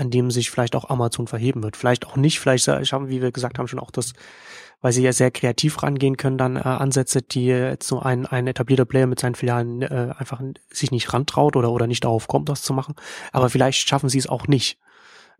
an 0.00 0.10
dem 0.10 0.30
sich 0.30 0.50
vielleicht 0.50 0.74
auch 0.74 0.88
Amazon 0.88 1.26
verheben 1.26 1.62
wird. 1.62 1.76
Vielleicht 1.76 2.06
auch 2.06 2.16
nicht, 2.16 2.40
vielleicht 2.40 2.66
haben, 2.66 3.10
wie 3.10 3.20
wir 3.20 3.32
gesagt 3.32 3.58
haben, 3.58 3.68
schon 3.68 3.78
auch 3.78 3.90
das, 3.90 4.14
weil 4.80 4.92
sie 4.92 5.02
ja 5.02 5.12
sehr 5.12 5.30
kreativ 5.30 5.82
rangehen 5.82 6.16
können, 6.16 6.38
dann 6.38 6.56
äh, 6.56 6.60
Ansätze, 6.60 7.20
die 7.20 7.46
jetzt 7.46 7.86
so 7.86 8.00
ein, 8.00 8.24
ein 8.24 8.46
etablierter 8.46 8.86
Player 8.86 9.06
mit 9.06 9.20
seinen 9.20 9.34
Filialen 9.34 9.82
äh, 9.82 10.14
einfach 10.16 10.40
sich 10.70 10.90
nicht 10.90 11.12
rantraut 11.12 11.54
oder, 11.54 11.70
oder 11.70 11.86
nicht 11.86 12.04
darauf 12.04 12.28
kommt, 12.28 12.48
das 12.48 12.62
zu 12.62 12.72
machen. 12.72 12.94
Aber 13.32 13.50
vielleicht 13.50 13.86
schaffen 13.86 14.08
sie 14.08 14.18
es 14.18 14.26
auch 14.26 14.46
nicht. 14.46 14.78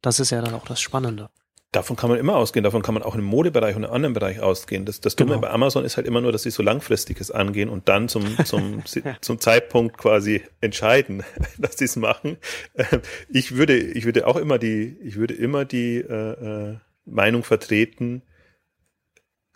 Das 0.03 0.21
ist 0.21 0.31
ja 0.31 0.43
dann 0.43 0.55
auch 0.55 0.67
das 0.67 0.81
Spannende. 0.81 1.31
Davon 1.73 1.95
kann 1.95 2.11
man 2.11 2.19
immer 2.19 2.35
ausgehen, 2.35 2.65
davon 2.65 2.83
kann 2.83 2.95
man 2.95 3.05
auch 3.05 3.15
im 3.15 3.23
Modebereich 3.23 3.77
und 3.77 3.85
im 3.85 3.91
anderen 3.91 4.13
Bereich 4.13 4.41
ausgehen. 4.41 4.85
Das, 4.85 5.01
das 5.01 5.15
Dumme 5.15 5.35
genau. 5.35 5.43
bei 5.43 5.51
Amazon 5.51 5.85
ist 5.85 5.97
halt 5.97 6.07
immer 6.07 6.21
nur, 6.21 6.33
dass 6.33 6.43
sie 6.43 6.51
so 6.51 6.65
langfristiges 6.65 7.31
angehen 7.31 7.69
und 7.69 7.89
dann 7.89 8.09
zum, 8.09 8.45
zum, 8.45 8.83
zum 9.21 9.39
Zeitpunkt 9.39 9.97
quasi 9.97 10.43
entscheiden, 10.61 11.23
dass 11.59 11.79
sie 11.79 11.85
es 11.85 11.95
machen. 11.95 12.39
Ähm, 12.75 13.03
ich 13.29 13.55
würde, 13.57 13.77
ich 13.77 14.05
würde 14.05 14.27
auch 14.27 14.37
immer 14.37 14.59
die, 14.59 14.97
ich 15.03 15.15
würde 15.15 15.35
immer 15.35 15.65
die 15.65 15.99
äh, 15.99 16.71
äh, 16.71 16.77
Meinung 17.05 17.45
vertreten, 17.45 18.23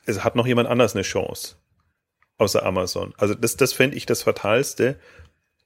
es 0.07 0.23
hat 0.23 0.37
noch 0.37 0.47
jemand 0.47 0.69
anders 0.69 0.95
eine 0.95 1.03
Chance 1.03 1.57
außer 2.39 2.65
Amazon. 2.65 3.15
Also 3.17 3.35
das, 3.35 3.57
das 3.57 3.73
fände 3.73 3.97
ich 3.97 4.07
das 4.07 4.23
Fatalste, 4.23 4.99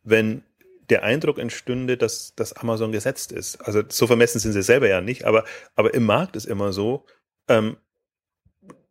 wenn 0.03 0.43
der 0.91 1.03
Eindruck 1.03 1.39
entstünde, 1.39 1.97
dass, 1.97 2.35
dass 2.35 2.55
Amazon 2.55 2.93
gesetzt 2.93 3.33
ist. 3.33 3.57
Also 3.57 3.83
so 3.89 4.07
vermessen 4.07 4.39
sind 4.39 4.53
sie 4.53 4.63
selber 4.63 4.89
ja 4.89 5.01
nicht, 5.01 5.25
aber, 5.25 5.45
aber 5.75 5.95
im 5.95 6.05
Markt 6.05 6.37
ist 6.37 6.47
immer 6.47 6.73
so, 6.73 7.05
ähm, 7.49 7.77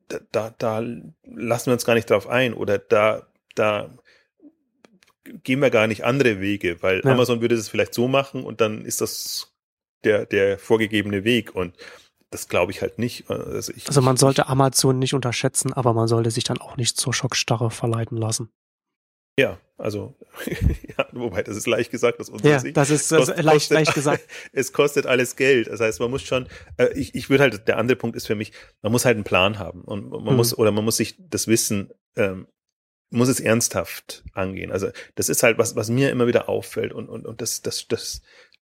da, 0.07 0.19
da, 0.31 0.55
da 0.57 0.79
lassen 1.23 1.67
wir 1.67 1.73
uns 1.73 1.85
gar 1.85 1.95
nicht 1.95 2.09
drauf 2.09 2.27
ein 2.27 2.53
oder 2.53 2.77
da, 2.77 3.27
da 3.55 3.97
gehen 5.43 5.61
wir 5.61 5.69
gar 5.69 5.87
nicht 5.87 6.05
andere 6.05 6.39
Wege, 6.39 6.81
weil 6.81 7.01
ja. 7.03 7.11
Amazon 7.11 7.41
würde 7.41 7.55
das 7.55 7.69
vielleicht 7.69 7.93
so 7.93 8.07
machen 8.07 8.43
und 8.43 8.61
dann 8.61 8.85
ist 8.85 9.01
das 9.01 9.53
der, 10.03 10.25
der 10.25 10.57
vorgegebene 10.59 11.23
Weg 11.23 11.55
und 11.55 11.75
das 12.29 12.47
glaube 12.47 12.71
ich 12.71 12.81
halt 12.81 12.99
nicht. 12.99 13.29
Also, 13.29 13.73
ich, 13.73 13.87
also 13.87 14.01
man 14.01 14.17
sollte 14.17 14.47
Amazon 14.47 14.99
nicht 14.99 15.13
unterschätzen, 15.13 15.73
aber 15.73 15.93
man 15.93 16.07
sollte 16.07 16.31
sich 16.31 16.43
dann 16.43 16.59
auch 16.59 16.77
nicht 16.77 16.97
zur 16.97 17.13
Schockstarre 17.13 17.71
verleiten 17.71 18.17
lassen. 18.17 18.49
Ja, 19.39 19.59
also, 19.77 20.15
ja, 20.97 21.07
wobei, 21.11 21.43
das 21.43 21.55
ist 21.55 21.67
leicht 21.67 21.91
gesagt 21.91 22.19
aus 22.19 22.29
unserer 22.29 22.63
ja, 22.65 22.71
das 22.71 22.89
ist 22.89 23.11
das 23.11 23.27
Kost, 23.27 23.37
leicht, 23.37 23.47
kostet, 23.47 23.75
leicht 23.75 23.93
gesagt. 23.93 24.23
Es 24.51 24.73
kostet 24.73 25.05
alles 25.05 25.35
Geld. 25.35 25.67
Das 25.67 25.79
heißt, 25.79 25.99
man 25.99 26.09
muss 26.09 26.23
schon, 26.23 26.47
äh, 26.77 26.91
ich, 26.95 27.13
ich 27.13 27.29
würde 27.29 27.43
halt, 27.43 27.67
der 27.67 27.77
andere 27.77 27.95
Punkt 27.95 28.15
ist 28.15 28.25
für 28.25 28.35
mich, 28.35 28.51
man 28.81 28.91
muss 28.91 29.05
halt 29.05 29.15
einen 29.15 29.23
Plan 29.23 29.59
haben 29.59 29.81
und 29.81 30.09
man 30.09 30.23
Mhm. 30.23 30.35
muss, 30.35 30.57
oder 30.57 30.71
man 30.71 30.83
muss 30.83 30.97
sich 30.97 31.15
das 31.19 31.47
Wissen, 31.47 31.91
ähm, 32.15 32.47
muss 33.11 33.29
es 33.29 33.39
ernsthaft 33.39 34.23
angehen. 34.33 34.71
Also, 34.71 34.89
das 35.15 35.29
ist 35.29 35.43
halt 35.43 35.59
was, 35.59 35.75
was 35.75 35.89
mir 35.89 36.09
immer 36.09 36.25
wieder 36.27 36.49
auffällt 36.49 36.91
und, 36.91 37.07
und, 37.07 37.25
und 37.27 37.39
das, 37.41 37.61
das, 37.61 37.87
das, 37.87 38.21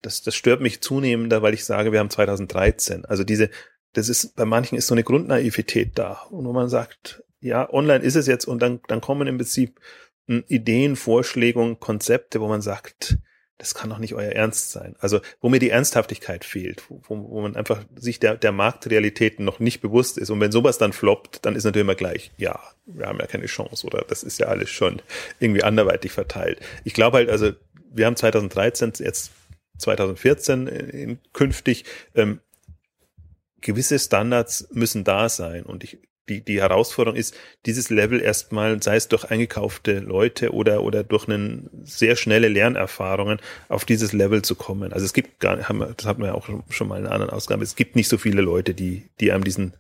das, 0.01 0.21
das 0.21 0.35
stört 0.35 0.59
mich 0.61 0.81
zunehmender, 0.81 1.41
weil 1.41 1.53
ich 1.53 1.63
sage, 1.63 1.91
wir 1.93 1.99
haben 1.99 2.09
2013. 2.09 3.05
Also 3.05 3.23
diese, 3.23 3.49
das 3.93 4.09
ist, 4.09 4.35
bei 4.35 4.45
manchen 4.45 4.77
ist 4.77 4.87
so 4.87 4.93
eine 4.93 5.03
Grundnaivität 5.03 5.97
da. 5.97 6.21
Und 6.29 6.45
wo 6.45 6.51
man 6.53 6.67
sagt, 6.69 7.23
ja, 7.39 7.71
online 7.73 8.03
ist 8.03 8.15
es 8.15 8.27
jetzt 8.27 8.45
und 8.45 8.61
dann, 8.61 8.81
dann 8.89 8.99
kommen 9.01 9.27
im 9.27 9.37
Prinzip 9.37 9.79
Ideen, 10.27 10.95
Vorschläge 10.95 11.75
Konzepte, 11.79 12.41
wo 12.41 12.47
man 12.47 12.61
sagt, 12.61 13.17
das 13.57 13.73
kann 13.73 13.89
doch 13.89 13.97
nicht 13.97 14.13
euer 14.13 14.31
Ernst 14.31 14.71
sein. 14.71 14.95
Also, 14.99 15.19
wo 15.41 15.49
mir 15.49 15.59
die 15.59 15.71
Ernsthaftigkeit 15.71 16.45
fehlt, 16.45 16.83
wo, 16.89 17.01
wo 17.07 17.41
man 17.41 17.55
einfach 17.55 17.83
sich 17.95 18.19
der, 18.19 18.35
der 18.35 18.51
Marktrealitäten 18.51 19.43
noch 19.43 19.59
nicht 19.59 19.81
bewusst 19.81 20.17
ist. 20.17 20.29
Und 20.29 20.39
wenn 20.39 20.51
sowas 20.51 20.77
dann 20.77 20.93
floppt, 20.93 21.43
dann 21.45 21.55
ist 21.55 21.63
natürlich 21.63 21.85
immer 21.85 21.95
gleich, 21.95 22.31
ja, 22.37 22.59
wir 22.85 23.07
haben 23.07 23.19
ja 23.19 23.25
keine 23.25 23.47
Chance 23.47 23.87
oder 23.87 24.05
das 24.07 24.21
ist 24.21 24.39
ja 24.39 24.47
alles 24.47 24.69
schon 24.69 25.01
irgendwie 25.39 25.63
anderweitig 25.63 26.11
verteilt. 26.11 26.59
Ich 26.83 26.93
glaube 26.93 27.17
halt, 27.17 27.29
also, 27.29 27.51
wir 27.91 28.05
haben 28.05 28.15
2013, 28.15 28.93
jetzt 28.99 29.31
2014 29.79 30.67
in, 30.67 31.19
künftig, 31.33 31.85
ähm, 32.13 32.41
gewisse 33.61 33.97
Standards 33.97 34.67
müssen 34.71 35.03
da 35.03 35.29
sein. 35.29 35.63
Und 35.63 35.83
ich, 35.83 35.97
die, 36.29 36.41
die 36.41 36.61
Herausforderung 36.61 37.17
ist, 37.17 37.35
dieses 37.65 37.89
Level 37.89 38.21
erstmal, 38.21 38.81
sei 38.81 38.95
es 38.95 39.07
durch 39.07 39.25
eingekaufte 39.25 39.99
Leute 39.99 40.53
oder, 40.53 40.83
oder 40.83 41.03
durch 41.03 41.27
einen 41.27 41.69
sehr 41.83 42.15
schnelle 42.15 42.47
Lernerfahrungen, 42.47 43.39
auf 43.69 43.85
dieses 43.85 44.13
Level 44.13 44.41
zu 44.41 44.55
kommen. 44.55 44.93
Also 44.93 45.05
es 45.05 45.13
gibt 45.13 45.39
gar, 45.39 45.57
wir, 45.57 45.93
das 45.95 46.05
hatten 46.05 46.21
wir 46.21 46.27
ja 46.27 46.33
auch 46.33 46.49
schon 46.69 46.87
mal 46.87 46.99
in 46.99 47.05
einer 47.05 47.13
anderen 47.13 47.33
Ausgabe, 47.33 47.63
es 47.63 47.75
gibt 47.75 47.95
nicht 47.95 48.09
so 48.09 48.17
viele 48.17 48.41
Leute, 48.41 48.73
die, 48.73 49.09
die 49.19 49.31
einem 49.31 49.43
diesen, 49.43 49.73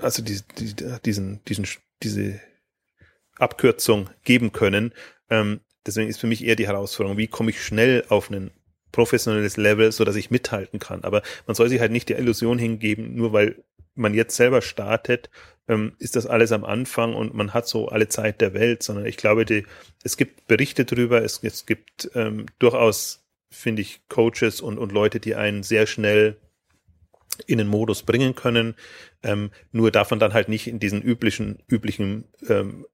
also 0.00 0.22
die, 0.22 0.40
die, 0.58 0.74
diesen, 1.04 1.40
diesen, 1.44 1.66
diese 2.02 2.40
Abkürzung 3.36 4.10
geben 4.24 4.52
können. 4.52 4.92
Ähm, 5.30 5.60
deswegen 5.86 6.08
ist 6.08 6.20
für 6.20 6.26
mich 6.26 6.44
eher 6.44 6.56
die 6.56 6.66
Herausforderung, 6.66 7.18
wie 7.18 7.28
komme 7.28 7.50
ich 7.50 7.62
schnell 7.62 8.04
auf 8.08 8.30
einen 8.30 8.50
professionelles 8.92 9.56
Level, 9.56 9.92
so 9.92 10.04
dass 10.04 10.16
ich 10.16 10.30
mithalten 10.30 10.78
kann. 10.78 11.04
Aber 11.04 11.22
man 11.46 11.54
soll 11.54 11.68
sich 11.68 11.80
halt 11.80 11.92
nicht 11.92 12.08
der 12.08 12.18
Illusion 12.18 12.58
hingeben, 12.58 13.14
nur 13.14 13.32
weil 13.32 13.62
man 13.98 14.14
jetzt 14.14 14.36
selber 14.36 14.62
startet, 14.62 15.30
ähm, 15.68 15.92
ist 15.98 16.16
das 16.16 16.26
alles 16.26 16.52
am 16.52 16.64
Anfang 16.64 17.14
und 17.14 17.34
man 17.34 17.54
hat 17.54 17.68
so 17.68 17.88
alle 17.88 18.08
Zeit 18.08 18.40
der 18.40 18.54
Welt, 18.54 18.82
sondern 18.82 19.06
ich 19.06 19.16
glaube, 19.16 19.44
die, 19.44 19.66
es 20.02 20.16
gibt 20.16 20.46
Berichte 20.46 20.84
drüber, 20.84 21.22
es, 21.22 21.40
es 21.42 21.66
gibt 21.66 22.10
ähm, 22.14 22.46
durchaus, 22.58 23.24
finde 23.50 23.82
ich, 23.82 24.00
Coaches 24.08 24.60
und, 24.60 24.78
und 24.78 24.92
Leute, 24.92 25.20
die 25.20 25.34
einen 25.34 25.62
sehr 25.62 25.86
schnell 25.86 26.36
in 27.46 27.58
den 27.58 27.68
Modus 27.68 28.02
bringen 28.02 28.34
können. 28.34 28.74
Ähm, 29.22 29.50
nur 29.70 29.90
darf 29.90 30.10
man 30.10 30.18
dann 30.18 30.32
halt 30.32 30.48
nicht 30.48 30.66
in 30.66 30.80
diesen 30.80 31.02
üblichen, 31.02 31.62
üblichen 31.68 32.24
ähm, 32.48 32.86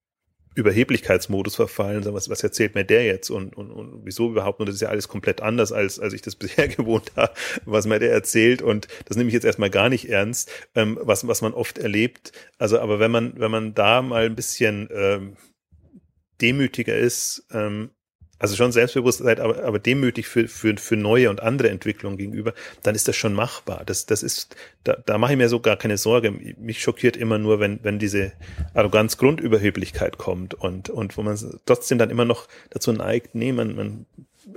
Überheblichkeitsmodus 0.55 1.57
verfallen, 1.57 2.05
was, 2.07 2.29
was 2.29 2.43
erzählt 2.43 2.75
mir 2.75 2.85
der 2.85 3.05
jetzt 3.05 3.31
und, 3.31 3.57
und, 3.57 3.71
und 3.71 4.05
wieso 4.05 4.31
überhaupt? 4.31 4.61
Und 4.61 4.67
das 4.67 4.77
ist 4.77 4.83
ja 4.83 4.89
alles 4.89 5.09
komplett 5.09 5.41
anders, 5.41 5.73
als, 5.73 5.99
als 5.99 6.13
ich 6.13 6.23
das 6.23 6.37
bisher 6.37 6.69
gewohnt 6.69 7.13
habe, 7.17 7.33
was 7.65 7.87
mir 7.87 7.99
der 7.99 8.13
erzählt. 8.13 8.63
Und 8.63 8.89
das 9.07 9.17
nehme 9.17 9.29
ich 9.29 9.35
jetzt 9.35 9.45
erstmal 9.45 9.71
gar 9.71 9.89
nicht 9.89 10.09
ernst, 10.09 10.51
ähm, 10.75 10.99
was, 11.03 11.27
was 11.27 11.43
man 11.43 11.55
oft 11.55 11.79
erlebt. 11.79 12.33
Also, 12.59 12.79
aber 12.79 13.01
wenn 13.01 13.11
man, 13.11 13.39
wenn 13.39 13.51
man 13.51 13.75
da 13.75 14.03
mal 14.03 14.27
ein 14.27 14.37
bisschen 14.37 14.89
ähm, 14.93 15.37
demütiger 16.41 16.97
ist, 16.97 17.47
ähm, 17.53 17.91
also 18.39 18.57
schon 18.57 18.73
selbstbewusst 18.73 19.19
seid, 19.19 19.41
aber, 19.41 19.65
aber 19.65 19.79
demütig 19.79 20.27
für, 20.27 20.49
für, 20.49 20.77
für 20.77 20.97
neue 20.97 21.31
und 21.31 21.43
andere 21.43 21.71
Entwicklungen 21.71 22.19
gegenüber, 22.19 22.53
dann 22.83 22.95
ist 22.95 23.09
das 23.09 23.17
schon 23.17 23.33
machbar. 23.33 23.83
Das, 23.87 24.07
das 24.07 24.23
ist, 24.23 24.57
da, 24.83 24.97
da 25.07 25.19
mache 25.19 25.33
ich 25.33 25.39
mir 25.39 25.49
so 25.49 25.61
gar 25.61 25.77
keine 25.77 25.97
Sorge. 25.99 26.33
Mich 26.59 26.83
schockiert 26.83 27.17
immer 27.17 27.39
nur, 27.39 27.61
wenn, 27.61 27.81
wenn 27.83 27.99
diese 27.99 28.33
Arroganz, 28.75 29.17
Grundüberheblichkeit 29.17 30.19
kommt 30.19 30.55
und, 30.55 30.91
und 30.91 31.17
wo 31.17 31.23
man 31.23 31.39
trotzdem 31.67 31.99
dann 31.99 32.11
immer 32.11 32.25
noch 32.25 32.49
dazu 32.71 32.93
neigt, 32.93 33.35
nee, 33.35 33.53
man, 33.53 33.77
man 33.77 34.07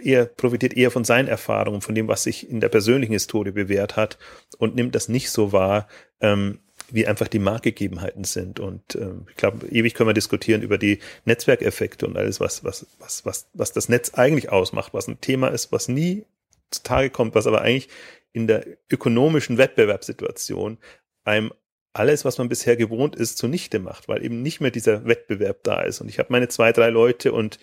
eher 0.01 0.25
profitiert 0.25 0.75
eher 0.75 0.91
von 0.91 1.03
seinen 1.03 1.27
Erfahrungen, 1.27 1.81
von 1.81 1.95
dem, 1.95 2.07
was 2.07 2.23
sich 2.23 2.49
in 2.49 2.59
der 2.59 2.69
persönlichen 2.69 3.13
Historie 3.13 3.51
bewährt 3.51 3.95
hat 3.95 4.17
und 4.57 4.75
nimmt 4.75 4.95
das 4.95 5.07
nicht 5.07 5.31
so 5.31 5.51
wahr, 5.51 5.87
ähm, 6.19 6.59
wie 6.89 7.07
einfach 7.07 7.27
die 7.27 7.39
Marktgegebenheiten 7.39 8.23
sind. 8.23 8.59
Und 8.59 8.95
äh, 8.95 9.11
ich 9.29 9.35
glaube, 9.35 9.67
ewig 9.67 9.93
können 9.93 10.09
wir 10.09 10.13
diskutieren 10.13 10.61
über 10.61 10.77
die 10.77 10.99
Netzwerkeffekte 11.25 12.07
und 12.07 12.17
alles, 12.17 12.39
was, 12.39 12.63
was, 12.63 12.87
was, 12.99 13.25
was, 13.25 13.49
was 13.53 13.73
das 13.73 13.89
Netz 13.89 14.13
eigentlich 14.13 14.49
ausmacht, 14.49 14.93
was 14.93 15.07
ein 15.07 15.21
Thema 15.21 15.49
ist, 15.49 15.71
was 15.71 15.87
nie 15.87 16.25
zutage 16.71 17.09
kommt, 17.09 17.35
was 17.35 17.47
aber 17.47 17.61
eigentlich 17.61 17.89
in 18.33 18.47
der 18.47 18.65
ökonomischen 18.89 19.57
Wettbewerbssituation 19.57 20.77
einem 21.23 21.51
alles, 21.93 22.25
was 22.25 22.37
man 22.37 22.49
bisher 22.49 22.77
gewohnt 22.77 23.15
ist, 23.15 23.37
zunichte 23.37 23.79
macht, 23.79 24.07
weil 24.07 24.23
eben 24.23 24.43
nicht 24.43 24.61
mehr 24.61 24.71
dieser 24.71 25.05
Wettbewerb 25.05 25.63
da 25.63 25.81
ist. 25.81 25.99
Und 25.99 26.09
ich 26.09 26.19
habe 26.19 26.31
meine 26.31 26.47
zwei, 26.47 26.71
drei 26.71 26.89
Leute 26.89 27.33
und 27.33 27.59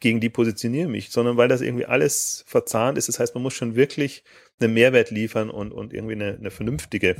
gegen 0.00 0.18
die 0.18 0.30
positioniere 0.30 0.88
mich, 0.88 1.10
sondern 1.10 1.36
weil 1.36 1.48
das 1.48 1.60
irgendwie 1.60 1.86
alles 1.86 2.42
verzahnt 2.46 2.98
ist. 2.98 3.08
Das 3.08 3.20
heißt, 3.20 3.34
man 3.34 3.42
muss 3.42 3.54
schon 3.54 3.76
wirklich 3.76 4.24
einen 4.58 4.74
Mehrwert 4.74 5.10
liefern 5.10 5.50
und, 5.50 5.72
und 5.72 5.92
irgendwie 5.92 6.14
eine, 6.14 6.36
eine 6.36 6.50
vernünftige 6.50 7.16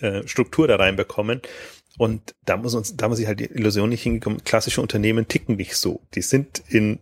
äh, 0.00 0.26
Struktur 0.26 0.68
da 0.68 0.76
reinbekommen. 0.76 1.42
Und 1.98 2.34
da 2.44 2.56
muss 2.56 2.74
uns, 2.74 2.96
da 2.96 3.08
muss 3.08 3.18
ich 3.18 3.26
halt 3.26 3.40
die 3.40 3.46
Illusion 3.46 3.90
nicht 3.90 4.02
hingekommen. 4.02 4.44
Klassische 4.44 4.80
Unternehmen 4.80 5.28
ticken 5.28 5.56
nicht 5.56 5.76
so. 5.76 6.00
Die 6.14 6.22
sind 6.22 6.62
in 6.68 7.00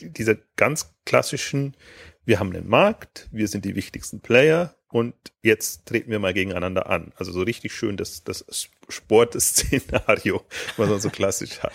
dieser 0.00 0.36
ganz 0.56 0.94
klassischen, 1.04 1.76
wir 2.24 2.38
haben 2.38 2.54
einen 2.54 2.68
Markt, 2.68 3.28
wir 3.32 3.48
sind 3.48 3.64
die 3.64 3.74
wichtigsten 3.74 4.20
Player 4.20 4.74
und 4.90 5.14
jetzt 5.42 5.86
treten 5.86 6.10
wir 6.10 6.18
mal 6.18 6.32
gegeneinander 6.32 6.88
an. 6.88 7.12
Also 7.16 7.32
so 7.32 7.42
richtig 7.42 7.74
schön 7.74 7.96
das, 7.96 8.24
das 8.24 8.70
Sportszenario, 8.88 10.42
was 10.76 10.88
man 10.88 11.00
so 11.00 11.10
klassisch 11.10 11.60
hat. 11.60 11.72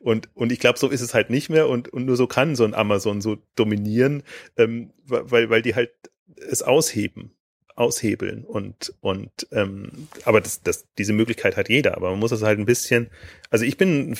Und, 0.00 0.34
und 0.34 0.52
ich 0.52 0.60
glaube, 0.60 0.78
so 0.78 0.88
ist 0.88 1.02
es 1.02 1.12
halt 1.12 1.28
nicht 1.28 1.50
mehr 1.50 1.68
und, 1.68 1.90
und 1.90 2.06
nur 2.06 2.16
so 2.16 2.26
kann 2.26 2.56
so 2.56 2.64
ein 2.64 2.74
Amazon 2.74 3.20
so 3.20 3.36
dominieren, 3.54 4.22
ähm, 4.56 4.92
weil, 5.04 5.50
weil 5.50 5.62
die 5.62 5.74
halt 5.74 5.92
es 6.36 6.62
ausheben 6.62 7.34
aushebeln 7.76 8.44
und 8.44 8.94
und 9.00 9.30
ähm, 9.52 10.08
aber 10.24 10.40
das, 10.40 10.62
das 10.62 10.86
diese 10.98 11.12
Möglichkeit 11.12 11.56
hat 11.56 11.68
jeder 11.68 11.96
aber 11.96 12.10
man 12.10 12.18
muss 12.18 12.32
es 12.32 12.42
halt 12.42 12.58
ein 12.58 12.66
bisschen 12.66 13.10
also 13.50 13.64
ich 13.64 13.76
bin 13.76 14.16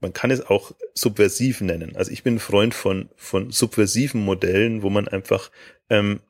man 0.00 0.12
kann 0.12 0.30
es 0.30 0.44
auch 0.44 0.72
subversiv 0.94 1.60
nennen. 1.60 1.96
Also 1.96 2.10
ich 2.10 2.22
bin 2.22 2.36
ein 2.36 2.40
Freund 2.40 2.74
von 2.74 3.08
von 3.16 3.50
subversiven 3.50 4.24
Modellen 4.24 4.82
wo 4.82 4.90
man 4.90 5.08
einfach 5.08 5.50
ähm, 5.88 6.20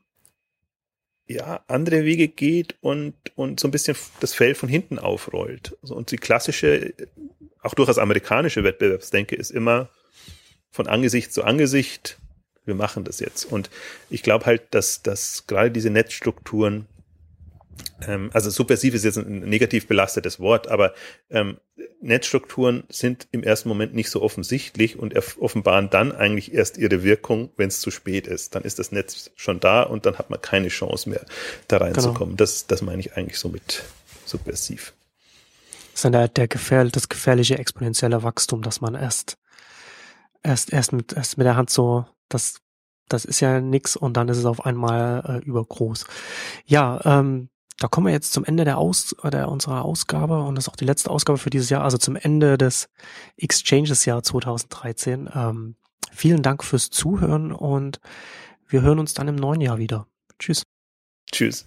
ja 1.26 1.64
andere 1.68 2.04
Wege 2.04 2.28
geht 2.28 2.76
und 2.80 3.14
und 3.36 3.60
so 3.60 3.68
ein 3.68 3.70
bisschen 3.70 3.96
das 4.20 4.34
Feld 4.34 4.56
von 4.56 4.68
hinten 4.68 4.98
aufrollt. 4.98 5.72
Und 5.82 6.10
die 6.10 6.18
klassische 6.18 6.94
auch 7.62 7.74
durchaus 7.74 7.98
amerikanische 7.98 8.64
Wettbewerbsdenke 8.64 9.36
ist 9.36 9.50
immer 9.50 9.90
von 10.70 10.86
Angesicht 10.86 11.32
zu 11.32 11.44
Angesicht 11.44 12.19
wir 12.70 12.76
machen 12.76 13.04
das 13.04 13.20
jetzt. 13.20 13.44
Und 13.44 13.68
ich 14.08 14.22
glaube 14.22 14.46
halt, 14.46 14.62
dass, 14.70 15.02
dass 15.02 15.46
gerade 15.46 15.70
diese 15.70 15.90
Netzstrukturen, 15.90 16.86
ähm, 18.06 18.30
also 18.32 18.48
subversiv 18.48 18.94
ist 18.94 19.04
jetzt 19.04 19.18
ein 19.18 19.40
negativ 19.40 19.86
belastetes 19.86 20.40
Wort, 20.40 20.68
aber 20.68 20.94
ähm, 21.30 21.58
Netzstrukturen 22.00 22.84
sind 22.88 23.28
im 23.32 23.42
ersten 23.42 23.68
Moment 23.68 23.94
nicht 23.94 24.10
so 24.10 24.22
offensichtlich 24.22 24.98
und 24.98 25.14
offenbaren 25.38 25.90
dann 25.90 26.12
eigentlich 26.12 26.54
erst 26.54 26.78
ihre 26.78 27.02
Wirkung, 27.02 27.50
wenn 27.56 27.68
es 27.68 27.80
zu 27.80 27.90
spät 27.90 28.26
ist. 28.26 28.54
Dann 28.54 28.62
ist 28.62 28.78
das 28.78 28.92
Netz 28.92 29.30
schon 29.36 29.60
da 29.60 29.82
und 29.82 30.06
dann 30.06 30.16
hat 30.18 30.30
man 30.30 30.40
keine 30.40 30.68
Chance 30.68 31.10
mehr, 31.10 31.24
da 31.68 31.78
reinzukommen. 31.78 32.36
Genau. 32.36 32.36
Das, 32.36 32.66
das 32.66 32.80
meine 32.80 33.00
ich 33.00 33.16
eigentlich 33.16 33.38
so 33.38 33.48
mit 33.48 33.82
subversiv. 34.24 34.94
Das 35.92 35.96
ist 35.96 36.04
dann 36.04 36.12
der, 36.12 36.28
der 36.28 36.48
gefährl 36.48 36.90
das 36.90 37.08
gefährliche 37.08 37.58
exponentielle 37.58 38.22
Wachstum, 38.22 38.62
dass 38.62 38.80
man 38.80 38.94
erst 38.94 39.36
erst 40.42 40.72
erst 40.72 40.92
mit 40.92 41.12
erst 41.12 41.36
mit 41.36 41.46
der 41.46 41.56
Hand 41.56 41.70
so 41.70 42.06
das, 42.30 42.60
das 43.08 43.24
ist 43.24 43.40
ja 43.40 43.60
nix 43.60 43.96
und 43.96 44.16
dann 44.16 44.28
ist 44.28 44.38
es 44.38 44.46
auf 44.46 44.64
einmal 44.64 45.22
äh, 45.42 45.46
übergroß. 45.46 46.06
Ja, 46.64 47.00
ähm, 47.04 47.50
da 47.78 47.88
kommen 47.88 48.06
wir 48.06 48.12
jetzt 48.12 48.32
zum 48.32 48.44
Ende 48.44 48.64
der 48.64 48.78
Aus 48.78 49.16
der 49.22 49.48
unserer 49.48 49.84
Ausgabe 49.84 50.42
und 50.42 50.54
das 50.54 50.64
ist 50.64 50.68
auch 50.68 50.76
die 50.76 50.84
letzte 50.84 51.10
Ausgabe 51.10 51.38
für 51.38 51.50
dieses 51.50 51.70
Jahr, 51.70 51.82
also 51.82 51.96
zum 51.98 52.14
Ende 52.14 52.58
des 52.58 52.88
Exchanges 53.36 54.04
Jahr 54.04 54.22
2013. 54.22 55.30
Ähm, 55.34 55.76
vielen 56.12 56.42
Dank 56.42 56.62
fürs 56.62 56.90
Zuhören 56.90 57.52
und 57.52 58.00
wir 58.68 58.82
hören 58.82 58.98
uns 58.98 59.14
dann 59.14 59.28
im 59.28 59.36
neuen 59.36 59.60
Jahr 59.60 59.78
wieder. 59.78 60.06
Tschüss. 60.38 60.62
Tschüss. 61.32 61.66